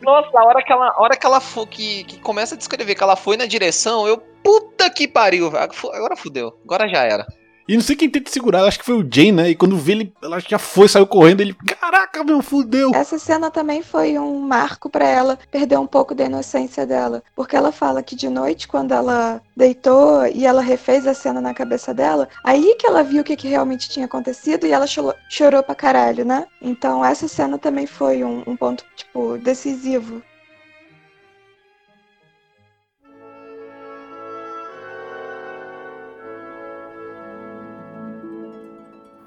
Nossa, 0.03 0.37
a 0.37 0.43
hora 0.43 0.61
que 0.61 0.71
ela, 0.71 0.93
hora 0.97 1.15
que, 1.15 1.25
ela 1.25 1.41
que, 1.69 2.03
que 2.03 2.19
começa 2.19 2.55
a 2.55 2.57
descrever 2.57 2.93
que 2.93 3.03
ela 3.03 3.15
foi 3.15 3.37
na 3.37 3.45
direção, 3.45 4.07
eu. 4.07 4.17
Puta 4.43 4.89
que 4.89 5.07
pariu. 5.07 5.47
Agora 5.47 6.17
fudeu. 6.17 6.53
Agora 6.65 6.87
já 6.89 7.03
era. 7.03 7.25
E 7.67 7.75
não 7.75 7.81
sei 7.81 7.95
quem 7.95 8.09
tenta 8.09 8.29
segurar, 8.29 8.65
acho 8.65 8.79
que 8.79 8.85
foi 8.85 8.95
o 8.95 9.07
Jay, 9.09 9.31
né? 9.31 9.49
E 9.49 9.55
quando 9.55 9.77
vê 9.77 9.93
ele, 9.93 10.13
ela 10.21 10.39
já 10.39 10.59
foi, 10.59 10.87
saiu 10.87 11.07
correndo, 11.07 11.41
ele, 11.41 11.53
caraca, 11.53 12.23
meu, 12.23 12.41
fudeu. 12.41 12.91
Essa 12.93 13.17
cena 13.17 13.49
também 13.49 13.81
foi 13.81 14.17
um 14.19 14.39
marco 14.39 14.89
pra 14.89 15.07
ela 15.07 15.39
perder 15.49 15.77
um 15.77 15.87
pouco 15.87 16.13
da 16.13 16.25
inocência 16.25 16.85
dela, 16.85 17.23
porque 17.35 17.55
ela 17.55 17.71
fala 17.71 18.03
que 18.03 18.15
de 18.15 18.29
noite 18.29 18.67
quando 18.67 18.93
ela 18.93 19.41
deitou 19.55 20.25
e 20.27 20.45
ela 20.45 20.61
refez 20.61 21.07
a 21.07 21.13
cena 21.13 21.39
na 21.39 21.53
cabeça 21.53 21.93
dela, 21.93 22.27
aí 22.43 22.75
que 22.77 22.85
ela 22.85 23.03
viu 23.03 23.21
o 23.21 23.23
que, 23.23 23.35
que 23.35 23.47
realmente 23.47 23.89
tinha 23.89 24.05
acontecido 24.05 24.65
e 24.65 24.71
ela 24.71 24.87
chorou, 24.87 25.13
chorou 25.29 25.63
pra 25.63 25.75
caralho, 25.75 26.25
né? 26.25 26.45
Então 26.61 27.03
essa 27.03 27.27
cena 27.27 27.57
também 27.57 27.87
foi 27.87 28.23
um, 28.23 28.43
um 28.45 28.57
ponto 28.57 28.83
tipo 28.95 29.37
decisivo. 29.37 30.21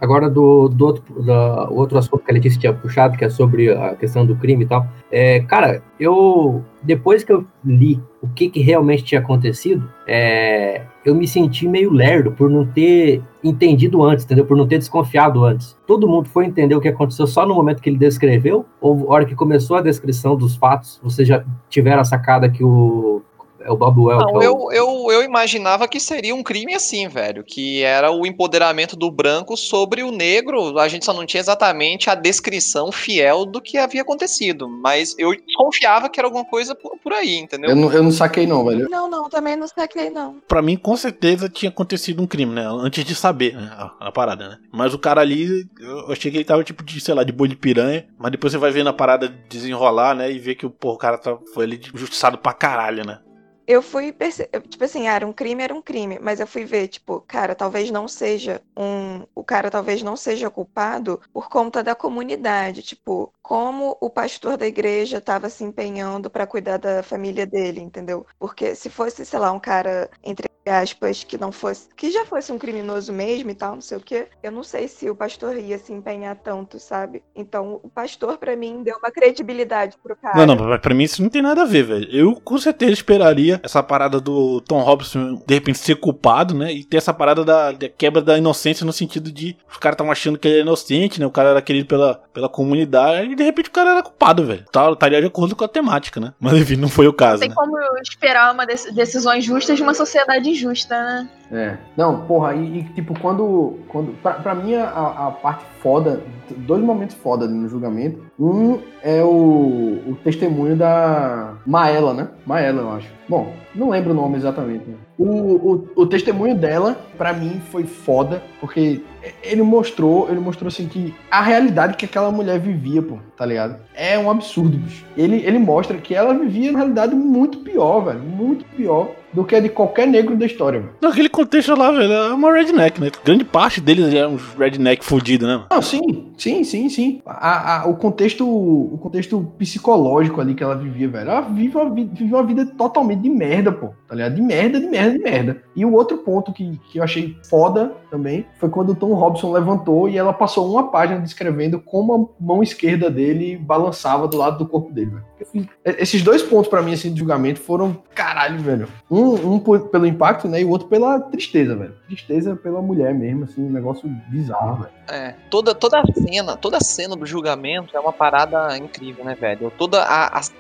Agora, 0.06 0.30
do, 0.30 0.68
do 0.68 0.86
outro, 0.86 1.22
da, 1.24 1.68
outro 1.68 1.98
assunto 1.98 2.22
que 2.24 2.30
a 2.30 2.34
Letícia 2.34 2.60
tinha 2.60 2.72
puxado, 2.72 3.18
que 3.18 3.24
é 3.24 3.28
sobre 3.28 3.72
a 3.72 3.96
questão 3.96 4.24
do 4.24 4.36
crime 4.36 4.62
e 4.62 4.66
tal. 4.68 4.86
É, 5.10 5.40
cara, 5.40 5.82
eu. 5.98 6.62
Depois 6.80 7.24
que 7.24 7.32
eu 7.32 7.44
li 7.64 8.00
o 8.22 8.28
que, 8.28 8.48
que 8.48 8.60
realmente 8.60 9.02
tinha 9.02 9.20
acontecido, 9.20 9.90
é, 10.06 10.82
eu 11.04 11.12
me 11.12 11.26
senti 11.26 11.66
meio 11.66 11.92
lerdo 11.92 12.30
por 12.30 12.48
não 12.48 12.64
ter 12.64 13.20
entendido 13.42 14.00
antes, 14.04 14.24
entendeu? 14.24 14.46
Por 14.46 14.56
não 14.56 14.68
ter 14.68 14.78
desconfiado 14.78 15.44
antes. 15.44 15.76
Todo 15.88 16.06
mundo 16.06 16.28
foi 16.28 16.46
entender 16.46 16.76
o 16.76 16.80
que 16.80 16.86
aconteceu 16.86 17.26
só 17.26 17.44
no 17.44 17.56
momento 17.56 17.82
que 17.82 17.90
ele 17.90 17.98
descreveu? 17.98 18.64
Ou 18.80 18.96
na 18.98 19.06
hora 19.06 19.24
que 19.24 19.34
começou 19.34 19.76
a 19.76 19.82
descrição 19.82 20.36
dos 20.36 20.54
fatos, 20.54 21.00
vocês 21.02 21.26
já 21.26 21.44
tiveram 21.68 22.02
a 22.02 22.04
sacada 22.04 22.48
que 22.48 22.62
o. 22.62 23.22
É 23.66 23.70
o 23.70 23.76
Bob 23.76 23.98
Well, 24.00 24.18
que 24.18 24.24
Não, 24.32 24.42
é 24.42 24.48
o- 24.48 24.70
eu, 24.72 24.72
eu, 24.72 25.12
eu 25.12 25.22
imaginava 25.24 25.88
que 25.88 25.98
seria 25.98 26.34
um 26.34 26.42
crime 26.42 26.74
assim, 26.74 27.08
velho. 27.08 27.42
Que 27.44 27.82
era 27.82 28.10
o 28.12 28.24
empoderamento 28.26 28.94
do 28.96 29.10
branco 29.10 29.56
sobre 29.56 30.02
o 30.02 30.10
negro. 30.12 30.78
A 30.78 30.86
gente 30.88 31.04
só 31.04 31.12
não 31.12 31.26
tinha 31.26 31.40
exatamente 31.40 32.08
a 32.08 32.14
descrição 32.14 32.92
fiel 32.92 33.44
do 33.44 33.60
que 33.60 33.76
havia 33.76 34.02
acontecido. 34.02 34.68
Mas 34.68 35.14
eu 35.18 35.34
desconfiava 35.34 36.08
que 36.08 36.20
era 36.20 36.26
alguma 36.28 36.44
coisa 36.44 36.74
por, 36.74 36.96
por 36.98 37.12
aí, 37.12 37.34
entendeu? 37.36 37.70
Eu 37.70 37.76
não, 37.76 37.92
eu 37.92 38.02
não 38.02 38.12
saquei, 38.12 38.46
não, 38.46 38.64
velho. 38.64 38.86
Não, 38.88 39.10
não, 39.10 39.28
também 39.28 39.56
não 39.56 39.66
saquei 39.66 40.10
não. 40.10 40.36
Pra 40.46 40.62
mim, 40.62 40.76
com 40.76 40.96
certeza, 40.96 41.48
tinha 41.48 41.70
acontecido 41.70 42.22
um 42.22 42.26
crime, 42.26 42.52
né? 42.54 42.64
Antes 42.66 43.04
de 43.04 43.14
saber 43.14 43.54
né, 43.56 43.68
a, 43.72 44.08
a 44.08 44.12
parada, 44.12 44.48
né? 44.48 44.58
Mas 44.72 44.94
o 44.94 44.98
cara 44.98 45.20
ali, 45.20 45.66
eu 45.80 46.12
achei 46.12 46.30
que 46.30 46.36
ele 46.36 46.44
tava 46.44 46.62
tipo 46.62 46.84
de, 46.84 47.00
sei 47.00 47.14
lá, 47.14 47.24
de 47.24 47.32
boi 47.32 47.48
de 47.48 47.56
piranha. 47.56 48.06
Mas 48.18 48.30
depois 48.30 48.52
você 48.52 48.58
vai 48.58 48.70
vendo 48.70 48.88
a 48.90 48.92
parada 48.92 49.28
desenrolar, 49.48 50.14
né? 50.14 50.30
E 50.30 50.38
ver 50.38 50.54
que 50.54 50.68
porra, 50.68 50.94
o 50.94 50.98
cara 50.98 51.18
tá, 51.18 51.36
foi 51.52 51.64
ali 51.64 51.80
justiçado 51.94 52.38
pra 52.38 52.52
caralho, 52.52 53.04
né? 53.04 53.18
Eu 53.66 53.82
fui 53.82 54.12
perce... 54.12 54.48
tipo 54.68 54.84
assim, 54.84 55.08
era 55.08 55.26
um 55.26 55.32
crime, 55.32 55.62
era 55.62 55.74
um 55.74 55.82
crime, 55.82 56.18
mas 56.20 56.38
eu 56.40 56.46
fui 56.46 56.64
ver, 56.64 56.86
tipo, 56.88 57.20
cara, 57.22 57.54
talvez 57.54 57.90
não 57.90 58.06
seja 58.08 58.62
um, 58.76 59.26
o 59.34 59.42
cara 59.44 59.70
talvez 59.70 60.02
não 60.02 60.16
seja 60.16 60.48
culpado 60.50 61.20
por 61.32 61.48
conta 61.48 61.82
da 61.82 61.94
comunidade, 61.94 62.82
tipo, 62.82 63.32
como 63.46 63.96
o 64.00 64.10
pastor 64.10 64.56
da 64.56 64.66
igreja 64.66 65.18
estava 65.18 65.48
se 65.48 65.62
empenhando 65.62 66.28
para 66.28 66.48
cuidar 66.48 66.78
da 66.78 67.00
família 67.00 67.46
dele, 67.46 67.80
entendeu? 67.80 68.26
Porque 68.40 68.74
se 68.74 68.90
fosse, 68.90 69.24
sei 69.24 69.38
lá, 69.38 69.52
um 69.52 69.60
cara 69.60 70.10
entre 70.24 70.48
aspas 70.68 71.22
que 71.22 71.38
não 71.38 71.52
fosse, 71.52 71.88
que 71.96 72.10
já 72.10 72.24
fosse 72.24 72.50
um 72.50 72.58
criminoso 72.58 73.12
mesmo 73.12 73.50
e 73.50 73.54
tal, 73.54 73.74
não 73.74 73.80
sei 73.80 73.98
o 73.98 74.00
quê, 74.00 74.26
eu 74.42 74.50
não 74.50 74.64
sei 74.64 74.88
se 74.88 75.08
o 75.08 75.14
pastor 75.14 75.56
ia 75.56 75.78
se 75.78 75.92
empenhar 75.92 76.34
tanto, 76.34 76.80
sabe? 76.80 77.22
Então, 77.36 77.80
o 77.84 77.88
pastor 77.88 78.36
pra 78.36 78.56
mim 78.56 78.82
deu 78.82 78.96
uma 78.98 79.10
credibilidade 79.12 79.96
pro 80.02 80.16
cara. 80.16 80.44
Não, 80.44 80.56
não, 80.56 80.78
pra- 80.80 80.92
mim 80.94 81.04
isso 81.04 81.22
não 81.22 81.28
tem 81.30 81.42
nada 81.42 81.62
a 81.62 81.66
ver, 81.66 81.84
velho. 81.84 82.08
Eu 82.10 82.34
com 82.40 82.58
certeza 82.58 82.92
esperaria 82.92 83.60
essa 83.62 83.82
parada 83.82 84.20
do 84.20 84.60
Tom 84.62 84.80
Robson 84.80 85.40
de 85.46 85.54
repente 85.54 85.78
ser 85.78 85.96
culpado, 85.96 86.52
né? 86.52 86.72
E 86.72 86.82
ter 86.84 86.96
essa 86.96 87.12
parada 87.14 87.44
da, 87.44 87.70
da 87.72 87.88
quebra 87.88 88.20
da 88.22 88.36
inocência 88.36 88.84
no 88.84 88.92
sentido 88.92 89.30
de 89.30 89.56
os 89.70 89.76
caras 89.76 89.94
estavam 89.94 90.10
achando 90.10 90.38
que 90.38 90.48
ele 90.48 90.56
era 90.56 90.62
inocente, 90.64 91.20
né? 91.20 91.26
O 91.26 91.30
cara 91.30 91.50
era 91.50 91.62
querido 91.62 91.86
pela, 91.86 92.14
pela 92.32 92.48
comunidade 92.48 93.35
de 93.36 93.44
repente 93.44 93.68
o 93.68 93.72
cara 93.72 93.90
era 93.90 94.02
culpado, 94.02 94.44
velho. 94.44 94.64
Tá, 94.72 94.90
estaria 94.90 95.20
de 95.20 95.26
acordo 95.26 95.54
com 95.54 95.64
a 95.64 95.68
temática, 95.68 96.18
né? 96.18 96.32
Mas 96.40 96.54
enfim, 96.54 96.76
não 96.76 96.88
foi 96.88 97.06
o 97.06 97.12
caso, 97.12 97.40
Tem 97.40 97.48
né? 97.48 97.54
como 97.54 97.76
esperar 98.02 98.52
uma 98.52 98.66
dec- 98.66 98.90
decisões 98.92 99.44
justas 99.44 99.76
de 99.76 99.82
uma 99.82 99.94
sociedade 99.94 100.48
injusta, 100.50 100.94
né? 100.98 101.28
É. 101.52 101.76
Não, 101.96 102.26
porra, 102.26 102.54
e, 102.56 102.78
e, 102.80 102.82
tipo, 102.94 103.16
quando. 103.20 103.78
quando 103.88 104.12
pra, 104.20 104.32
pra 104.34 104.54
mim, 104.54 104.74
a, 104.74 104.88
a 104.88 105.30
parte 105.30 105.64
foda, 105.80 106.20
dois 106.56 106.82
momentos 106.82 107.14
foda 107.16 107.44
ali 107.44 107.54
no 107.54 107.68
julgamento. 107.68 108.20
Um 108.38 108.80
é 109.00 109.22
o, 109.22 110.02
o 110.08 110.18
testemunho 110.24 110.74
da 110.76 111.54
Maela, 111.64 112.12
né? 112.12 112.28
Maela, 112.44 112.82
eu 112.82 112.90
acho. 112.94 113.08
Bom, 113.28 113.52
não 113.74 113.90
lembro 113.90 114.10
o 114.10 114.14
nome 114.14 114.36
exatamente. 114.36 114.86
né? 114.88 114.96
O, 115.16 115.24
o, 115.24 115.88
o 116.02 116.06
testemunho 116.06 116.56
dela, 116.56 116.98
pra 117.16 117.32
mim, 117.32 117.60
foi 117.70 117.84
foda, 117.84 118.42
porque 118.60 119.02
ele 119.42 119.62
mostrou, 119.62 120.28
ele 120.30 120.40
mostrou 120.40 120.68
assim 120.68 120.86
que 120.86 121.14
a 121.30 121.40
realidade 121.42 121.96
que 121.96 122.04
aquela 122.04 122.30
mulher 122.30 122.58
vivia, 122.58 123.02
pô, 123.02 123.18
tá 123.36 123.44
ligado? 123.46 123.76
É 123.94 124.18
um 124.18 124.30
absurdo, 124.30 124.76
bicho. 124.76 125.04
Ele, 125.16 125.36
ele 125.44 125.58
mostra 125.58 125.96
que 125.98 126.14
ela 126.14 126.34
vivia 126.34 126.70
uma 126.70 126.78
realidade 126.78 127.14
muito 127.14 127.58
pior, 127.58 128.00
velho. 128.00 128.20
Muito 128.20 128.64
pior 128.64 129.10
do 129.32 129.44
que 129.44 129.54
a 129.54 129.60
de 129.60 129.68
qualquer 129.68 130.06
negro 130.06 130.36
da 130.36 130.46
história, 130.46 130.80
velho. 130.80 130.92
Naquele 131.00 131.28
contexto 131.28 131.74
lá, 131.76 131.90
velho, 131.90 132.12
é 132.12 132.32
uma 132.32 132.52
redneck, 132.52 133.00
né? 133.00 133.10
Grande 133.24 133.44
parte 133.44 133.80
deles 133.80 134.12
é 134.14 134.26
uns 134.26 134.42
redneck 134.54 135.04
fudido, 135.04 135.46
né? 135.46 135.62
Não, 135.70 135.82
sim, 135.82 136.32
Sim, 136.38 136.64
sim, 136.64 136.88
sim. 136.90 137.22
A, 137.24 137.80
a, 137.82 137.86
o, 137.88 137.94
contexto, 137.96 138.46
o 138.46 138.98
contexto 138.98 139.50
psicológico 139.58 140.38
ali 140.38 140.54
que 140.54 140.62
ela 140.62 140.74
vivia, 140.76 141.08
velho. 141.08 141.30
Ela 141.30 141.40
vive 141.40 141.74
uma, 141.76 141.88
vi- 141.90 142.10
vive 142.12 142.32
uma 142.34 142.42
vida 142.42 142.66
totalmente 142.66 143.20
de 143.22 143.30
merda, 143.30 143.72
pô. 143.72 143.88
Tá 144.06 144.14
ligado? 144.14 144.34
De 144.34 144.42
merda, 144.42 144.78
de 144.78 144.86
merda, 144.86 145.12
de 145.12 145.18
merda. 145.24 145.62
E 145.74 145.82
o 145.84 145.94
outro 145.94 146.18
ponto 146.18 146.52
que, 146.52 146.78
que 146.92 146.98
eu 146.98 147.02
achei 147.02 147.36
foda 147.48 147.92
também 148.10 148.44
foi 148.60 148.68
quando 148.68 148.90
o 148.90 148.94
Tom 148.94 149.14
Robson 149.14 149.50
levantou 149.50 150.08
e 150.10 150.18
ela 150.18 150.32
passou 150.32 150.70
uma 150.70 150.90
página 150.90 151.20
descrevendo 151.20 151.80
como 151.80 152.30
a 152.38 152.44
mão 152.44 152.62
esquerda 152.62 153.10
dele 153.10 153.56
balançava 153.56 154.28
do 154.28 154.36
lado 154.36 154.58
do 154.58 154.66
corpo 154.66 154.92
dele, 154.92 155.12
velho. 155.12 155.24
Fiz- 155.50 155.66
Esses 155.98 156.22
dois 156.22 156.42
pontos 156.42 156.68
pra 156.68 156.82
mim, 156.82 156.92
assim, 156.92 157.12
de 157.12 157.18
julgamento 157.20 157.60
foram 157.60 157.96
caralho, 158.14 158.58
velho. 158.60 158.88
Um, 159.10 159.25
um 159.34 159.58
por- 159.58 159.88
pelo 159.88 160.06
impacto, 160.06 160.48
né? 160.48 160.60
E 160.60 160.64
o 160.64 160.70
outro 160.70 160.88
pela 160.88 161.20
tristeza, 161.20 161.74
velho. 161.76 161.94
Tristeza 162.06 162.56
pela 162.56 162.80
mulher 162.82 163.14
mesmo, 163.14 163.44
assim, 163.44 163.62
um 163.66 163.70
negócio 163.70 164.08
bizarro, 164.28 164.82
velho. 164.82 164.92
É, 165.08 165.34
toda, 165.50 165.74
toda 165.74 166.00
a 166.00 166.04
cena, 166.12 166.56
toda 166.56 166.76
a 166.78 166.80
cena 166.80 167.14
do 167.16 167.26
julgamento 167.26 167.96
é 167.96 168.00
uma 168.00 168.12
parada 168.12 168.76
incrível, 168.78 169.24
né, 169.24 169.34
velho? 169.34 169.72
Toda 169.76 170.02
a, 170.02 170.38
as- 170.38 170.52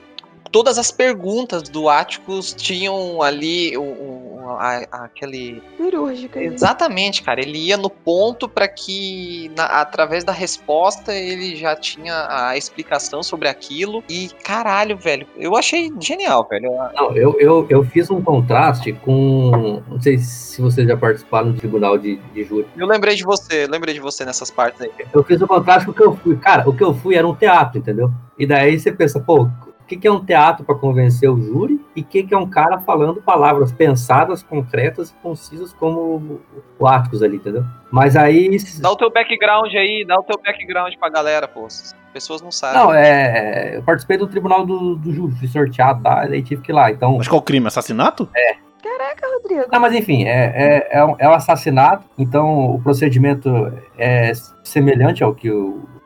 todas 0.50 0.78
as 0.78 0.90
perguntas 0.90 1.62
do 1.64 1.88
Atticus 1.88 2.52
tinham 2.52 3.20
ali 3.22 3.76
o, 3.76 3.82
o- 3.82 4.36
a- 4.58 4.86
aquele 5.04 5.62
Cirúrgica. 5.76 6.38
né? 6.40 6.46
Exatamente, 6.46 7.22
cara. 7.22 7.40
Ele 7.40 7.58
ia 7.58 7.76
no 7.76 7.90
ponto 7.90 8.48
para 8.48 8.66
que, 8.68 9.50
na- 9.56 9.64
através 9.80 10.24
da 10.24 10.32
resposta, 10.32 11.12
ele 11.12 11.56
já 11.56 11.74
tinha 11.76 12.26
a 12.30 12.56
explicação 12.56 13.22
sobre 13.22 13.48
aquilo. 13.48 14.02
E 14.08 14.28
caralho, 14.44 14.96
velho, 14.96 15.26
eu 15.36 15.56
achei 15.56 15.92
genial, 16.00 16.46
velho. 16.48 16.70
Não, 16.94 17.16
eu, 17.16 17.36
eu, 17.40 17.66
eu 17.68 17.84
fiz 17.84 18.10
um 18.10 18.22
contraste 18.22 18.92
com. 18.92 19.82
Não 19.88 20.00
sei 20.00 20.18
se 20.18 20.60
vocês 20.62 20.86
já 20.86 20.96
participaram 20.96 21.50
do 21.52 21.58
tribunal 21.58 21.98
de, 21.98 22.16
de 22.32 22.44
júri. 22.44 22.66
Eu 22.76 22.86
lembrei 22.86 23.14
de 23.14 23.24
você, 23.24 23.66
lembrei 23.66 23.94
de 23.94 24.00
você 24.00 24.24
nessas 24.24 24.50
partes 24.50 24.80
aí. 24.80 24.90
Eu 25.12 25.22
fiz 25.24 25.40
o 25.42 25.46
contraste 25.46 25.84
com 25.86 25.92
o 25.92 25.94
que 25.94 26.04
eu 26.04 26.16
fui. 26.16 26.36
Cara, 26.36 26.68
o 26.68 26.74
que 26.76 26.82
eu 26.84 26.94
fui 26.94 27.14
era 27.16 27.26
um 27.26 27.34
teatro, 27.34 27.78
entendeu? 27.78 28.10
E 28.38 28.46
daí 28.46 28.78
você 28.78 28.92
pensa, 28.92 29.18
pô, 29.20 29.48
que, 29.86 29.96
que 29.96 30.08
é 30.08 30.10
um 30.10 30.24
teatro 30.24 30.64
para 30.64 30.74
convencer 30.74 31.30
o 31.30 31.40
júri 31.40 31.80
e 31.94 32.00
o 32.00 32.04
que, 32.04 32.24
que 32.24 32.34
é 32.34 32.38
um 32.38 32.48
cara 32.48 32.78
falando 32.80 33.22
palavras 33.22 33.72
pensadas, 33.72 34.42
concretas 34.42 35.10
e 35.10 35.14
concisas 35.22 35.72
como 35.72 36.40
o 36.78 36.86
Atticus 36.86 37.22
ali, 37.22 37.36
entendeu? 37.36 37.64
Mas 37.90 38.16
aí. 38.16 38.56
Dá 38.80 38.90
o 38.90 38.96
teu 38.96 39.10
background 39.10 39.72
aí, 39.74 40.04
dá 40.04 40.18
o 40.18 40.22
teu 40.22 40.40
background 40.42 40.94
pra 40.98 41.08
galera, 41.08 41.46
pô. 41.46 41.66
As 41.66 41.94
pessoas 42.12 42.42
não 42.42 42.50
sabem. 42.50 42.80
Não, 42.80 42.92
é. 42.92 43.76
Eu 43.76 43.82
participei 43.82 44.16
do 44.16 44.26
tribunal 44.26 44.66
do, 44.66 44.96
do 44.96 45.12
júri, 45.12 45.34
fui 45.36 45.48
sorteado, 45.48 46.02
tá? 46.02 46.26
Daí 46.26 46.42
tive 46.42 46.62
que 46.62 46.72
ir 46.72 46.74
lá. 46.74 46.90
Então. 46.90 47.16
Mas 47.16 47.28
qual 47.28 47.40
o 47.40 47.44
crime? 47.44 47.66
Assassinato? 47.66 48.28
É. 48.34 48.66
Caraca, 48.82 49.26
Rodrigo. 49.34 49.64
Não, 49.72 49.80
mas 49.80 49.94
enfim, 49.94 50.24
é, 50.24 50.52
é, 50.54 50.98
é, 50.98 51.04
um, 51.04 51.16
é 51.18 51.28
um 51.28 51.32
assassinato, 51.32 52.04
então 52.16 52.76
o 52.76 52.80
procedimento 52.80 53.50
é 53.98 54.32
semelhante 54.62 55.24
ao 55.24 55.34
que 55.34 55.50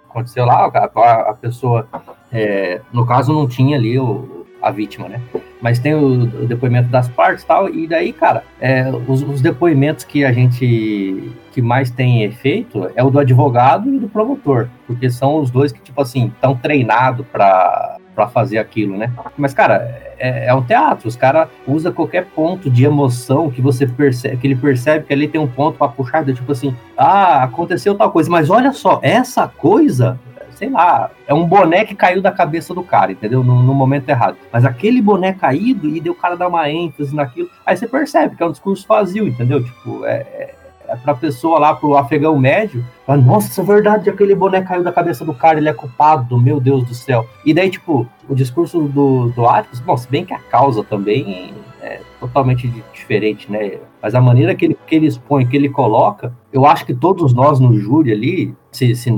aconteceu 0.09 0.47
lá. 0.47 0.65
A, 0.67 1.31
a 1.31 1.35
pessoa, 1.35 1.87
é, 2.33 2.81
no 2.93 3.07
caso, 3.07 3.33
não 3.33 3.47
tinha 3.47 3.77
ali 3.77 3.99
o, 3.99 4.47
a 4.63 4.71
vítima, 4.71 5.09
né? 5.09 5.21
Mas 5.61 5.79
tem 5.79 5.95
o, 5.95 6.23
o 6.23 6.47
depoimento 6.47 6.89
das 6.89 7.09
partes 7.09 7.45
e 7.45 7.47
tal, 7.47 7.69
e 7.69 7.87
daí, 7.87 8.13
cara, 8.13 8.45
é, 8.61 8.91
os, 9.09 9.23
os 9.23 9.41
depoimentos 9.41 10.05
que 10.05 10.25
a 10.25 10.33
gente 10.33 11.33
que 11.53 11.61
mais 11.61 11.91
tem 11.91 12.23
efeito 12.23 12.89
é 12.95 13.03
o 13.03 13.11
do 13.11 13.19
advogado 13.19 13.93
e 13.93 13.99
do 13.99 14.09
promotor, 14.09 14.69
porque 14.87 15.11
são 15.11 15.41
os 15.41 15.51
dois 15.51 15.73
que, 15.73 15.81
tipo 15.81 16.01
assim, 16.01 16.29
estão 16.29 16.55
treinados 16.55 17.27
para 17.27 17.99
para 18.15 18.29
fazer 18.29 18.59
aquilo, 18.59 18.99
né? 18.99 19.11
Mas, 19.37 19.55
cara, 19.55 20.15
é, 20.19 20.49
é 20.49 20.55
um 20.55 20.63
teatro. 20.63 21.09
Os 21.09 21.17
caras 21.17 21.49
usam 21.67 21.93
qualquer 21.93 22.27
ponto 22.27 22.69
de 22.69 22.85
emoção 22.85 23.51
que 23.51 23.63
você 23.63 23.87
percebe, 23.87 24.37
que 24.37 24.47
ele 24.47 24.57
percebe 24.57 25.07
que 25.07 25.13
ali 25.13 25.27
tem 25.27 25.41
um 25.41 25.47
ponto 25.47 25.79
para 25.79 25.89
puxar, 25.89 26.25
tipo 26.27 26.53
assim, 26.53 26.77
ah, 26.99 27.43
aconteceu 27.45 27.95
tal 27.95 28.11
coisa, 28.11 28.31
mas 28.31 28.51
olha 28.51 28.73
só, 28.73 28.99
essa 29.03 29.49
coisa, 29.49 30.19
sei 30.61 30.69
lá, 30.69 31.11
é 31.27 31.33
um 31.33 31.47
boné 31.47 31.87
que 31.87 31.95
caiu 31.95 32.21
da 32.21 32.31
cabeça 32.31 32.75
do 32.75 32.83
cara, 32.83 33.13
entendeu? 33.13 33.43
No, 33.43 33.63
no 33.63 33.73
momento 33.73 34.11
errado. 34.11 34.37
Mas 34.53 34.67
aquele 34.67 35.01
boné 35.01 35.33
caído 35.33 35.89
e 35.89 35.99
deu 36.03 36.13
o 36.13 36.17
cara 36.17 36.37
dar 36.37 36.49
uma 36.49 36.69
ênfase 36.69 37.17
naquilo, 37.17 37.49
aí 37.65 37.75
você 37.75 37.89
percebe 37.89 38.37
que 38.37 38.43
é 38.43 38.47
um 38.47 38.51
discurso 38.51 38.87
vazio, 38.87 39.27
entendeu? 39.27 39.65
Tipo, 39.65 40.05
é, 40.05 40.17
é, 40.17 40.55
é 40.87 40.97
pra 40.97 41.15
pessoa 41.15 41.59
lá, 41.59 41.75
pro 41.75 41.97
afegão 41.97 42.39
médio, 42.39 42.85
falar, 43.07 43.23
nossa, 43.23 43.59
é 43.59 43.65
verdade, 43.65 44.11
aquele 44.11 44.35
boné 44.35 44.61
caiu 44.61 44.85
da 44.85 44.93
cabeça 44.93 45.25
do 45.25 45.33
cara, 45.33 45.57
ele 45.57 45.71
é 45.71 45.73
culpado, 45.73 46.39
meu 46.39 46.61
Deus 46.61 46.85
do 46.85 46.93
céu. 46.93 47.27
E 47.43 47.55
daí, 47.55 47.71
tipo, 47.71 48.07
o 48.29 48.35
discurso 48.35 48.83
do, 48.83 49.31
do 49.31 49.49
Atticus, 49.49 49.81
bom, 49.81 49.97
se 49.97 50.11
bem 50.11 50.27
que 50.27 50.35
a 50.35 50.41
causa 50.41 50.85
também 50.85 51.55
é 51.83 52.01
totalmente 52.19 52.69
di- 52.69 52.83
diferente, 52.93 53.51
né? 53.51 53.79
Mas 54.03 54.15
a 54.15 54.21
maneira 54.21 54.55
que 54.55 54.65
ele, 54.67 54.77
que 54.87 54.95
ele 54.95 55.07
expõe, 55.07 55.47
que 55.47 55.57
ele 55.57 55.69
coloca, 55.69 56.33
eu 56.53 56.67
acho 56.67 56.85
que 56.87 56.95
todos 56.95 57.33
nós 57.33 57.59
no 57.61 57.75
júri 57.79 58.13
ali, 58.13 58.55
se, 58.71 58.95
se 58.95 59.11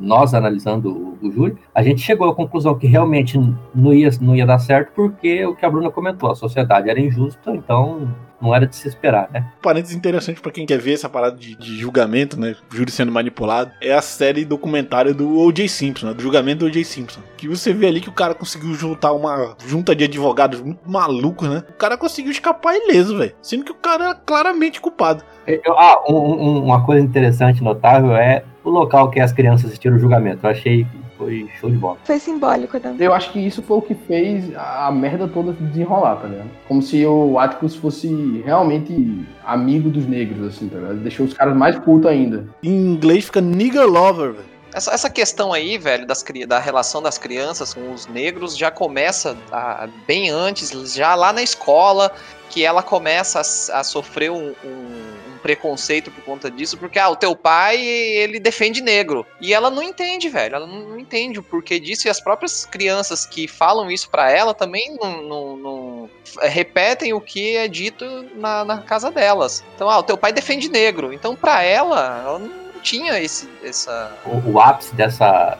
nós 0.00 0.34
analisando 0.34 1.15
o, 1.26 1.28
o 1.28 1.32
júri, 1.32 1.56
a 1.74 1.82
gente 1.82 2.00
chegou 2.00 2.28
à 2.28 2.34
conclusão 2.34 2.74
que 2.78 2.86
realmente 2.86 3.38
não 3.74 3.92
ia, 3.92 4.10
não 4.20 4.34
ia 4.36 4.46
dar 4.46 4.58
certo 4.58 4.92
porque 4.94 5.44
o 5.46 5.54
que 5.54 5.64
a 5.64 5.70
Bruna 5.70 5.90
comentou, 5.90 6.30
a 6.30 6.34
sociedade 6.34 6.88
era 6.90 7.00
injusta, 7.00 7.54
então 7.54 8.08
não 8.40 8.54
era 8.54 8.66
de 8.66 8.76
se 8.76 8.86
esperar, 8.86 9.30
né? 9.32 9.46
parênteses 9.62 9.96
interessante 9.96 10.42
pra 10.42 10.52
quem 10.52 10.66
quer 10.66 10.78
ver 10.78 10.92
essa 10.92 11.08
parada 11.08 11.34
de, 11.36 11.56
de 11.56 11.78
julgamento, 11.78 12.38
né? 12.38 12.54
Júri 12.70 12.90
sendo 12.90 13.10
manipulado, 13.10 13.70
é 13.80 13.94
a 13.94 14.02
série 14.02 14.44
documentária 14.44 15.14
do 15.14 15.38
O.J. 15.38 15.66
Simpson, 15.68 16.08
né? 16.08 16.14
Do 16.14 16.20
julgamento 16.22 16.58
do 16.60 16.66
O.J. 16.66 16.84
Simpson. 16.84 17.20
Que 17.38 17.48
você 17.48 17.72
vê 17.72 17.86
ali 17.86 17.98
que 18.00 18.10
o 18.10 18.12
cara 18.12 18.34
conseguiu 18.34 18.74
juntar 18.74 19.12
uma 19.14 19.56
junta 19.66 19.96
de 19.96 20.04
advogados 20.04 20.60
muito 20.60 20.80
malucos, 20.88 21.48
né? 21.48 21.64
O 21.70 21.72
cara 21.72 21.96
conseguiu 21.96 22.30
escapar 22.30 22.76
ileso, 22.76 23.16
velho. 23.16 23.32
Sendo 23.40 23.64
que 23.64 23.72
o 23.72 23.76
cara 23.76 24.04
era 24.04 24.14
claramente 24.14 24.82
culpado. 24.82 25.24
Eu- 25.46 25.60
ah, 25.78 26.04
um- 26.06 26.14
um- 26.14 26.64
uma 26.64 26.84
coisa 26.84 27.02
interessante, 27.02 27.64
notável, 27.64 28.14
é 28.14 28.44
o 28.62 28.68
local 28.70 29.10
que 29.10 29.18
as 29.18 29.32
crianças 29.32 29.66
assistiram 29.66 29.96
o 29.96 29.98
julgamento. 29.98 30.44
Eu 30.46 30.50
achei 30.50 30.86
foi 31.16 31.48
show 31.60 31.70
de 31.70 31.76
bola. 31.76 31.96
Foi 32.04 32.18
simbólico, 32.18 32.78
né? 32.78 32.94
Eu 32.98 33.12
acho 33.14 33.32
que 33.32 33.38
isso 33.38 33.62
foi 33.62 33.78
o 33.78 33.82
que 33.82 33.94
fez 33.94 34.44
a 34.56 34.90
merda 34.90 35.26
toda 35.28 35.52
se 35.54 35.62
desenrolar, 35.62 36.16
tá 36.16 36.28
ligado? 36.28 36.50
Como 36.68 36.82
se 36.82 37.04
o 37.06 37.38
Atticus 37.38 37.74
fosse 37.76 38.42
realmente 38.44 39.24
amigo 39.44 39.88
dos 39.90 40.06
negros, 40.06 40.54
assim, 40.54 40.68
tá 40.68 40.76
ligado? 40.78 40.96
Deixou 40.96 41.26
os 41.26 41.34
caras 41.34 41.56
mais 41.56 41.78
putos 41.78 42.10
ainda. 42.10 42.46
Em 42.62 42.70
inglês 42.74 43.24
fica 43.26 43.40
nigger 43.40 43.86
lover, 43.86 44.32
velho. 44.32 44.56
Essa, 44.74 44.92
essa 44.92 45.08
questão 45.08 45.54
aí, 45.54 45.78
velho, 45.78 46.06
das, 46.06 46.22
da 46.46 46.58
relação 46.58 47.00
das 47.00 47.16
crianças 47.16 47.72
com 47.72 47.92
os 47.94 48.06
negros 48.08 48.54
já 48.56 48.70
começa 48.70 49.34
ah, 49.50 49.88
bem 50.06 50.28
antes, 50.28 50.70
já 50.94 51.14
lá 51.14 51.32
na 51.32 51.42
escola, 51.42 52.12
que 52.50 52.62
ela 52.62 52.82
começa 52.82 53.38
a, 53.38 53.80
a 53.80 53.82
sofrer 53.84 54.30
um- 54.30 54.52
um 54.62 55.15
preconceito 55.46 56.10
por 56.10 56.24
conta 56.24 56.50
disso, 56.50 56.76
porque, 56.76 56.98
ah, 56.98 57.08
o 57.08 57.14
teu 57.14 57.36
pai, 57.36 57.78
ele 57.80 58.40
defende 58.40 58.80
negro. 58.80 59.24
E 59.40 59.54
ela 59.54 59.70
não 59.70 59.80
entende, 59.80 60.28
velho, 60.28 60.56
ela 60.56 60.66
não, 60.66 60.98
entende 60.98 61.38
o 61.38 61.42
porquê 61.42 61.78
disso, 61.78 62.08
e 62.08 62.10
as 62.10 62.20
próprias 62.20 62.66
crianças 62.66 63.24
que 63.24 63.46
falam 63.46 63.88
isso 63.88 64.10
pra 64.10 64.28
ela 64.28 64.52
também 64.52 64.96
não, 65.00 65.22
não- 65.22 65.56
não- 65.56 66.10
f- 66.24 66.48
repetem 66.48 67.12
o 67.14 67.20
que 67.20 67.56
é 67.56 67.68
dito 67.68 68.04
na, 68.34 68.64
na 68.64 68.78
casa 68.82 69.08
delas. 69.08 69.62
Então, 69.76 69.88
ah, 69.88 69.98
o 69.98 70.02
teu 70.02 70.16
pai 70.18 70.32
defende 70.32 70.68
negro. 70.68 71.12
Então, 71.12 71.36
pra 71.36 71.62
ela, 71.62 72.22
ela 72.26 72.38
não 72.40 72.50
tinha 72.82 73.20
esse, 73.20 73.48
essa... 73.62 74.12
O, 74.24 74.54
o 74.54 74.60
ápice 74.60 74.92
dessa, 74.96 75.56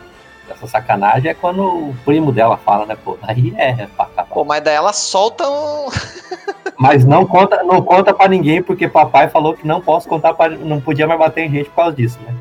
dessa 0.49 0.67
sacanagem 0.67 1.31
é 1.31 1.35
quando 1.35 1.63
o 1.63 1.97
primo 2.05 2.33
dela 2.33 2.57
fala, 2.57 2.87
né, 2.87 2.97
pô, 2.97 3.17
aí 3.23 3.55
é, 3.57 3.71
é 3.83 3.87
pra 3.97 4.07
acabar. 4.07 4.35
Pô, 4.35 4.45
mas 4.45 4.65
daí 4.65 4.75
ela 4.75 4.93
solta 4.93 5.49
um. 5.49 5.87
Mas 6.79 7.05
não 7.05 7.27
conta, 7.27 7.63
não 7.63 7.81
conta 7.81 8.13
pra 8.13 8.29
ninguém, 8.29 8.63
porque 8.63 8.87
papai 8.87 9.29
falou 9.29 9.55
que 9.55 9.67
não 9.67 9.81
posso 9.81 10.09
contar 10.09 10.35
pra, 10.35 10.51
não 10.51 10.81
podia 10.81 11.07
mais 11.07 11.19
bater 11.19 11.45
em 11.45 11.51
gente 11.51 11.71
por 11.71 11.77
causa 11.77 11.97
disso, 11.97 12.19
né? 12.27 12.35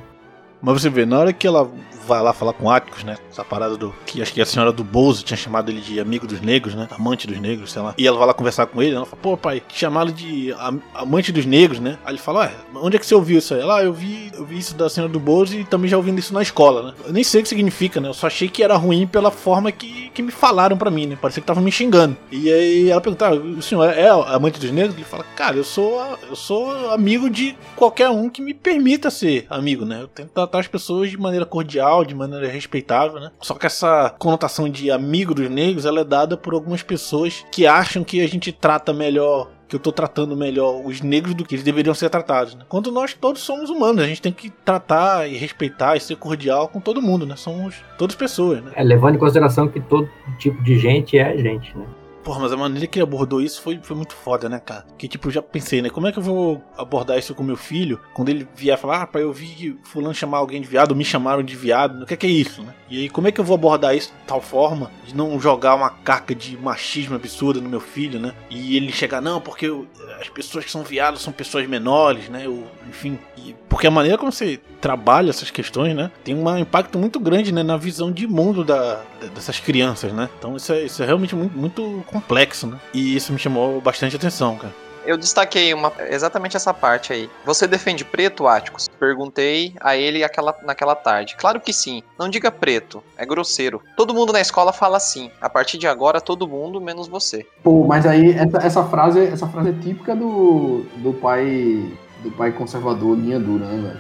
Mas 0.61 0.81
você 0.81 0.89
vê, 0.89 1.05
na 1.05 1.19
hora 1.19 1.33
que 1.33 1.47
ela 1.47 1.69
vai 2.05 2.21
lá 2.21 2.33
falar 2.33 2.53
com 2.53 2.69
Atticus, 2.69 3.03
né? 3.03 3.15
Essa 3.35 3.43
parada 3.43 3.75
do. 3.75 3.93
Que 4.05 4.21
acho 4.21 4.33
que 4.33 4.39
a 4.39 4.45
senhora 4.45 4.71
do 4.71 4.81
Bozo 4.81 5.21
tinha 5.21 5.35
chamado 5.35 5.69
ele 5.69 5.81
de 5.81 5.99
amigo 5.99 6.25
dos 6.25 6.39
negros, 6.39 6.73
né? 6.73 6.87
Amante 6.89 7.27
dos 7.27 7.37
negros, 7.37 7.69
sei 7.73 7.81
lá. 7.81 7.93
E 7.97 8.07
ela 8.07 8.17
vai 8.17 8.27
lá 8.27 8.33
conversar 8.33 8.65
com 8.65 8.81
ele, 8.81 8.95
ela 8.95 9.05
fala, 9.05 9.21
pô, 9.21 9.35
pai, 9.35 9.61
chamaram 9.73 10.09
de 10.09 10.53
am- 10.57 10.81
amante 10.93 11.33
dos 11.33 11.45
negros, 11.45 11.81
né? 11.81 11.97
Aí 12.05 12.13
ele 12.13 12.17
fala, 12.21 12.39
ué, 12.41 12.51
onde 12.75 12.95
é 12.95 12.99
que 12.99 13.05
você 13.05 13.13
ouviu 13.13 13.39
isso 13.39 13.53
aí? 13.53 13.59
Ela, 13.59 13.79
ah, 13.79 13.83
eu 13.83 13.91
vi, 13.91 14.31
eu 14.33 14.45
vi 14.45 14.57
isso 14.57 14.73
da 14.75 14.89
senhora 14.89 15.11
do 15.11 15.19
Bozo 15.19 15.53
e 15.53 15.65
também 15.65 15.89
já 15.89 15.97
ouvindo 15.97 16.17
isso 16.17 16.33
na 16.33 16.41
escola, 16.41 16.81
né? 16.83 16.93
Eu 17.05 17.11
nem 17.11 17.25
sei 17.25 17.41
o 17.41 17.43
que 17.43 17.49
significa, 17.49 17.99
né? 17.99 18.07
Eu 18.07 18.13
só 18.13 18.27
achei 18.27 18.47
que 18.47 18.63
era 18.63 18.77
ruim 18.77 19.05
pela 19.05 19.29
forma 19.29 19.69
que, 19.69 20.09
que 20.13 20.21
me 20.21 20.31
falaram 20.31 20.77
pra 20.77 20.89
mim, 20.89 21.05
né? 21.05 21.17
Parecia 21.21 21.41
que 21.41 21.47
tava 21.47 21.59
me 21.59 21.71
xingando. 21.73 22.15
E 22.31 22.49
aí 22.49 22.89
ela 22.89 23.01
pergunta, 23.01 23.27
ah, 23.27 23.33
o 23.33 23.61
senhor 23.61 23.89
é 23.89 24.07
amante 24.33 24.61
dos 24.61 24.71
negros? 24.71 24.95
Ele 24.95 25.03
fala, 25.03 25.25
cara, 25.35 25.57
eu 25.57 25.63
sou, 25.65 26.01
eu 26.29 26.37
sou 26.37 26.89
amigo 26.91 27.29
de 27.29 27.53
qualquer 27.75 28.09
um 28.09 28.29
que 28.29 28.41
me 28.41 28.53
permita 28.53 29.09
ser 29.09 29.45
amigo, 29.49 29.83
né? 29.83 30.03
Eu 30.03 30.07
tento 30.07 30.29
tratar 30.29 30.59
as 30.59 30.67
pessoas 30.69 31.09
de 31.11 31.17
maneira 31.17 31.45
cordial, 31.45 32.05
de 32.05 32.15
maneira 32.15 32.47
respeitável, 32.47 33.19
né? 33.19 33.24
Só 33.41 33.53
que 33.53 33.65
essa 33.65 34.13
conotação 34.17 34.69
de 34.69 34.91
amigo 34.91 35.33
dos 35.33 35.49
negros, 35.49 35.85
ela 35.85 36.01
é 36.01 36.05
dada 36.05 36.37
por 36.37 36.53
algumas 36.53 36.83
pessoas 36.83 37.45
que 37.51 37.65
acham 37.65 38.03
que 38.03 38.21
a 38.21 38.27
gente 38.27 38.51
trata 38.51 38.93
melhor 38.93 39.49
que 39.67 39.75
eu 39.75 39.79
tô 39.79 39.91
tratando 39.91 40.37
melhor 40.37 40.85
os 40.85 41.01
negros 41.01 41.33
do 41.33 41.43
que 41.43 41.55
eles 41.55 41.65
deveriam 41.65 41.93
ser 41.95 42.09
tratados, 42.09 42.53
né? 42.53 42.61
Quando 42.69 42.91
nós 42.91 43.15
todos 43.15 43.41
somos 43.41 43.69
humanos, 43.69 44.03
a 44.03 44.07
gente 44.07 44.21
tem 44.21 44.31
que 44.31 44.49
tratar 44.63 45.27
e 45.27 45.35
respeitar 45.35 45.95
e 45.95 45.99
ser 45.99 46.15
cordial 46.17 46.67
com 46.67 46.79
todo 46.79 47.01
mundo, 47.01 47.25
né? 47.25 47.35
Somos 47.35 47.75
todas 47.97 48.15
pessoas, 48.15 48.63
né? 48.63 48.71
É, 48.75 48.83
levando 48.83 49.15
em 49.15 49.17
consideração 49.17 49.67
que 49.67 49.81
todo 49.81 50.07
tipo 50.37 50.61
de 50.63 50.77
gente 50.77 51.17
é 51.17 51.35
gente, 51.37 51.75
né? 51.75 51.85
Porra, 52.25 52.39
mas 52.39 52.51
a 52.51 52.57
maneira 52.57 52.87
que 52.87 52.97
ele 52.97 53.03
abordou 53.03 53.39
isso 53.39 53.61
foi, 53.61 53.79
foi 53.83 53.95
muito 53.95 54.15
foda, 54.15 54.49
né, 54.49 54.59
cara? 54.59 54.83
Que 54.97 55.07
tipo, 55.07 55.27
eu 55.27 55.31
já 55.31 55.43
pensei, 55.43 55.79
né? 55.79 55.91
Como 55.91 56.07
é 56.07 56.11
que 56.11 56.17
eu 56.17 56.23
vou 56.23 56.59
abordar 56.75 57.19
isso 57.19 57.35
com 57.35 57.43
meu 57.43 57.55
filho 57.55 57.99
quando 58.15 58.29
ele 58.29 58.47
vier 58.55 58.79
falar, 58.79 59.03
ah, 59.03 59.07
pai, 59.07 59.21
eu 59.21 59.31
vi 59.31 59.79
fulano 59.83 60.11
chamar 60.11 60.39
alguém 60.39 60.59
de 60.59 60.67
viado, 60.67 60.95
me 60.95 61.05
chamaram 61.05 61.43
de 61.43 61.55
viado, 61.55 62.01
o 62.01 62.05
que 62.07 62.15
é, 62.15 62.17
que 62.17 62.25
é 62.25 62.29
isso, 62.31 62.63
né? 62.63 62.73
E 62.89 63.01
aí, 63.01 63.09
como 63.09 63.27
é 63.27 63.31
que 63.31 63.39
eu 63.39 63.45
vou 63.45 63.53
abordar 63.53 63.95
isso 63.95 64.09
de 64.09 64.25
tal 64.25 64.41
forma 64.41 64.89
de 65.05 65.15
não 65.15 65.39
jogar 65.39 65.75
uma 65.75 65.91
carga 65.91 66.33
de 66.33 66.57
machismo 66.57 67.15
absurda 67.15 67.61
no 67.61 67.69
meu 67.69 67.79
filho, 67.79 68.19
né? 68.19 68.33
E 68.49 68.75
ele 68.75 68.91
chegar, 68.91 69.21
não, 69.21 69.39
porque 69.39 69.67
eu, 69.67 69.87
as 70.19 70.27
pessoas 70.27 70.65
que 70.65 70.71
são 70.71 70.81
viados 70.81 71.21
são 71.21 71.31
pessoas 71.31 71.67
menores, 71.67 72.27
né? 72.27 72.47
Eu, 72.47 72.63
enfim, 72.89 73.19
e, 73.37 73.55
porque 73.69 73.85
a 73.85 73.91
maneira 73.91 74.17
como 74.17 74.31
você 74.31 74.59
trabalha 74.81 75.29
essas 75.29 75.51
questões, 75.51 75.95
né? 75.95 76.11
Tem 76.23 76.33
um 76.33 76.57
impacto 76.57 76.97
muito 76.97 77.19
grande, 77.19 77.51
né? 77.51 77.61
Na 77.61 77.77
visão 77.77 78.11
de 78.11 78.25
mundo 78.25 78.63
da, 78.63 79.03
dessas 79.33 79.59
crianças, 79.59 80.11
né? 80.11 80.29
Então 80.37 80.55
isso 80.55 80.73
é, 80.73 80.83
isso 80.83 81.03
é 81.03 81.05
realmente 81.05 81.35
muito, 81.35 81.57
muito 81.57 82.03
complexo, 82.15 82.67
né? 82.67 82.79
E 82.93 83.15
isso 83.15 83.33
me 83.33 83.39
chamou 83.39 83.81
bastante 83.81 84.15
atenção, 84.15 84.55
cara. 84.55 84.73
Eu 85.05 85.17
destaquei 85.17 85.71
uma, 85.71 85.91
exatamente 86.09 86.57
essa 86.57 86.73
parte 86.73 87.13
aí. 87.13 87.29
Você 87.45 87.67
defende 87.67 88.03
preto, 88.03 88.47
Áticos? 88.47 88.89
Perguntei 88.99 89.75
a 89.79 89.95
ele 89.95 90.23
aquela, 90.23 90.55
naquela 90.63 90.95
tarde. 90.95 91.35
Claro 91.37 91.59
que 91.59 91.71
sim. 91.71 92.01
Não 92.17 92.27
diga 92.27 92.49
preto. 92.49 93.03
É 93.15 93.23
grosseiro. 93.23 93.81
Todo 93.95 94.15
mundo 94.15 94.33
na 94.33 94.41
escola 94.41 94.73
fala 94.73 94.97
assim. 94.97 95.29
A 95.39 95.47
partir 95.47 95.77
de 95.77 95.87
agora, 95.87 96.19
todo 96.19 96.47
mundo, 96.47 96.81
menos 96.81 97.07
você. 97.07 97.45
Pô, 97.63 97.85
mas 97.85 98.05
aí 98.07 98.31
essa, 98.31 98.57
essa 98.57 98.83
frase, 98.85 99.19
essa 99.19 99.47
frase 99.47 99.69
é 99.69 99.73
típica 99.73 100.15
do, 100.15 100.85
do 100.97 101.13
pai 101.13 101.87
do 102.23 102.31
pai 102.31 102.51
conservador, 102.51 103.15
linha 103.15 103.39
dura, 103.39 103.65
né, 103.65 103.89
velho? 103.89 103.99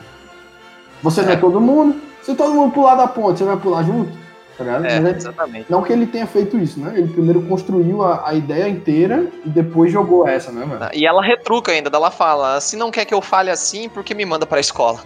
Você 1.03 1.21
não 1.21 1.31
é 1.31 1.35
todo 1.35 1.61
mundo. 1.61 2.01
Se 2.23 2.33
todo 2.33 2.55
mundo 2.55 2.73
pular 2.73 2.95
da 2.95 3.07
ponte, 3.07 3.37
você 3.37 3.45
vai 3.45 3.57
pular 3.57 3.83
junto? 3.83 4.24
Tá? 4.57 4.63
É, 4.87 4.97
é- 4.97 5.09
exatamente. 5.11 5.69
Não 5.69 5.81
que 5.83 5.91
ele 5.91 6.05
tenha 6.07 6.25
feito 6.25 6.57
isso, 6.57 6.79
né? 6.79 6.93
Ele 6.97 7.07
primeiro 7.07 7.41
construiu 7.43 8.01
a, 8.01 8.29
a 8.29 8.33
ideia 8.33 8.67
inteira 8.69 9.27
e 9.45 9.49
depois 9.49 9.91
jogou 9.91 10.27
essa, 10.27 10.51
né, 10.51 10.65
velho? 10.65 10.89
E 10.93 11.05
ela 11.05 11.21
retruca 11.21 11.71
ainda, 11.71 11.89
ela 11.93 12.11
fala: 12.11 12.59
se 12.61 12.75
não 12.77 12.89
quer 12.91 13.05
que 13.05 13.13
eu 13.13 13.21
fale 13.21 13.49
assim, 13.51 13.89
por 13.89 14.03
que 14.03 14.13
me 14.15 14.25
manda 14.25 14.45
pra 14.45 14.59
escola? 14.59 14.99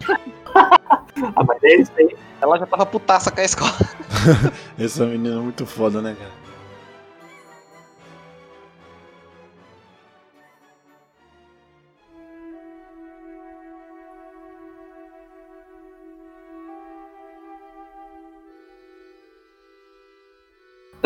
Ah, 1.34 1.42
mas 1.48 1.62
é 1.62 1.76
isso 1.76 1.90
aí. 1.98 2.14
Ela 2.42 2.58
já 2.58 2.66
tava 2.66 2.84
putaça 2.84 3.30
com 3.30 3.40
a 3.40 3.44
escola. 3.44 3.72
Essa 4.78 5.06
menina 5.06 5.36
é 5.36 5.38
muito 5.38 5.64
foda, 5.64 6.02
né, 6.02 6.14
cara? 6.18 6.30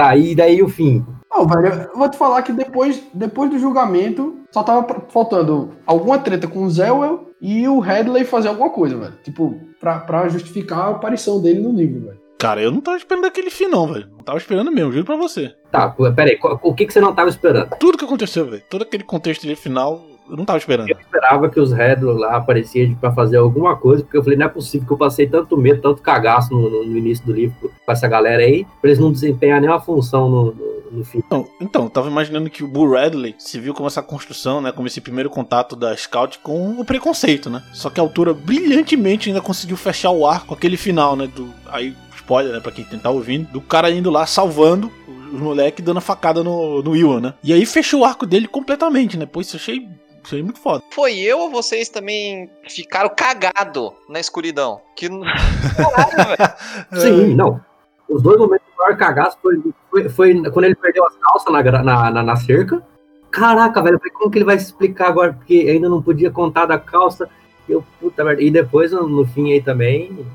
Tá, 0.01 0.16
e 0.16 0.34
daí 0.34 0.62
o 0.62 0.68
fim. 0.68 1.05
Não, 1.30 1.46
velho, 1.46 1.90
eu 1.92 1.98
vou 1.98 2.09
te 2.09 2.16
falar 2.16 2.40
que 2.40 2.55
depois, 2.55 3.03
depois 3.12 3.51
do 3.51 3.59
julgamento, 3.59 4.38
só 4.51 4.62
tava 4.62 5.05
faltando 5.11 5.72
alguma 5.84 6.18
treta 6.18 6.48
com 6.48 6.64
o 6.64 6.70
Zewell 6.70 7.28
e 7.38 7.68
o 7.68 7.80
Headley 7.80 8.24
fazer 8.24 8.48
alguma 8.48 8.70
coisa, 8.70 8.96
velho. 8.96 9.12
Tipo, 9.22 9.61
pra, 9.78 9.98
pra 9.98 10.26
justificar 10.30 10.78
a 10.78 10.90
aparição 10.92 11.38
dele 11.38 11.61
no 11.61 11.70
livro, 11.70 12.07
velho. 12.07 12.18
Cara, 12.38 12.62
eu 12.62 12.70
não 12.70 12.80
tava 12.80 12.96
esperando 12.96 13.26
aquele 13.26 13.51
fim, 13.51 13.66
não, 13.66 13.92
velho. 13.92 14.09
Não 14.11 14.24
tava 14.24 14.38
esperando 14.38 14.72
mesmo, 14.72 14.90
juro 14.90 15.05
pra 15.05 15.16
você. 15.16 15.55
Tá, 15.70 15.90
pô, 15.90 16.11
peraí, 16.11 16.38
o 16.62 16.74
que, 16.74 16.86
que 16.86 16.94
você 16.94 17.01
não 17.03 17.14
tava 17.14 17.28
esperando? 17.28 17.68
Tudo 17.78 17.98
que 17.98 18.05
aconteceu, 18.07 18.46
velho. 18.46 18.62
Todo 18.70 18.84
aquele 18.84 19.05
contexto 19.05 19.46
de 19.46 19.55
final, 19.55 20.03
eu 20.30 20.36
não 20.36 20.44
tava 20.44 20.58
esperando. 20.58 20.88
Eu 20.88 20.96
esperava 20.98 21.48
que 21.48 21.58
os 21.60 21.72
Redley 21.72 22.16
lá 22.16 22.36
apareciam 22.36 22.94
pra 22.94 23.12
fazer 23.12 23.36
alguma 23.38 23.76
coisa, 23.76 24.02
porque 24.02 24.16
eu 24.16 24.22
falei, 24.22 24.38
não 24.38 24.46
é 24.46 24.48
possível 24.48 24.86
que 24.86 24.92
eu 24.92 24.98
passei 24.98 25.26
tanto 25.26 25.56
medo, 25.56 25.80
tanto 25.80 26.02
cagaço 26.02 26.54
no, 26.54 26.70
no- 26.70 26.84
no 26.86 26.96
início 26.98 27.24
do 27.26 27.32
livro 27.32 27.56
com 27.84 27.92
essa 27.92 28.06
galera 28.08 28.42
aí, 28.42 28.64
pra 28.80 28.90
eles 28.90 28.98
não 28.98 29.10
desempenhar 29.12 29.60
nenhuma 29.60 29.80
função 29.80 30.28
no, 30.28 30.54
no, 30.90 31.04
fim. 31.04 31.18
Então, 31.18 31.46
então, 31.60 31.84
eu 31.84 31.90
tava 31.90 32.08
imaginando 32.08 32.48
que 32.50 32.62
o 32.64 32.68
Bull 32.68 32.92
Radley 32.92 33.34
se 33.38 33.58
viu 33.60 33.74
como 33.74 33.86
essa 33.86 34.02
construção, 34.02 34.60
né? 34.60 34.72
Como 34.72 34.86
esse 34.88 35.00
primeiro 35.00 35.28
contato 35.30 35.74
da 35.76 35.96
Scout 35.96 36.38
com 36.40 36.80
o 36.80 36.84
preconceito, 36.84 37.48
né? 37.50 37.62
Só 37.72 37.90
que 37.90 38.00
a 38.00 38.02
autora 38.02 38.32
brilhantemente 38.34 39.28
ainda 39.28 39.40
conseguiu 39.40 39.76
fechar 39.76 40.10
o 40.10 40.26
ar 40.26 40.44
com 40.46 40.54
aquele 40.54 40.76
final, 40.76 41.16
né? 41.16 41.26
Do, 41.34 41.48
aí, 41.68 41.94
spoiler, 42.16 42.52
né? 42.52 42.60
Pra 42.60 42.72
quem 42.72 42.84
tá 42.84 43.10
ouvindo, 43.10 43.50
do 43.52 43.60
cara 43.60 43.90
indo 43.90 44.10
lá 44.10 44.26
salvando 44.26 44.90
os 45.32 45.38
moleques 45.40 45.84
dando 45.84 45.98
a 45.98 46.00
facada 46.00 46.42
no, 46.42 46.82
no 46.82 46.96
Ewan, 46.96 47.20
né? 47.20 47.34
E 47.44 47.52
aí 47.52 47.64
fechou 47.64 48.00
o 48.00 48.04
arco 48.04 48.26
dele 48.26 48.48
completamente, 48.48 49.16
né? 49.16 49.26
Pô, 49.26 49.40
isso 49.40 49.54
eu 49.56 49.60
achei, 49.60 49.86
achei 50.22 50.42
muito 50.42 50.60
foda. 50.60 50.82
Foi 50.90 51.18
eu 51.18 51.38
ou 51.38 51.50
vocês 51.50 51.88
também 51.88 52.50
ficaram 52.68 53.10
cagado 53.14 53.92
na 54.08 54.20
escuridão? 54.20 54.80
Que 54.96 55.08
não. 55.08 55.22
Sim, 56.92 57.34
não. 57.34 57.60
Os 58.08 58.22
dois 58.22 58.38
momentos 58.38 58.66
do 58.66 58.76
maior 58.76 58.96
cagaço 58.96 59.38
foi, 59.40 59.62
foi, 59.90 60.08
foi 60.08 60.50
quando 60.50 60.64
ele 60.64 60.74
perdeu 60.74 61.06
as 61.06 61.16
calças 61.16 61.52
na, 61.52 61.62
na, 61.62 62.10
na, 62.10 62.22
na 62.22 62.36
cerca. 62.36 62.82
Caraca, 63.30 63.80
velho, 63.80 64.00
como 64.14 64.30
que 64.30 64.38
ele 64.38 64.44
vai 64.44 64.58
se 64.58 64.66
explicar 64.66 65.08
agora? 65.08 65.32
Porque 65.32 65.54
ainda 65.68 65.88
não 65.88 66.02
podia 66.02 66.30
contar 66.30 66.66
da 66.66 66.78
calça. 66.78 67.28
Eu, 67.68 67.84
puta 68.00 68.24
merda. 68.24 68.42
E 68.42 68.50
depois, 68.50 68.90
no, 68.90 69.24
fim 69.24 69.52
aí 69.52 69.62
também, 69.62 70.26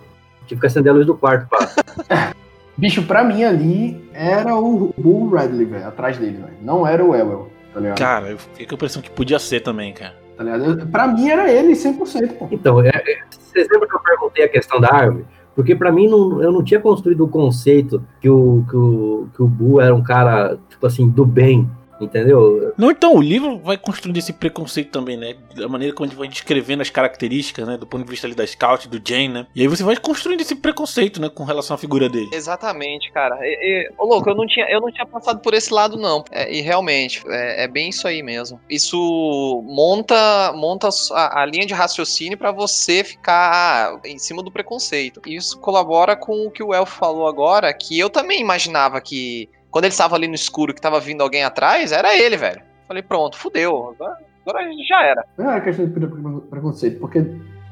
tive 0.48 0.62
que 0.62 0.68
acender 0.68 0.92
a 0.92 0.96
luz 0.96 1.06
do 1.06 1.16
quarto. 1.16 1.50
Pra... 1.50 2.34
Bicho, 2.78 3.04
pra 3.04 3.24
mim 3.24 3.44
ali 3.44 4.10
era 4.14 4.56
o 4.56 4.94
Bull 4.98 5.30
Radley, 5.30 5.66
velho, 5.66 5.88
atrás 5.88 6.18
dele, 6.18 6.38
velho. 6.38 6.58
Não 6.62 6.88
era 6.88 7.04
o 7.04 7.16
Elwell, 7.16 7.50
tá 7.76 7.80
ligado? 7.82 7.98
Cara, 8.00 8.30
eu 8.32 8.38
fiquei 8.40 8.66
com 8.66 8.74
a 8.74 8.78
impressão 8.78 9.02
que 9.02 9.12
podia 9.12 9.38
ser 9.38 9.60
também, 9.60 9.94
cara. 9.94 10.16
Tá 10.38 10.44
ligado? 10.44 10.80
Eu- 10.82 10.88
Pra 10.88 11.08
mim 11.08 11.30
era 11.30 11.52
ele 11.52 11.76
100%, 11.76 12.34
pô. 12.40 12.48
Então, 12.52 12.82
é, 12.82 12.90
é, 12.90 13.20
vocês 13.30 13.68
lembram 13.72 13.88
que 13.88 13.96
eu 13.96 14.00
perguntei 14.00 14.44
a 14.46 14.50
questão 14.50 14.80
da 14.82 14.92
árvore? 14.94 15.26
Porque 15.56 15.76
pra 15.76 15.92
mim 15.92 16.08
não, 16.10 16.42
eu 16.42 16.52
não 16.52 16.64
tinha 16.64 16.80
construído 16.80 17.24
o 17.24 17.30
conceito 17.30 18.04
que 18.20 18.30
o, 18.30 18.66
que 18.70 18.76
o, 18.76 19.28
que 19.36 19.42
o 19.44 19.48
Bu 19.48 19.80
era 19.80 19.94
um 19.96 20.04
cara, 20.04 20.58
tipo 20.70 20.86
assim, 20.86 21.08
do 21.10 21.26
bem, 21.26 21.70
entendeu? 22.00 22.74
Não, 22.78 22.92
então, 22.92 23.16
o 23.16 23.22
livro 23.22 23.60
vai 23.60 23.78
construindo 23.78 24.18
esse 24.18 24.34
preconceito 24.34 24.92
também, 24.92 25.18
né? 25.18 25.36
Da 25.56 25.68
maneira 25.68 25.94
como 25.94 26.06
a 26.06 26.10
gente 26.10 26.18
vai 26.18 26.28
descrevendo 26.28 26.82
as 26.82 26.90
características, 26.90 27.68
né? 27.68 27.78
Do 27.78 27.88
ponto 27.88 28.04
de 28.04 28.10
vista 28.10 28.28
ali 28.28 28.36
da 28.36 28.46
Scout, 28.46 28.88
do 28.88 29.02
Jane, 29.06 29.30
né? 29.30 29.48
E 29.56 29.62
aí 29.62 29.68
você 29.68 29.84
vai 29.84 29.96
construindo 29.98 30.42
esse 30.42 30.56
preconceito, 30.56 31.22
né? 31.22 31.30
Com 31.30 31.44
relação 31.44 31.76
à 31.76 31.78
figura 31.78 32.10
dele. 32.10 32.30
Exatamente, 32.34 33.12
cara. 33.12 33.38
E, 33.42 33.88
e- 33.88 33.92
ô, 33.98 34.06
louco, 34.06 34.30
eu 34.30 34.36
não, 34.36 34.46
tinha, 34.48 34.68
eu 34.70 34.82
não 34.82 34.92
tinha 34.92 35.06
passado 35.06 35.40
por 35.40 35.54
esse 35.54 35.74
lado, 35.74 35.98
não. 35.98 36.24
É, 36.32 36.52
e 36.54 36.62
realmente, 36.62 37.22
é, 37.28 37.64
é 37.64 37.68
bem 37.68 37.90
isso 37.90 38.08
aí 38.08 38.22
mesmo. 38.22 38.60
Isso 38.70 39.64
monta, 39.66 40.52
monta 40.54 40.90
a, 41.14 41.42
a 41.42 41.46
linha 41.46 41.66
de 41.66 41.74
raciocínio 41.74 42.38
pra 42.38 42.52
você 42.52 43.04
ficar 43.04 44.00
em 44.06 44.18
cima 44.18 44.44
do 44.44 44.52
preconceito. 44.52 45.22
E 45.26 45.36
isso 45.36 45.60
colabora 45.60 46.16
com 46.16 46.46
o 46.48 46.52
que 46.52 46.64
o 46.64 46.74
Elfo 46.74 46.98
falou 46.98 47.28
agora, 47.28 47.74
que 47.74 47.98
eu 47.98 48.10
também 48.10 48.42
imaginava 48.42 49.00
que 49.02 49.50
quando 49.76 49.84
ele 49.84 49.92
estava 49.92 50.16
ali 50.16 50.26
no 50.26 50.36
escuro, 50.36 50.74
que 50.74 50.80
tava 50.80 51.02
vindo 51.02 51.20
alguém 51.22 51.44
atrás, 51.44 51.92
era 51.92 52.18
ele, 52.18 52.38
velho. 52.38 52.62
Falei, 52.88 53.04
pronto, 53.04 53.36
fudeu. 53.36 53.90
Agora, 53.94 54.16
agora 54.48 54.66
já 54.88 55.04
era. 55.04 55.26
Não 55.38 55.52
era 55.52 55.60
questão 55.60 55.86
de 55.86 55.92
pre- 55.92 56.08
pre- 56.08 56.40
preconceito, 56.50 56.98
porque 56.98 57.26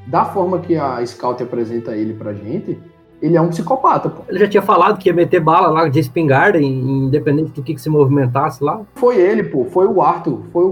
da 0.06 0.26
forma 0.26 0.58
que 0.58 0.76
a 0.76 1.02
Scout 1.06 1.42
apresenta 1.42 1.96
ele 1.96 2.12
pra 2.12 2.34
gente, 2.34 2.78
ele 3.22 3.38
é 3.38 3.40
um 3.40 3.48
psicopata, 3.48 4.10
pô. 4.10 4.22
Ele 4.28 4.38
já 4.38 4.46
tinha 4.46 4.62
falado 4.62 4.98
que 4.98 5.08
ia 5.08 5.14
meter 5.14 5.40
bala 5.40 5.68
lá 5.68 5.88
de 5.88 5.98
espingarda, 5.98 6.60
in- 6.60 7.06
independente 7.06 7.52
do 7.52 7.62
que, 7.62 7.72
que 7.72 7.80
se 7.80 7.88
movimentasse 7.88 8.62
lá. 8.62 8.82
Foi 8.96 9.16
ele, 9.16 9.44
pô. 9.44 9.64
Foi 9.64 9.86
o 9.86 10.02
Arthur. 10.02 10.42
Foi 10.52 10.62
o, 10.66 10.68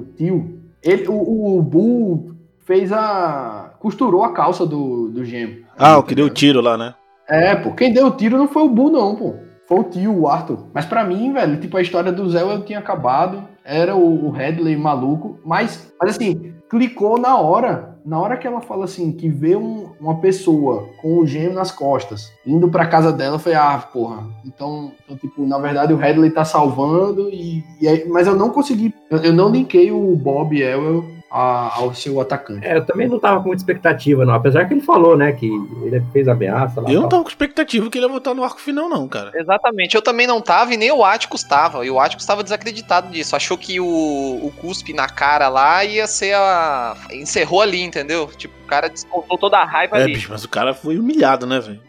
o 0.00 0.06
tio. 0.16 0.58
Ele, 0.82 1.06
o, 1.06 1.58
o 1.58 1.62
Bull 1.62 2.32
fez 2.64 2.92
a. 2.92 3.72
costurou 3.78 4.24
a 4.24 4.32
calça 4.32 4.66
do, 4.66 5.10
do 5.10 5.24
Gem. 5.24 5.64
Ah, 5.78 5.96
o 5.96 6.02
que 6.02 6.16
deu 6.16 6.26
o 6.26 6.30
tiro 6.30 6.60
lá, 6.60 6.76
né? 6.76 6.92
É, 7.28 7.54
pô. 7.54 7.70
Quem 7.70 7.92
deu 7.92 8.08
o 8.08 8.16
tiro 8.16 8.36
não 8.36 8.48
foi 8.48 8.64
o 8.64 8.68
Bull, 8.68 8.90
não, 8.90 9.14
pô. 9.14 9.45
Foi 9.68 9.80
o 9.80 9.84
tio, 9.84 10.20
o 10.20 10.28
Arthur. 10.28 10.66
Mas 10.72 10.86
pra 10.86 11.04
mim, 11.04 11.32
velho, 11.32 11.60
tipo, 11.60 11.76
a 11.76 11.82
história 11.82 12.12
do 12.12 12.28
Zé 12.30 12.42
eu 12.42 12.62
tinha 12.64 12.78
acabado. 12.78 13.42
Era 13.64 13.96
o, 13.96 14.26
o 14.26 14.30
Headley 14.30 14.76
maluco. 14.76 15.38
Mas, 15.44 15.92
mas 16.00 16.10
assim, 16.10 16.54
clicou 16.70 17.18
na 17.18 17.36
hora. 17.38 17.96
Na 18.04 18.20
hora 18.20 18.36
que 18.36 18.46
ela 18.46 18.60
fala 18.60 18.84
assim, 18.84 19.10
que 19.10 19.28
vê 19.28 19.56
um- 19.56 19.90
uma 20.00 20.20
pessoa 20.20 20.88
com 21.02 21.18
o 21.18 21.26
gêmeo 21.26 21.54
nas 21.54 21.72
costas, 21.72 22.30
indo 22.46 22.68
pra 22.70 22.86
casa 22.86 23.12
dela, 23.12 23.36
foi 23.36 23.54
ah, 23.54 23.76
porra. 23.92 24.22
Então, 24.44 24.92
então, 25.04 25.16
tipo, 25.16 25.44
na 25.44 25.58
verdade 25.58 25.92
o 25.92 25.96
Headley 25.96 26.30
tá 26.30 26.44
salvando, 26.44 27.28
e, 27.30 27.64
e 27.80 27.88
aí- 27.88 28.08
mas 28.08 28.28
eu 28.28 28.36
não 28.36 28.50
consegui, 28.50 28.94
eu, 29.10 29.18
eu 29.18 29.32
não 29.32 29.48
linkei 29.50 29.90
o 29.90 30.14
Bob 30.14 30.56
Ewell 30.56 31.04
a- 31.30 31.72
ao 31.76 31.92
seu 31.94 32.20
atacante. 32.20 32.66
É, 32.66 32.76
eu 32.76 32.84
também 32.84 33.08
não 33.08 33.18
tava 33.18 33.40
com 33.40 33.48
muita 33.48 33.60
expectativa, 33.62 34.24
não. 34.24 34.34
Apesar 34.34 34.64
que 34.66 34.74
ele 34.74 34.80
falou, 34.80 35.16
né, 35.16 35.32
que 35.32 35.46
ele 35.82 36.02
fez 36.12 36.28
ameaça 36.28 36.80
lá. 36.80 36.90
Eu 36.90 37.00
não 37.02 37.08
tava 37.08 37.22
com 37.22 37.28
expectativa 37.28 37.90
que 37.90 37.98
ele 37.98 38.06
ia 38.06 38.10
voltar 38.10 38.32
no 38.34 38.44
arco 38.44 38.60
final, 38.60 38.88
não, 38.88 39.06
cara. 39.08 39.32
Exatamente, 39.34 39.94
eu 39.94 40.02
também 40.02 40.26
não 40.26 40.40
tava 40.40 40.72
e 40.72 40.76
nem 40.76 40.90
o 40.92 41.04
Atticus 41.04 41.42
tava. 41.42 41.84
E 41.84 41.90
o 41.90 41.98
Atticus 41.98 42.24
tava 42.26 42.42
desacreditado 42.42 43.10
disso. 43.10 43.34
Achou 43.36 43.58
que 43.58 43.80
o, 43.80 43.84
o 43.86 44.52
cuspe 44.56 44.92
na 44.92 45.08
cara 45.08 45.48
lá 45.48 45.84
ia 45.84 46.06
ser 46.06 46.34
a. 46.34 46.96
Encerrou 47.12 47.60
ali, 47.60 47.82
entendeu? 47.82 48.28
Tipo, 48.36 48.54
o 48.64 48.66
cara 48.66 48.88
descontou 48.88 49.36
toda 49.38 49.58
a 49.58 49.64
raiva 49.64 49.98
É, 49.98 50.02
ali. 50.04 50.14
bicho, 50.14 50.28
mas 50.30 50.44
o 50.44 50.48
cara 50.48 50.74
foi 50.74 50.98
humilhado, 50.98 51.46
né, 51.46 51.60
velho? 51.60 51.80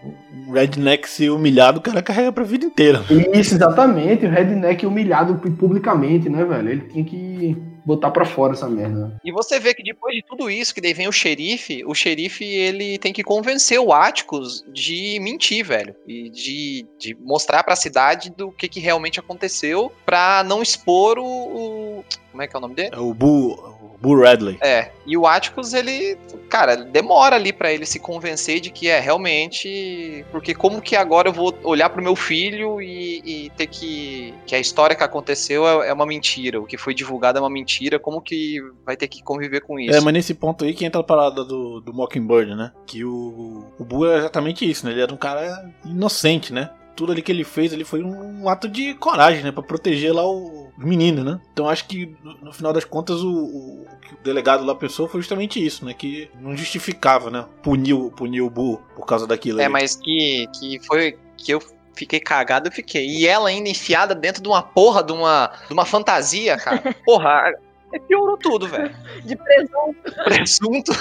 O 0.48 0.54
Redneck 0.54 1.10
ser 1.10 1.30
humilhado, 1.30 1.80
o 1.80 1.82
cara 1.82 2.02
carrega 2.02 2.32
pra 2.32 2.44
vida 2.44 2.66
inteira. 2.66 3.04
Isso, 3.34 3.56
exatamente. 3.56 4.26
O 4.26 4.30
Redneck 4.30 4.86
humilhado 4.86 5.36
publicamente, 5.58 6.30
né, 6.30 6.44
velho? 6.46 6.70
Ele 6.70 6.82
tinha 6.82 7.04
que 7.04 7.58
botar 7.88 8.12
pra 8.12 8.26
fora 8.26 8.52
essa 8.54 8.68
merda. 8.68 9.16
E 9.24 9.32
você 9.32 9.60
vê 9.60 9.74
que 9.74 9.82
depois 9.82 10.14
de 10.14 10.22
tudo 10.22 10.52
isso, 10.52 10.76
que 10.76 10.82
daí 10.82 10.94
vem 10.94 11.08
o 11.08 11.12
xerife, 11.12 11.84
o 11.86 11.96
xerife 11.96 12.44
ele 12.44 12.98
tem 12.98 13.14
que 13.14 13.24
convencer 13.24 13.80
o 13.80 13.94
Atticus 13.94 14.66
de 14.68 15.18
mentir, 15.22 15.66
velho. 15.66 15.96
E 16.06 16.30
de, 16.30 16.86
de 17.00 17.16
mostrar 17.22 17.64
pra 17.64 17.76
cidade 17.78 18.30
do 18.30 18.52
que, 18.52 18.68
que 18.68 18.82
realmente 18.82 19.20
aconteceu 19.22 19.90
pra 20.06 20.44
não 20.46 20.62
expor 20.62 21.18
o, 21.18 21.24
o- 21.26 22.06
Como 22.32 22.44
é 22.44 22.48
que 22.48 22.56
é 22.56 22.60
o 22.60 22.62
nome 22.62 22.76
dele? 22.76 22.90
É 22.94 23.00
o 23.00 23.14
Boo, 23.14 23.54
o 23.94 23.98
Boo 24.00 24.20
Radley. 24.22 24.58
É, 24.62 24.92
e 25.06 25.16
o 25.18 25.26
Atticus, 25.26 25.74
ele, 25.74 26.18
cara, 26.50 26.76
demora 26.76 27.36
ali 27.38 27.52
pra 27.54 27.72
ele 27.72 27.86
se 27.86 28.00
convencer 28.00 28.60
de 28.60 28.70
que 28.70 28.90
é 28.90 29.00
realmente. 29.00 30.26
Porque 30.32 30.54
como 30.54 30.82
que 30.82 30.96
agora 30.96 31.30
eu 31.30 31.34
vou 31.34 31.58
olhar 31.64 31.90
pro 31.90 32.04
meu 32.04 32.16
filho 32.16 32.82
e, 32.82 33.22
e 33.26 33.50
ter 33.52 33.68
que. 33.68 34.34
que 34.46 34.56
a 34.56 34.60
história 34.60 34.96
que 34.96 35.04
aconteceu 35.04 35.68
é, 35.84 35.90
é 35.90 35.94
uma 35.94 36.06
mentira, 36.06 36.60
o 36.62 36.66
que 36.66 36.78
foi 36.78 36.94
divulgado 36.94 37.38
é 37.38 37.42
uma 37.42 37.50
mentira, 37.50 37.77
como 38.00 38.22
que 38.22 38.60
vai 38.86 38.96
ter 38.98 39.08
que 39.08 39.22
conviver 39.24 39.62
com 39.62 39.80
isso? 39.80 39.96
É, 39.96 40.02
mas 40.02 40.14
nesse 40.14 40.34
ponto 40.34 40.66
aí 40.66 40.74
que 40.74 40.86
entra 40.86 41.02
a 41.02 41.04
parada 41.04 41.44
do, 41.44 41.80
do 41.82 41.94
Mockingbird, 41.94 42.56
né? 42.56 42.72
Que 42.86 43.04
o, 43.04 43.66
o 43.78 43.86
Boo 43.86 44.06
é 44.08 44.18
exatamente 44.18 44.70
isso, 44.70 44.86
né? 44.86 44.92
Ele 44.92 45.02
era 45.02 45.14
um 45.14 45.18
cara 45.18 45.70
inocente, 45.86 46.52
né? 46.54 46.70
Tudo 46.96 47.12
ali 47.12 47.22
que 47.22 47.32
ele 47.32 47.44
fez 47.44 47.72
ali 47.74 47.84
foi 47.84 48.04
um 48.04 48.50
ato 48.50 48.68
de 48.68 48.96
coragem, 48.96 49.44
né? 49.44 49.52
Pra 49.52 49.62
proteger 49.62 50.14
lá 50.14 50.26
o 50.28 50.70
menino, 50.78 51.24
né? 51.24 51.40
Então 51.54 51.70
acho 51.70 51.88
que 51.88 52.16
no, 52.42 52.52
final 52.52 52.74
das 52.74 52.86
contas 52.86 53.22
o, 53.22 53.30
o, 53.32 53.82
o 53.84 54.00
que 54.02 54.14
o 54.16 54.18
delegado 54.24 54.66
lá 54.66 54.74
pensou 54.74 55.08
foi 55.08 55.22
justamente 55.22 55.64
isso, 55.64 55.86
né? 55.86 55.94
Que 55.94 56.30
não 56.42 56.58
justificava, 56.58 57.30
né? 57.30 57.46
Puniu, 57.62 58.12
puniu 58.16 58.48
o 58.48 58.50
Boo 58.50 58.82
por 58.96 59.06
causa 59.06 59.28
daquilo 59.28 59.60
É, 59.62 59.66
ali. 59.66 59.74
mas 59.74 59.96
que, 59.96 60.48
que 60.60 60.80
foi. 60.88 61.18
que 61.38 61.52
eu 61.52 61.62
fiquei 61.98 62.20
cagado, 62.20 62.68
eu 62.68 62.72
fiquei. 62.72 63.06
E 63.08 63.28
ela 63.28 63.50
ainda 63.50 63.70
enfiada 63.70 64.14
dentro 64.14 64.42
de 64.42 64.48
uma 64.48 64.62
porra 64.62 65.04
de 65.04 65.12
uma, 65.12 65.52
de 65.68 65.74
uma 65.74 65.86
fantasia, 65.86 66.56
cara. 66.58 66.96
Porra, 67.04 67.54
é, 67.94 68.00
piorou 68.00 68.38
tudo, 68.38 68.68
velho. 68.68 68.94
De 69.24 69.36
presunto. 69.36 70.24
Presunto. 70.24 70.92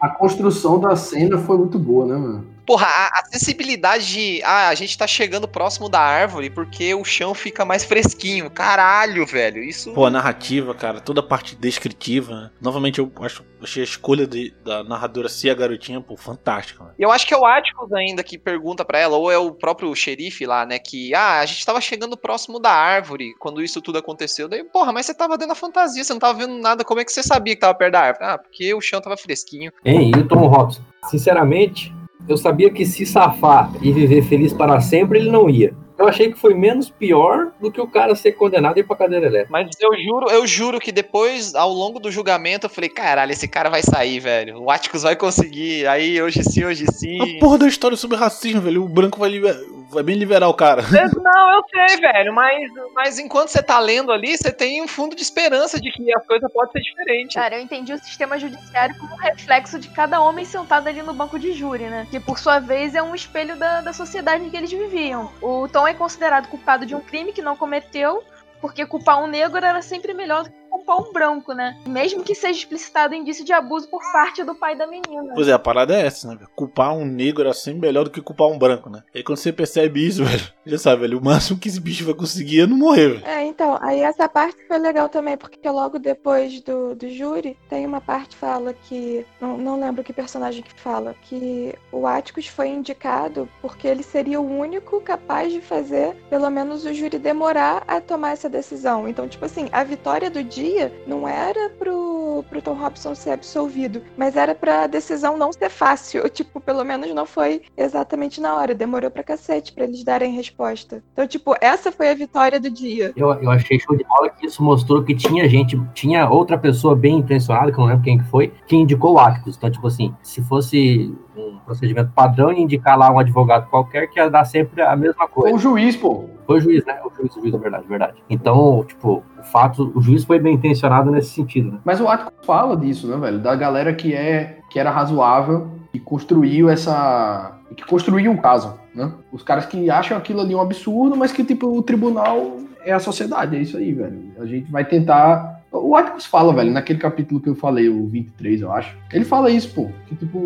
A 0.00 0.08
construção 0.10 0.80
da 0.80 0.96
cena 0.96 1.38
foi 1.38 1.58
muito 1.58 1.78
boa, 1.78 2.06
né, 2.06 2.16
mano? 2.16 2.46
Porra, 2.70 2.86
a 2.86 3.18
acessibilidade 3.22 4.06
de. 4.06 4.40
Ah, 4.44 4.68
a 4.68 4.74
gente 4.76 4.96
tá 4.96 5.04
chegando 5.04 5.48
próximo 5.48 5.88
da 5.88 5.98
árvore 5.98 6.48
porque 6.50 6.94
o 6.94 7.04
chão 7.04 7.34
fica 7.34 7.64
mais 7.64 7.82
fresquinho. 7.84 8.48
Caralho, 8.48 9.26
velho. 9.26 9.60
Isso. 9.60 9.92
Pô, 9.92 10.06
a 10.06 10.10
narrativa, 10.10 10.72
cara, 10.72 11.00
toda 11.00 11.18
a 11.18 11.22
parte 11.24 11.56
descritiva, 11.56 12.32
né? 12.32 12.50
Novamente 12.60 13.00
eu 13.00 13.10
acho, 13.22 13.44
achei 13.60 13.82
a 13.82 13.84
escolha 13.84 14.24
de- 14.24 14.54
da 14.64 14.84
narradora 14.84 15.28
ser 15.28 15.50
a 15.50 15.54
garotinha, 15.54 16.00
pô, 16.00 16.16
fantástica, 16.16 16.84
né? 16.84 16.90
Eu 16.96 17.10
acho 17.10 17.26
que 17.26 17.34
é 17.34 17.36
o 17.36 17.44
Atticus 17.44 17.92
ainda 17.92 18.22
que 18.22 18.38
pergunta 18.38 18.84
pra 18.84 19.00
ela, 19.00 19.16
ou 19.16 19.32
é 19.32 19.36
o 19.36 19.50
próprio 19.50 19.92
xerife 19.96 20.46
lá, 20.46 20.64
né? 20.64 20.78
Que, 20.78 21.12
ah, 21.12 21.40
a 21.40 21.46
gente 21.46 21.66
tava 21.66 21.80
chegando 21.80 22.16
próximo 22.16 22.60
da 22.60 22.70
árvore 22.70 23.34
quando 23.40 23.60
isso 23.60 23.82
tudo 23.82 23.98
aconteceu. 23.98 24.48
Daí, 24.48 24.62
porra, 24.62 24.92
mas 24.92 25.06
você 25.06 25.14
tava 25.14 25.36
dentro 25.36 25.48
da 25.48 25.54
fantasia, 25.56 26.04
você 26.04 26.12
não 26.12 26.20
tava 26.20 26.38
vendo 26.38 26.56
nada. 26.60 26.84
Como 26.84 27.00
é 27.00 27.04
que 27.04 27.10
você 27.10 27.24
sabia 27.24 27.56
que 27.56 27.60
tava 27.62 27.74
perto 27.74 27.94
da 27.94 28.00
árvore? 28.00 28.24
Ah, 28.26 28.38
porque 28.38 28.72
o 28.72 28.80
chão 28.80 29.00
tava 29.00 29.16
fresquinho. 29.16 29.72
Hein, 29.84 30.12
e 30.14 30.20
o 30.20 30.28
Tom 30.28 30.46
Robson? 30.46 30.82
Sinceramente, 31.10 31.92
eu 32.28 32.36
sabia 32.36 32.70
que 32.70 32.84
se 32.86 33.04
safar 33.06 33.70
e 33.82 33.92
viver 33.92 34.22
feliz 34.22 34.52
para 34.52 34.80
sempre, 34.80 35.18
ele 35.18 35.30
não 35.30 35.48
ia. 35.50 35.74
Eu 35.98 36.08
achei 36.08 36.32
que 36.32 36.38
foi 36.38 36.54
menos 36.54 36.88
pior 36.88 37.48
do 37.60 37.70
que 37.70 37.78
o 37.78 37.86
cara 37.86 38.14
ser 38.14 38.32
condenado 38.32 38.78
e 38.78 38.80
ir 38.80 38.84
pra 38.84 38.96
cadeira 38.96 39.26
elétrica. 39.26 39.52
Mas 39.52 39.68
eu 39.78 39.90
juro, 40.02 40.30
eu 40.30 40.46
juro 40.46 40.80
que 40.80 40.90
depois, 40.90 41.54
ao 41.54 41.70
longo 41.70 42.00
do 42.00 42.10
julgamento, 42.10 42.64
eu 42.64 42.70
falei, 42.70 42.88
caralho, 42.88 43.32
esse 43.32 43.46
cara 43.46 43.68
vai 43.68 43.82
sair, 43.82 44.18
velho. 44.18 44.62
O 44.62 44.70
Atticus 44.70 45.02
vai 45.02 45.14
conseguir. 45.14 45.86
Aí, 45.86 46.20
hoje 46.22 46.42
sim, 46.42 46.64
hoje 46.64 46.86
sim. 46.90 47.36
A 47.36 47.38
porra 47.38 47.58
da 47.58 47.68
história 47.68 47.98
sobre 47.98 48.16
racismo, 48.16 48.62
velho. 48.62 48.82
O 48.82 48.88
branco 48.88 49.18
vai, 49.18 49.28
liber- 49.28 49.60
vai 49.90 50.02
bem 50.02 50.16
liberar 50.16 50.48
o 50.48 50.54
cara. 50.54 50.82
Não, 51.22 51.50
eu 51.52 51.64
sei, 51.68 52.00
velho, 52.00 52.32
mas, 52.32 52.70
mas 52.94 53.18
enquanto 53.18 53.48
você 53.48 53.62
tá 53.62 53.78
lendo 53.78 54.12
ali, 54.12 54.36
você 54.36 54.52
tem 54.52 54.82
um 54.82 54.88
fundo 54.88 55.14
de 55.14 55.22
esperança 55.22 55.80
de 55.80 55.90
que 55.90 56.14
a 56.14 56.20
coisa 56.20 56.48
pode 56.48 56.72
ser 56.72 56.80
diferente. 56.80 57.34
Cara, 57.34 57.56
eu 57.56 57.62
entendi 57.62 57.92
o 57.92 57.98
sistema 57.98 58.38
judiciário 58.38 58.96
como 58.98 59.12
um 59.14 59.18
reflexo 59.18 59.78
de 59.78 59.88
cada 59.88 60.20
homem 60.20 60.44
sentado 60.44 60.88
ali 60.88 61.02
no 61.02 61.12
banco 61.12 61.38
de 61.38 61.52
júri, 61.52 61.84
né? 61.84 62.06
Que 62.10 62.20
por 62.20 62.38
sua 62.38 62.58
vez 62.58 62.94
é 62.94 63.02
um 63.02 63.14
espelho 63.14 63.56
da, 63.56 63.80
da 63.80 63.92
sociedade 63.92 64.44
em 64.44 64.50
que 64.50 64.56
eles 64.56 64.70
viviam. 64.70 65.30
O 65.42 65.68
Tom 65.68 65.86
é 65.86 65.94
considerado 65.94 66.48
culpado 66.48 66.86
de 66.86 66.94
um 66.94 67.00
crime 67.00 67.32
que 67.32 67.42
não 67.42 67.56
cometeu, 67.56 68.22
porque 68.60 68.86
culpar 68.86 69.22
um 69.22 69.26
negro 69.26 69.64
era 69.64 69.82
sempre 69.82 70.14
melhor 70.14 70.44
do 70.44 70.50
que 70.50 70.59
culpar 70.70 70.98
um 70.98 71.12
branco, 71.12 71.52
né? 71.52 71.76
Mesmo 71.86 72.22
que 72.22 72.34
seja 72.34 72.58
explicitado 72.58 73.14
indício 73.14 73.44
de 73.44 73.52
abuso 73.52 73.88
por 73.88 74.00
parte 74.12 74.44
do 74.44 74.54
pai 74.54 74.76
da 74.76 74.86
menina. 74.86 75.34
Pois 75.34 75.48
é, 75.48 75.52
a 75.52 75.58
parada 75.58 75.94
é 75.94 76.06
essa, 76.06 76.28
né? 76.28 76.38
Culpar 76.54 76.94
um 76.94 77.04
negro 77.04 77.42
era 77.42 77.52
sempre 77.52 77.80
melhor 77.80 78.04
do 78.04 78.10
que 78.10 78.22
culpar 78.22 78.48
um 78.48 78.58
branco, 78.58 78.88
né? 78.88 79.02
E 79.14 79.18
aí 79.18 79.24
quando 79.24 79.38
você 79.38 79.52
percebe 79.52 80.06
isso, 80.06 80.24
velho, 80.24 80.42
já 80.64 80.78
sabe, 80.78 81.02
velho, 81.02 81.18
o 81.18 81.24
máximo 81.24 81.58
que 81.58 81.68
esse 81.68 81.80
bicho 81.80 82.04
vai 82.04 82.14
conseguir 82.14 82.60
é 82.60 82.66
não 82.66 82.76
morrer, 82.76 83.08
velho. 83.08 83.26
É, 83.26 83.44
então, 83.44 83.78
aí 83.82 84.00
essa 84.00 84.28
parte 84.28 84.56
foi 84.66 84.78
legal 84.78 85.08
também, 85.08 85.36
porque 85.36 85.68
logo 85.68 85.98
depois 85.98 86.60
do, 86.60 86.94
do 86.94 87.10
júri, 87.10 87.56
tem 87.68 87.84
uma 87.84 88.00
parte 88.00 88.30
que 88.30 88.36
fala 88.36 88.72
que. 88.72 89.26
Não, 89.40 89.58
não 89.58 89.80
lembro 89.80 90.04
que 90.04 90.12
personagem 90.12 90.62
que 90.62 90.80
fala, 90.80 91.14
que 91.22 91.74
o 91.90 92.06
Atticus 92.06 92.46
foi 92.46 92.68
indicado 92.68 93.48
porque 93.60 93.88
ele 93.88 94.02
seria 94.02 94.40
o 94.40 94.58
único 94.58 95.00
capaz 95.00 95.52
de 95.52 95.60
fazer, 95.60 96.14
pelo 96.28 96.48
menos, 96.50 96.84
o 96.84 96.94
júri 96.94 97.18
demorar 97.18 97.82
a 97.86 98.00
tomar 98.00 98.32
essa 98.32 98.48
decisão. 98.48 99.08
Então, 99.08 99.28
tipo 99.28 99.44
assim, 99.44 99.68
a 99.72 99.82
vitória 99.82 100.30
do 100.30 100.42
dia 100.42 100.59
não 101.06 101.26
era 101.26 101.70
pro, 101.70 102.44
pro 102.48 102.62
Tom 102.62 102.74
Robson 102.74 103.14
ser 103.14 103.30
absolvido, 103.30 104.02
mas 104.16 104.36
era 104.36 104.54
pra 104.54 104.86
decisão 104.86 105.36
não 105.36 105.52
ser 105.52 105.70
fácil. 105.70 106.28
Tipo, 106.40 106.60
pelo 106.60 106.84
menos 106.84 107.12
não 107.12 107.26
foi 107.26 107.62
exatamente 107.76 108.40
na 108.40 108.54
hora. 108.56 108.74
Demorou 108.74 109.10
pra 109.10 109.22
cacete 109.22 109.72
pra 109.72 109.84
eles 109.84 110.02
darem 110.02 110.32
resposta. 110.32 111.02
Então, 111.12 111.26
tipo, 111.26 111.54
essa 111.60 111.92
foi 111.92 112.08
a 112.08 112.14
vitória 112.14 112.58
do 112.58 112.70
dia. 112.70 113.12
Eu, 113.14 113.32
eu 113.34 113.50
achei 113.50 113.78
show 113.78 113.94
de 113.94 114.04
bola 114.04 114.30
que 114.30 114.46
isso 114.46 114.62
mostrou 114.62 115.02
que 115.02 115.14
tinha 115.14 115.46
gente, 115.48 115.78
tinha 115.92 116.30
outra 116.30 116.56
pessoa 116.56 116.96
bem 116.96 117.18
intencionada, 117.18 117.70
que 117.70 117.78
eu 117.78 117.82
não 117.82 117.88
lembro 117.88 118.04
quem 118.04 118.18
que 118.18 118.24
foi, 118.24 118.52
que 118.66 118.74
indicou 118.76 119.14
o 119.14 119.18
Atticus. 119.18 119.56
Então, 119.56 119.70
tipo 119.70 119.86
assim, 119.86 120.14
se 120.22 120.40
fosse 120.42 121.14
um 121.36 121.49
procedimento 121.70 122.10
padrão 122.12 122.52
e 122.52 122.60
indicar 122.60 122.98
lá 122.98 123.12
um 123.12 123.18
advogado 123.20 123.68
qualquer, 123.70 124.08
que 124.08 124.18
ia 124.18 124.28
dar 124.28 124.44
sempre 124.44 124.82
a 124.82 124.96
mesma 124.96 125.28
coisa. 125.28 125.54
o 125.54 125.58
juiz, 125.58 125.96
pô. 125.96 126.24
Foi 126.44 126.58
o 126.58 126.60
juiz, 126.60 126.84
né? 126.84 126.98
O 127.04 127.14
juiz, 127.14 127.36
o 127.36 127.40
juiz, 127.40 127.54
é 127.54 127.58
verdade, 127.58 127.84
verdade. 127.86 128.14
Então, 128.28 128.84
tipo, 128.84 129.22
o 129.38 129.42
fato, 129.44 129.92
o 129.94 130.00
juiz 130.00 130.24
foi 130.24 130.40
bem 130.40 130.54
intencionado 130.54 131.12
nesse 131.12 131.30
sentido, 131.30 131.72
né? 131.72 131.78
Mas 131.84 132.00
o 132.00 132.08
Atticus 132.08 132.44
fala 132.44 132.76
disso, 132.76 133.06
né, 133.06 133.16
velho? 133.16 133.38
Da 133.38 133.54
galera 133.54 133.94
que 133.94 134.12
é 134.12 134.58
que 134.68 134.80
era 134.80 134.90
razoável 134.90 135.70
e 135.94 136.00
construiu 136.00 136.68
essa. 136.68 137.56
que 137.76 137.84
construiu 137.84 138.32
um 138.32 138.36
caso, 138.36 138.74
né? 138.92 139.12
Os 139.30 139.44
caras 139.44 139.66
que 139.66 139.88
acham 139.88 140.18
aquilo 140.18 140.40
ali 140.40 140.54
um 140.54 140.60
absurdo, 140.60 141.16
mas 141.16 141.30
que, 141.30 141.44
tipo, 141.44 141.68
o 141.68 141.82
tribunal 141.82 142.56
é 142.84 142.92
a 142.92 142.98
sociedade, 142.98 143.54
é 143.54 143.60
isso 143.60 143.76
aí, 143.76 143.92
velho. 143.92 144.32
A 144.40 144.46
gente 144.46 144.70
vai 144.70 144.84
tentar. 144.84 145.59
O 145.72 145.94
Atticus 145.94 146.26
fala, 146.26 146.52
velho, 146.52 146.72
naquele 146.72 146.98
capítulo 146.98 147.40
que 147.40 147.48
eu 147.48 147.54
falei, 147.54 147.88
o 147.88 148.06
23, 148.08 148.60
eu 148.62 148.72
acho. 148.72 148.96
Ele 149.12 149.24
fala 149.24 149.50
isso, 149.50 149.72
pô. 149.72 149.88
Que, 150.08 150.16
tipo, 150.16 150.38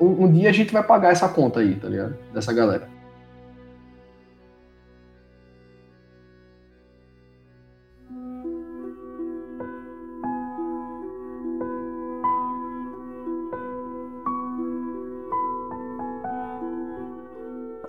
um, 0.00 0.24
um 0.24 0.32
dia 0.32 0.50
a 0.50 0.52
gente 0.52 0.72
vai 0.72 0.82
pagar 0.82 1.12
essa 1.12 1.28
conta 1.28 1.60
aí, 1.60 1.76
tá 1.76 1.88
ligado? 1.88 2.16
Dessa 2.32 2.52
galera. 2.52 2.88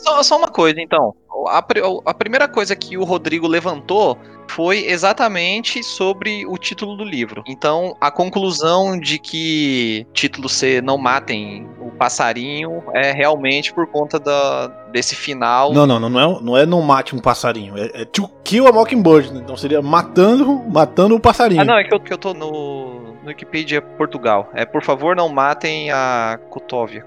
Só, 0.05 0.21
só 0.21 0.37
uma 0.37 0.47
coisa, 0.47 0.79
então. 0.79 1.15
A, 1.47 1.63
a 2.05 2.13
primeira 2.13 2.47
coisa 2.47 2.75
que 2.75 2.97
o 2.97 3.03
Rodrigo 3.03 3.47
levantou 3.47 4.17
foi 4.47 4.85
exatamente 4.85 5.83
sobre 5.83 6.45
o 6.45 6.57
título 6.57 6.95
do 6.95 7.03
livro. 7.03 7.43
Então, 7.47 7.95
a 7.99 8.11
conclusão 8.11 8.99
de 8.99 9.17
que 9.17 10.05
título 10.13 10.47
C 10.47 10.81
não 10.81 10.97
matem 10.97 11.67
o 11.79 11.89
passarinho 11.91 12.83
é 12.93 13.11
realmente 13.11 13.73
por 13.73 13.87
conta 13.87 14.19
da, 14.19 14.67
desse 14.91 15.15
final. 15.15 15.73
Não, 15.73 15.85
não, 15.87 15.99
não, 15.99 16.09
não 16.09 16.19
é, 16.19 16.41
não 16.41 16.57
é 16.57 16.65
não 16.65 16.81
mate 16.81 17.15
um 17.15 17.19
passarinho, 17.19 17.77
é, 17.77 18.01
é 18.01 18.05
to 18.05 18.29
kill 18.43 18.67
a 18.67 18.71
mockingbird, 18.71 19.33
né? 19.33 19.41
então 19.43 19.57
seria 19.57 19.81
matando, 19.81 20.63
matando 20.71 21.15
o 21.15 21.19
passarinho. 21.19 21.61
Ah, 21.61 21.65
não, 21.65 21.77
é 21.77 21.83
que 21.83 21.93
eu, 21.93 21.99
que 21.99 22.13
eu 22.13 22.17
tô 22.17 22.33
no, 22.33 23.04
no 23.25 23.29
Wikipedia 23.31 23.81
Portugal. 23.81 24.49
É, 24.53 24.65
por 24.65 24.81
favor, 24.83 25.15
não 25.15 25.27
matem 25.27 25.91
a 25.91 26.39
cotovia. 26.49 27.05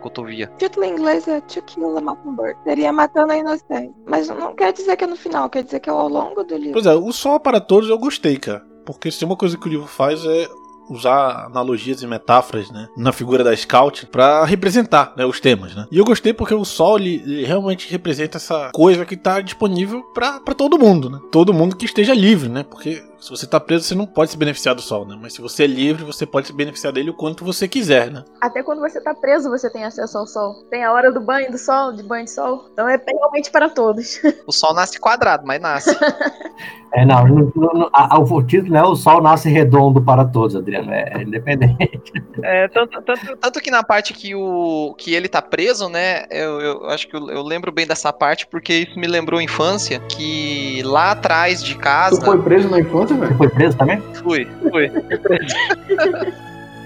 O 0.52 0.56
título 0.58 0.84
em 0.84 0.92
inglês 0.92 1.26
é 1.28 1.40
To 1.40 1.62
Kill 1.62 1.96
a 1.96 2.00
Mockingbird. 2.00 2.58
Seria 2.64 2.92
matando 2.92 3.32
a 3.32 3.36
inocente. 3.36 3.94
Mas 4.06 4.28
não 4.28 4.54
quer 4.54 4.72
dizer 4.72 4.96
que 4.96 5.04
é 5.04 5.06
no 5.06 5.16
final, 5.16 5.48
quer 5.48 5.62
dizer 5.62 5.80
que 5.80 5.88
é 5.88 5.92
ao 5.92 6.08
longo 6.08 6.42
do 6.42 6.56
livro. 6.56 6.72
Pois 6.72 6.86
é, 6.86 6.94
o 6.94 7.12
Sol 7.12 7.40
para 7.40 7.60
Todos 7.60 7.88
eu 7.88 7.98
gostei, 7.98 8.36
cara. 8.36 8.62
Porque 8.84 9.10
se 9.10 9.18
tem 9.18 9.28
uma 9.28 9.36
coisa 9.36 9.56
que 9.56 9.66
o 9.66 9.70
livro 9.70 9.86
faz 9.86 10.24
é 10.24 10.48
usar 10.90 11.44
analogias 11.44 12.00
e 12.02 12.06
metáforas, 12.06 12.70
né, 12.70 12.88
na 12.96 13.12
figura 13.12 13.44
da 13.44 13.54
Scout 13.54 14.06
pra 14.06 14.46
representar, 14.46 15.12
né, 15.16 15.26
os 15.26 15.38
temas, 15.38 15.74
né. 15.74 15.86
E 15.92 15.98
eu 15.98 16.04
gostei 16.04 16.32
porque 16.32 16.54
o 16.54 16.64
Sol 16.64 16.98
ele, 16.98 17.22
ele 17.26 17.44
realmente 17.44 17.90
representa 17.90 18.38
essa 18.38 18.70
coisa 18.72 19.04
que 19.04 19.14
tá 19.14 19.40
disponível 19.42 20.02
pra 20.14 20.40
todo 20.56 20.78
mundo, 20.78 21.10
né. 21.10 21.20
Todo 21.30 21.52
mundo 21.52 21.76
que 21.76 21.84
esteja 21.84 22.14
livre, 22.14 22.48
né, 22.48 22.62
porque 22.62 23.02
Se 23.20 23.30
você 23.30 23.46
tá 23.46 23.58
preso, 23.58 23.84
você 23.84 23.94
não 23.94 24.06
pode 24.06 24.30
se 24.30 24.36
beneficiar 24.36 24.74
do 24.74 24.80
sol, 24.80 25.04
né? 25.04 25.18
Mas 25.20 25.32
se 25.34 25.40
você 25.40 25.64
é 25.64 25.66
livre, 25.66 26.04
você 26.04 26.24
pode 26.24 26.46
se 26.46 26.52
beneficiar 26.52 26.92
dele 26.92 27.10
o 27.10 27.14
quanto 27.14 27.44
você 27.44 27.66
quiser, 27.66 28.10
né? 28.10 28.24
Até 28.40 28.62
quando 28.62 28.80
você 28.80 29.00
tá 29.00 29.14
preso, 29.14 29.50
você 29.50 29.68
tem 29.70 29.84
acesso 29.84 30.18
ao 30.18 30.26
sol. 30.26 30.64
Tem 30.70 30.84
a 30.84 30.92
hora 30.92 31.10
do 31.10 31.20
banho 31.20 31.50
do 31.50 31.58
sol, 31.58 31.92
de 31.92 32.02
banho 32.02 32.24
de 32.24 32.30
sol. 32.30 32.68
Então 32.72 32.88
é 32.88 33.00
realmente 33.06 33.50
para 33.50 33.68
todos. 33.68 34.20
O 34.46 34.52
sol 34.52 34.72
nasce 34.72 34.98
quadrado, 34.98 35.46
mas 35.46 35.60
nasce. 35.60 35.94
É, 36.94 37.04
não, 37.04 37.26
no, 37.26 37.52
no, 37.54 37.90
a, 37.92 38.18
o 38.18 38.42
título 38.42 38.76
é 38.76 38.82
o 38.82 38.96
sol 38.96 39.20
nasce 39.20 39.48
redondo 39.48 40.00
para 40.00 40.24
todos, 40.24 40.56
Adriano. 40.56 40.90
É, 40.90 41.12
é 41.14 41.22
independente. 41.22 41.78
É, 42.40 42.68
tanto, 42.68 43.02
tanto, 43.02 43.36
tanto, 43.36 43.60
que 43.60 43.68
na 43.68 43.82
parte 43.82 44.14
que, 44.14 44.32
o, 44.32 44.94
que 44.96 45.12
ele 45.12 45.28
tá 45.28 45.42
preso, 45.42 45.88
né? 45.88 46.24
Eu, 46.30 46.60
eu 46.60 46.86
acho 46.86 47.08
que 47.08 47.16
eu, 47.16 47.28
eu, 47.28 47.42
lembro 47.42 47.72
bem 47.72 47.84
dessa 47.84 48.12
parte, 48.12 48.46
porque 48.46 48.72
isso 48.72 48.98
me 48.98 49.08
lembrou 49.08 49.40
a 49.40 49.42
infância, 49.42 49.98
que 50.08 50.80
lá 50.84 51.10
atrás 51.10 51.62
de 51.62 51.74
casa. 51.74 52.20
Tu 52.20 52.24
foi 52.24 52.40
preso 52.40 52.70
na 52.70 52.78
infância, 52.78 53.07
velho? 53.16 53.36
Foi 53.36 53.48
preso 53.48 53.76
também? 53.76 54.02
Fui, 54.14 54.46
fui. 54.70 54.88
Fui 54.88 55.18
preso. 55.18 55.54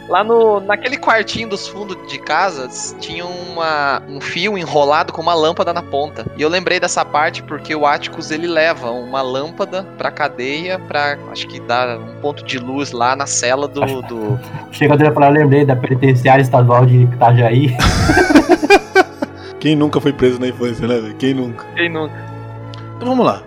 Lá 0.09 0.23
no, 0.25 0.61
naquele 0.61 0.99
quartinho 0.99 1.49
dos 1.49 1.67
fundos 1.69 1.97
de 2.07 2.19
casa 2.19 2.69
tinha 2.99 3.25
uma, 3.25 4.03
um 4.09 4.21
fio 4.21 4.59
enrolado 4.59 5.13
com 5.13 5.23
uma 5.23 5.33
lâmpada 5.33 5.73
na 5.73 5.83
ponta. 5.83 6.27
E 6.37 6.43
eu 6.43 6.49
lembrei 6.49 6.81
dessa 6.81 7.05
parte 7.05 7.43
porque 7.43 7.75
o 7.75 7.87
Atticus 7.87 8.31
ele 8.31 8.47
leva 8.47 8.91
uma 8.91 9.23
lâmpada 9.23 9.85
pra 9.97 10.11
cadeia 10.11 10.79
pra, 10.79 11.17
acho 11.31 11.47
que 11.47 11.61
dar 11.61 11.99
um 11.99 12.21
ponto 12.21 12.45
de 12.45 12.59
luz 12.59 12.93
lá 12.93 13.15
na 13.15 13.27
cela 13.27 13.69
do. 13.69 14.03
do... 14.03 14.39
Chega 14.73 15.09
a 15.09 15.13
falar, 15.13 15.29
lembrei 15.29 15.65
da 15.65 15.77
penitenciária 15.77 16.43
estadual 16.43 16.85
de 16.85 17.05
Itajaí. 17.05 17.77
Quem 19.61 19.77
nunca 19.77 20.01
foi 20.01 20.13
preso 20.13 20.41
na 20.41 20.49
infância, 20.49 20.87
né? 20.89 21.15
Quem 21.19 21.33
nunca? 21.33 21.65
Quem 21.77 21.89
nunca? 21.89 22.15
Então 22.97 23.09
vamos 23.09 23.25
lá. 23.25 23.43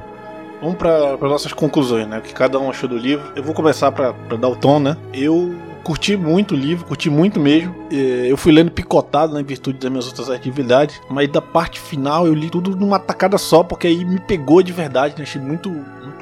Vamos 0.62 0.78
para 0.78 1.18
nossas 1.22 1.54
conclusões, 1.54 2.08
né? 2.08 2.20
O 2.20 2.22
que 2.22 2.34
cada 2.34 2.60
um 2.60 2.70
achou 2.70 2.90
do 2.90 2.98
livro. 2.98 3.32
Eu 3.36 3.44
vou 3.44 3.54
começar 3.54 3.92
para 3.92 4.12
dar 4.12 4.48
o 4.48 4.56
tom, 4.56 4.80
né? 4.80 4.98
Eu 5.14 5.56
curti 5.86 6.18
muito 6.18 6.56
o 6.56 6.58
livro, 6.58 6.84
curti 6.84 7.10
muito 7.12 7.40
mesmo. 7.40 7.74
É, 7.92 8.32
eu 8.32 8.36
fui 8.36 8.52
lendo 8.52 8.72
picotado 8.72 9.34
né, 9.36 9.44
virtude 9.44 9.78
das 9.78 9.92
minhas 9.92 10.08
outras 10.08 10.32
atividades, 10.32 11.00
mas 11.08 11.30
da 11.30 11.42
parte 11.42 11.80
final 11.80 12.26
eu 12.26 12.34
li 12.34 12.50
tudo 12.50 12.76
numa 12.76 12.98
tacada 12.98 13.38
só, 13.38 13.64
porque 13.64 13.86
aí 13.86 14.04
me 14.04 14.20
pegou 14.20 14.64
de 14.64 14.74
verdade, 14.74 15.14
né? 15.16 15.24
achei 15.24 15.40
muito 15.40 15.70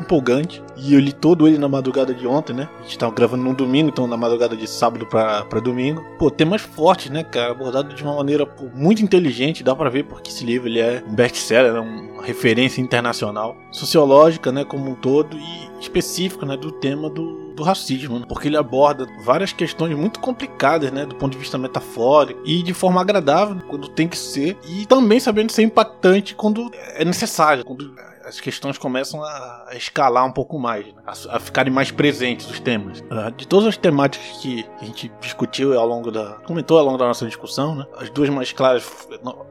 empolgante. 0.03 0.61
E 0.75 0.93
eu 0.93 0.99
li 0.99 1.11
todo 1.11 1.47
ele 1.47 1.57
na 1.57 1.67
madrugada 1.67 2.13
de 2.13 2.27
ontem, 2.27 2.53
né? 2.53 2.69
A 2.80 2.84
gente 2.84 2.97
tava 2.97 3.13
gravando 3.13 3.43
no 3.43 3.53
domingo, 3.53 3.89
então 3.89 4.07
na 4.07 4.17
madrugada 4.17 4.55
de 4.55 4.67
sábado 4.67 5.05
pra, 5.05 5.43
pra 5.45 5.59
domingo. 5.59 6.03
Pô, 6.17 6.30
temas 6.30 6.61
fortes, 6.61 7.09
né, 7.09 7.23
cara? 7.23 7.51
Abordado 7.51 7.93
de 7.93 8.03
uma 8.03 8.15
maneira 8.15 8.45
pô, 8.45 8.65
muito 8.73 9.03
inteligente, 9.03 9.63
dá 9.63 9.75
pra 9.75 9.89
ver 9.89 10.03
porque 10.03 10.30
esse 10.30 10.43
livro 10.43 10.67
ele 10.67 10.80
é 10.80 11.03
um 11.07 11.13
best-seller, 11.13 11.75
é 11.75 11.80
uma 11.80 12.23
referência 12.23 12.81
internacional, 12.81 13.55
sociológica, 13.71 14.51
né, 14.51 14.63
como 14.63 14.89
um 14.89 14.95
todo, 14.95 15.38
e 15.38 15.73
específica, 15.80 16.45
né, 16.45 16.55
do 16.55 16.71
tema 16.71 17.09
do, 17.09 17.53
do 17.53 17.63
racismo, 17.63 18.19
né? 18.19 18.25
porque 18.27 18.47
ele 18.47 18.57
aborda 18.57 19.05
várias 19.23 19.51
questões 19.51 19.95
muito 19.95 20.19
complicadas, 20.19 20.91
né, 20.91 21.05
do 21.05 21.15
ponto 21.15 21.34
de 21.34 21.38
vista 21.38 21.57
metafórico 21.57 22.41
e 22.45 22.63
de 22.63 22.73
forma 22.73 23.01
agradável 23.01 23.61
quando 23.67 23.89
tem 23.89 24.07
que 24.07 24.17
ser 24.17 24.57
e 24.67 24.85
também 24.85 25.19
sabendo 25.19 25.51
ser 25.51 25.63
impactante 25.63 26.35
quando 26.35 26.71
é 26.95 27.03
necessário, 27.03 27.65
quando 27.65 27.93
as 28.25 28.39
questões 28.39 28.77
começam 28.77 29.21
a, 29.21 29.62
escalar 29.78 30.26
um 30.26 30.32
pouco 30.32 30.60
mais, 30.60 30.86
né? 30.88 30.94
a, 31.06 31.36
a, 31.36 31.40
ficarem 31.40 31.72
mais 31.72 31.91
presentes 31.91 32.50
os 32.50 32.60
temas. 32.60 33.00
Uh, 33.02 33.32
de 33.36 33.48
todas 33.48 33.68
as 33.68 33.78
temáticas 33.78 34.38
que 34.41 34.66
a 34.82 34.86
gente 34.86 35.12
discutiu 35.20 35.78
ao 35.78 35.88
longo 35.88 36.12
da. 36.12 36.38
comentou 36.45 36.78
ao 36.78 36.86
longo 36.86 36.98
da 36.98 37.06
nossa 37.06 37.26
discussão, 37.26 37.76
né? 37.76 37.86
As 37.98 38.10
duas 38.10 38.30
mais 38.30 38.52
claras, 38.52 38.86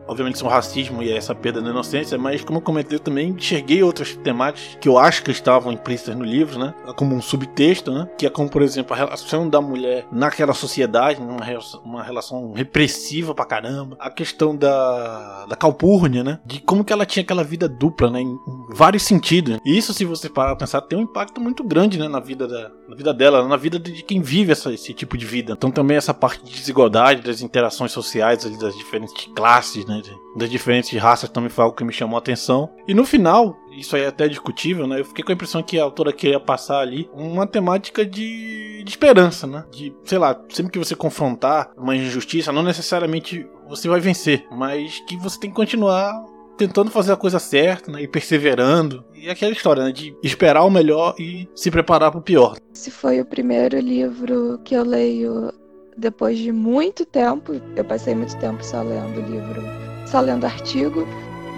obviamente, 0.07 0.39
são 0.39 0.49
racismo 0.49 1.03
e 1.03 1.13
essa 1.13 1.35
perda 1.35 1.61
da 1.61 1.71
inocência, 1.71 2.17
mas 2.19 2.45
como 2.45 2.59
eu 2.59 2.63
comentei 2.63 2.99
também, 2.99 3.31
enxerguei 3.31 3.83
outras 3.83 4.17
temáticas 4.17 4.77
que 4.81 4.89
eu 4.89 4.99
acho 4.99 5.23
que 5.23 5.31
estavam 5.31 5.73
implícitas 5.73 6.17
no 6.17 6.25
livro, 6.25 6.59
né? 6.59 6.75
Como 6.97 7.15
um 7.15 7.23
subtexto, 7.23 7.93
né? 7.93 8.09
Que 8.19 8.27
é 8.27 8.31
como, 8.31 8.49
por 8.49 8.63
exemplo, 8.63 8.95
a 8.95 8.97
relação 8.97 9.49
da 9.49 9.61
mulher 9.61 10.07
naquela 10.11 10.55
sociedade, 10.55 11.21
né? 11.21 11.27
uma, 11.27 11.45
relação, 11.45 11.81
uma 11.85 12.03
relação 12.03 12.53
repressiva 12.53 13.35
pra 13.35 13.45
caramba. 13.45 13.97
A 13.99 14.11
questão 14.11 14.57
da, 14.57 15.47
da 15.47 15.57
calpurnia, 15.57 16.25
né? 16.25 16.41
De 16.45 16.61
como 16.61 16.85
que 16.85 16.93
ela 16.93 17.07
tinha 17.07 17.23
aquela 17.23 17.45
vida 17.45 17.69
dupla, 17.69 18.11
né? 18.11 18.21
Em, 18.21 18.39
vários 18.71 19.03
sentidos. 19.03 19.59
E 19.65 19.77
isso, 19.77 19.93
se 19.93 20.05
você 20.17 20.29
parar 20.29 20.51
pra 20.51 20.67
pensar, 20.67 20.81
tem 20.83 20.99
um 20.99 21.03
impacto 21.03 21.41
muito 21.41 21.65
grande 21.65 21.99
né, 21.99 22.09
na, 22.09 22.21
vida 22.21 22.47
da, 22.47 22.71
na 22.89 22.95
vida 22.95 23.15
dela, 23.15 23.47
na 23.47 23.57
vida 23.57 23.79
de 23.79 24.03
quem 24.03 24.21
vive 24.21 24.53
essa, 24.53 24.73
esse 24.73 24.93
tipo 24.93 25.17
de 25.17 25.27
vida. 25.27 25.53
Então 25.53 25.71
também 25.71 25.97
essa 25.97 26.15
parte 26.15 26.45
de 26.45 26.53
desigualdade, 26.53 27.23
das 27.23 27.41
interações 27.43 27.93
sociais, 27.93 28.45
das 28.59 28.77
diferentes 28.77 29.29
classes, 29.35 29.85
né, 29.87 30.03
das 30.37 30.51
diferentes 30.51 30.99
raças 30.99 31.31
também 31.31 31.51
foi 31.51 31.65
algo 31.65 31.77
que 31.77 31.85
me 31.85 31.93
chamou 31.93 32.17
a 32.17 32.19
atenção. 32.19 32.71
E 32.87 32.95
no 32.95 33.05
final, 33.05 33.57
isso 33.77 33.97
aí 33.97 34.03
é 34.03 34.07
até 34.07 34.29
discutível, 34.29 34.87
né? 34.87 35.01
Eu 35.01 35.05
fiquei 35.05 35.25
com 35.25 35.33
a 35.33 35.35
impressão 35.35 35.63
que 35.63 35.79
a 35.79 35.85
autora 35.85 36.13
queria 36.13 36.41
passar 36.41 36.81
ali 36.81 37.09
uma 37.13 37.47
temática 37.47 38.05
de, 38.05 38.83
de 38.83 38.91
esperança, 38.91 39.47
né? 39.47 39.65
De, 39.71 39.95
sei 40.05 40.19
lá, 40.19 40.39
sempre 40.49 40.73
que 40.73 40.79
você 40.79 40.95
confrontar 40.95 41.71
uma 41.77 41.97
injustiça, 41.97 42.53
não 42.53 42.63
necessariamente 42.63 43.47
você 43.69 43.89
vai 43.89 44.01
vencer, 44.01 44.47
mas 44.51 45.01
que 45.01 45.17
você 45.17 45.39
tem 45.39 45.51
que 45.51 45.57
continuar 45.57 46.13
tentando 46.57 46.91
fazer 46.91 47.13
a 47.13 47.17
coisa 47.17 47.39
certa, 47.39 47.91
né, 47.91 48.03
e 48.03 48.09
perseverando. 48.09 49.05
E 49.15 49.29
aquela 49.29 49.53
história, 49.53 49.85
né, 49.85 49.93
de 49.93 50.17
esperar 50.23 50.65
o 50.65 50.71
melhor 50.71 51.15
e 51.19 51.49
se 51.55 51.71
preparar 51.71 52.11
para 52.11 52.21
o 52.21 52.23
pior. 52.23 52.57
Esse 52.75 52.91
foi 52.91 53.21
o 53.21 53.25
primeiro 53.25 53.79
livro 53.79 54.61
que 54.65 54.75
eu 54.75 54.85
leio 54.85 55.53
depois 55.97 56.39
de 56.39 56.53
muito 56.53 57.05
tempo. 57.05 57.61
Eu 57.77 57.85
passei 57.85 58.15
muito 58.15 58.37
tempo 58.39 58.65
só 58.65 58.83
lendo 58.83 59.21
livro, 59.21 59.63
só 60.07 60.21
lendo 60.21 60.45
artigo 60.45 61.07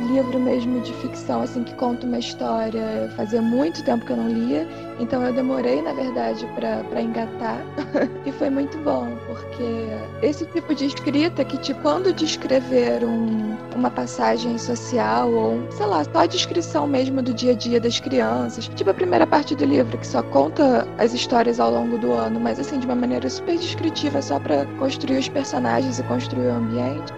livro 0.05 0.39
mesmo 0.39 0.81
de 0.81 0.93
ficção, 0.94 1.43
assim, 1.43 1.62
que 1.64 1.74
conta 1.74 2.06
uma 2.06 2.18
história. 2.18 3.10
Fazia 3.16 3.43
muito 3.43 3.85
tempo 3.85 4.05
que 4.05 4.12
eu 4.12 4.16
não 4.16 4.28
lia, 4.28 4.66
então 5.01 5.22
eu 5.22 5.32
demorei, 5.32 5.82
na 5.82 5.93
verdade, 5.93 6.47
para 6.55 7.01
engatar. 7.01 7.59
e 8.24 8.32
foi 8.32 8.51
muito 8.51 8.76
bom, 8.78 9.09
porque 9.26 10.26
esse 10.26 10.47
tipo 10.47 10.74
de 10.74 10.86
escrita 10.86 11.44
que, 11.44 11.59
tipo, 11.59 11.81
quando 11.82 12.12
descrever 12.12 13.05
um, 13.05 13.56
uma 13.74 13.90
passagem 13.90 14.56
social 14.59 15.31
ou, 15.31 15.72
sei 15.72 15.86
lá, 15.86 16.05
só 16.05 16.20
a 16.20 16.26
descrição 16.26 16.86
mesmo 16.86 17.22
do 17.22 17.35
dia 17.35 17.52
a 17.52 17.55
dia 17.55 17.81
das 17.81 18.01
crianças, 18.01 18.68
tipo 18.68 18.90
a 18.90 18.94
primeira 18.94 19.26
parte 19.26 19.55
do 19.55 19.64
livro, 19.64 19.98
que 19.98 20.06
só 20.06 20.22
conta 20.22 20.86
as 20.98 21.12
histórias 21.12 21.60
ao 21.60 21.70
longo 21.70 21.98
do 21.98 22.12
ano, 22.12 22.40
mas 22.40 22.59
assim, 22.59 22.78
de 22.78 22.86
uma 22.86 22.94
maneira 22.94 23.28
super 23.28 23.56
descritiva, 23.56 24.22
só 24.22 24.39
para 24.39 24.64
construir 24.78 25.18
os 25.18 25.28
personagens 25.28 25.98
e 25.98 26.02
construir 26.05 26.47
o 26.48 26.55
ambiente, 26.55 27.12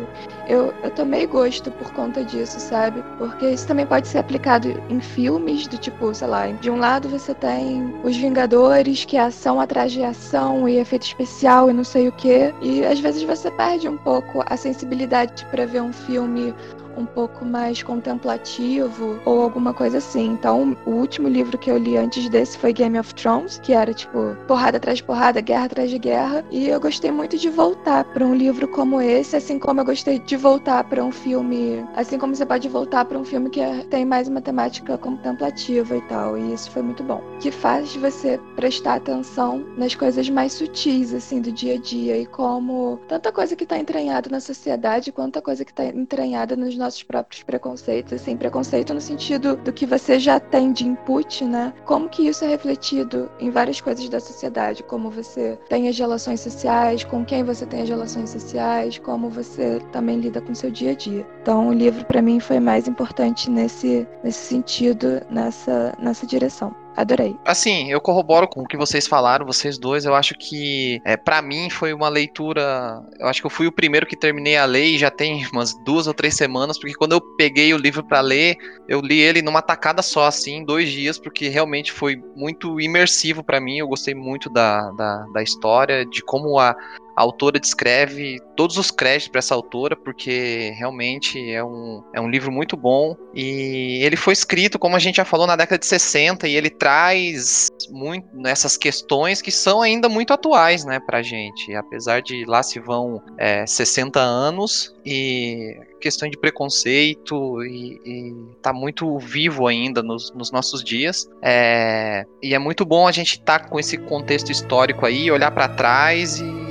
eu, 0.49 0.73
eu 0.83 0.91
tomei 0.91 1.27
gosto 1.27 1.71
por 1.73 1.93
conta 1.93 2.25
disso, 2.25 2.59
sabe? 2.61 2.76
Porque 3.19 3.51
isso 3.51 3.67
também 3.67 3.87
pode 3.87 4.09
ser 4.09 4.19
aplicado 4.19 4.69
em 4.89 5.01
filmes, 5.01 5.67
do 5.67 5.79
tipo, 5.79 6.15
sei 6.15 6.27
lá, 6.27 6.47
de 6.47 6.71
um 6.71 6.77
lado 6.79 7.09
você 7.09 7.35
tem 7.35 7.95
os 8.05 8.17
Vingadores, 8.17 9.05
que 9.05 9.17
é 9.17 9.21
ação 9.21 9.61
atrás 9.61 9.93
de 9.93 10.03
ação 10.03 10.69
e 10.69 10.79
efeito 10.79 11.07
especial 11.07 11.71
e 11.71 11.73
não 11.73 11.85
sei 11.85 12.09
o 12.09 12.13
que, 12.13 12.53
e 12.61 12.85
às 12.85 13.01
vezes 13.01 13.23
você 13.23 13.51
perde 13.51 13.89
um 13.89 13.97
pouco 13.97 14.43
a 14.47 14.57
sensibilidade 14.57 15.45
para 15.47 15.67
ver 15.67 15.83
um 15.83 15.93
filme 15.93 16.55
um 16.97 17.07
pouco 17.07 17.45
mais 17.45 17.83
contemplativo 17.83 19.21
ou 19.25 19.43
alguma 19.43 19.73
coisa 19.73 19.99
assim. 19.99 20.27
Então, 20.27 20.77
o 20.87 20.91
último 20.91 21.29
livro 21.29 21.59
que 21.59 21.71
eu 21.71 21.79
li 21.79 21.97
antes 21.97 22.29
desse 22.29 22.59
foi 22.59 22.73
Game 22.73 22.99
of 22.99 23.15
Thrones, 23.15 23.59
que 23.63 23.73
era 23.73 23.93
tipo 23.93 24.37
porrada 24.47 24.77
atrás 24.79 24.99
de 24.99 25.05
porrada, 25.05 25.41
guerra 25.41 25.67
atrás 25.67 25.91
de 25.91 25.99
guerra, 25.99 26.45
e 26.51 26.69
eu 26.69 26.81
gostei 26.81 27.11
muito 27.11 27.37
de 27.37 27.49
voltar 27.51 28.05
para 28.05 28.25
um 28.25 28.35
livro 28.35 28.69
como 28.69 29.01
esse, 29.01 29.37
assim 29.37 29.59
como 29.59 29.81
eu 29.81 29.85
gostei 29.85 30.19
de 30.19 30.37
voltar 30.37 30.85
para 30.85 31.05
um 31.05 31.13
filme, 31.13 31.85
assim 31.95 32.19
como 32.19 32.35
você 32.35 32.47
pode 32.47 32.69
voltar 32.69 33.05
para 33.05 33.19
um 33.19 33.25
filme 33.25 33.51
que 33.51 33.61
é, 33.61 33.85
tem 33.85 34.05
mais 34.05 34.29
uma 34.29 34.41
temática 34.41 34.97
contemplativa 34.99 35.97
e 35.97 36.01
tal, 36.03 36.39
e 36.39 36.53
isso 36.53 36.71
foi 36.71 36.83
muito 36.83 37.03
bom. 37.03 37.23
Que 37.41 37.51
faz 37.51 37.95
você 37.97 38.41
prestar 38.55 38.95
atenção 38.95 39.65
nas 39.77 39.95
coisas 39.95 40.29
mais 40.29 40.53
sutis 40.53 41.13
assim 41.13 41.41
do 41.41 41.53
dia 41.53 41.75
a 41.75 41.79
dia 41.79 42.19
e 42.19 42.27
como 42.27 42.99
tanta 43.09 43.31
coisa 43.31 43.55
que 43.55 43.65
está 43.65 43.79
entranhada 43.79 44.31
na 44.31 44.41
sociedade, 44.41 45.13
quanta 45.13 45.43
coisa 45.43 45.65
que 45.65 45.71
está 45.71 45.85
entranhada 45.85 46.57
nos 46.57 46.77
nossos 46.77 46.86
nossos 46.87 47.03
próprios 47.03 47.43
preconceitos, 47.43 48.13
assim, 48.13 48.37
preconceito 48.37 48.95
no 48.95 49.01
sentido 49.01 49.57
do 49.57 49.73
que 49.73 49.85
você 49.85 50.19
já 50.19 50.39
tem 50.39 50.73
de 50.73 50.87
input, 50.87 51.45
né? 51.45 51.73
Como 51.85 52.09
que 52.09 52.27
isso 52.27 52.45
é 52.45 52.49
refletido 52.49 53.31
em 53.41 53.51
várias 53.51 53.81
coisas 53.81 54.09
da 54.09 54.21
sociedade, 54.21 54.83
como 54.83 55.11
você 55.11 55.59
tem 55.69 55.89
as 55.89 55.99
relações 55.99 56.41
sociais, 56.41 57.05
com 57.05 57.25
quem 57.25 57.43
você 57.45 57.67
tem 57.67 57.83
as 57.83 57.89
relações 57.89 58.31
sociais, 58.31 58.99
como 58.99 59.29
você 59.29 59.81
também 59.93 60.21
lida 60.21 60.41
com 60.41 60.55
seu 60.55 60.71
dia 60.71 60.93
a 60.93 60.95
dia. 60.95 61.27
Então, 61.43 61.69
o 61.69 61.73
livro 61.73 62.05
para 62.07 62.23
mim 62.23 62.39
foi 62.41 62.61
mais 62.61 62.87
importante 62.87 63.51
nesse 63.51 64.07
nesse 64.23 64.47
sentido, 64.47 65.21
nessa 65.31 65.95
nessa 65.99 66.27
direção. 66.27 66.86
Adorei. 66.97 67.37
Assim, 67.45 67.91
eu 67.91 68.01
corroboro 68.01 68.49
com 68.49 68.63
o 68.63 68.67
que 68.67 68.77
vocês 68.77 69.07
falaram, 69.07 69.45
vocês 69.45 69.77
dois. 69.77 70.07
Eu 70.07 70.15
acho 70.15 70.35
que, 70.35 70.99
é, 71.05 71.15
para 71.15 71.43
mim, 71.43 71.69
foi 71.69 71.93
uma 71.93 72.09
leitura. 72.09 73.03
Eu 73.21 73.27
acho 73.27 73.43
que 73.43 73.47
eu 73.47 73.51
fui 73.51 73.67
o 73.67 73.73
primeiro 73.73 74.07
que 74.07 74.17
terminei 74.17 74.57
a 74.57 74.65
ler 74.65 74.87
e 74.87 74.99
já 74.99 75.11
tem 75.11 75.47
umas 75.53 75.75
duas 75.85 76.07
ou 76.07 76.15
três 76.15 76.35
semanas, 76.35 76.79
porque 76.79 76.95
quando 76.95 77.13
eu 77.13 77.21
peguei 77.21 77.75
o 77.75 77.79
livro 77.79 78.03
para 78.03 78.23
ler, 78.23 78.57
eu 78.89 79.03
li 79.03 79.21
ele 79.21 79.43
numa 79.43 79.61
tacada 79.61 80.01
só, 80.01 80.25
assim, 80.25 80.65
dois 80.65 80.91
dias, 80.91 81.19
porque 81.19 81.49
realmente 81.49 81.93
foi 81.93 82.17
muito 82.35 82.81
imersivo 82.81 83.45
para 83.45 83.61
mim. 83.61 83.79
Eu 83.79 83.89
gostei 83.89 84.15
muito 84.15 84.49
da, 84.49 84.91
da, 84.93 85.27
da 85.35 85.43
história, 85.43 86.07
de 86.07 86.23
como 86.23 86.59
a, 86.59 86.75
a 87.17 87.23
autora 87.23 87.59
descreve 87.59 88.39
todos 88.55 88.77
os 88.77 88.91
créditos 88.91 89.29
para 89.29 89.39
essa 89.39 89.55
autora, 89.55 89.97
porque 89.97 90.73
realmente 90.77 91.51
é 91.51 91.65
um, 91.65 92.03
é 92.15 92.21
um 92.21 92.29
livro 92.29 92.53
muito 92.53 92.77
bom. 92.77 93.17
E 93.35 94.01
ele 94.05 94.17
foi 94.17 94.35
escrito, 94.35 94.79
como 94.79 94.97
a 94.97 94.99
gente 94.99 95.17
já 95.17 95.25
falou, 95.25 95.47
na 95.47 95.57
década 95.57 95.79
de 95.79 95.87
60, 95.87 96.47
e 96.47 96.55
ele 96.55 96.69
traz 96.69 97.69
muito 97.91 98.29
nessas 98.35 98.77
questões 98.77 99.41
que 99.41 99.51
são 99.51 99.81
ainda 99.81 100.09
muito 100.09 100.33
atuais, 100.33 100.85
né, 100.85 101.01
pra 101.01 101.23
gente. 101.23 101.75
Apesar 101.75 102.21
de 102.21 102.45
lá 102.45 102.63
se 102.63 102.79
vão 102.79 103.23
é, 103.39 103.67
60 103.67 104.21
anos 104.21 104.95
e 105.05 105.81
questão 106.01 106.29
de 106.29 106.37
preconceito 106.37 107.65
e, 107.65 108.01
e 108.05 108.35
tá 108.61 108.73
muito 108.73 109.19
vivo 109.19 109.67
ainda 109.67 110.03
nos, 110.03 110.33
nos 110.33 110.53
nossos 110.53 110.85
dias. 110.85 111.29
É, 111.43 112.27
e 112.43 112.55
é 112.55 112.59
muito 112.59 112.85
bom 112.85 113.09
a 113.09 113.13
gente 113.13 113.33
estar 113.33 113.61
tá 113.61 113.69
com 113.69 113.81
esse 113.81 113.97
contexto 113.97 114.53
histórico 114.53 115.07
aí, 115.07 115.31
olhar 115.31 115.51
para 115.51 115.69
trás 115.69 116.41
e 116.41 116.66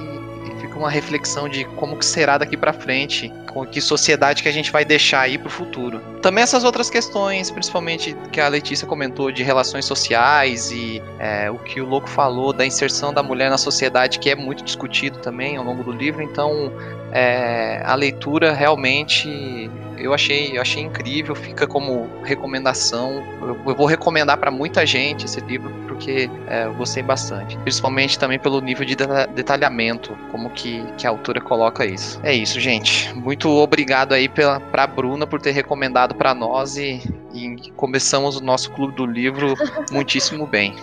uma 0.76 0.90
reflexão 0.90 1.48
de 1.48 1.66
como 1.66 1.98
que 1.98 2.06
será 2.06 2.38
daqui 2.38 2.58
para 2.58 2.74
frente, 2.74 3.32
com 3.52 3.66
que 3.66 3.80
sociedade 3.80 4.44
que 4.44 4.50
a 4.50 4.52
gente 4.52 4.72
vai 4.72 4.84
deixar 4.84 5.22
aí 5.22 5.38
para 5.38 5.48
o 5.48 5.52
futuro. 5.52 6.02
Também 6.22 6.44
essas 6.44 6.64
outras 6.64 6.90
questões, 6.90 7.50
principalmente 7.50 8.16
que 8.32 8.42
a 8.42 8.48
Letícia 8.48 8.86
comentou 8.86 9.32
de 9.32 9.44
relações 9.44 9.86
sociais 9.86 10.72
e 10.72 11.02
é, 11.20 11.50
o 11.50 11.58
que 11.58 11.80
o 11.80 11.86
Louco 11.86 12.10
falou 12.10 12.52
da 12.52 12.66
inserção 12.66 13.14
da 13.14 13.24
mulher 13.24 13.50
na 13.50 13.58
sociedade, 13.58 14.20
que 14.20 14.30
é 14.30 14.36
muito 14.36 14.64
discutido 14.64 15.20
também 15.20 15.58
ao 15.58 15.64
longo 15.64 15.84
do 15.84 15.92
livro. 15.92 16.22
Então, 16.22 16.72
é, 17.16 17.82
a 17.86 17.96
leitura 17.96 18.52
realmente 18.52 19.72
eu 19.98 20.14
achei, 20.14 20.58
eu 20.58 20.62
achei 20.62 20.84
incrível, 20.84 21.34
fica 21.34 21.66
como 21.66 22.10
recomendação. 22.26 23.24
Eu, 23.42 23.58
eu 23.68 23.76
vou 23.76 23.86
recomendar 23.86 24.38
para 24.38 24.52
muita 24.52 24.86
gente 24.86 25.24
esse 25.24 25.40
livro 25.40 25.74
porque 25.88 26.30
é, 26.48 26.66
eu 26.66 26.74
gostei 26.74 27.02
bastante, 27.02 27.58
principalmente 27.60 28.20
também 28.20 28.38
pelo 28.38 28.60
nível 28.60 28.86
de 28.86 28.98
detalhamento, 29.34 30.18
como 30.30 30.50
que, 30.50 30.84
que 30.98 31.08
a 31.08 31.10
autora 31.10 31.40
coloca 31.40 31.86
isso. 31.86 32.20
É 32.22 32.34
isso, 32.34 32.60
gente. 32.60 33.16
Muito 33.16 33.50
obrigado 33.50 34.12
aí 34.12 34.28
pela 34.28 34.60
pra 34.60 34.86
Bruna 34.86 35.26
por 35.26 35.40
ter 35.40 35.52
recomendado 35.52 36.16
para 36.16 36.36
nós 36.36 36.76
e, 36.76 37.02
e 37.34 37.72
começamos 37.78 38.36
o 38.36 38.44
nosso 38.44 38.72
clube 38.72 38.94
do 38.94 39.06
livro 39.06 39.56
muitíssimo 39.90 40.46
bem. 40.46 40.76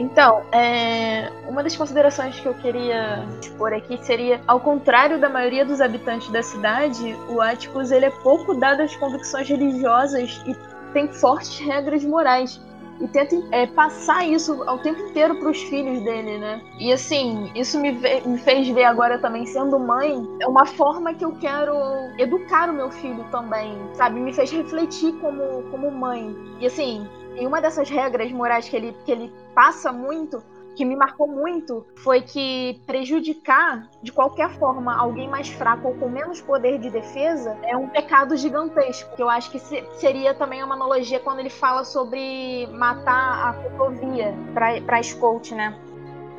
Então, 0.00 0.42
é, 0.50 1.30
uma 1.46 1.62
das 1.62 1.76
considerações 1.76 2.40
que 2.40 2.46
eu 2.46 2.54
queria 2.54 3.22
expor 3.38 3.74
aqui 3.74 4.02
seria, 4.02 4.40
ao 4.46 4.58
contrário 4.58 5.20
da 5.20 5.28
maioria 5.28 5.62
dos 5.62 5.78
habitantes 5.78 6.30
da 6.30 6.42
cidade, 6.42 7.14
o 7.28 7.38
Atticus 7.38 7.90
ele 7.90 8.06
é 8.06 8.10
pouco 8.10 8.54
dado 8.54 8.80
às 8.80 8.96
convicções 8.96 9.46
religiosas 9.46 10.42
e 10.46 10.56
tem 10.94 11.06
fortes 11.12 11.58
regras 11.58 12.02
morais 12.02 12.58
e 12.98 13.08
tenta 13.08 13.36
é, 13.52 13.66
passar 13.66 14.26
isso 14.26 14.62
ao 14.62 14.78
tempo 14.78 15.02
inteiro 15.02 15.38
para 15.38 15.50
os 15.50 15.60
filhos 15.64 16.02
dele, 16.02 16.38
né? 16.38 16.62
E 16.78 16.90
assim, 16.94 17.50
isso 17.54 17.78
me, 17.78 17.92
me, 17.92 18.38
fez 18.38 18.68
ver 18.68 18.84
agora 18.84 19.18
também, 19.18 19.44
sendo 19.44 19.78
mãe, 19.78 20.26
é 20.40 20.46
uma 20.46 20.64
forma 20.64 21.12
que 21.12 21.24
eu 21.26 21.32
quero 21.32 21.74
educar 22.18 22.70
o 22.70 22.72
meu 22.72 22.90
filho 22.90 23.24
também, 23.30 23.78
sabe? 23.92 24.18
Me 24.18 24.32
fez 24.32 24.50
refletir 24.50 25.12
como, 25.20 25.62
como 25.70 25.90
mãe. 25.90 26.34
E 26.58 26.66
assim, 26.66 27.06
e 27.40 27.46
uma 27.46 27.60
dessas 27.60 27.88
regras 27.88 28.30
morais 28.30 28.68
que 28.68 28.76
ele, 28.76 28.94
que 29.04 29.10
ele 29.10 29.32
passa 29.54 29.90
muito, 29.90 30.42
que 30.76 30.84
me 30.84 30.94
marcou 30.94 31.26
muito, 31.26 31.86
foi 31.96 32.22
que 32.22 32.80
prejudicar 32.86 33.88
de 34.02 34.12
qualquer 34.12 34.50
forma 34.50 34.94
alguém 34.96 35.28
mais 35.28 35.48
fraco 35.48 35.88
ou 35.88 35.94
com 35.94 36.08
menos 36.08 36.40
poder 36.40 36.78
de 36.78 36.90
defesa 36.90 37.56
é 37.62 37.76
um 37.76 37.88
pecado 37.88 38.36
gigantesco. 38.36 39.14
Que 39.16 39.22
eu 39.22 39.28
acho 39.28 39.50
que 39.50 39.58
seria 39.58 40.34
também 40.34 40.62
uma 40.62 40.74
analogia 40.74 41.18
quando 41.18 41.40
ele 41.40 41.50
fala 41.50 41.84
sobre 41.84 42.66
matar 42.72 43.48
a 43.48 43.52
ferrovia 43.54 44.34
para 44.54 45.02
Scout, 45.02 45.54
né? 45.54 45.78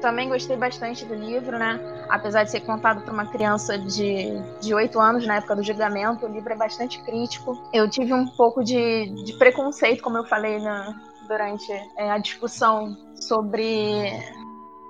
Também 0.02 0.30
gostei 0.30 0.58
bastante 0.58 1.06
do 1.06 1.14
livro, 1.14 1.58
né? 1.60 1.80
Apesar 2.10 2.44
de 2.44 2.52
ser 2.52 2.62
contado 2.62 3.04
por 3.04 3.14
uma 3.14 3.26
criança 3.28 3.78
de, 3.78 4.32
de 4.60 4.74
8 4.74 5.00
anos 5.00 5.28
na 5.28 5.36
época 5.36 5.56
do 5.56 5.64
julgamento, 5.64 6.26
o 6.26 6.30
livro 6.30 6.52
é 6.52 6.56
bastante 6.56 7.02
crítico. 7.04 7.62
Eu 7.72 7.88
tive 7.90 8.14
um 8.14 8.28
pouco 8.28 8.64
de, 8.64 9.06
de 9.24 9.34
preconceito, 9.34 10.02
como 10.02 10.18
eu 10.18 10.24
falei 10.26 10.60
na, 10.60 11.00
durante 11.28 11.72
é, 11.98 12.12
a 12.12 12.18
discussão 12.18 12.98
sobre 13.16 14.12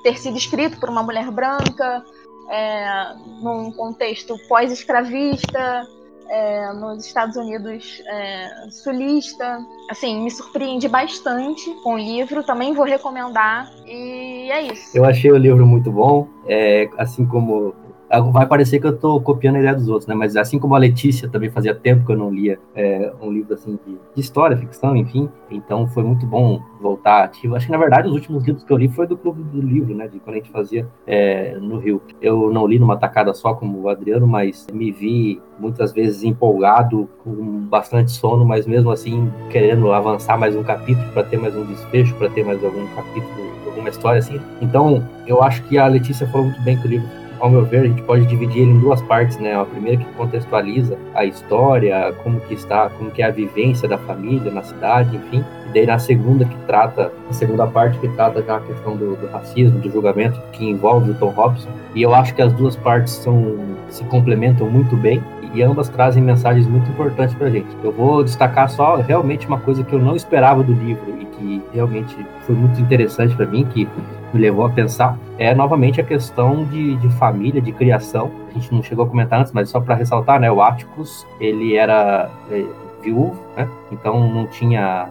ter 0.02 0.18
sido 0.18 0.38
escrito 0.38 0.80
por 0.80 0.90
uma 0.90 1.04
mulher 1.04 1.30
branca, 1.30 2.04
é, 2.50 3.14
num 3.42 3.72
contexto 3.72 4.36
pós-escravista, 4.48 5.88
é, 6.32 6.72
nos 6.72 7.06
Estados 7.06 7.36
Unidos 7.36 8.02
é, 8.08 8.70
sulista. 8.70 9.60
Assim, 9.90 10.24
me 10.24 10.32
surpreendi 10.32 10.88
bastante 10.88 11.70
com 11.84 11.96
o 11.96 11.98
livro, 11.98 12.42
também 12.42 12.74
vou 12.74 12.86
recomendar, 12.86 13.70
e 13.86 14.50
é 14.50 14.62
isso. 14.62 14.98
Eu 14.98 15.04
achei 15.04 15.30
o 15.30 15.38
livro 15.38 15.68
muito 15.68 15.92
bom, 15.92 16.28
é, 16.48 16.90
assim 16.98 17.26
como 17.26 17.76
vai 18.20 18.46
parecer 18.46 18.80
que 18.80 18.88
eu 18.88 18.94
estou 18.94 19.22
copiando 19.22 19.56
a 19.56 19.60
ideia 19.60 19.76
dos 19.76 19.88
outros, 19.88 20.08
né? 20.08 20.14
Mas 20.14 20.36
assim 20.36 20.60
como 20.60 20.76
a 20.76 20.78
Letícia 20.78 21.30
também 21.30 21.50
fazia 21.50 21.74
tempo 21.74 22.06
que 22.06 22.12
eu 22.12 22.18
não 22.18 22.30
lia 22.30 22.60
é, 22.76 23.12
um 23.22 23.32
livro 23.32 23.54
assim 23.54 23.80
de, 23.86 23.94
de, 24.14 24.22
história, 24.22 24.58
ficção, 24.58 24.96
enfim. 24.96 25.30
Então 25.50 25.88
foi 25.88 26.04
muito 26.04 26.26
bom 26.26 26.62
voltar 26.82 27.24
ativo. 27.24 27.56
Acho 27.56 27.68
que 27.68 27.72
na 27.72 27.78
verdade 27.78 28.08
os 28.08 28.14
últimos 28.14 28.44
livros 28.44 28.64
que 28.64 28.74
eu 28.74 28.78
li 28.78 28.90
foi 28.90 29.08
do 29.08 29.16
Clube 29.16 29.44
do 29.44 29.62
Livro, 29.62 29.96
né? 29.96 30.08
De 30.08 30.20
quando 30.20 30.36
a 30.36 30.40
gente 30.40 30.52
fazia 30.52 30.88
é, 31.08 31.56
no 31.60 31.78
Rio. 31.78 32.02
Eu 32.22 32.52
não 32.52 32.68
li 32.68 32.80
numa 32.80 32.98
tacada 32.98 33.34
só 33.34 33.54
como 33.54 33.80
o 33.80 33.90
Adriano, 33.90 34.28
mas 34.28 34.68
me 34.74 34.92
vi 34.92 35.42
muitas 35.58 35.94
vezes 35.94 36.24
empolgado, 36.24 37.08
com 37.24 37.34
bastante 37.68 38.12
sono, 38.12 38.44
mas 38.44 38.66
mesmo 38.66 38.92
assim 38.92 39.32
querendo 39.50 39.92
avançar 39.94 40.38
mais 40.38 40.56
um 40.56 40.64
capítulo 40.64 41.08
para 41.14 41.24
ter 41.24 41.38
mais 41.38 41.56
um 41.56 41.64
desfecho, 41.66 42.14
para 42.16 42.30
ter 42.30 42.44
mais 42.44 42.64
algum 42.64 42.86
capítulo, 42.88 43.52
alguma 43.66 43.90
história 43.90 44.20
assim. 44.20 44.40
Então 44.60 45.08
eu 45.28 45.42
acho 45.42 45.64
que 45.64 45.78
a 45.78 45.88
Letícia 45.88 46.28
falou 46.28 46.48
muito 46.48 46.62
bem 46.64 46.78
que 46.78 46.88
o 46.88 46.90
livro 46.90 47.21
ao 47.42 47.50
meu 47.50 47.66
ver, 47.66 47.80
a 47.80 47.88
gente 47.88 48.02
pode 48.04 48.26
dividir 48.28 48.62
ele 48.62 48.72
em 48.72 48.80
duas 48.80 49.02
partes, 49.02 49.38
né? 49.40 49.60
A 49.60 49.66
primeira 49.66 49.98
que 49.98 50.06
contextualiza 50.14 50.98
a 51.16 51.26
história, 51.26 52.14
como 52.24 52.40
que 52.42 52.54
está, 52.54 52.90
como 52.90 53.10
que 53.10 53.22
é 53.22 53.26
a 53.26 53.32
vivência 53.32 53.90
da 53.90 53.98
família 53.98 54.52
na 54.52 54.62
cidade, 54.62 55.16
enfim. 55.16 55.44
E 55.68 55.74
daí 55.74 55.88
na 55.88 55.98
segunda 55.98 56.46
que 56.46 56.56
trata, 56.68 57.12
a 57.30 57.34
segunda 57.34 57.66
parte 57.66 57.98
que 57.98 58.08
trata 58.10 58.44
já 58.44 58.58
a 58.58 58.62
questão 58.62 58.96
do, 58.96 59.16
do 59.16 59.28
racismo, 59.28 59.80
do 59.80 59.92
julgamento 59.92 60.40
que 60.54 60.70
envolve 60.70 61.12
o 61.12 61.14
Tom 61.16 61.30
Robson. 61.30 61.70
E 61.96 62.04
eu 62.04 62.14
acho 62.14 62.36
que 62.36 62.44
as 62.44 62.54
duas 62.54 62.76
partes 62.76 63.14
são 63.14 63.58
se 63.90 64.04
complementam 64.06 64.70
muito 64.70 64.96
bem 64.96 65.22
e 65.54 65.62
ambas 65.62 65.90
trazem 65.90 66.24
mensagens 66.24 66.66
muito 66.68 66.90
importantes 66.90 67.36
para 67.36 67.48
a 67.48 67.50
gente. 67.50 67.68
Eu 67.84 67.92
vou 67.92 68.24
destacar 68.24 68.70
só 68.70 68.96
realmente 68.98 69.48
uma 69.48 69.60
coisa 69.60 69.84
que 69.84 69.94
eu 69.94 70.00
não 70.00 70.16
esperava 70.16 70.64
do 70.64 70.74
livro 70.74 71.18
e 71.20 71.26
que 71.26 71.62
realmente 71.74 72.16
foi 72.42 72.56
muito 72.56 72.80
interessante 72.80 73.36
para 73.36 73.46
mim, 73.46 73.66
que 73.66 73.88
me 74.34 74.42
levou 74.42 74.66
a 74.66 74.70
pensar, 74.70 75.18
é 75.38 75.54
novamente 75.54 76.00
a 76.00 76.04
questão 76.04 76.66
de, 76.66 76.96
de 76.98 77.10
família, 77.18 77.62
de 77.62 77.72
criação. 77.72 78.32
A 78.50 78.54
gente 78.54 78.74
não 78.74 78.84
chegou 78.84 79.06
a 79.06 79.08
comentar 79.08 79.40
antes, 79.40 79.52
mas 79.52 79.70
só 79.70 79.80
para 79.80 79.96
ressaltar, 79.96 80.40
né, 80.40 80.52
o 80.52 80.62
Atticus, 80.62 81.26
ele 81.40 81.76
era 81.76 82.30
é, 82.50 82.64
viúvo, 83.02 83.38
né, 83.56 83.68
então 83.92 84.30
não 84.30 84.48
tinha 84.48 85.10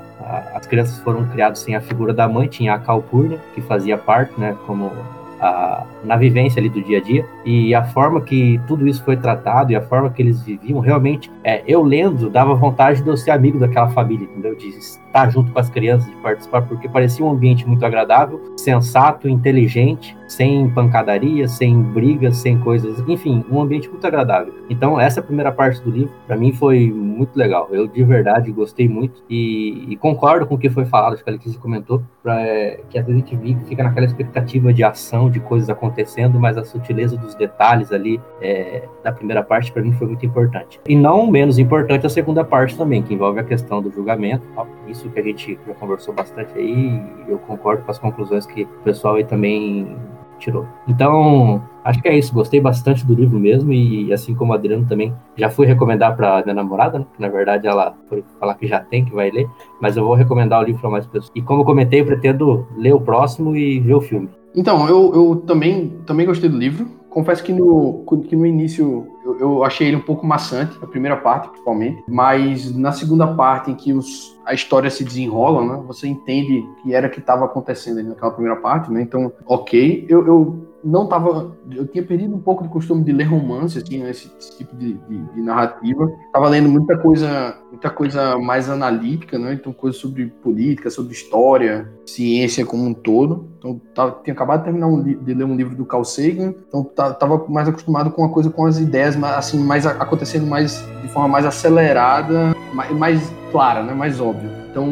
as 0.54 0.66
crianças 0.66 0.98
foram 1.00 1.26
criadas 1.26 1.60
sem 1.60 1.74
a 1.74 1.80
figura 1.80 2.12
da 2.12 2.28
mãe, 2.28 2.46
tinha 2.46 2.74
a 2.74 2.78
Calpurnia, 2.78 3.38
que 3.54 3.60
fazia 3.60 3.96
parte, 3.96 4.38
né, 4.38 4.56
como 4.66 4.92
a, 5.40 5.84
na 6.04 6.16
vivência 6.16 6.60
ali 6.60 6.68
do 6.68 6.82
dia 6.82 6.98
a 6.98 7.00
dia. 7.00 7.26
E 7.44 7.74
a 7.74 7.82
forma 7.84 8.20
que 8.20 8.60
tudo 8.66 8.86
isso 8.86 9.02
foi 9.02 9.16
tratado 9.16 9.72
e 9.72 9.76
a 9.76 9.80
forma 9.80 10.10
que 10.10 10.20
eles 10.20 10.42
viviam 10.42 10.78
realmente 10.80 11.30
é, 11.42 11.62
eu 11.66 11.82
lendo 11.82 12.28
dava 12.28 12.54
vontade 12.54 13.02
de 13.02 13.08
eu 13.08 13.16
ser 13.16 13.30
amigo 13.30 13.58
daquela 13.58 13.88
família 13.88 14.24
entendeu? 14.24 14.54
De 14.54 14.68
estar 15.10 15.28
junto 15.28 15.50
com 15.52 15.58
as 15.58 15.68
crianças 15.68 16.08
de 16.08 16.16
participar 16.16 16.62
porque 16.62 16.88
parecia 16.88 17.24
um 17.24 17.30
ambiente 17.30 17.66
muito 17.66 17.84
agradável 17.84 18.40
sensato 18.56 19.28
inteligente 19.28 20.16
sem 20.28 20.70
pancadaria 20.70 21.48
sem 21.48 21.82
brigas 21.82 22.36
sem 22.36 22.58
coisas 22.58 23.02
enfim 23.08 23.44
um 23.50 23.60
ambiente 23.60 23.88
muito 23.88 24.06
agradável. 24.06 24.54
Então 24.70 24.98
essa 24.98 25.20
primeira 25.20 25.50
parte 25.50 25.80
do 25.82 25.90
livro 25.90 26.12
para 26.26 26.36
mim 26.36 26.52
foi 26.52 26.90
muito 26.90 27.36
legal. 27.36 27.68
Eu 27.70 27.86
de 27.86 28.02
verdade 28.04 28.52
gostei 28.52 28.88
muito 28.88 29.22
e, 29.28 29.92
e 29.92 29.96
concordo 29.96 30.46
com 30.46 30.54
o 30.54 30.58
que 30.58 30.70
foi 30.70 30.84
falado 30.84 31.14
acho 31.14 31.24
que 31.24 31.30
a 31.30 31.32
Letícia 31.32 31.60
comentou 31.60 32.02
pra, 32.22 32.40
é, 32.40 32.80
que 32.88 32.98
às 32.98 33.04
vezes 33.04 33.22
a 33.22 33.26
gente 33.30 33.64
fica 33.64 33.82
naquela 33.82 34.06
expectativa 34.06 34.72
de 34.72 34.84
ação 34.84 35.30
de 35.30 35.40
coisas 35.40 35.68
acontecendo, 35.68 36.38
mas 36.38 36.56
a 36.56 36.64
sutileza 36.64 37.16
dos 37.16 37.34
detalhes 37.34 37.92
ali 37.92 38.20
é, 38.40 38.84
da 39.02 39.12
primeira 39.12 39.42
parte 39.42 39.72
para 39.72 39.82
mim 39.82 39.92
foi 39.92 40.06
muito 40.06 40.24
importante. 40.24 40.80
E 40.88 40.94
não 40.94 41.26
menos 41.30 41.58
importante 41.58 42.06
a 42.06 42.10
segunda 42.10 42.44
parte 42.44 42.76
também, 42.76 43.02
que 43.02 43.14
envolve 43.14 43.40
a 43.40 43.44
questão 43.44 43.82
do 43.82 43.90
julgamento, 43.90 44.46
isso 44.86 44.99
que 45.08 45.18
a 45.18 45.22
gente 45.22 45.58
já 45.66 45.74
conversou 45.74 46.12
bastante 46.12 46.52
aí, 46.58 47.02
eu 47.28 47.38
concordo 47.38 47.82
com 47.84 47.90
as 47.90 47.98
conclusões 47.98 48.44
que 48.44 48.62
o 48.64 48.82
pessoal 48.84 49.14
aí 49.14 49.24
também 49.24 49.96
tirou. 50.40 50.66
Então, 50.88 51.62
acho 51.84 52.02
que 52.02 52.08
é 52.08 52.18
isso. 52.18 52.34
Gostei 52.34 52.60
bastante 52.60 53.06
do 53.06 53.14
livro 53.14 53.38
mesmo 53.38 53.72
e 53.72 54.12
assim 54.12 54.34
como 54.34 54.52
o 54.52 54.54
Adriano 54.54 54.86
também 54.86 55.14
já 55.36 55.48
fui 55.48 55.66
recomendar 55.66 56.16
para 56.16 56.42
minha 56.42 56.54
namorada, 56.54 56.98
né? 56.98 57.06
que 57.14 57.20
na 57.20 57.28
verdade 57.28 57.66
ela 57.66 57.94
foi 58.08 58.24
falar 58.40 58.54
que 58.54 58.66
já 58.66 58.80
tem, 58.80 59.04
que 59.04 59.14
vai 59.14 59.30
ler, 59.30 59.48
mas 59.80 59.96
eu 59.96 60.04
vou 60.04 60.14
recomendar 60.14 60.60
o 60.60 60.64
livro 60.64 60.80
para 60.80 60.90
mais 60.90 61.06
pessoas. 61.06 61.30
E 61.34 61.42
como 61.42 61.64
comentei, 61.64 62.02
pretendo 62.02 62.66
ler 62.76 62.94
o 62.94 63.00
próximo 63.00 63.54
e 63.54 63.78
ver 63.78 63.94
o 63.94 64.00
filme. 64.00 64.28
Então, 64.54 64.88
eu, 64.88 65.14
eu 65.14 65.36
também, 65.46 66.00
também 66.04 66.26
gostei 66.26 66.48
do 66.50 66.58
livro. 66.58 66.99
Confesso 67.10 67.42
que 67.42 67.52
no, 67.52 68.04
que 68.28 68.36
no 68.36 68.46
início 68.46 69.08
eu, 69.24 69.38
eu, 69.38 69.64
achei 69.64 69.88
ele 69.88 69.96
um 69.96 70.02
pouco 70.02 70.24
maçante, 70.24 70.78
a 70.80 70.86
primeira 70.86 71.16
parte 71.16 71.48
principalmente, 71.48 72.02
mas 72.08 72.74
na 72.74 72.92
segunda 72.92 73.26
parte 73.34 73.70
em 73.70 73.74
que 73.74 73.92
os, 73.92 74.38
a 74.46 74.54
história 74.54 74.88
se 74.88 75.04
desenrola, 75.04 75.64
né, 75.66 75.82
você 75.86 76.06
entende 76.06 76.64
que 76.80 76.94
era 76.94 77.08
o 77.08 77.10
que 77.10 77.18
estava 77.18 77.44
acontecendo 77.44 78.02
naquela 78.02 78.30
primeira 78.30 78.60
parte, 78.60 78.92
né, 78.92 79.02
então, 79.02 79.32
ok. 79.44 80.06
Eu, 80.08 80.26
eu 80.26 80.69
não 80.82 81.06
tava. 81.06 81.56
Eu 81.70 81.86
tinha 81.86 82.04
perdido 82.04 82.34
um 82.34 82.40
pouco 82.40 82.62
de 82.62 82.68
costume 82.68 83.04
de 83.04 83.12
ler 83.12 83.24
romance, 83.24 83.78
assim, 83.78 83.98
né, 83.98 84.10
esse, 84.10 84.30
esse 84.38 84.56
tipo 84.56 84.76
de, 84.76 84.94
de, 84.94 85.18
de, 85.18 85.42
narrativa. 85.42 86.10
Tava 86.32 86.48
lendo 86.48 86.68
muita 86.68 86.96
coisa, 86.98 87.56
muita 87.70 87.90
coisa 87.90 88.38
mais 88.38 88.68
analítica, 88.68 89.38
né? 89.38 89.54
Então, 89.54 89.72
coisas 89.72 90.00
sobre 90.00 90.26
política, 90.26 90.90
sobre 90.90 91.12
história, 91.12 91.88
ciência 92.06 92.64
como 92.64 92.84
um 92.84 92.94
todo. 92.94 93.48
Então, 93.58 93.80
tava, 93.94 94.20
tinha 94.24 94.34
acabado 94.34 94.60
de 94.60 94.64
terminar 94.64 94.86
um, 94.86 95.02
de 95.02 95.34
ler 95.34 95.44
um 95.44 95.56
livro 95.56 95.74
do 95.74 95.84
Carl 95.84 96.04
Sagan, 96.04 96.54
então 96.66 96.82
tava 96.84 97.44
mais 97.48 97.68
acostumado 97.68 98.10
com 98.10 98.24
a 98.24 98.28
coisa, 98.30 98.50
com 98.50 98.66
as 98.66 98.78
ideias, 98.78 99.22
assim, 99.22 99.58
mais 99.58 99.86
acontecendo 99.86 100.46
mais 100.46 100.84
de 101.02 101.08
forma 101.08 101.28
mais 101.28 101.44
acelerada, 101.44 102.54
mais, 102.72 102.90
mais 102.92 103.32
clara, 103.52 103.82
né? 103.82 103.92
Mais 103.92 104.20
óbvia. 104.20 104.50
Então, 104.70 104.86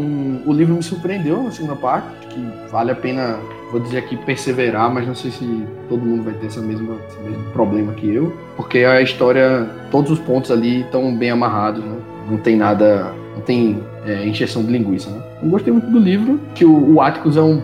o 0.46 0.52
livro 0.52 0.74
me 0.74 0.82
surpreendeu 0.82 1.42
na 1.42 1.52
segunda 1.52 1.76
parte, 1.76 2.26
que 2.28 2.68
vale 2.70 2.90
a 2.90 2.96
pena 2.96 3.38
vou 3.70 3.80
dizer 3.80 3.98
aqui 3.98 4.16
perseverar, 4.16 4.92
mas 4.92 5.06
não 5.06 5.14
sei 5.14 5.30
se 5.30 5.64
todo 5.88 6.00
mundo 6.00 6.24
vai 6.24 6.34
ter 6.34 6.46
essa 6.46 6.60
mesma, 6.60 6.96
esse 7.08 7.18
mesmo 7.20 7.44
problema 7.52 7.92
que 7.92 8.12
eu, 8.12 8.36
porque 8.56 8.78
a 8.78 9.00
história, 9.00 9.68
todos 9.90 10.10
os 10.10 10.18
pontos 10.18 10.50
ali 10.50 10.80
estão 10.80 11.14
bem 11.14 11.30
amarrados, 11.30 11.84
né? 11.84 11.96
Não 12.30 12.38
tem 12.38 12.56
nada, 12.56 13.12
não 13.34 13.42
tem 13.42 13.82
é, 14.04 14.26
encheção 14.26 14.62
de 14.62 14.70
linguiça, 14.70 15.10
né? 15.10 15.22
Eu 15.42 15.48
gostei 15.48 15.72
muito 15.72 15.90
do 15.90 15.98
livro, 15.98 16.40
que 16.54 16.64
o, 16.64 16.94
o 16.94 17.00
Atticus 17.00 17.36
é 17.36 17.42
um 17.42 17.62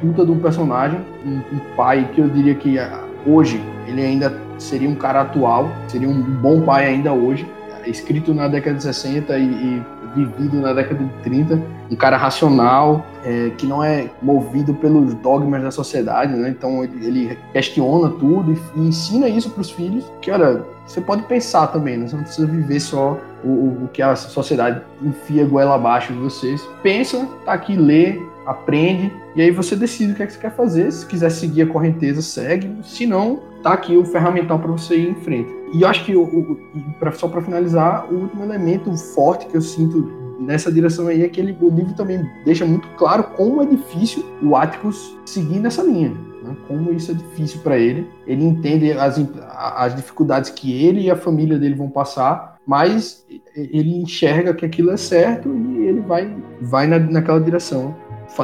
puta 0.00 0.24
de 0.24 0.30
um 0.30 0.38
personagem, 0.38 1.00
um, 1.24 1.36
um 1.54 1.58
pai 1.76 2.08
que 2.14 2.20
eu 2.20 2.28
diria 2.28 2.54
que 2.54 2.78
ah, 2.78 3.04
hoje 3.26 3.60
ele 3.86 4.02
ainda 4.02 4.32
seria 4.58 4.88
um 4.88 4.94
cara 4.94 5.22
atual, 5.22 5.70
seria 5.88 6.08
um 6.08 6.20
bom 6.20 6.62
pai 6.62 6.86
ainda 6.86 7.12
hoje, 7.12 7.46
escrito 7.86 8.34
na 8.34 8.48
década 8.48 8.76
de 8.76 8.82
60 8.82 9.38
e, 9.38 9.42
e 9.42 9.82
vivido 10.16 10.60
na 10.60 10.72
década 10.72 11.04
de 11.04 11.10
30, 11.22 11.62
um 11.90 11.96
cara 11.96 12.16
racional, 12.16 13.04
é, 13.24 13.50
que 13.50 13.66
não 13.66 13.84
é 13.84 14.08
movido 14.22 14.74
pelos 14.74 15.14
dogmas 15.14 15.62
da 15.62 15.70
sociedade, 15.70 16.32
né? 16.34 16.48
Então 16.48 16.82
ele, 16.82 17.06
ele 17.06 17.38
questiona 17.52 18.08
tudo 18.08 18.52
e, 18.52 18.58
e 18.80 18.88
ensina 18.88 19.28
isso 19.28 19.50
para 19.50 19.60
os 19.60 19.70
filhos, 19.70 20.10
que 20.20 20.30
olha, 20.30 20.64
você 20.86 21.00
pode 21.00 21.22
pensar 21.24 21.66
também, 21.68 21.96
né? 21.96 22.08
Você 22.08 22.16
não 22.16 22.22
precisa 22.22 22.46
viver 22.46 22.80
só 22.80 23.18
o, 23.44 23.84
o 23.84 23.90
que 23.92 24.00
a 24.00 24.16
sociedade 24.16 24.82
enfia 25.02 25.44
goela 25.44 25.74
abaixo 25.74 26.12
de 26.12 26.18
vocês. 26.18 26.66
Pensa, 26.82 27.28
tá 27.44 27.52
aqui, 27.52 27.76
lê, 27.76 28.20
aprende, 28.46 29.12
e 29.34 29.42
aí 29.42 29.50
você 29.50 29.76
decide 29.76 30.12
o 30.12 30.14
que 30.14 30.22
é 30.22 30.26
que 30.26 30.32
você 30.32 30.38
quer 30.38 30.54
fazer. 30.54 30.90
Se 30.90 31.04
quiser 31.04 31.30
seguir 31.30 31.62
a 31.62 31.66
correnteza, 31.66 32.22
segue. 32.22 32.78
Se 32.82 33.06
não, 33.06 33.40
tá 33.62 33.72
aqui 33.72 33.96
o 33.96 34.04
ferramental 34.04 34.58
para 34.58 34.72
você 34.72 34.96
ir 34.96 35.10
em 35.10 35.14
frente. 35.16 35.55
E 35.72 35.82
eu 35.82 35.88
acho 35.88 36.04
que, 36.04 36.14
o, 36.14 36.22
o, 36.22 36.58
pra, 36.98 37.12
só 37.12 37.28
para 37.28 37.42
finalizar, 37.42 38.06
o 38.12 38.16
último 38.22 38.44
elemento 38.44 38.94
forte 38.96 39.46
que 39.46 39.56
eu 39.56 39.60
sinto 39.60 40.26
nessa 40.38 40.70
direção 40.70 41.08
aí 41.08 41.22
é 41.22 41.28
que 41.28 41.40
ele, 41.40 41.56
o 41.60 41.68
livro 41.68 41.94
também 41.94 42.24
deixa 42.44 42.64
muito 42.64 42.88
claro 42.96 43.24
como 43.36 43.62
é 43.62 43.66
difícil 43.66 44.24
o 44.42 44.54
Atticus 44.54 45.16
seguir 45.24 45.58
nessa 45.58 45.82
linha. 45.82 46.10
Né? 46.42 46.56
Como 46.68 46.92
isso 46.92 47.10
é 47.10 47.14
difícil 47.14 47.60
para 47.60 47.78
ele. 47.78 48.08
Ele 48.26 48.44
entende 48.44 48.92
as, 48.92 49.20
as 49.50 49.94
dificuldades 49.96 50.50
que 50.50 50.72
ele 50.84 51.02
e 51.02 51.10
a 51.10 51.16
família 51.16 51.58
dele 51.58 51.74
vão 51.74 51.90
passar, 51.90 52.56
mas 52.66 53.24
ele 53.54 53.96
enxerga 53.96 54.54
que 54.54 54.64
aquilo 54.64 54.90
é 54.90 54.96
certo 54.96 55.52
e 55.54 55.86
ele 55.86 56.00
vai, 56.00 56.34
vai 56.60 56.86
na, 56.86 56.98
naquela 56.98 57.40
direção 57.40 57.94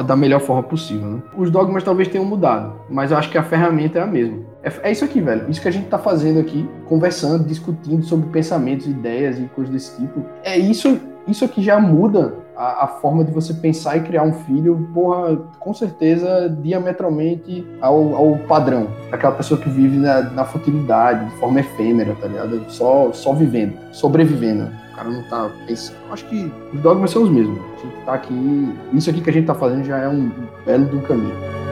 da 0.05 0.15
melhor 0.15 0.39
forma 0.39 0.63
possível. 0.63 1.07
Né? 1.07 1.21
Os 1.37 1.51
dogmas 1.51 1.83
talvez 1.83 2.07
tenham 2.07 2.25
mudado, 2.25 2.73
mas 2.89 3.11
eu 3.11 3.17
acho 3.17 3.29
que 3.29 3.37
a 3.37 3.43
ferramenta 3.43 3.99
é 3.99 4.01
a 4.01 4.07
mesma. 4.07 4.39
É, 4.63 4.89
é 4.89 4.91
isso 4.91 5.03
aqui, 5.03 5.19
velho. 5.19 5.49
Isso 5.49 5.61
que 5.61 5.67
a 5.67 5.71
gente 5.71 5.87
tá 5.87 5.99
fazendo 5.99 6.39
aqui, 6.39 6.67
conversando, 6.85 7.43
discutindo 7.43 8.03
sobre 8.03 8.29
pensamentos, 8.29 8.87
ideias 8.87 9.37
e 9.37 9.43
coisas 9.53 9.73
desse 9.73 9.97
tipo. 9.97 10.25
É 10.43 10.57
isso, 10.57 10.99
isso 11.27 11.43
aqui 11.43 11.61
já 11.61 11.79
muda 11.79 12.33
a, 12.55 12.85
a, 12.85 12.87
forma 12.87 13.23
de 13.25 13.31
você 13.31 13.53
pensar 13.53 13.97
e 13.97 14.01
criar 14.01 14.23
um 14.23 14.33
filho, 14.33 14.89
porra, 14.93 15.35
com 15.59 15.73
certeza 15.73 16.49
diametralmente 16.61 17.67
ao, 17.81 18.15
ao 18.15 18.37
padrão. 18.47 18.87
Daquela 19.11 19.35
pessoa 19.35 19.59
que 19.59 19.69
vive 19.69 19.97
na, 19.97 20.21
na 20.21 20.45
futilidade, 20.45 21.29
de 21.29 21.35
forma 21.37 21.59
efêmera, 21.59 22.15
tá 22.19 22.27
ligado? 22.27 22.63
Só, 22.69 23.11
só 23.11 23.33
vivendo, 23.33 23.73
sobrevivendo. 23.91 24.71
O 24.91 24.95
cara 24.95 25.09
não 25.09 25.23
tá 25.23 25.49
pensando. 25.65 25.97
Acho 26.11 26.25
que 26.25 26.51
os 26.71 26.79
dogmas 26.81 27.11
são 27.11 27.23
os 27.23 27.29
mesmos. 27.29 27.59
A 27.59 27.81
gente 27.81 28.05
tá 28.05 28.13
aqui. 28.13 28.73
Isso 28.93 29.09
aqui 29.09 29.21
que 29.21 29.29
a 29.29 29.33
gente 29.33 29.47
tá 29.47 29.55
fazendo 29.55 29.83
já 29.83 29.97
é 29.97 30.07
um 30.07 30.31
belo 30.65 30.85
do 30.85 31.01
caminho. 31.01 31.62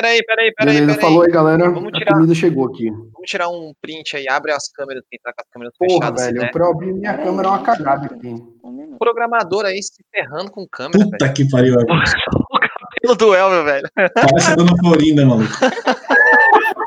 Peraí, 0.00 0.22
peraí, 0.24 0.52
peraí. 0.54 0.74
Beleza, 0.76 0.94
peraí. 0.98 1.00
falou 1.00 1.22
aí, 1.22 1.30
galera. 1.30 1.70
Vamos 1.70 1.88
a 1.94 1.98
tirar- 1.98 2.14
comida 2.14 2.34
chegou 2.34 2.66
aqui. 2.66 2.90
Vamos 2.90 3.26
tirar 3.26 3.48
um 3.48 3.72
print 3.80 4.16
aí, 4.16 4.26
abre 4.28 4.52
as 4.52 4.68
câmeras, 4.72 5.02
quem 5.10 5.18
tá 5.22 5.32
com 5.32 5.40
as 5.42 5.48
câmeras 5.50 5.74
Porra, 5.78 5.90
fechadas. 6.06 6.24
velho, 6.26 6.40
né? 6.42 6.50
pra 6.52 6.64
eu 6.64 6.70
abrir 6.70 6.92
minha 6.94 7.16
câmera 7.18 7.48
é 7.48 7.50
uma 7.50 7.62
cagada 7.62 8.06
aqui. 8.06 8.28
Um. 8.28 8.94
O 8.94 8.98
programador 8.98 9.64
aí 9.64 9.82
se 9.82 10.02
ferrando 10.14 10.50
com 10.50 10.66
câmera, 10.70 10.98
velho. 10.98 11.10
Puta 11.10 11.32
que 11.32 11.48
pariu, 11.50 11.74
velho. 11.78 11.86
O 11.86 12.58
cabelo 13.02 13.16
do 13.16 13.34
Elvio, 13.34 13.64
velho. 13.64 13.88
Parece 14.14 14.50
a 14.52 14.54
dona 14.56 14.72
Florinda, 14.78 15.24
maluco. 15.26 15.48